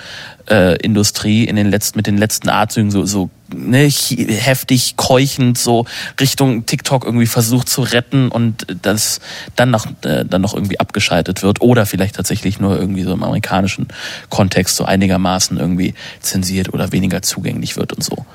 äh, 0.49 0.77
Industrie 0.77 1.45
in 1.45 1.55
den 1.55 1.69
letzten 1.69 1.97
mit 1.97 2.07
den 2.07 2.17
letzten 2.17 2.49
Arztzügen 2.49 2.91
so 2.91 3.05
so 3.05 3.29
ne, 3.53 3.87
heftig 3.87 4.95
keuchend 4.97 5.57
so 5.57 5.85
Richtung 6.19 6.65
TikTok 6.65 7.05
irgendwie 7.05 7.27
versucht 7.27 7.69
zu 7.69 7.81
retten 7.81 8.29
und 8.29 8.65
das 8.81 9.19
dann 9.55 9.71
noch 9.71 9.85
äh, 10.03 10.25
dann 10.25 10.41
noch 10.41 10.53
irgendwie 10.53 10.79
abgeschaltet 10.79 11.43
wird 11.43 11.61
oder 11.61 11.85
vielleicht 11.85 12.15
tatsächlich 12.15 12.59
nur 12.59 12.77
irgendwie 12.77 13.03
so 13.03 13.13
im 13.13 13.23
amerikanischen 13.23 13.87
Kontext 14.29 14.75
so 14.75 14.85
einigermaßen 14.85 15.57
irgendwie 15.57 15.93
zensiert 16.21 16.73
oder 16.73 16.91
weniger 16.91 17.21
zugänglich 17.21 17.77
wird 17.77 17.93
und 17.93 18.03
so. 18.03 18.25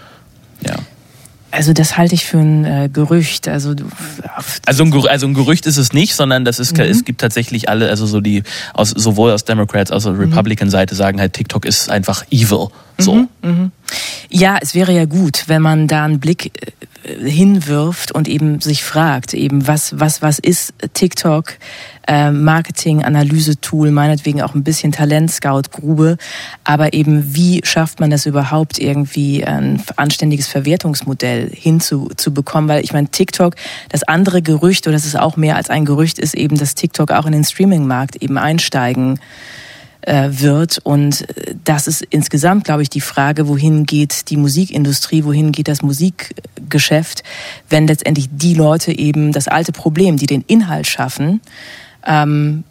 Ja. 0.66 0.76
Also 1.52 1.72
das 1.74 1.96
halte 1.98 2.14
ich 2.14 2.24
für 2.24 2.38
ein 2.38 2.64
äh, 2.64 2.88
Gerücht. 2.92 3.46
Also 3.46 3.74
du, 3.74 3.84
Also 4.66 4.82
ein, 4.84 4.92
Gerü- 4.92 5.06
also 5.06 5.26
ein 5.26 5.34
Gerücht 5.34 5.66
ist 5.66 5.76
es 5.76 5.92
nicht, 5.92 6.14
sondern 6.14 6.44
das 6.44 6.58
ist, 6.58 6.76
es 6.78 7.04
gibt 7.04 7.20
tatsächlich 7.20 7.68
alle, 7.68 7.88
also 7.90 8.06
so 8.06 8.20
die, 8.20 8.42
aus, 8.74 8.90
sowohl 8.90 9.32
aus 9.32 9.44
Democrats 9.44 9.90
als 9.90 10.06
auch 10.06 10.18
Republican-Seite 10.18 10.94
sagen 10.94 11.20
halt, 11.20 11.34
TikTok 11.34 11.64
ist 11.66 11.90
einfach 11.90 12.24
evil. 12.30 12.68
So. 13.02 13.14
Mhm, 13.14 13.28
mhm. 13.42 13.72
Ja, 14.30 14.58
es 14.60 14.74
wäre 14.74 14.92
ja 14.92 15.04
gut, 15.04 15.44
wenn 15.46 15.62
man 15.62 15.88
da 15.88 16.04
einen 16.04 16.20
Blick 16.20 16.52
äh, 17.04 17.28
hinwirft 17.28 18.12
und 18.12 18.28
eben 18.28 18.60
sich 18.60 18.82
fragt, 18.82 19.34
eben 19.34 19.66
was 19.66 19.98
was 20.00 20.22
was 20.22 20.38
ist 20.38 20.72
TikTok, 20.94 21.58
äh, 22.08 22.30
Marketing, 22.30 23.04
Analyse-Tool, 23.04 23.90
meinetwegen 23.90 24.40
auch 24.40 24.54
ein 24.54 24.64
bisschen 24.64 24.92
Talent-Scout-Grube, 24.92 26.16
aber 26.64 26.94
eben 26.94 27.34
wie 27.34 27.60
schafft 27.64 28.00
man 28.00 28.10
das 28.10 28.24
überhaupt 28.24 28.78
irgendwie 28.78 29.44
ein 29.44 29.82
anständiges 29.96 30.48
Verwertungsmodell 30.48 31.50
hinzubekommen? 31.52 32.68
Weil 32.68 32.84
ich 32.84 32.92
meine 32.92 33.08
TikTok, 33.08 33.54
das 33.90 34.02
andere 34.04 34.40
Gerücht 34.40 34.86
oder 34.86 34.94
das 34.94 35.04
ist 35.04 35.18
auch 35.18 35.36
mehr 35.36 35.56
als 35.56 35.70
ein 35.70 35.84
Gerücht, 35.84 36.18
ist 36.18 36.34
eben, 36.34 36.56
dass 36.56 36.74
TikTok 36.74 37.10
auch 37.10 37.26
in 37.26 37.32
den 37.32 37.44
Streaming-Markt 37.44 38.16
eben 38.16 38.38
einsteigen 38.38 39.18
äh, 40.02 40.28
wird. 40.30 40.78
Und 40.82 41.28
äh, 41.36 41.54
das 41.64 41.86
ist 41.86 42.02
insgesamt, 42.10 42.64
glaube 42.64 42.82
ich, 42.82 42.90
die 42.90 43.00
Frage, 43.00 43.48
wohin 43.48 43.84
geht 43.84 44.30
die 44.30 44.36
Musikindustrie, 44.36 45.24
wohin 45.24 45.52
geht 45.52 45.68
das 45.68 45.82
Musikgeschäft, 45.82 47.22
wenn 47.68 47.86
letztendlich 47.86 48.28
die 48.30 48.54
Leute 48.54 48.96
eben 48.96 49.32
das 49.32 49.48
alte 49.48 49.72
Problem, 49.72 50.16
die 50.16 50.26
den 50.26 50.42
Inhalt 50.46 50.86
schaffen, 50.86 51.40
ähm, 52.06 52.64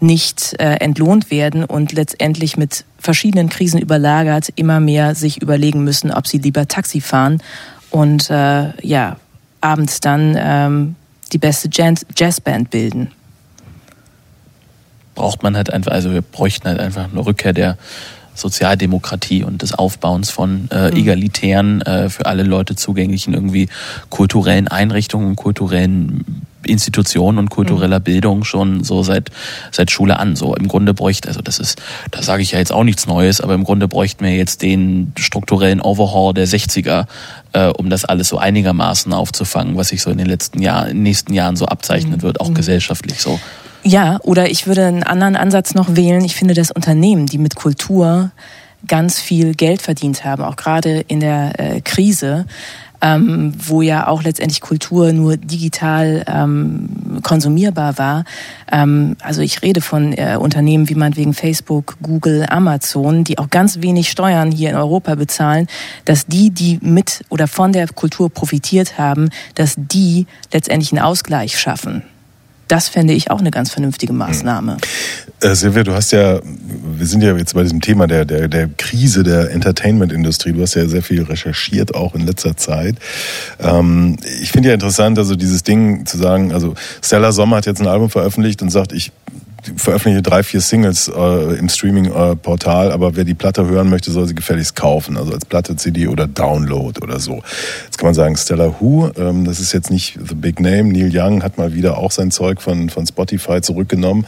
nicht 0.00 0.54
äh, 0.58 0.76
entlohnt 0.76 1.30
werden 1.30 1.64
und 1.64 1.92
letztendlich 1.92 2.56
mit 2.56 2.84
verschiedenen 2.98 3.50
Krisen 3.50 3.78
überlagert 3.78 4.50
immer 4.56 4.80
mehr 4.80 5.14
sich 5.14 5.42
überlegen 5.42 5.84
müssen, 5.84 6.10
ob 6.10 6.26
sie 6.26 6.38
lieber 6.38 6.66
Taxi 6.66 7.02
fahren 7.02 7.42
und 7.90 8.30
äh, 8.30 8.72
ja 8.86 9.16
abends 9.60 10.00
dann 10.00 10.36
ähm, 10.38 10.96
die 11.32 11.38
beste 11.38 11.68
Jazz 11.70 12.06
Jazzband 12.16 12.70
bilden. 12.70 13.10
Braucht 15.20 15.42
man 15.42 15.56
halt 15.56 15.72
einfach, 15.72 15.92
also 15.92 16.12
wir 16.12 16.22
bräuchten 16.22 16.68
halt 16.68 16.80
einfach 16.80 17.10
eine 17.10 17.24
Rückkehr 17.24 17.52
der 17.52 17.76
Sozialdemokratie 18.34 19.44
und 19.44 19.62
des 19.62 19.74
Aufbauens 19.74 20.30
von 20.30 20.68
äh, 20.70 20.90
Mhm. 20.90 20.96
egalitären, 20.96 21.82
äh, 21.82 22.08
für 22.08 22.26
alle 22.26 22.42
Leute 22.42 22.74
zugänglichen 22.74 23.34
irgendwie 23.34 23.68
kulturellen 24.08 24.68
Einrichtungen, 24.68 25.36
kulturellen 25.36 26.42
Institutionen 26.64 27.38
und 27.38 27.48
kultureller 27.50 28.00
Bildung 28.00 28.44
schon 28.44 28.84
so 28.84 29.02
seit 29.02 29.30
seit 29.72 29.90
Schule 29.90 30.18
an. 30.18 30.36
So 30.36 30.54
im 30.54 30.68
Grunde 30.68 30.92
bräuchte, 30.94 31.28
also 31.28 31.40
das 31.40 31.58
ist, 31.58 31.80
da 32.10 32.22
sage 32.22 32.42
ich 32.42 32.52
ja 32.52 32.58
jetzt 32.58 32.72
auch 32.72 32.84
nichts 32.84 33.06
Neues, 33.06 33.40
aber 33.40 33.54
im 33.54 33.64
Grunde 33.64 33.88
bräuchten 33.88 34.24
wir 34.24 34.34
jetzt 34.34 34.60
den 34.62 35.12
strukturellen 35.18 35.80
Overhaul 35.80 36.34
der 36.34 36.46
60er, 36.46 37.06
äh, 37.54 37.66
um 37.68 37.88
das 37.90 38.04
alles 38.04 38.28
so 38.28 38.38
einigermaßen 38.38 39.12
aufzufangen, 39.12 39.76
was 39.76 39.88
sich 39.88 40.02
so 40.02 40.10
in 40.10 40.18
den 40.18 40.26
letzten 40.26 40.60
Jahren, 40.62 40.88
in 40.90 40.96
den 40.98 41.02
nächsten 41.02 41.32
Jahren 41.34 41.56
so 41.56 41.64
abzeichnen 41.66 42.22
wird, 42.22 42.40
auch 42.40 42.52
gesellschaftlich 42.54 43.20
so. 43.20 43.40
Ja, 43.82 44.18
oder 44.22 44.50
ich 44.50 44.66
würde 44.66 44.86
einen 44.86 45.02
anderen 45.02 45.36
Ansatz 45.36 45.74
noch 45.74 45.96
wählen. 45.96 46.22
Ich 46.24 46.36
finde, 46.36 46.54
dass 46.54 46.70
Unternehmen, 46.70 47.26
die 47.26 47.38
mit 47.38 47.54
Kultur 47.54 48.30
ganz 48.86 49.18
viel 49.18 49.54
Geld 49.54 49.82
verdient 49.82 50.24
haben, 50.24 50.42
auch 50.42 50.56
gerade 50.56 51.00
in 51.00 51.20
der 51.20 51.58
äh, 51.58 51.80
Krise, 51.80 52.46
ähm, 53.02 53.54
wo 53.56 53.82
ja 53.82 54.06
auch 54.06 54.22
letztendlich 54.22 54.60
Kultur 54.60 55.12
nur 55.12 55.36
digital 55.36 56.24
ähm, 56.26 57.20
konsumierbar 57.22 57.98
war. 57.98 58.24
Ähm, 58.70 59.16
also 59.20 59.40
ich 59.40 59.62
rede 59.62 59.80
von 59.80 60.12
äh, 60.12 60.36
Unternehmen 60.38 60.88
wie 60.88 60.94
meinetwegen 60.94 61.32
Facebook, 61.32 61.96
Google, 62.02 62.46
Amazon, 62.48 63.24
die 63.24 63.38
auch 63.38 63.48
ganz 63.48 63.80
wenig 63.80 64.10
Steuern 64.10 64.50
hier 64.50 64.70
in 64.70 64.76
Europa 64.76 65.14
bezahlen, 65.14 65.66
dass 66.04 66.26
die, 66.26 66.50
die 66.50 66.78
mit 66.82 67.24
oder 67.30 67.48
von 67.48 67.72
der 67.72 67.88
Kultur 67.88 68.30
profitiert 68.30 68.98
haben, 68.98 69.30
dass 69.54 69.74
die 69.76 70.26
letztendlich 70.52 70.92
einen 70.92 71.02
Ausgleich 71.02 71.58
schaffen. 71.58 72.02
Das 72.70 72.88
fände 72.88 73.14
ich 73.14 73.32
auch 73.32 73.40
eine 73.40 73.50
ganz 73.50 73.72
vernünftige 73.72 74.12
Maßnahme. 74.12 74.76
Äh, 75.40 75.54
Silvia, 75.56 75.82
du 75.82 75.92
hast 75.92 76.12
ja, 76.12 76.38
wir 76.44 77.04
sind 77.04 77.20
ja 77.20 77.36
jetzt 77.36 77.52
bei 77.52 77.64
diesem 77.64 77.80
Thema 77.80 78.06
der, 78.06 78.24
der, 78.24 78.46
der 78.46 78.68
Krise 78.68 79.24
der 79.24 79.50
Entertainment-Industrie. 79.50 80.52
Du 80.52 80.62
hast 80.62 80.74
ja 80.76 80.86
sehr 80.86 81.02
viel 81.02 81.24
recherchiert, 81.24 81.96
auch 81.96 82.14
in 82.14 82.24
letzter 82.24 82.56
Zeit. 82.56 82.94
Ähm, 83.58 84.18
ich 84.40 84.52
finde 84.52 84.68
ja 84.68 84.74
interessant, 84.74 85.18
also 85.18 85.34
dieses 85.34 85.64
Ding 85.64 86.06
zu 86.06 86.16
sagen, 86.16 86.52
also 86.52 86.74
Stella 87.02 87.32
Sommer 87.32 87.56
hat 87.56 87.66
jetzt 87.66 87.80
ein 87.80 87.88
Album 87.88 88.08
veröffentlicht 88.08 88.62
und 88.62 88.70
sagt, 88.70 88.92
ich 88.92 89.10
veröffentliche 89.76 90.22
drei, 90.22 90.42
vier 90.42 90.60
Singles 90.60 91.08
äh, 91.08 91.58
im 91.58 91.68
Streaming-Portal, 91.68 92.92
aber 92.92 93.16
wer 93.16 93.24
die 93.24 93.34
Platte 93.34 93.66
hören 93.66 93.90
möchte, 93.90 94.10
soll 94.10 94.26
sie 94.26 94.34
gefälligst 94.34 94.76
kaufen, 94.76 95.16
also 95.16 95.32
als 95.32 95.44
Platte, 95.44 95.76
CD 95.76 96.08
oder 96.08 96.26
Download 96.26 96.98
oder 97.00 97.20
so. 97.20 97.42
Jetzt 97.84 97.98
kann 97.98 98.06
man 98.06 98.14
sagen, 98.14 98.36
Stella 98.36 98.74
Who, 98.80 99.10
ähm, 99.16 99.44
das 99.44 99.60
ist 99.60 99.72
jetzt 99.72 99.90
nicht 99.90 100.18
the 100.26 100.34
big 100.34 100.60
name. 100.60 100.84
Neil 100.84 101.10
Young 101.12 101.42
hat 101.42 101.58
mal 101.58 101.74
wieder 101.74 101.98
auch 101.98 102.10
sein 102.10 102.30
Zeug 102.30 102.60
von, 102.60 102.90
von 102.90 103.06
Spotify 103.06 103.60
zurückgenommen. 103.60 104.26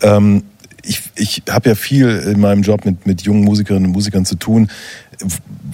Ähm, 0.00 0.44
ich, 0.86 1.02
ich 1.16 1.42
habe 1.48 1.70
ja 1.70 1.74
viel 1.74 2.08
in 2.08 2.40
meinem 2.40 2.62
Job 2.62 2.84
mit, 2.84 3.06
mit 3.06 3.22
jungen 3.22 3.44
Musikerinnen 3.44 3.86
und 3.86 3.92
Musikern 3.92 4.24
zu 4.24 4.36
tun. 4.36 4.68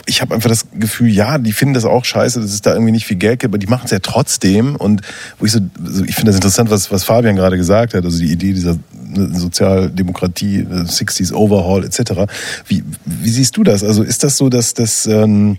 Ich 0.06 0.20
habe 0.20 0.34
einfach 0.34 0.48
das 0.48 0.66
Gefühl, 0.72 1.08
ja, 1.08 1.38
die 1.38 1.52
finden 1.52 1.74
das 1.74 1.84
auch 1.84 2.04
scheiße, 2.04 2.40
dass 2.40 2.52
es 2.52 2.62
da 2.62 2.72
irgendwie 2.72 2.92
nicht 2.92 3.06
viel 3.06 3.16
Geld 3.16 3.40
gibt, 3.40 3.52
aber 3.52 3.58
die 3.58 3.66
machen 3.66 3.82
es 3.84 3.90
ja 3.90 3.98
trotzdem. 4.00 4.76
Und 4.76 5.02
wo 5.38 5.46
ich 5.46 5.52
so, 5.52 5.60
ich 6.06 6.14
finde 6.14 6.26
das 6.26 6.36
interessant, 6.36 6.70
was, 6.70 6.90
was 6.90 7.04
Fabian 7.04 7.36
gerade 7.36 7.56
gesagt 7.56 7.94
hat, 7.94 8.04
also 8.04 8.18
die 8.18 8.32
Idee 8.32 8.52
dieser 8.52 8.76
ne, 9.02 9.30
Sozialdemokratie, 9.38 10.60
äh, 10.60 10.84
60s 10.84 11.32
Overhaul 11.32 11.84
etc. 11.84 12.30
Wie, 12.66 12.84
wie 13.04 13.30
siehst 13.30 13.56
du 13.56 13.62
das? 13.62 13.84
Also 13.84 14.02
ist 14.02 14.24
das 14.24 14.36
so, 14.36 14.48
dass 14.48 14.74
das 14.74 15.06
ähm, 15.06 15.58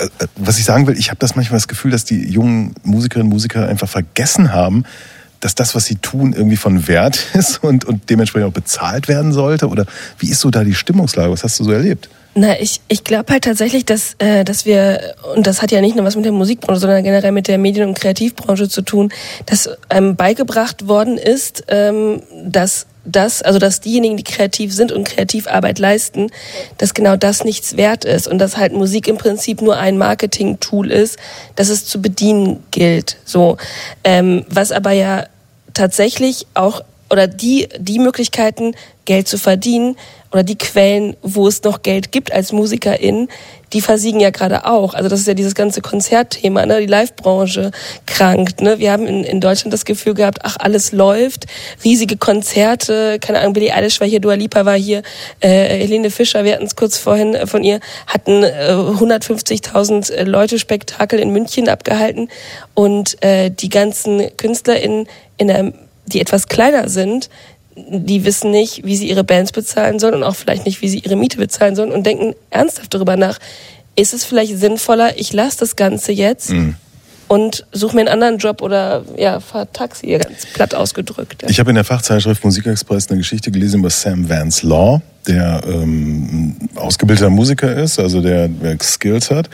äh, 0.00 0.04
äh, 0.04 0.28
was 0.36 0.58
ich 0.58 0.64
sagen 0.64 0.86
will, 0.86 0.98
ich 0.98 1.10
habe 1.10 1.18
das 1.18 1.36
manchmal 1.36 1.58
das 1.58 1.68
Gefühl, 1.68 1.90
dass 1.90 2.04
die 2.04 2.28
jungen 2.28 2.74
Musikerinnen 2.82 3.26
und 3.26 3.34
Musiker 3.34 3.68
einfach 3.68 3.88
vergessen 3.88 4.52
haben, 4.52 4.84
dass 5.40 5.54
das, 5.54 5.74
was 5.74 5.86
sie 5.86 5.96
tun, 5.96 6.32
irgendwie 6.32 6.56
von 6.56 6.86
Wert 6.86 7.18
ist 7.34 7.62
und, 7.62 7.84
und 7.84 8.10
dementsprechend 8.10 8.48
auch 8.48 8.54
bezahlt 8.54 9.08
werden 9.08 9.32
sollte? 9.32 9.68
Oder 9.68 9.86
wie 10.18 10.30
ist 10.30 10.40
so 10.40 10.50
da 10.50 10.64
die 10.64 10.74
Stimmungslage? 10.74 11.30
Was 11.30 11.44
hast 11.44 11.58
du 11.60 11.64
so 11.64 11.72
erlebt? 11.72 12.08
Na, 12.34 12.60
ich, 12.60 12.80
ich 12.86 13.02
glaube 13.02 13.32
halt 13.32 13.44
tatsächlich, 13.44 13.84
dass, 13.84 14.14
äh, 14.18 14.44
dass 14.44 14.64
wir, 14.64 15.14
und 15.34 15.48
das 15.48 15.62
hat 15.62 15.72
ja 15.72 15.80
nicht 15.80 15.96
nur 15.96 16.04
was 16.04 16.14
mit 16.14 16.24
der 16.24 16.32
Musikbranche, 16.32 16.80
sondern 16.80 17.02
generell 17.02 17.32
mit 17.32 17.48
der 17.48 17.58
Medien- 17.58 17.88
und 17.88 17.98
Kreativbranche 17.98 18.68
zu 18.68 18.82
tun, 18.82 19.12
dass 19.46 19.68
einem 19.88 20.14
beigebracht 20.14 20.86
worden 20.86 21.18
ist, 21.18 21.64
ähm, 21.68 22.22
dass 22.44 22.86
das, 23.04 23.42
also 23.42 23.58
dass 23.58 23.80
diejenigen, 23.80 24.16
die 24.16 24.22
kreativ 24.22 24.72
sind 24.72 24.92
und 24.92 25.08
Kreativarbeit 25.08 25.78
leisten, 25.80 26.30
dass 26.78 26.94
genau 26.94 27.16
das 27.16 27.44
nichts 27.44 27.76
wert 27.76 28.04
ist 28.04 28.28
und 28.28 28.38
dass 28.38 28.56
halt 28.56 28.74
Musik 28.74 29.08
im 29.08 29.16
Prinzip 29.16 29.60
nur 29.60 29.76
ein 29.76 29.98
Marketing-Tool 29.98 30.92
ist, 30.92 31.18
das 31.56 31.68
es 31.68 31.86
zu 31.86 32.00
bedienen 32.00 32.62
gilt. 32.70 33.16
So, 33.24 33.56
ähm, 34.04 34.44
was 34.48 34.70
aber 34.70 34.92
ja 34.92 35.26
tatsächlich 35.74 36.46
auch 36.54 36.82
oder 37.10 37.26
die, 37.26 37.68
die 37.78 37.98
Möglichkeiten, 37.98 38.74
Geld 39.04 39.26
zu 39.26 39.38
verdienen 39.38 39.96
oder 40.30 40.44
die 40.44 40.56
Quellen, 40.56 41.16
wo 41.22 41.48
es 41.48 41.64
noch 41.64 41.82
Geld 41.82 42.12
gibt 42.12 42.30
als 42.30 42.52
Musikerin, 42.52 43.28
die 43.72 43.80
versiegen 43.80 44.20
ja 44.20 44.30
gerade 44.30 44.66
auch. 44.66 44.94
Also 44.94 45.08
das 45.08 45.20
ist 45.20 45.26
ja 45.26 45.34
dieses 45.34 45.56
ganze 45.56 45.80
Konzertthema, 45.80 46.66
ne? 46.66 46.80
die 46.80 46.86
Live-Branche 46.86 47.72
krankt. 48.06 48.60
Ne? 48.60 48.78
Wir 48.78 48.92
haben 48.92 49.06
in, 49.06 49.24
in 49.24 49.40
Deutschland 49.40 49.72
das 49.72 49.84
Gefühl 49.84 50.14
gehabt, 50.14 50.38
ach, 50.42 50.56
alles 50.60 50.92
läuft, 50.92 51.46
riesige 51.84 52.16
Konzerte, 52.16 53.18
keine 53.20 53.40
Ahnung, 53.40 53.54
Billie 53.54 53.74
Eilish 53.74 54.00
war 54.00 54.06
hier, 54.06 54.20
Dua 54.20 54.34
Lipa 54.34 54.64
war 54.64 54.76
hier, 54.76 55.02
äh, 55.40 55.48
Helene 55.48 56.10
Fischer, 56.10 56.44
wir 56.44 56.54
hatten 56.54 56.66
es 56.66 56.76
kurz 56.76 56.96
vorhin 56.96 57.34
äh, 57.34 57.46
von 57.48 57.64
ihr, 57.64 57.80
hatten 58.06 58.44
äh, 58.44 58.72
150.000 58.72 60.12
äh, 60.12 60.22
Leute 60.24 60.60
Spektakel 60.60 61.18
in 61.18 61.30
München 61.30 61.68
abgehalten 61.68 62.28
und 62.74 63.20
äh, 63.24 63.50
die 63.50 63.68
ganzen 63.68 64.36
KünstlerInnen 64.36 65.08
in 65.36 65.50
einem 65.50 65.74
die 66.12 66.20
etwas 66.20 66.48
kleiner 66.48 66.88
sind, 66.88 67.30
die 67.76 68.24
wissen 68.24 68.50
nicht, 68.50 68.84
wie 68.84 68.96
sie 68.96 69.08
ihre 69.08 69.24
Bands 69.24 69.52
bezahlen 69.52 69.98
sollen 69.98 70.14
und 70.14 70.24
auch 70.24 70.36
vielleicht 70.36 70.66
nicht, 70.66 70.82
wie 70.82 70.88
sie 70.88 70.98
ihre 70.98 71.16
Miete 71.16 71.38
bezahlen 71.38 71.76
sollen 71.76 71.92
und 71.92 72.04
denken 72.04 72.34
ernsthaft 72.50 72.92
darüber 72.92 73.16
nach, 73.16 73.38
ist 73.96 74.12
es 74.12 74.24
vielleicht 74.24 74.58
sinnvoller, 74.58 75.18
ich 75.18 75.32
lasse 75.32 75.58
das 75.58 75.76
Ganze 75.76 76.12
jetzt 76.12 76.50
Mhm. 76.50 76.74
und 77.28 77.64
suche 77.72 77.94
mir 77.94 78.02
einen 78.02 78.08
anderen 78.10 78.38
Job 78.38 78.60
oder 78.62 79.04
ja, 79.16 79.40
fahr 79.40 79.72
Taxi, 79.72 80.08
ganz 80.08 80.46
platt 80.52 80.74
ausgedrückt. 80.74 81.42
Ja. 81.42 81.48
Ich 81.48 81.58
habe 81.60 81.70
in 81.70 81.76
der 81.76 81.84
Fachzeitschrift 81.84 82.44
Musikexpress 82.44 83.08
eine 83.08 83.18
Geschichte 83.18 83.50
gelesen 83.50 83.80
über 83.80 83.90
Sam 83.90 84.28
Vance 84.28 84.66
Law, 84.66 85.00
der 85.26 85.62
ähm, 85.66 86.56
ausgebildeter 86.74 87.30
Musiker 87.30 87.74
ist, 87.76 87.98
also 87.98 88.20
der, 88.20 88.48
der 88.48 88.76
Skills 88.82 89.30
hat 89.30 89.48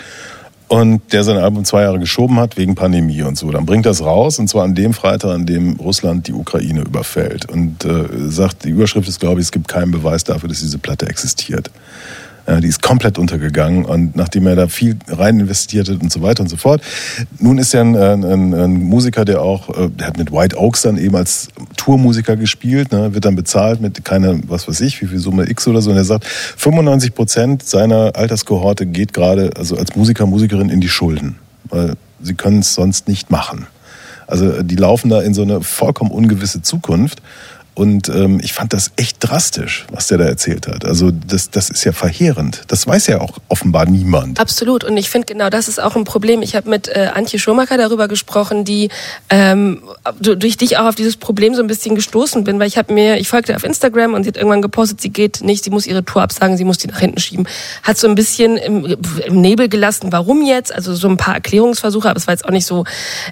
und 0.69 1.13
der 1.13 1.23
sein 1.23 1.37
Album 1.37 1.65
zwei 1.65 1.83
Jahre 1.83 1.99
geschoben 1.99 2.41
hat 2.41 2.57
wegen 2.57 2.75
Pandemie 2.75 3.23
und 3.23 3.39
so. 3.39 3.51
Dann 3.51 3.67
bringt 3.67 3.87
das 3.87 4.03
raus 4.03 4.39
und 4.39 4.49
zwar 4.49 4.65
an 4.65 4.75
dem 4.75 4.95
Freitag, 4.95 5.31
an 5.31 5.47
dem 5.47 5.77
Russland 5.77 6.27
die 6.27 6.33
Ukraine 6.33 6.81
überfällt 6.81 7.49
und 7.49 7.85
äh, 7.85 8.07
sagt, 8.29 8.65
die 8.65 8.71
Überschrift 8.71 9.09
ist, 9.09 9.21
glaube 9.21 9.41
ich, 9.41 9.47
es 9.47 9.53
gibt 9.53 9.69
keinen 9.69 9.93
Beweis 9.93 10.25
dafür, 10.25 10.49
dass 10.49 10.61
diese 10.61 10.79
Platte 10.79 11.07
existiert. 11.07 11.71
Ja, 12.47 12.61
die 12.61 12.69
ist 12.69 12.81
komplett 12.81 13.19
untergegangen 13.19 13.85
und 13.85 14.15
nachdem 14.15 14.47
er 14.47 14.55
da 14.55 14.69
viel 14.69 14.97
rein 15.09 15.41
investiert 15.41 15.89
hat 15.89 16.01
und 16.01 16.13
so 16.13 16.23
weiter 16.23 16.43
und 16.43 16.49
so 16.49 16.57
fort. 16.57 16.81
Nun 17.41 17.59
ist 17.59 17.75
er 17.75 17.81
ein, 17.81 17.97
ein, 17.97 18.55
ein 18.55 18.73
Musiker, 18.85 19.25
der 19.25 19.43
auch, 19.43 19.69
äh, 19.71 19.89
der 19.91 20.07
hat 20.07 20.17
mit 20.17 20.31
White 20.31 20.57
Oaks 20.57 20.83
dann 20.83 20.97
eben 20.97 21.17
als 21.17 21.49
Tourmusiker 21.77 22.37
gespielt, 22.37 22.93
ne, 22.93 23.15
wird 23.15 23.25
dann 23.25 23.35
bezahlt 23.35 23.81
mit 23.81 24.05
keiner, 24.05 24.39
was 24.47 24.69
weiß 24.69 24.81
ich, 24.83 25.03
wie 25.03 25.07
viel 25.07 25.19
Summe 25.19 25.51
X 25.51 25.67
oder 25.67 25.83
so. 25.83 25.91
Und 25.91 25.97
er 25.97 26.05
sagt, 26.05 26.25
95 26.25 27.15
Prozent 27.15 27.63
seiner 27.65 28.15
Alterskohorte 28.15 28.87
geht 28.87 29.13
gerade, 29.13 29.51
also 29.57 29.77
als 29.77 29.97
Musiker, 29.97 30.27
Musikerin 30.27 30.69
in 30.69 30.81
die 30.81 30.89
Schulden, 30.89 31.37
weil 31.65 31.95
sie 32.23 32.35
können 32.35 32.61
es 32.61 32.75
sonst 32.75 33.09
nicht 33.09 33.31
machen. 33.31 33.67
Also 34.29 34.63
die 34.63 34.77
laufen 34.77 35.09
da 35.09 35.21
in 35.21 35.35
so 35.35 35.43
eine 35.43 35.63
vollkommen 35.63 36.11
ungewisse 36.11 36.63
Zukunft. 36.63 37.23
Und 37.75 38.09
ähm, 38.09 38.41
ich 38.43 38.55
fand 38.55 38.73
das 38.73 38.93
echt 38.97 39.16
drastisch, 39.27 39.87
was 39.93 40.07
der 40.09 40.19
da 40.19 40.25
erzählt 40.25 40.67
hat. 40.67 40.85
Also 40.85 41.11
das, 41.11 41.51
das 41.51 41.71
ist 41.71 41.85
ja 41.85 41.93
verheerend. 41.93 42.63
Das 42.69 42.87
weiß 42.87 43.07
ja 43.09 43.21
auch 43.21 43.39
offenbar 43.49 43.87
niemand. 43.87 44.39
Absolut. 44.41 44.85
Und 44.85 44.97
ich 44.97 45.11
finde 45.11 45.27
genau 45.27 45.51
das 45.51 45.69
ist 45.69 45.81
auch 45.83 45.97
ein 45.97 46.05
Problem. 46.05 46.43
Ich 46.43 46.55
habe 46.55 46.69
mit 46.71 46.89
äh, 46.89 47.11
Antje 47.15 47.39
Schumacher 47.39 47.77
darüber 47.77 48.09
gesprochen, 48.09 48.65
die 48.65 48.89
ähm, 49.31 49.83
du- 50.21 50.37
durch 50.37 50.57
dich 50.57 50.79
auch 50.79 50.87
auf 50.87 50.95
dieses 50.95 51.17
Problem 51.17 51.55
so 51.55 51.61
ein 51.63 51.67
bisschen 51.67 51.95
gestoßen 51.95 52.45
bin, 52.45 52.59
weil 52.61 52.69
ich 52.69 52.79
habe 52.79 52.93
mir, 52.93 53.19
ich 53.19 53.29
folgte 53.29 53.57
auf 53.57 53.65
Instagram 53.65 54.15
und 54.15 54.23
sie 54.25 54.29
hat 54.29 54.37
irgendwann 54.37 54.63
gepostet, 54.63 55.01
sie 55.01 55.11
geht 55.11 55.41
nicht, 55.43 55.65
sie 55.65 55.71
muss 55.71 55.87
ihre 55.87 56.05
Tour 56.05 56.23
absagen, 56.23 56.57
sie 56.57 56.65
muss 56.65 56.79
die 56.79 56.87
nach 56.89 57.01
hinten 57.01 57.19
schieben. 57.21 57.47
Hat 57.83 57.99
so 57.99 58.07
ein 58.09 58.15
bisschen 58.15 58.57
im, 58.57 58.97
im 59.27 59.41
Nebel 59.41 59.69
gelassen, 59.69 60.13
warum 60.13 60.43
jetzt? 60.45 60.73
Also 60.75 60.95
so 60.95 61.09
ein 61.09 61.17
paar 61.17 61.35
Erklärungsversuche, 61.35 62.09
aber 62.09 62.19
es 62.19 62.27
war 62.27 62.35
jetzt 62.35 62.45
auch 62.45 62.51
nicht 62.51 62.67
so 62.67 62.85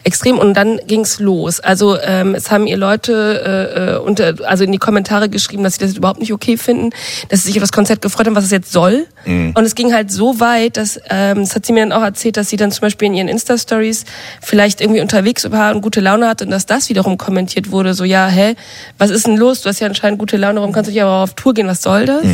extrem. 0.03 0.39
Und 0.39 0.55
dann 0.55 0.81
ging's 0.87 1.21
los. 1.21 1.61
Also 1.61 1.99
ähm, 2.01 2.35
es 2.35 2.51
haben 2.51 2.67
ihr 2.67 2.77
Leute 2.77 3.13
äh, 3.15 3.95
äh, 3.95 3.99
unter, 3.99 4.35
also 4.49 4.65
in 4.65 4.73
die 4.73 4.79
Kommentare 4.79 5.29
geschrieben, 5.29 5.63
dass 5.63 5.75
sie 5.75 5.84
das 5.87 5.97
überhaupt 5.97 6.21
nicht 6.21 6.33
okay 6.33 6.57
finden, 6.57 6.91
dass 7.29 7.43
sie 7.43 7.49
sich 7.49 7.57
auf 7.57 7.63
das 7.63 7.73
Konzert 7.73 8.03
gefreut 8.03 8.27
haben, 8.27 8.37
was 8.37 8.45
es 8.45 8.51
jetzt 8.51 8.73
soll. 8.73 9.07
Mhm. 9.25 9.53
Und 9.57 9.65
es 9.65 9.75
ging 9.75 9.93
halt 9.93 10.11
so 10.11 10.41
weit, 10.41 10.77
dass, 10.77 11.01
ähm, 11.11 11.41
das 11.41 11.55
hat 11.55 11.67
sie 11.67 11.73
mir 11.73 11.81
dann 11.81 11.93
auch 11.93 12.03
erzählt, 12.03 12.37
dass 12.37 12.49
sie 12.49 12.57
dann 12.57 12.73
zum 12.73 12.83
Beispiel 12.83 13.07
in 13.07 13.15
ihren 13.15 13.29
Insta-Stories 13.29 14.05
vielleicht 14.41 14.81
irgendwie 14.81 15.01
unterwegs 15.01 15.51
war 15.51 15.75
und 15.75 15.83
gute 15.83 16.01
Laune 16.01 16.29
hatte 16.29 16.45
und 16.45 16.51
dass 16.51 16.67
das 16.67 16.89
wiederum 16.89 17.19
kommentiert 17.19 17.71
wurde, 17.71 17.95
so, 17.95 18.05
ja, 18.05 18.27
hä, 18.27 18.55
was 18.99 19.11
ist 19.11 19.27
denn 19.27 19.37
los? 19.37 19.63
Du 19.63 19.69
hast 19.69 19.81
ja 19.81 19.87
anscheinend 19.87 20.19
gute 20.19 20.37
Laune, 20.37 20.61
warum 20.61 20.73
kannst 20.73 20.89
du 20.89 20.93
nicht 20.93 21.03
aber 21.03 21.23
auf 21.23 21.35
Tour 21.35 21.55
gehen, 21.55 21.67
was 21.67 21.83
soll 21.83 22.07
das? 22.07 22.25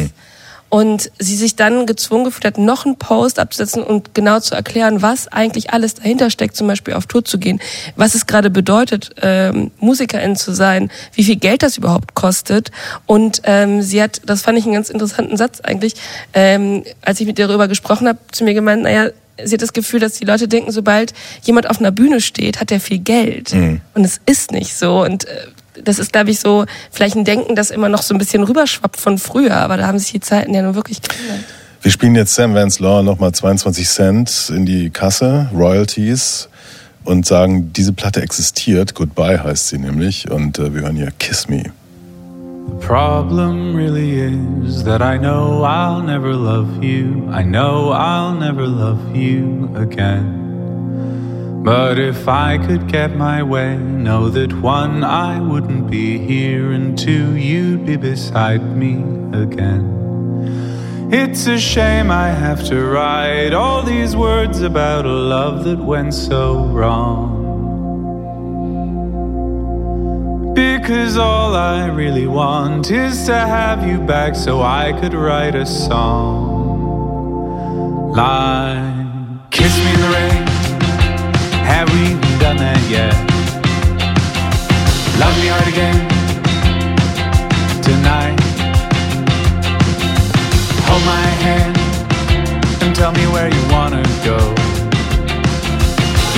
Und 0.71 1.11
sie 1.19 1.37
sich 1.37 1.57
dann 1.57 1.85
gezwungen 1.85 2.25
gefühlt 2.25 2.45
hat, 2.45 2.59
noch 2.59 2.87
einen 2.87 2.97
Post 2.97 3.39
abzusetzen 3.39 3.83
und 3.83 4.15
genau 4.15 4.39
zu 4.41 4.55
erklären, 4.55 5.03
was 5.03 5.29
eigentlich 5.29 5.73
alles 5.73 5.95
dahinter 5.95 6.31
steckt, 6.31 6.57
zum 6.57 6.69
Beispiel 6.69 6.95
auf 6.95 7.07
Tour 7.07 7.25
zu 7.25 7.39
gehen, 7.39 7.61
was 7.97 8.15
es 8.15 8.27
gerade 8.27 8.51
bedeutet, 8.51 9.11
ähm, 9.21 9.73
Musikerin 9.81 10.37
zu 10.37 10.53
sein, 10.53 10.91
wie 11.13 11.25
viel 11.25 11.37
Geld 11.37 11.65
das 11.65 11.77
überhaupt 11.77 12.15
kostet. 12.15 12.71
Und 13.07 13.43
ähm, 13.45 13.83
sie 13.83 14.01
hat, 14.01 14.23
das 14.25 14.43
fand 14.43 14.59
ich 14.59 14.65
einen 14.65 14.75
ganz 14.75 14.91
interessanten 14.91 15.37
Satz 15.37 15.61
eigentlich, 15.61 15.95
ähm, 16.35 16.85
als 17.03 17.21
ich 17.21 17.27
mit 17.27 17.39
ihr 17.39 17.49
darüber 17.49 17.67
gesprochen 17.67 18.07
habe, 18.07 18.19
zu 18.31 18.45
mir 18.45 18.55
gemeint, 18.55 18.83
naja, 18.83 19.11
sie 19.45 19.55
hat 19.55 19.63
das 19.63 19.73
Gefühl, 19.73 20.01
dass 20.01 20.15
die 20.15 20.25
Leute 20.25 20.49
denken, 20.49 20.71
sobald 20.71 21.13
jemand 21.43 21.69
auf 21.69 21.81
einer 21.81 21.91
Bühne 21.91 22.21
steht, 22.21 22.61
hat 22.61 22.71
er 22.71 22.81
viel 22.81 22.99
Geld. 22.99 23.55
Mhm. 23.55 23.81
Und 23.95 24.05
es 24.05 24.21
ist 24.27 24.53
nicht 24.53 24.75
so. 24.77 25.03
Und 25.03 25.27
äh, 25.27 25.47
das 25.83 25.99
ist, 25.99 26.13
glaube 26.13 26.31
ich, 26.31 26.41
so 26.41 26.65
vielleicht 26.91 27.17
ein 27.17 27.25
Denken, 27.25 27.55
das 27.55 27.71
immer 27.71 27.89
noch 27.89 28.03
so 28.03 28.15
ein 28.15 28.19
bisschen 28.19 28.43
rüberschwappt 28.43 28.99
von 28.99 29.19
früher. 29.19 29.57
Aber 29.57 29.77
da 29.77 29.87
haben 29.87 29.99
sich 29.99 30.13
die 30.13 30.21
Zeiten 30.21 30.55
ja 30.55 30.63
nun 30.63 30.75
wirklich 30.75 31.03
geändert. 31.03 31.45
Wir 31.83 31.91
spielen 31.91 32.15
jetzt 32.15 32.35
Sam 32.35 32.55
Vance 32.55 32.83
Law 32.83 33.03
nochmal 33.03 33.33
22 33.33 33.89
Cent 33.89 34.53
in 34.55 34.67
die 34.67 34.91
Kasse, 34.91 35.49
Royalties, 35.55 36.49
und 37.05 37.25
sagen, 37.25 37.73
diese 37.73 37.95
Platte 37.95 38.21
existiert. 38.21 38.95
Goodbye 38.95 39.43
heißt 39.43 39.69
sie 39.69 39.79
nämlich. 39.79 40.31
Und 40.31 40.59
äh, 40.59 40.75
wir 40.75 40.83
hören 40.83 40.97
hier 40.97 41.11
Kiss 41.19 41.49
Me. 41.49 41.65
The 42.67 42.87
problem 42.87 43.75
really 43.75 44.21
is 44.67 44.85
that 44.85 45.01
I 45.01 45.19
know 45.19 45.65
I'll 45.65 46.03
never 46.03 46.35
love 46.35 46.85
you. 46.85 47.29
I 47.33 47.43
know 47.43 47.93
I'll 47.93 48.35
never 48.35 48.67
love 48.67 48.99
you 49.15 49.71
again. 49.75 50.41
But 51.63 51.99
if 51.99 52.27
I 52.27 52.57
could 52.57 52.89
get 52.89 53.15
my 53.15 53.43
way, 53.43 53.77
know 53.77 54.31
that 54.31 54.51
one, 54.63 55.05
I 55.05 55.39
wouldn't 55.41 55.91
be 55.91 56.17
here, 56.17 56.73
and 56.73 56.99
two, 56.99 57.37
you'd 57.37 57.85
be 57.85 57.97
beside 57.97 58.63
me 58.63 58.95
again. 59.39 61.11
It's 61.13 61.47
a 61.47 61.59
shame 61.59 62.11
I 62.11 62.29
have 62.29 62.65
to 62.69 62.83
write 62.83 63.53
all 63.53 63.83
these 63.83 64.17
words 64.17 64.63
about 64.63 65.05
a 65.05 65.13
love 65.13 65.65
that 65.65 65.79
went 65.79 66.15
so 66.15 66.65
wrong. 66.65 67.37
Because 70.55 71.19
all 71.19 71.55
I 71.55 71.89
really 71.89 72.27
want 72.27 72.91
is 72.91 73.27
to 73.27 73.35
have 73.35 73.87
you 73.87 73.99
back 73.99 74.35
so 74.35 74.63
I 74.63 74.99
could 74.99 75.13
write 75.13 75.55
a 75.55 75.67
song. 75.67 76.63
Like, 78.13 79.51
kiss 79.51 79.77
me 79.79 79.93
in 79.93 80.01
the 80.01 80.09
rain. 80.09 80.60
Have 81.73 81.89
we 81.95 82.05
done 82.39 82.57
that 82.57 82.83
yet? 82.91 83.15
Love 85.23 85.37
me 85.41 85.47
hard 85.53 85.69
again. 85.75 85.99
Tonight. 87.89 88.39
Hold 90.89 91.05
my 91.05 91.27
hand 91.47 91.77
and 92.83 92.95
tell 92.95 93.13
me 93.13 93.25
where 93.35 93.49
you 93.57 93.63
wanna 93.71 94.03
go. 94.25 94.39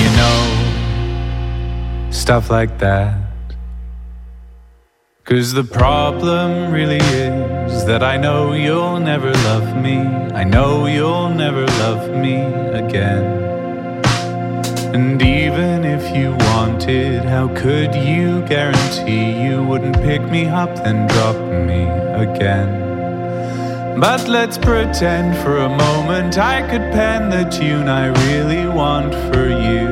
You 0.01 0.09
know, 0.19 2.11
stuff 2.11 2.49
like 2.49 2.77
that. 2.79 3.23
Cause 5.23 5.53
the 5.53 5.63
problem 5.63 6.71
really 6.71 6.97
is 6.97 7.85
that 7.85 8.03
I 8.03 8.17
know 8.17 8.53
you'll 8.53 8.99
never 8.99 9.31
love 9.49 9.75
me. 9.81 9.97
I 10.41 10.43
know 10.43 10.85
you'll 10.85 11.29
never 11.29 11.65
love 11.83 12.09
me 12.11 12.35
again. 12.81 13.52
And 14.93 15.19
even 15.23 15.83
if 15.83 16.15
you 16.15 16.35
wanted, 16.53 17.25
how 17.25 17.47
could 17.55 17.95
you 17.95 18.43
guarantee 18.45 19.41
you 19.41 19.63
wouldn't 19.63 19.95
pick 20.03 20.21
me 20.21 20.45
up 20.45 20.69
then 20.75 21.07
drop 21.07 21.35
me 21.67 21.81
again? 22.13 23.99
But 23.99 24.27
let's 24.27 24.59
pretend 24.59 25.35
for 25.37 25.57
a 25.57 25.69
moment 25.69 26.37
I 26.37 26.61
could 26.69 26.91
pen 26.91 27.31
the 27.31 27.49
tune 27.49 27.89
I 27.89 28.09
really 28.27 28.67
want 28.67 29.15
for 29.33 29.49
you. 29.49 29.89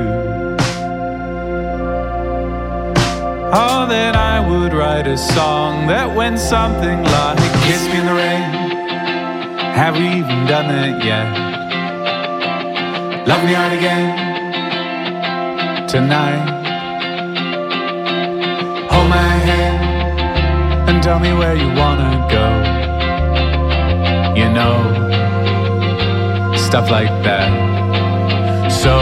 Oh, 3.51 3.87
then 3.89 4.15
I 4.15 4.47
would 4.47 4.71
write 4.71 5.07
a 5.07 5.17
song 5.17 5.87
that 5.87 6.15
went 6.15 6.37
something 6.37 7.01
like 7.01 7.39
Kiss 7.63 7.87
me 7.87 7.97
in 7.97 8.05
the 8.05 8.13
rain. 8.13 8.51
Have 9.73 9.95
we 9.95 10.07
even 10.09 10.45
done 10.45 10.69
it 10.69 11.03
yet? 11.03 11.25
Love 13.27 13.43
me 13.43 13.53
hard 13.53 13.73
again 13.73 14.30
tonight. 15.91 16.47
Hold 18.89 19.09
my 19.09 19.31
hand 19.49 20.89
and 20.89 21.03
tell 21.03 21.19
me 21.19 21.33
where 21.33 21.53
you 21.53 21.67
wanna 21.81 22.11
go. 22.31 22.47
You 24.39 24.47
know, 24.57 24.75
stuff 26.55 26.89
like 26.89 27.11
that. 27.27 27.51
So, 28.71 28.93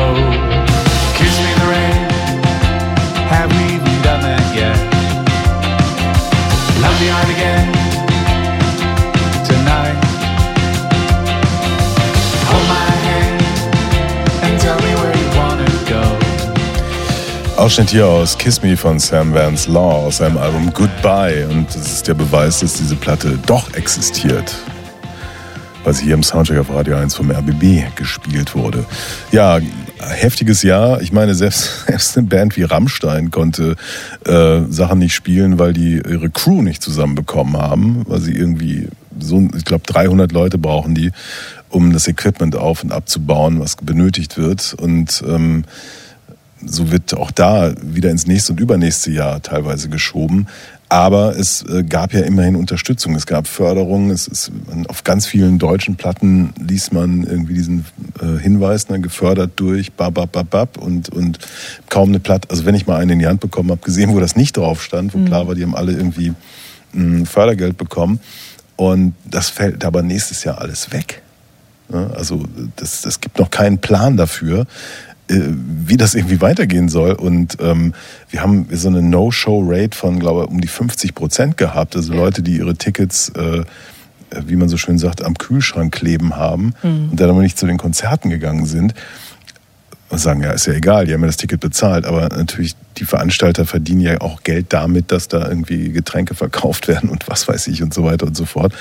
kiss 1.18 1.36
me 1.44 1.50
in 1.54 1.60
the 1.64 1.70
rain. 1.76 2.00
Have 3.34 3.52
we 3.52 3.76
even 3.76 3.96
done 4.02 4.22
that 4.24 4.56
yet? 4.56 4.90
Ausschnitt 17.60 17.90
hier 17.90 18.08
aus 18.08 18.38
Kiss 18.38 18.64
Me 18.64 18.78
von 18.78 19.00
Sam 19.00 19.34
Vance 19.34 19.70
Law 19.70 20.06
aus 20.06 20.18
seinem 20.20 20.38
Album 20.38 20.72
Goodbye. 20.74 21.46
Und 21.50 21.68
das 21.68 21.92
ist 21.92 22.08
der 22.08 22.14
Beweis, 22.14 22.62
dass 22.62 22.76
diese 22.76 22.96
Platte 22.96 23.38
doch 23.48 23.74
existiert. 23.74 24.56
Weil 25.84 25.94
sie 25.94 26.06
hier 26.06 26.14
im 26.14 26.24
Soundtrack 26.24 26.60
auf 26.60 26.70
Radio 26.70 26.96
1 26.96 27.16
vom 27.16 27.30
RBB 27.30 27.98
gespielt 27.98 28.56
wurde. 28.56 28.86
Ja, 29.34 29.60
heftiges 30.00 30.64
Jahr. 30.64 31.02
Ich 31.02 31.12
meine, 31.12 31.36
selbst, 31.36 31.84
selbst 31.88 32.18
eine 32.18 32.28
Band 32.28 32.56
wie 32.56 32.64
Rammstein 32.64 33.30
konnte 33.30 33.76
äh, 34.26 34.62
Sachen 34.70 35.00
nicht 35.00 35.14
spielen, 35.14 35.60
weil 35.60 35.74
die 35.74 35.96
ihre 35.96 36.30
Crew 36.30 36.62
nicht 36.62 36.82
zusammenbekommen 36.82 37.58
haben. 37.58 38.04
Weil 38.08 38.22
sie 38.22 38.36
irgendwie 38.38 38.88
so, 39.20 39.50
ich 39.58 39.66
glaube, 39.66 39.84
300 39.86 40.32
Leute 40.32 40.58
brauchen 40.58 40.96
die, 40.96 41.12
um 41.68 41.92
das 41.92 42.08
Equipment 42.08 42.56
auf- 42.56 42.86
und 42.86 42.94
abzubauen, 42.94 43.60
was 43.60 43.76
benötigt 43.76 44.38
wird. 44.38 44.76
Und 44.76 45.22
ähm, 45.28 45.66
so 46.66 46.92
wird 46.92 47.14
auch 47.14 47.32
da 47.32 47.74
wieder 47.82 48.10
ins 48.10 48.28
nächste 48.28 48.54
und 48.54 48.60
übernächste 48.60 49.12
Jahr 49.12 49.42
teilweise 49.42 49.90
geschoben. 49.90 50.48
Aber 50.92 51.38
es 51.38 51.64
äh, 51.70 51.84
gab 51.84 52.14
ja 52.14 52.22
immerhin 52.22 52.56
Unterstützung, 52.56 53.14
es 53.14 53.28
gab 53.28 53.46
Förderung, 53.46 54.10
es 54.10 54.28
ist 54.28 54.52
auf 54.88 55.04
ganz 55.04 55.28
vielen 55.28 55.60
deutschen 55.60 55.98
Platten 55.98 56.52
liest 56.60 56.94
man 56.94 57.24
irgendwie 57.24 57.54
diesen 57.54 57.86
äh, 58.20 58.40
Hinweis, 58.40 58.90
ne, 58.90 59.00
gefördert 59.00 59.52
durch 59.58 59.94
bab, 59.94 60.16
bab, 60.16 60.32
bab, 60.32 60.50
bab 60.50 60.78
und, 60.78 61.10
und 61.10 61.38
kaum 61.90 62.10
eine 62.10 62.20
Platte, 62.20 62.50
also 62.50 62.66
wenn 62.66 62.74
ich 62.74 62.88
mal 62.88 62.98
eine 62.98 63.14
in 63.14 63.20
die 63.20 63.28
Hand 63.28 63.40
bekommen 63.40 63.70
habe, 63.70 63.82
gesehen, 63.82 64.14
wo 64.16 64.20
das 64.20 64.36
nicht 64.36 64.58
drauf 64.58 64.82
stand, 64.82 65.14
wo 65.14 65.20
Mhm. 65.20 65.26
klar 65.26 65.48
war, 65.48 65.54
die 65.54 65.62
haben 65.62 65.76
alle 65.76 65.92
irgendwie 65.92 66.34
mh, 66.94 67.26
Fördergeld 67.26 67.78
bekommen. 67.78 68.20
Und 68.76 69.14
das 69.30 69.50
fällt 69.50 69.86
aber 69.86 70.02
nächstes 70.02 70.44
Jahr 70.44 70.60
alles 70.60 70.92
weg. 70.92 71.22
Ne? 71.90 72.10
Also 72.16 72.46
das, 72.78 73.02
das 73.02 73.20
gibt 73.20 73.38
noch 73.38 73.52
keinen 73.52 73.80
Plan 73.80 74.18
dafür, 74.18 74.66
wie 75.30 75.98
das 75.98 76.16
irgendwie 76.16 76.42
weitergehen 76.42 76.90
soll. 76.90 77.14
Und 77.14 77.58
ähm, 77.62 77.94
wir 78.30 78.42
haben 78.42 78.68
so 78.72 78.88
eine 78.88 79.02
No-Show-Rate 79.02 79.96
von, 79.96 80.20
glaube 80.20 80.44
ich, 80.46 80.50
um 80.50 80.60
die 80.60 80.68
50 80.68 81.14
Prozent 81.16 81.58
gehabt. 81.58 81.96
Also 81.96 82.14
Leute, 82.14 82.42
die 82.42 82.58
ihre 82.58 82.76
Tickets, 82.76 83.30
äh, 83.30 83.64
wie 84.46 84.56
man 84.56 84.70
so 84.70 84.78
schön 84.78 84.98
sagt, 84.98 85.24
am 85.24 85.38
Kühlschrank 85.38 85.94
kleben 85.94 86.36
haben 86.36 86.74
Mhm. 86.84 87.10
und 87.12 87.20
dann 87.20 87.30
aber 87.30 87.42
nicht 87.42 87.58
zu 87.58 87.66
den 87.68 87.78
Konzerten 87.78 88.30
gegangen 88.30 88.66
sind. 88.66 88.94
Und 90.12 90.18
sagen, 90.18 90.42
ja, 90.42 90.52
ist 90.54 90.66
ja 90.66 90.74
egal, 90.74 91.06
die 91.06 91.14
haben 91.14 91.22
ja 91.22 91.28
das 91.28 91.38
Ticket 91.38 91.60
bezahlt, 91.60 92.06
aber 92.06 92.30
natürlich 92.30 92.76
die 92.98 93.06
Veranstalter 93.06 93.68
verdienen 93.68 94.02
ja 94.02 94.20
auch 94.22 94.42
Geld 94.42 94.66
damit, 94.74 95.12
dass 95.12 95.28
da 95.28 95.48
irgendwie 95.48 95.92
Getränke 95.92 96.34
verkauft 96.34 96.88
werden 96.88 97.12
und 97.12 97.28
was 97.28 97.48
weiß 97.48 97.68
ich 97.68 97.84
und 97.84 97.94
so 97.94 98.04
weiter 98.04 98.26
und 98.26 98.36
so 98.36 98.46
fort. 98.46 98.74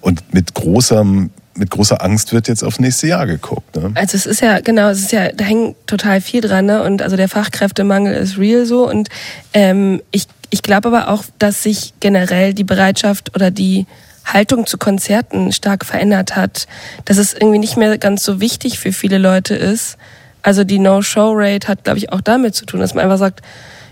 Und 0.00 0.22
mit 0.32 0.54
großem, 0.54 1.30
mit 1.56 1.70
großer 1.70 2.02
Angst 2.02 2.32
wird 2.32 2.48
jetzt 2.48 2.62
aufs 2.62 2.78
nächste 2.78 3.08
Jahr 3.08 3.26
geguckt. 3.26 3.76
Ne? 3.76 3.92
Also 3.94 4.16
es 4.16 4.26
ist 4.26 4.40
ja, 4.40 4.60
genau, 4.60 4.88
es 4.88 5.00
ist 5.00 5.12
ja, 5.12 5.32
da 5.32 5.44
hängt 5.44 5.76
total 5.86 6.20
viel 6.20 6.40
dran, 6.40 6.66
ne? 6.66 6.82
Und 6.82 7.02
also 7.02 7.16
der 7.16 7.28
Fachkräftemangel 7.28 8.14
ist 8.14 8.38
real 8.38 8.66
so. 8.66 8.88
Und 8.88 9.08
ähm, 9.52 10.02
ich, 10.10 10.26
ich 10.50 10.62
glaube 10.62 10.88
aber 10.88 11.08
auch, 11.08 11.24
dass 11.38 11.62
sich 11.62 11.94
generell 12.00 12.54
die 12.54 12.64
Bereitschaft 12.64 13.34
oder 13.34 13.50
die 13.50 13.86
Haltung 14.24 14.66
zu 14.66 14.78
Konzerten 14.78 15.52
stark 15.52 15.84
verändert 15.84 16.36
hat. 16.36 16.66
Dass 17.04 17.16
es 17.16 17.34
irgendwie 17.34 17.58
nicht 17.58 17.76
mehr 17.76 17.96
ganz 17.98 18.22
so 18.22 18.40
wichtig 18.40 18.78
für 18.78 18.92
viele 18.92 19.18
Leute 19.18 19.54
ist. 19.54 19.96
Also 20.42 20.64
die 20.64 20.78
No-Show-Rate 20.78 21.68
hat, 21.68 21.84
glaube 21.84 21.98
ich, 21.98 22.12
auch 22.12 22.20
damit 22.20 22.54
zu 22.54 22.66
tun, 22.66 22.80
dass 22.80 22.94
man 22.94 23.04
einfach 23.04 23.18
sagt, 23.18 23.42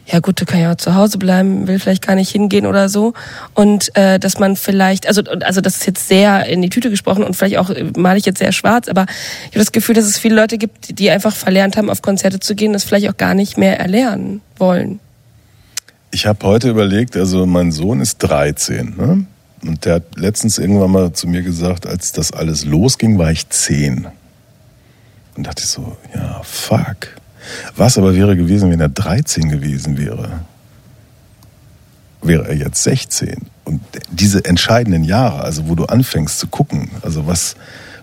ja 0.07 0.21
gut, 0.21 0.41
du 0.41 0.45
kann 0.45 0.61
ja 0.61 0.73
auch 0.73 0.77
zu 0.77 0.95
Hause 0.95 1.19
bleiben, 1.19 1.67
will 1.67 1.79
vielleicht 1.79 2.07
gar 2.07 2.15
nicht 2.15 2.31
hingehen 2.31 2.67
oder 2.67 2.89
so. 2.89 3.15
Und 3.55 3.95
äh, 3.97 4.19
dass 4.19 4.39
man 4.39 4.57
vielleicht, 4.57 5.07
also, 5.09 5.23
also 5.23 5.61
das 5.61 5.77
ist 5.77 5.87
jetzt 5.87 6.09
sehr 6.09 6.47
in 6.47 6.61
die 6.61 6.69
Tüte 6.69 6.91
gesprochen 6.91 7.25
und 7.25 7.35
vielleicht 7.35 7.57
auch 7.59 7.71
äh, 7.71 7.85
male 7.97 8.19
ich 8.19 8.27
jetzt 8.27 8.39
sehr 8.39 8.53
schwarz, 8.53 8.89
aber 8.89 9.07
ich 9.47 9.53
habe 9.53 9.61
das 9.61 9.73
Gefühl, 9.73 9.95
dass 9.95 10.05
es 10.05 10.19
viele 10.19 10.35
Leute 10.35 10.59
gibt, 10.59 10.99
die 10.99 11.11
einfach 11.11 11.35
verlernt 11.35 11.77
haben, 11.77 11.89
auf 11.89 12.03
Konzerte 12.03 12.39
zu 12.39 12.55
gehen, 12.55 12.73
das 12.73 12.85
vielleicht 12.85 13.09
auch 13.09 13.17
gar 13.17 13.35
nicht 13.35 13.57
mehr 13.57 13.81
erlernen 13.81 14.43
wollen. 14.59 15.01
Ich 16.11 16.27
habe 16.27 16.47
heute 16.47 16.69
überlegt, 16.71 17.17
also 17.17 17.47
mein 17.47 17.73
Sohn 17.73 18.01
ist 18.01 18.19
13, 18.19 18.97
ne? 18.97 19.27
Und 19.63 19.87
der 19.87 19.95
hat 19.95 20.17
letztens 20.17 20.59
irgendwann 20.59 20.91
mal 20.91 21.13
zu 21.15 21.27
mir 21.27 21.41
gesagt, 21.43 21.87
als 21.87 22.13
das 22.13 22.33
alles 22.33 22.67
losging, 22.67 23.19
war 23.19 23.33
ich 23.33 23.49
10. 23.49 24.07
Und 25.37 25.47
dachte 25.47 25.63
ich 25.65 25.71
so, 25.71 25.97
ja, 26.15 26.43
fuck. 26.45 27.09
Was 27.77 27.99
aber 27.99 28.15
wäre 28.15 28.37
gewesen, 28.37 28.71
wenn 28.71 28.81
er 28.81 28.89
13 28.89 29.49
gewesen 29.49 29.99
wäre? 29.99 30.41
Wäre 32.23 32.49
er 32.49 32.55
jetzt 32.55 32.83
16? 32.83 33.37
Und 33.65 33.81
diese 34.11 34.45
entscheidenden 34.45 35.05
Jahre, 35.05 35.43
also 35.43 35.69
wo 35.69 35.75
du 35.75 35.85
anfängst 35.87 36.39
zu 36.39 36.47
gucken, 36.47 36.91
also 37.03 37.27
was, 37.27 37.57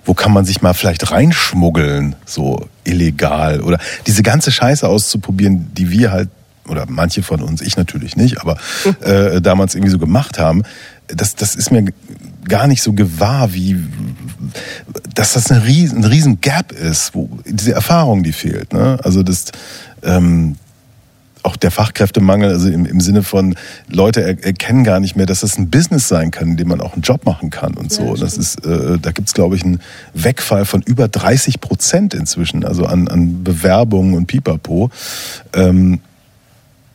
wo 0.06 0.14
kann 0.14 0.34
man 0.34 0.46
sich 0.46 0.62
mal 0.62 0.74
vielleicht 0.74 1.12
reinschmuggeln, 1.12 2.16
so 2.26 2.68
illegal 2.84 3.62
oder 3.62 3.80
diese 4.08 4.24
ganze 4.24 4.52
Scheiße 4.52 4.88
auszuprobieren, 4.88 5.72
die 5.74 5.92
wir 5.92 6.12
halt 6.12 6.30
oder 6.72 6.86
manche 6.88 7.22
von 7.22 7.42
uns, 7.42 7.62
ich 7.62 7.78
natürlich 7.78 8.16
nicht, 8.16 8.42
aber 8.42 8.58
äh, 9.02 9.42
damals 9.42 9.76
irgendwie 9.76 9.92
so 9.92 10.00
gemacht 10.00 10.40
haben, 10.40 10.64
das, 11.08 11.36
das 11.36 11.56
ist 11.56 11.72
mir 11.72 11.86
gar 12.48 12.68
nicht 12.68 12.82
so 12.82 12.94
gewahr, 12.94 13.54
wie 13.54 13.78
dass 15.14 15.34
das 15.34 15.52
eine 15.52 15.66
riesen, 15.66 16.00
ein 16.00 16.04
riesen 16.06 16.42
Gap 16.42 16.72
ist, 16.72 17.14
wo 17.14 17.30
diese 17.46 17.74
Erfahrung, 17.74 18.24
die 18.24 18.32
fehlt. 18.32 18.74
Ne? 18.74 18.98
Also 19.04 19.24
das 19.24 19.46
ähm, 20.04 20.56
auch 21.44 21.56
der 21.56 21.72
Fachkräftemangel, 21.72 22.50
also 22.50 22.70
im, 22.70 22.86
im 22.86 23.00
Sinne 23.00 23.24
von 23.24 23.56
Leute 23.90 24.22
er, 24.22 24.44
erkennen 24.44 24.84
gar 24.84 25.00
nicht 25.00 25.16
mehr, 25.16 25.26
dass 25.26 25.42
das 25.42 25.58
ein 25.58 25.70
Business 25.70 26.08
sein 26.08 26.32
kann, 26.32 26.50
in 26.50 26.58
dem 26.58 26.68
man 26.68 26.82
auch 26.82 26.94
einen 26.94 27.02
Job 27.02 27.26
machen 27.26 27.50
kann 27.50 27.74
und 27.74 27.92
so. 27.92 28.16
das 28.16 28.38
ist, 28.38 28.66
äh, 28.66 28.98
da 29.00 29.12
gibt's 29.12 29.34
glaube 29.34 29.56
ich 29.56 29.64
einen 29.64 29.80
Wegfall 30.14 30.66
von 30.66 30.82
über 30.82 31.08
30 31.08 31.60
Prozent 31.60 32.14
inzwischen, 32.14 32.64
also 32.64 32.86
an, 32.86 33.08
an 33.08 33.44
Bewerbungen 33.44 34.14
und 34.16 34.28
Pipapo. 34.28 34.92
Ähm, 35.54 36.00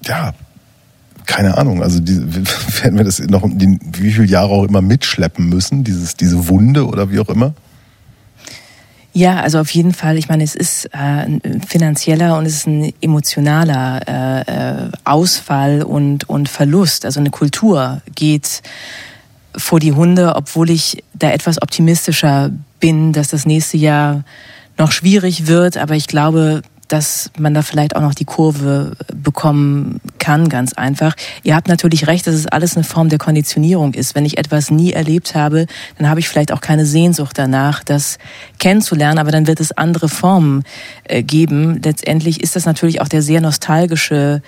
ja, 0.07 0.33
keine 1.27 1.59
Ahnung, 1.59 1.83
also 1.83 2.01
die, 2.01 2.17
werden 2.83 2.97
wir 2.97 3.05
das 3.05 3.19
noch 3.21 3.43
die, 3.47 3.79
wie 3.93 4.13
viele 4.13 4.27
Jahre 4.27 4.51
auch 4.51 4.65
immer 4.65 4.81
mitschleppen 4.81 5.49
müssen, 5.49 5.85
dieses, 5.85 6.17
diese 6.17 6.49
Wunde 6.49 6.87
oder 6.87 7.11
wie 7.11 7.19
auch 7.19 7.29
immer? 7.29 7.55
Ja, 9.17 9.41
also 9.41 9.61
auf 9.61 9.71
jeden 9.71 9.95
Fall. 9.95 10.19
Ich 10.19 10.29
meine, 10.29 10.45
es 10.45 10.55
ist 10.55 10.85
äh, 10.93 10.99
ein 10.99 11.63
finanzieller 11.67 12.37
und 12.37 12.45
es 12.45 12.55
ist 12.55 12.67
ein 12.67 12.93
emotionaler 13.01 14.03
äh, 14.07 14.41
äh, 14.43 14.91
Ausfall 15.05 15.83
und, 15.83 16.29
und 16.29 16.51
Verlust. 16.51 17.07
Also 17.07 17.21
eine 17.21 17.31
Kultur 17.31 18.03
geht 18.15 18.63
vor 19.57 19.81
die 19.81 19.95
Hunde, 19.95 20.37
obwohl 20.37 20.69
ich 20.69 21.03
da 21.15 21.31
etwas 21.31 21.63
optimistischer 21.63 22.51
bin, 22.79 23.15
dass 23.15 23.29
das 23.29 23.47
nächste 23.47 23.79
Jahr 23.79 24.23
noch 24.77 24.93
schwierig 24.93 25.47
wird. 25.47 25.79
Aber 25.79 25.95
ich 25.95 26.09
glaube, 26.09 26.61
dass 26.89 27.31
man 27.39 27.55
da 27.55 27.63
vielleicht 27.63 27.97
auch 27.97 28.01
noch 28.01 28.15
die 28.15 28.25
Kurve 28.25 28.93
bekommen 29.15 30.01
kann, 30.19 30.49
ganz 30.49 30.73
einfach. 30.73 31.15
Ihr 31.43 31.55
habt 31.55 31.69
natürlich 31.69 32.07
recht, 32.07 32.27
dass 32.27 32.35
es 32.35 32.47
alles 32.47 32.77
eine 32.77 32.85
Form 32.85 33.09
der 33.09 33.19
Konditionierung 33.19 33.95
ist. 33.95 34.15
Wenn 34.15 34.25
ich 34.25 34.39
etwas 34.39 34.71
nie 34.71 34.93
erlebt 34.93 35.35
habe, 35.35 35.67
dann 35.99 36.09
habe 36.09 36.21
ich 36.21 36.29
vielleicht 36.29 36.53
auch 36.53 36.61
keine 36.61 36.87
Sehnsucht 36.87 37.39
danach, 37.39 37.83
das 37.83 38.19
kennenzulernen, 38.59 39.19
aber 39.19 39.31
dann 39.31 39.47
wird 39.47 39.61
es 39.61 39.73
andere 39.73 40.09
Formen 40.09 40.63
äh, 41.05 41.23
geben. 41.23 41.81
Letztendlich 41.83 42.43
ist 42.43 42.57
das 42.57 42.67
natürlich 42.67 43.01
auch 43.01 43.09
der 43.09 43.23
sehr 43.23 43.41
nostalgische 43.41 44.43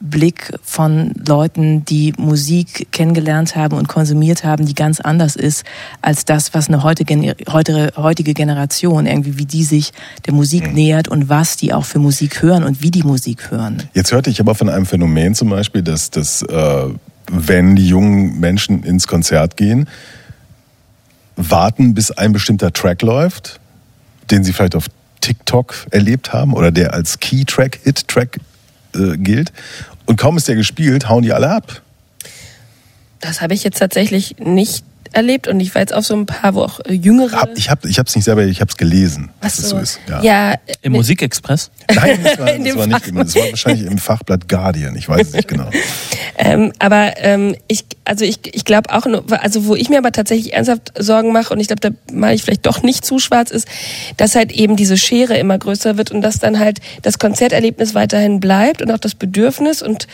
Blick 0.00 0.52
von 0.62 1.12
Leuten, 1.26 1.84
die 1.84 2.12
Musik 2.16 2.88
kennengelernt 2.92 3.56
haben 3.56 3.76
und 3.76 3.88
konsumiert 3.88 4.44
haben, 4.44 4.66
die 4.66 4.74
ganz 4.74 5.00
anders 5.00 5.36
ist 5.36 5.64
als 6.00 6.24
das, 6.24 6.54
was 6.54 6.68
eine 6.68 6.82
heutige, 6.82 7.36
heutige, 7.50 7.92
heutige 7.96 8.34
Generation 8.34 9.06
irgendwie, 9.06 9.38
wie 9.38 9.46
die 9.46 9.64
sich 9.64 9.92
der 10.26 10.34
Musik 10.34 10.72
nähert 10.74 11.08
und 11.08 11.28
was 11.28 11.56
die 11.56 11.72
auch 11.72 11.84
für 11.84 11.98
Musik 11.98 12.42
hören 12.42 12.64
und 12.64 12.82
wie 12.82 12.90
die 12.90 13.02
Musik 13.02 13.50
hören. 13.50 13.82
Jetzt 13.94 14.12
hörte 14.12 14.30
ich 14.30 14.40
aber 14.40 14.54
von 14.54 14.68
einem 14.68 14.86
Phänomen 14.86 15.34
zum 15.34 15.50
Beispiel, 15.50 15.82
dass, 15.82 16.10
dass 16.10 16.42
äh, 16.42 16.88
wenn 17.30 17.76
die 17.76 17.86
jungen 17.86 18.40
Menschen 18.40 18.82
ins 18.82 19.06
Konzert 19.06 19.56
gehen, 19.56 19.88
warten, 21.36 21.94
bis 21.94 22.10
ein 22.10 22.32
bestimmter 22.32 22.72
Track 22.72 23.02
läuft, 23.02 23.60
den 24.30 24.44
sie 24.44 24.52
vielleicht 24.52 24.76
auf 24.76 24.86
TikTok 25.20 25.86
erlebt 25.90 26.32
haben 26.32 26.52
oder 26.52 26.70
der 26.70 26.92
als 26.92 27.20
Key-Track, 27.20 27.80
Hit-Track 27.84 28.40
äh, 28.94 29.16
gilt. 29.16 29.52
Und 30.06 30.16
kaum 30.16 30.36
ist 30.36 30.48
der 30.48 30.56
gespielt, 30.56 31.08
hauen 31.08 31.22
die 31.22 31.32
alle 31.32 31.50
ab. 31.50 31.82
Das 33.20 33.40
habe 33.40 33.54
ich 33.54 33.62
jetzt 33.62 33.78
tatsächlich 33.78 34.36
nicht 34.38 34.84
erlebt 35.12 35.48
und 35.48 35.60
ich 35.60 35.74
war 35.74 35.80
jetzt 35.82 35.92
auf 35.94 36.04
so 36.06 36.14
ein 36.14 36.26
paar, 36.26 36.54
wo 36.54 36.62
auch 36.62 36.80
äh, 36.80 36.92
jüngere. 36.92 37.32
Hab, 37.40 37.56
ich 37.56 37.70
habe 37.70 37.80
es 37.86 38.14
nicht 38.14 38.24
selber, 38.24 38.44
ich 38.44 38.60
habe 38.60 38.70
es 38.70 38.76
gelesen, 38.76 39.30
dass 39.40 39.58
es 39.58 39.68
so 39.70 39.78
ist. 39.78 40.00
Ja. 40.08 40.22
Ja, 40.22 40.54
Im 40.82 40.92
Musikexpress? 40.92 41.70
Nein, 41.94 42.18
das 42.22 42.38
war, 42.38 42.46
das 42.46 42.76
war 42.76 42.86
nicht, 42.86 42.92
Fachblatt. 43.04 43.26
das 43.26 43.34
war 43.36 43.42
wahrscheinlich 43.50 43.86
im 43.86 43.98
Fachblatt 43.98 44.48
Guardian, 44.48 44.96
ich 44.96 45.08
weiß 45.08 45.28
es 45.28 45.32
nicht 45.34 45.48
genau. 45.48 45.68
Ähm, 46.38 46.72
aber 46.78 47.12
ähm, 47.18 47.54
ich, 47.68 47.84
also 48.06 48.24
ich, 48.24 48.38
ich 48.54 48.64
glaube 48.64 48.90
auch, 48.90 49.04
nur- 49.04 49.24
also 49.42 49.66
wo 49.66 49.76
ich 49.76 49.90
mir 49.90 49.98
aber 49.98 50.12
tatsächlich 50.12 50.54
ernsthaft 50.54 50.90
Sorgen 50.98 51.30
mache 51.30 51.52
und 51.52 51.60
ich 51.60 51.66
glaube, 51.68 51.80
da 51.80 51.90
mache 52.12 52.32
ich 52.32 52.42
vielleicht 52.42 52.64
doch 52.64 52.82
nicht 52.82 53.04
zu 53.04 53.18
schwarz 53.18 53.50
ist, 53.50 53.68
dass 54.16 54.34
halt 54.34 54.50
eben 54.50 54.74
diese 54.76 54.96
Schere 54.96 55.36
immer 55.36 55.58
größer 55.58 55.98
wird 55.98 56.10
und 56.10 56.22
dass 56.22 56.38
dann 56.38 56.58
halt 56.58 56.78
das 57.02 57.18
Konzerterlebnis 57.18 57.94
weiterhin 57.94 58.40
bleibt 58.40 58.80
und 58.80 58.90
auch 58.90 58.98
das 58.98 59.14
Bedürfnis 59.14 59.82
und 59.82 60.06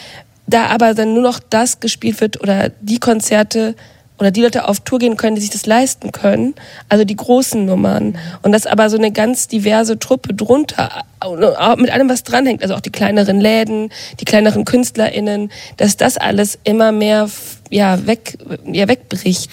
da 0.49 0.67
aber 0.67 0.93
dann 0.95 1.15
nur 1.15 1.23
noch 1.23 1.39
das 1.39 1.79
gespielt 1.79 2.21
wird 2.21 2.41
oder 2.43 2.71
die 2.81 2.99
Konzerte 2.99 3.77
oder 4.19 4.31
die 4.31 4.43
Leute 4.43 4.69
auf 4.69 4.81
Tour 4.81 4.99
gehen 4.99 5.17
können, 5.17 5.37
die 5.37 5.41
sich 5.41 5.51
das 5.51 5.67
leisten 5.67 6.13
können, 6.13 6.55
also 6.89 7.05
die 7.05 7.17
großen 7.17 7.65
Nummern. 7.65 8.19
Und 8.43 8.53
das 8.53 8.67
aber 8.67 8.91
so 8.91 8.97
eine 8.97 9.13
ganz 9.13 9.49
diverse 9.49 9.99
Truppe 9.99 10.35
drunter, 10.35 11.05
auch 11.21 11.77
mit 11.77 11.91
allem, 11.91 12.09
was 12.09 12.23
dranhängt, 12.23 12.63
also 12.63 12.75
auch 12.75 12.81
die 12.81 12.91
kleineren 12.91 13.41
Läden, 13.41 13.91
die 14.21 14.25
kleineren 14.25 14.65
KünstlerInnen, 14.65 15.51
dass 15.77 15.97
das 15.97 16.17
alles 16.17 16.59
immer 16.65 16.93
mehr 16.93 17.29
ja, 17.71 18.07
weg, 18.07 18.39
ja, 18.71 18.89
wegbricht. 18.89 19.51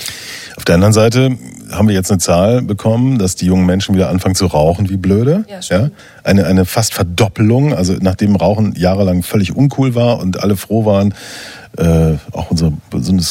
Auf 0.56 0.66
der 0.66 0.76
anderen 0.76 0.94
Seite 0.94 1.38
haben 1.72 1.88
wir 1.88 1.96
jetzt 1.96 2.12
eine 2.12 2.20
Zahl 2.20 2.62
bekommen, 2.62 3.18
dass 3.18 3.36
die 3.36 3.46
jungen 3.46 3.66
Menschen 3.66 3.96
wieder 3.96 4.10
anfangen 4.10 4.36
zu 4.36 4.46
rauchen 4.46 4.90
wie 4.90 4.98
blöde. 4.98 5.44
Ja, 5.50 5.62
stimmt. 5.62 5.92
Eine, 6.24 6.46
eine 6.46 6.66
fast 6.66 6.94
Verdoppelung, 6.94 7.74
also 7.74 7.96
nachdem 8.00 8.36
Rauchen 8.36 8.74
jahrelang 8.76 9.24
völlig 9.24 9.56
uncool 9.56 9.96
war 9.96 10.20
und 10.20 10.42
alle 10.42 10.56
froh 10.56 10.86
waren, 10.86 11.14
äh, 11.78 12.18
auch 12.32 12.52
unser 12.52 12.72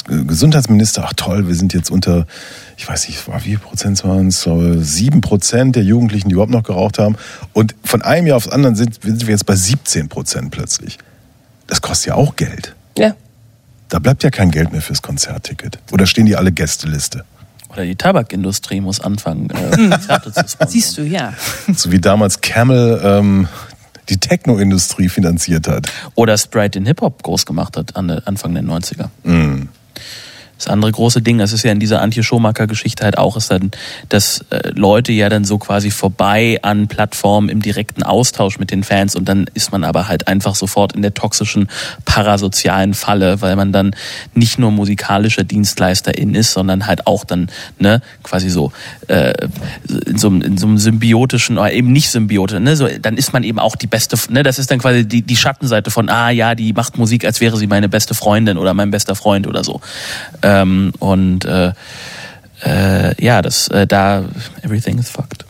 Gesundheitsminister, 0.08 1.04
ach 1.06 1.14
toll, 1.14 1.48
wir 1.48 1.54
sind 1.54 1.72
jetzt 1.72 1.90
unter, 1.90 2.26
ich 2.76 2.88
weiß 2.88 3.08
nicht, 3.08 3.26
wie 3.26 3.40
viel 3.40 3.58
Prozent 3.58 4.02
waren 4.04 4.28
es, 4.28 4.42
glaube, 4.42 4.78
sieben 4.80 5.20
Prozent 5.20 5.76
der 5.76 5.84
Jugendlichen, 5.84 6.28
die 6.28 6.34
überhaupt 6.34 6.52
noch 6.52 6.62
geraucht 6.62 6.98
haben. 6.98 7.16
Und 7.52 7.74
von 7.84 8.02
einem 8.02 8.26
Jahr 8.26 8.36
aufs 8.36 8.48
andere 8.48 8.76
sind, 8.76 9.02
sind 9.02 9.22
wir 9.22 9.30
jetzt 9.30 9.46
bei 9.46 9.56
17 9.56 10.08
Prozent 10.08 10.50
plötzlich. 10.50 10.98
Das 11.66 11.80
kostet 11.80 12.08
ja 12.08 12.14
auch 12.14 12.36
Geld. 12.36 12.74
Ja. 12.98 13.14
Da 13.88 13.98
bleibt 13.98 14.22
ja 14.22 14.30
kein 14.30 14.50
Geld 14.50 14.72
mehr 14.72 14.82
fürs 14.82 15.02
Konzertticket. 15.02 15.78
Oder 15.92 16.06
stehen 16.06 16.26
die 16.26 16.36
alle 16.36 16.52
Gästeliste? 16.52 17.24
Oder 17.70 17.84
die 17.84 17.96
Tabakindustrie 17.96 18.80
muss 18.80 19.00
anfangen, 19.00 19.50
äh, 19.50 19.88
Konzerte 19.88 20.32
zu 20.32 20.40
sponsern. 20.48 20.68
Siehst 20.68 20.96
du, 20.96 21.02
ja. 21.02 21.32
So 21.74 21.90
wie 21.90 22.00
damals 22.00 22.40
Camel 22.40 23.00
ähm, 23.02 23.48
die 24.08 24.18
Techno-Industrie 24.18 25.08
finanziert 25.08 25.68
hat. 25.68 25.90
Oder 26.14 26.36
Sprite 26.38 26.78
den 26.78 26.86
Hip-Hop 26.86 27.22
groß 27.22 27.46
gemacht 27.46 27.76
hat 27.76 27.96
an 27.96 28.10
Anfang 28.10 28.54
der 28.54 28.62
90er. 28.62 29.08
Mm. 29.22 29.68
Das 30.56 30.68
andere 30.68 30.92
große 30.92 31.20
Ding, 31.20 31.38
das 31.38 31.52
ist 31.52 31.64
ja 31.64 31.72
in 31.72 31.80
dieser 31.80 32.00
Antje 32.00 32.22
Schomaker-Geschichte 32.22 33.04
halt 33.04 33.18
auch, 33.18 33.36
ist 33.36 33.50
dann, 33.50 33.70
dass 34.08 34.44
äh, 34.50 34.70
Leute 34.74 35.12
ja 35.12 35.28
dann 35.28 35.44
so 35.44 35.58
quasi 35.58 35.90
vorbei 35.90 36.58
an 36.62 36.86
Plattformen 36.86 37.48
im 37.48 37.60
direkten 37.60 38.02
Austausch 38.02 38.58
mit 38.58 38.70
den 38.70 38.84
Fans 38.84 39.16
und 39.16 39.28
dann 39.28 39.46
ist 39.54 39.72
man 39.72 39.84
aber 39.84 40.08
halt 40.08 40.28
einfach 40.28 40.54
sofort 40.54 40.92
in 40.94 41.02
der 41.02 41.12
toxischen 41.12 41.68
parasozialen 42.04 42.94
Falle, 42.94 43.42
weil 43.42 43.56
man 43.56 43.72
dann 43.72 43.94
nicht 44.34 44.58
nur 44.58 44.70
musikalischer 44.70 45.44
Dienstleisterin 45.44 46.34
ist, 46.34 46.52
sondern 46.52 46.86
halt 46.86 47.06
auch 47.06 47.24
dann 47.24 47.50
ne 47.78 48.00
quasi 48.22 48.48
so 48.48 48.72
äh, 49.08 49.34
in, 50.06 50.18
so, 50.18 50.28
einem- 50.28 50.42
in 50.42 50.56
so 50.56 50.66
einem 50.66 50.78
symbiotischen 50.78 51.58
oder 51.58 51.72
eben 51.72 51.92
nicht 51.92 52.10
symbiotisch, 52.10 52.60
ne, 52.60 52.76
so, 52.76 52.88
dann 53.00 53.16
ist 53.16 53.32
man 53.32 53.42
eben 53.42 53.58
auch 53.58 53.76
die 53.76 53.86
beste, 53.86 54.16
ne, 54.32 54.42
das 54.42 54.58
ist 54.58 54.70
dann 54.70 54.78
quasi 54.78 55.06
die, 55.06 55.22
die 55.22 55.36
Schattenseite 55.36 55.90
von, 55.90 56.08
ah 56.08 56.30
ja, 56.30 56.54
die 56.54 56.72
macht 56.72 56.96
Musik, 56.96 57.24
als 57.24 57.40
wäre 57.40 57.56
sie 57.56 57.66
meine 57.66 57.88
beste 57.88 58.14
Freundin 58.14 58.56
oder 58.56 58.72
mein 58.72 58.90
bester 58.90 59.14
Freund 59.14 59.46
oder 59.46 59.64
so. 59.64 59.80
Ähm, 60.44 60.92
und 60.98 61.46
äh, 61.46 61.72
äh, 62.64 63.24
ja, 63.24 63.40
das 63.42 63.68
äh, 63.68 63.86
da 63.86 64.24
everything 64.62 64.98
is 64.98 65.08
fucked. 65.08 65.44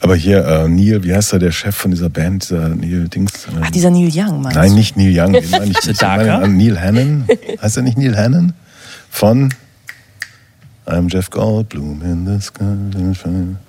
Aber 0.00 0.16
hier, 0.16 0.44
äh, 0.46 0.68
Neil, 0.68 1.02
wie 1.04 1.14
heißt 1.14 1.34
er, 1.34 1.40
der 1.40 1.52
Chef 1.52 1.76
von 1.76 1.90
dieser 1.90 2.08
Band, 2.08 2.44
dieser 2.44 2.68
Neil 2.70 3.08
Dings? 3.08 3.46
Äh, 3.46 3.60
Ach, 3.60 3.70
dieser 3.70 3.90
Neil 3.90 4.10
Young, 4.12 4.40
meinst 4.40 4.56
Nein, 4.56 4.70
du? 4.70 4.76
nicht 4.76 4.96
Neil 4.96 5.12
Young, 5.14 5.32
den 5.34 5.50
meine 5.50 5.66
ich 5.66 5.74
nicht. 5.86 5.88
Ich 5.88 6.00
meine 6.00 6.48
Neil 6.48 6.80
Hannon. 6.80 7.28
Heißt 7.60 7.76
er 7.76 7.82
nicht 7.82 7.98
Neil 7.98 8.16
Hannon? 8.16 8.54
Von 9.10 9.52
I'm 10.86 11.08
Jeff 11.12 11.30
Goldblum 11.30 12.02
in 12.02 12.26
the 12.26 12.40
sky. 12.40 12.64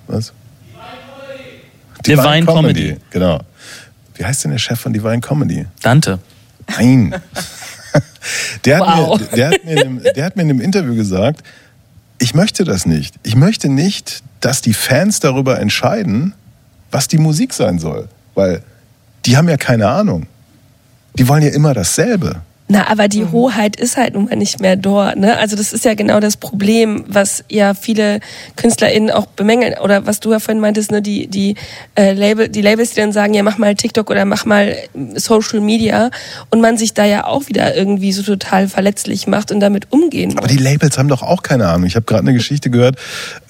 Was? 0.06 0.32
Divine 2.06 2.46
Comedy. 2.46 2.96
Genau. 3.10 3.40
Wie 4.14 4.24
heißt 4.24 4.44
denn 4.44 4.52
der 4.52 4.58
Chef 4.58 4.80
von 4.80 4.92
Divine 4.92 5.20
Comedy? 5.20 5.66
Dante. 5.82 6.18
Nein. 6.68 7.14
Der 8.64 8.78
hat, 8.78 8.86
Wow. 9.08 9.20
mir, 9.20 9.26
der, 9.36 9.50
hat 9.50 9.64
mir 9.64 9.72
in 9.72 9.78
einem, 9.78 10.02
der 10.02 10.24
hat 10.24 10.36
mir 10.36 10.42
in 10.42 10.50
einem 10.50 10.60
Interview 10.60 10.94
gesagt, 10.94 11.42
ich 12.18 12.34
möchte 12.34 12.64
das 12.64 12.86
nicht. 12.86 13.14
Ich 13.22 13.34
möchte 13.34 13.68
nicht, 13.68 14.22
dass 14.40 14.60
die 14.60 14.74
Fans 14.74 15.20
darüber 15.20 15.58
entscheiden, 15.58 16.34
was 16.90 17.08
die 17.08 17.18
Musik 17.18 17.52
sein 17.52 17.78
soll. 17.78 18.08
Weil 18.34 18.62
die 19.26 19.36
haben 19.36 19.48
ja 19.48 19.56
keine 19.56 19.88
Ahnung. 19.88 20.26
Die 21.18 21.26
wollen 21.28 21.42
ja 21.42 21.50
immer 21.50 21.74
dasselbe. 21.74 22.42
Na, 22.72 22.88
aber 22.88 23.06
die 23.08 23.26
Hoheit 23.26 23.76
ist 23.76 23.98
halt 23.98 24.14
nun 24.14 24.24
mal 24.24 24.36
nicht 24.36 24.58
mehr 24.60 24.76
dort. 24.76 25.18
Ne? 25.18 25.36
Also 25.36 25.56
das 25.56 25.74
ist 25.74 25.84
ja 25.84 25.92
genau 25.92 26.20
das 26.20 26.38
Problem, 26.38 27.04
was 27.06 27.44
ja 27.50 27.74
viele 27.74 28.20
KünstlerInnen 28.56 29.10
auch 29.10 29.26
bemängeln. 29.26 29.74
Oder 29.78 30.06
was 30.06 30.20
du 30.20 30.32
ja 30.32 30.38
vorhin 30.38 30.58
meintest, 30.58 30.90
ne? 30.90 31.02
die, 31.02 31.26
die, 31.26 31.56
äh, 31.96 32.14
Label, 32.14 32.48
die 32.48 32.62
Labels, 32.62 32.94
die 32.94 33.00
dann 33.00 33.12
sagen, 33.12 33.34
ja 33.34 33.42
mach 33.42 33.58
mal 33.58 33.74
TikTok 33.74 34.08
oder 34.08 34.24
mach 34.24 34.46
mal 34.46 34.68
äh, 34.68 35.20
Social 35.20 35.60
Media 35.60 36.10
und 36.48 36.62
man 36.62 36.78
sich 36.78 36.94
da 36.94 37.04
ja 37.04 37.26
auch 37.26 37.46
wieder 37.48 37.76
irgendwie 37.76 38.10
so 38.10 38.22
total 38.22 38.68
verletzlich 38.68 39.26
macht 39.26 39.52
und 39.52 39.60
damit 39.60 39.92
umgehen 39.92 40.30
muss. 40.30 40.38
Aber 40.38 40.48
die 40.48 40.56
Labels 40.56 40.96
haben 40.96 41.08
doch 41.08 41.22
auch 41.22 41.42
keine 41.42 41.68
Ahnung. 41.68 41.86
Ich 41.86 41.94
habe 41.94 42.06
gerade 42.06 42.22
eine 42.22 42.32
Geschichte 42.32 42.70
gehört, 42.70 42.96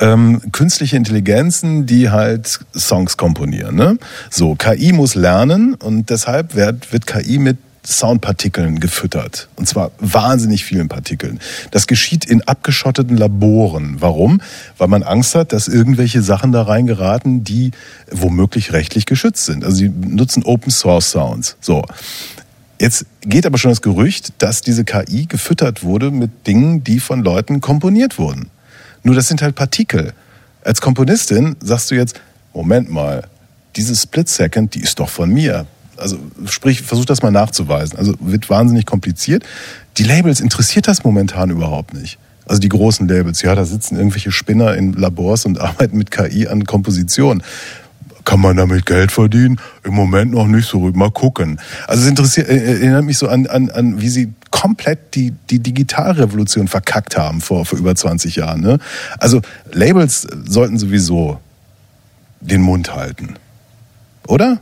ähm, 0.01 0.43
künstliche 0.51 0.97
Intelligenzen, 0.97 1.87
die 1.87 2.11
halt 2.11 2.59
Songs 2.77 3.17
komponieren. 3.17 3.77
Ne? 3.77 3.99
So, 4.31 4.57
KI 4.57 4.93
muss 4.93 5.15
lernen 5.15 5.75
und 5.75 6.11
deshalb 6.11 6.57
wird, 6.57 6.93
wird 6.93 7.07
KI 7.07 7.39
mit 7.39 7.59
Soundpartikeln 7.85 8.79
gefüttert. 8.79 9.49
Und 9.57 9.69
zwar 9.69 9.91
wahnsinnig 9.99 10.65
vielen 10.65 10.89
Partikeln. 10.89 11.41
Das 11.73 11.87
geschieht 11.87 12.25
in 12.25 12.43
abgeschotteten 12.43 13.17
Laboren. 13.17 13.97
Warum? 13.99 14.41
Weil 14.79 14.89
man 14.89 15.03
Angst 15.03 15.35
hat, 15.35 15.53
dass 15.53 15.67
irgendwelche 15.67 16.23
Sachen 16.23 16.53
da 16.53 16.63
reingeraten, 16.63 17.43
die 17.43 17.73
womöglich 18.11 18.73
rechtlich 18.73 19.07
geschützt 19.07 19.47
sind. 19.47 19.65
Also 19.65 19.79
sie 19.79 19.89
nutzen 19.89 20.45
Open 20.45 20.71
Source 20.71 21.11
Sounds. 21.11 21.57
So. 21.61 21.85
Jetzt 22.79 23.07
geht 23.21 23.47
aber 23.47 23.59
schon 23.59 23.71
das 23.71 23.83
Gerücht, 23.83 24.33
dass 24.39 24.61
diese 24.61 24.85
KI 24.85 25.27
gefüttert 25.27 25.83
wurde 25.83 26.11
mit 26.11 26.47
Dingen, 26.47 26.83
die 26.83 27.01
von 27.01 27.23
Leuten 27.23 27.61
komponiert 27.61 28.19
wurden. 28.19 28.51
Nur 29.03 29.15
das 29.15 29.29
sind 29.29 29.43
halt 29.43 29.55
Partikel. 29.55 30.13
Als 30.65 30.81
Komponistin 30.81 31.57
sagst 31.61 31.91
du 31.91 31.95
jetzt, 31.95 32.21
Moment 32.55 32.91
mal, 32.91 33.25
diese 33.77 33.97
Split 33.97 34.29
Second, 34.29 34.75
die 34.75 34.81
ist 34.81 35.01
doch 35.01 35.09
von 35.09 35.31
mir. 35.31 35.67
Also 36.03 36.19
sprich, 36.47 36.83
versuch 36.83 37.05
das 37.05 37.23
mal 37.23 37.31
nachzuweisen. 37.31 37.99
Also 37.99 38.15
wird 38.21 38.51
wahnsinnig 38.51 38.87
kompliziert. 38.87 39.45
Die 39.97 40.05
Labels 40.05 40.41
interessiert 40.41 40.89
das 40.89 41.05
momentan 41.05 41.51
überhaupt 41.51 41.95
nicht. 41.95 42.19
Also 42.47 42.61
die 42.61 42.69
großen 42.69 43.07
Labels, 43.09 43.43
ja, 43.43 43.55
da 43.55 43.65
sitzen 43.65 43.97
irgendwelche 43.97 44.33
Spinner 44.33 44.75
in 44.75 44.93
Labors 44.93 45.45
und 45.45 45.61
arbeiten 45.61 45.97
mit 45.97 46.11
KI 46.11 46.49
an 46.49 46.65
Komposition. 46.65 47.43
Kann 48.25 48.41
man 48.41 48.57
damit 48.57 48.87
Geld 48.87 49.11
verdienen? 49.11 49.59
Im 49.83 49.95
Moment 49.95 50.33
noch 50.33 50.47
nicht 50.47 50.69
so. 50.69 50.79
Mal 50.79 51.11
gucken. 51.11 51.61
Also 51.89 52.03
es 52.03 52.09
interessiert, 52.09 52.49
äh, 52.49 52.75
erinnert 52.75 53.05
mich 53.05 53.19
so 53.19 53.29
an, 53.29 53.47
an, 53.47 53.71
an 53.71 54.01
wie 54.01 54.09
sie 54.09 54.33
komplett 54.51 55.15
die, 55.15 55.33
die 55.51 55.59
Digitalrevolution 55.59 56.69
verkackt 56.69 57.17
haben 57.17 57.41
vor, 57.41 57.65
vor 57.65 57.79
über 57.79 57.95
20 57.95 58.37
Jahren. 58.37 58.61
Ne? 58.61 58.79
Also 59.19 59.41
Labels 59.73 60.29
sollten 60.47 60.79
sowieso 60.79 61.41
den 62.41 62.63
Mund 62.63 62.95
halten. 62.95 63.35
Oder? 64.27 64.61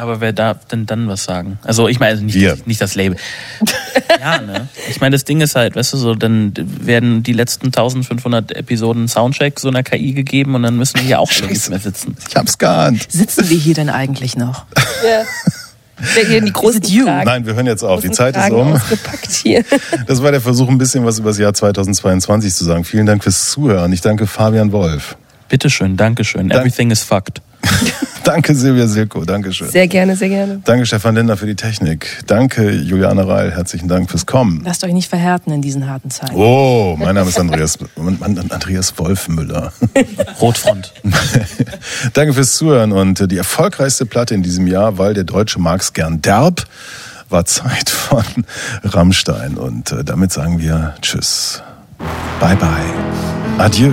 Aber 0.00 0.22
wer 0.22 0.32
darf 0.32 0.64
denn 0.64 0.86
dann 0.86 1.08
was 1.08 1.24
sagen? 1.24 1.58
Also 1.62 1.86
ich 1.86 2.00
meine, 2.00 2.12
also 2.12 2.24
nicht, 2.24 2.34
Wir. 2.34 2.56
nicht 2.64 2.80
das 2.80 2.94
Label. 2.94 3.18
ja, 4.20 4.40
ne? 4.40 4.66
Ich 4.88 4.98
meine, 5.02 5.14
das 5.14 5.24
Ding 5.24 5.42
ist 5.42 5.56
halt, 5.56 5.76
weißt 5.76 5.92
du, 5.92 5.98
so, 5.98 6.14
dann 6.14 6.54
werden 6.56 7.22
die 7.22 7.34
letzten 7.34 7.66
1500 7.66 8.52
Episoden 8.52 9.08
Soundcheck 9.08 9.60
so 9.60 9.68
einer 9.68 9.82
KI 9.82 10.14
gegeben 10.14 10.54
und 10.54 10.62
dann 10.62 10.78
müssen 10.78 10.96
wir 10.96 11.02
hier 11.02 11.20
auch 11.20 11.30
alle 11.30 11.48
nicht 11.48 11.68
mehr 11.68 11.78
sitzen. 11.78 12.16
Ich 12.26 12.34
hab's 12.34 12.56
geahnt. 12.56 13.12
Sitzen 13.12 13.50
wir 13.50 13.58
hier 13.58 13.74
denn 13.74 13.90
eigentlich 13.90 14.36
noch? 14.36 14.64
Ja. 15.02 15.22
Wer 16.14 16.26
hier 16.26 16.38
in 16.38 16.46
die 16.46 16.52
großen 16.52 16.82
Fragen. 16.82 17.24
Nein, 17.24 17.46
wir 17.46 17.54
hören 17.54 17.66
jetzt 17.66 17.82
auf. 17.82 18.00
Die 18.00 18.10
Zeit 18.10 18.34
ist 18.36 18.42
Fragen 18.42 18.54
um. 18.54 18.72
Ausgepackt 18.72 19.30
hier. 19.30 19.64
Das 20.06 20.22
war 20.22 20.30
der 20.30 20.40
Versuch, 20.40 20.68
ein 20.68 20.78
bisschen 20.78 21.04
was 21.04 21.18
über 21.18 21.30
das 21.30 21.38
Jahr 21.38 21.54
2022 21.54 22.54
zu 22.54 22.64
sagen. 22.64 22.84
Vielen 22.84 23.06
Dank 23.06 23.22
fürs 23.22 23.50
Zuhören. 23.50 23.92
Ich 23.92 24.00
danke 24.00 24.26
Fabian 24.26 24.72
Wolf. 24.72 25.16
Bitteschön, 25.48 25.96
Dankeschön. 25.96 26.50
Everything 26.50 26.90
is 26.90 27.02
fucked. 27.02 27.40
Danke 28.24 28.54
Silvia 28.54 28.86
Silko. 28.86 29.24
Dankeschön. 29.24 29.68
Sehr 29.70 29.88
gerne, 29.88 30.16
sehr 30.16 30.28
gerne. 30.28 30.60
Danke 30.64 30.86
Stefan 30.86 31.14
Lindner 31.14 31.36
für 31.36 31.46
die 31.46 31.54
Technik. 31.54 32.22
Danke 32.26 32.70
Juliane 32.70 33.26
Reil. 33.26 33.50
Herzlichen 33.52 33.88
Dank 33.88 34.10
fürs 34.10 34.26
Kommen. 34.26 34.62
Lasst 34.64 34.84
euch 34.84 34.92
nicht 34.92 35.08
verhärten 35.08 35.52
in 35.52 35.62
diesen 35.62 35.88
harten 35.88 36.10
Zeiten. 36.10 36.34
Oh, 36.34 36.96
mein 36.98 37.14
Name 37.14 37.28
ist 37.28 37.40
Andreas, 37.40 37.78
Andreas 37.96 38.98
Wolfmüller. 38.98 39.72
Rotfront. 40.40 40.92
Danke 42.12 42.34
fürs 42.34 42.56
Zuhören 42.56 42.92
und 42.92 43.20
äh, 43.20 43.28
die 43.28 43.38
erfolgreichste 43.38 44.06
Platte 44.06 44.34
in 44.34 44.42
diesem 44.42 44.66
Jahr, 44.66 44.98
weil 44.98 45.14
der 45.14 45.24
Deutsche 45.24 45.58
mag's 45.58 45.92
gern 45.92 46.22
derb, 46.22 46.66
war 47.30 47.44
Zeit 47.46 47.90
von 47.90 48.24
Rammstein. 48.84 49.56
Und 49.56 49.92
äh, 49.92 50.04
damit 50.04 50.32
sagen 50.32 50.60
wir 50.60 50.94
Tschüss. 51.00 51.62
Bye 52.40 52.56
bye. 52.56 52.68
Adieu, 53.58 53.92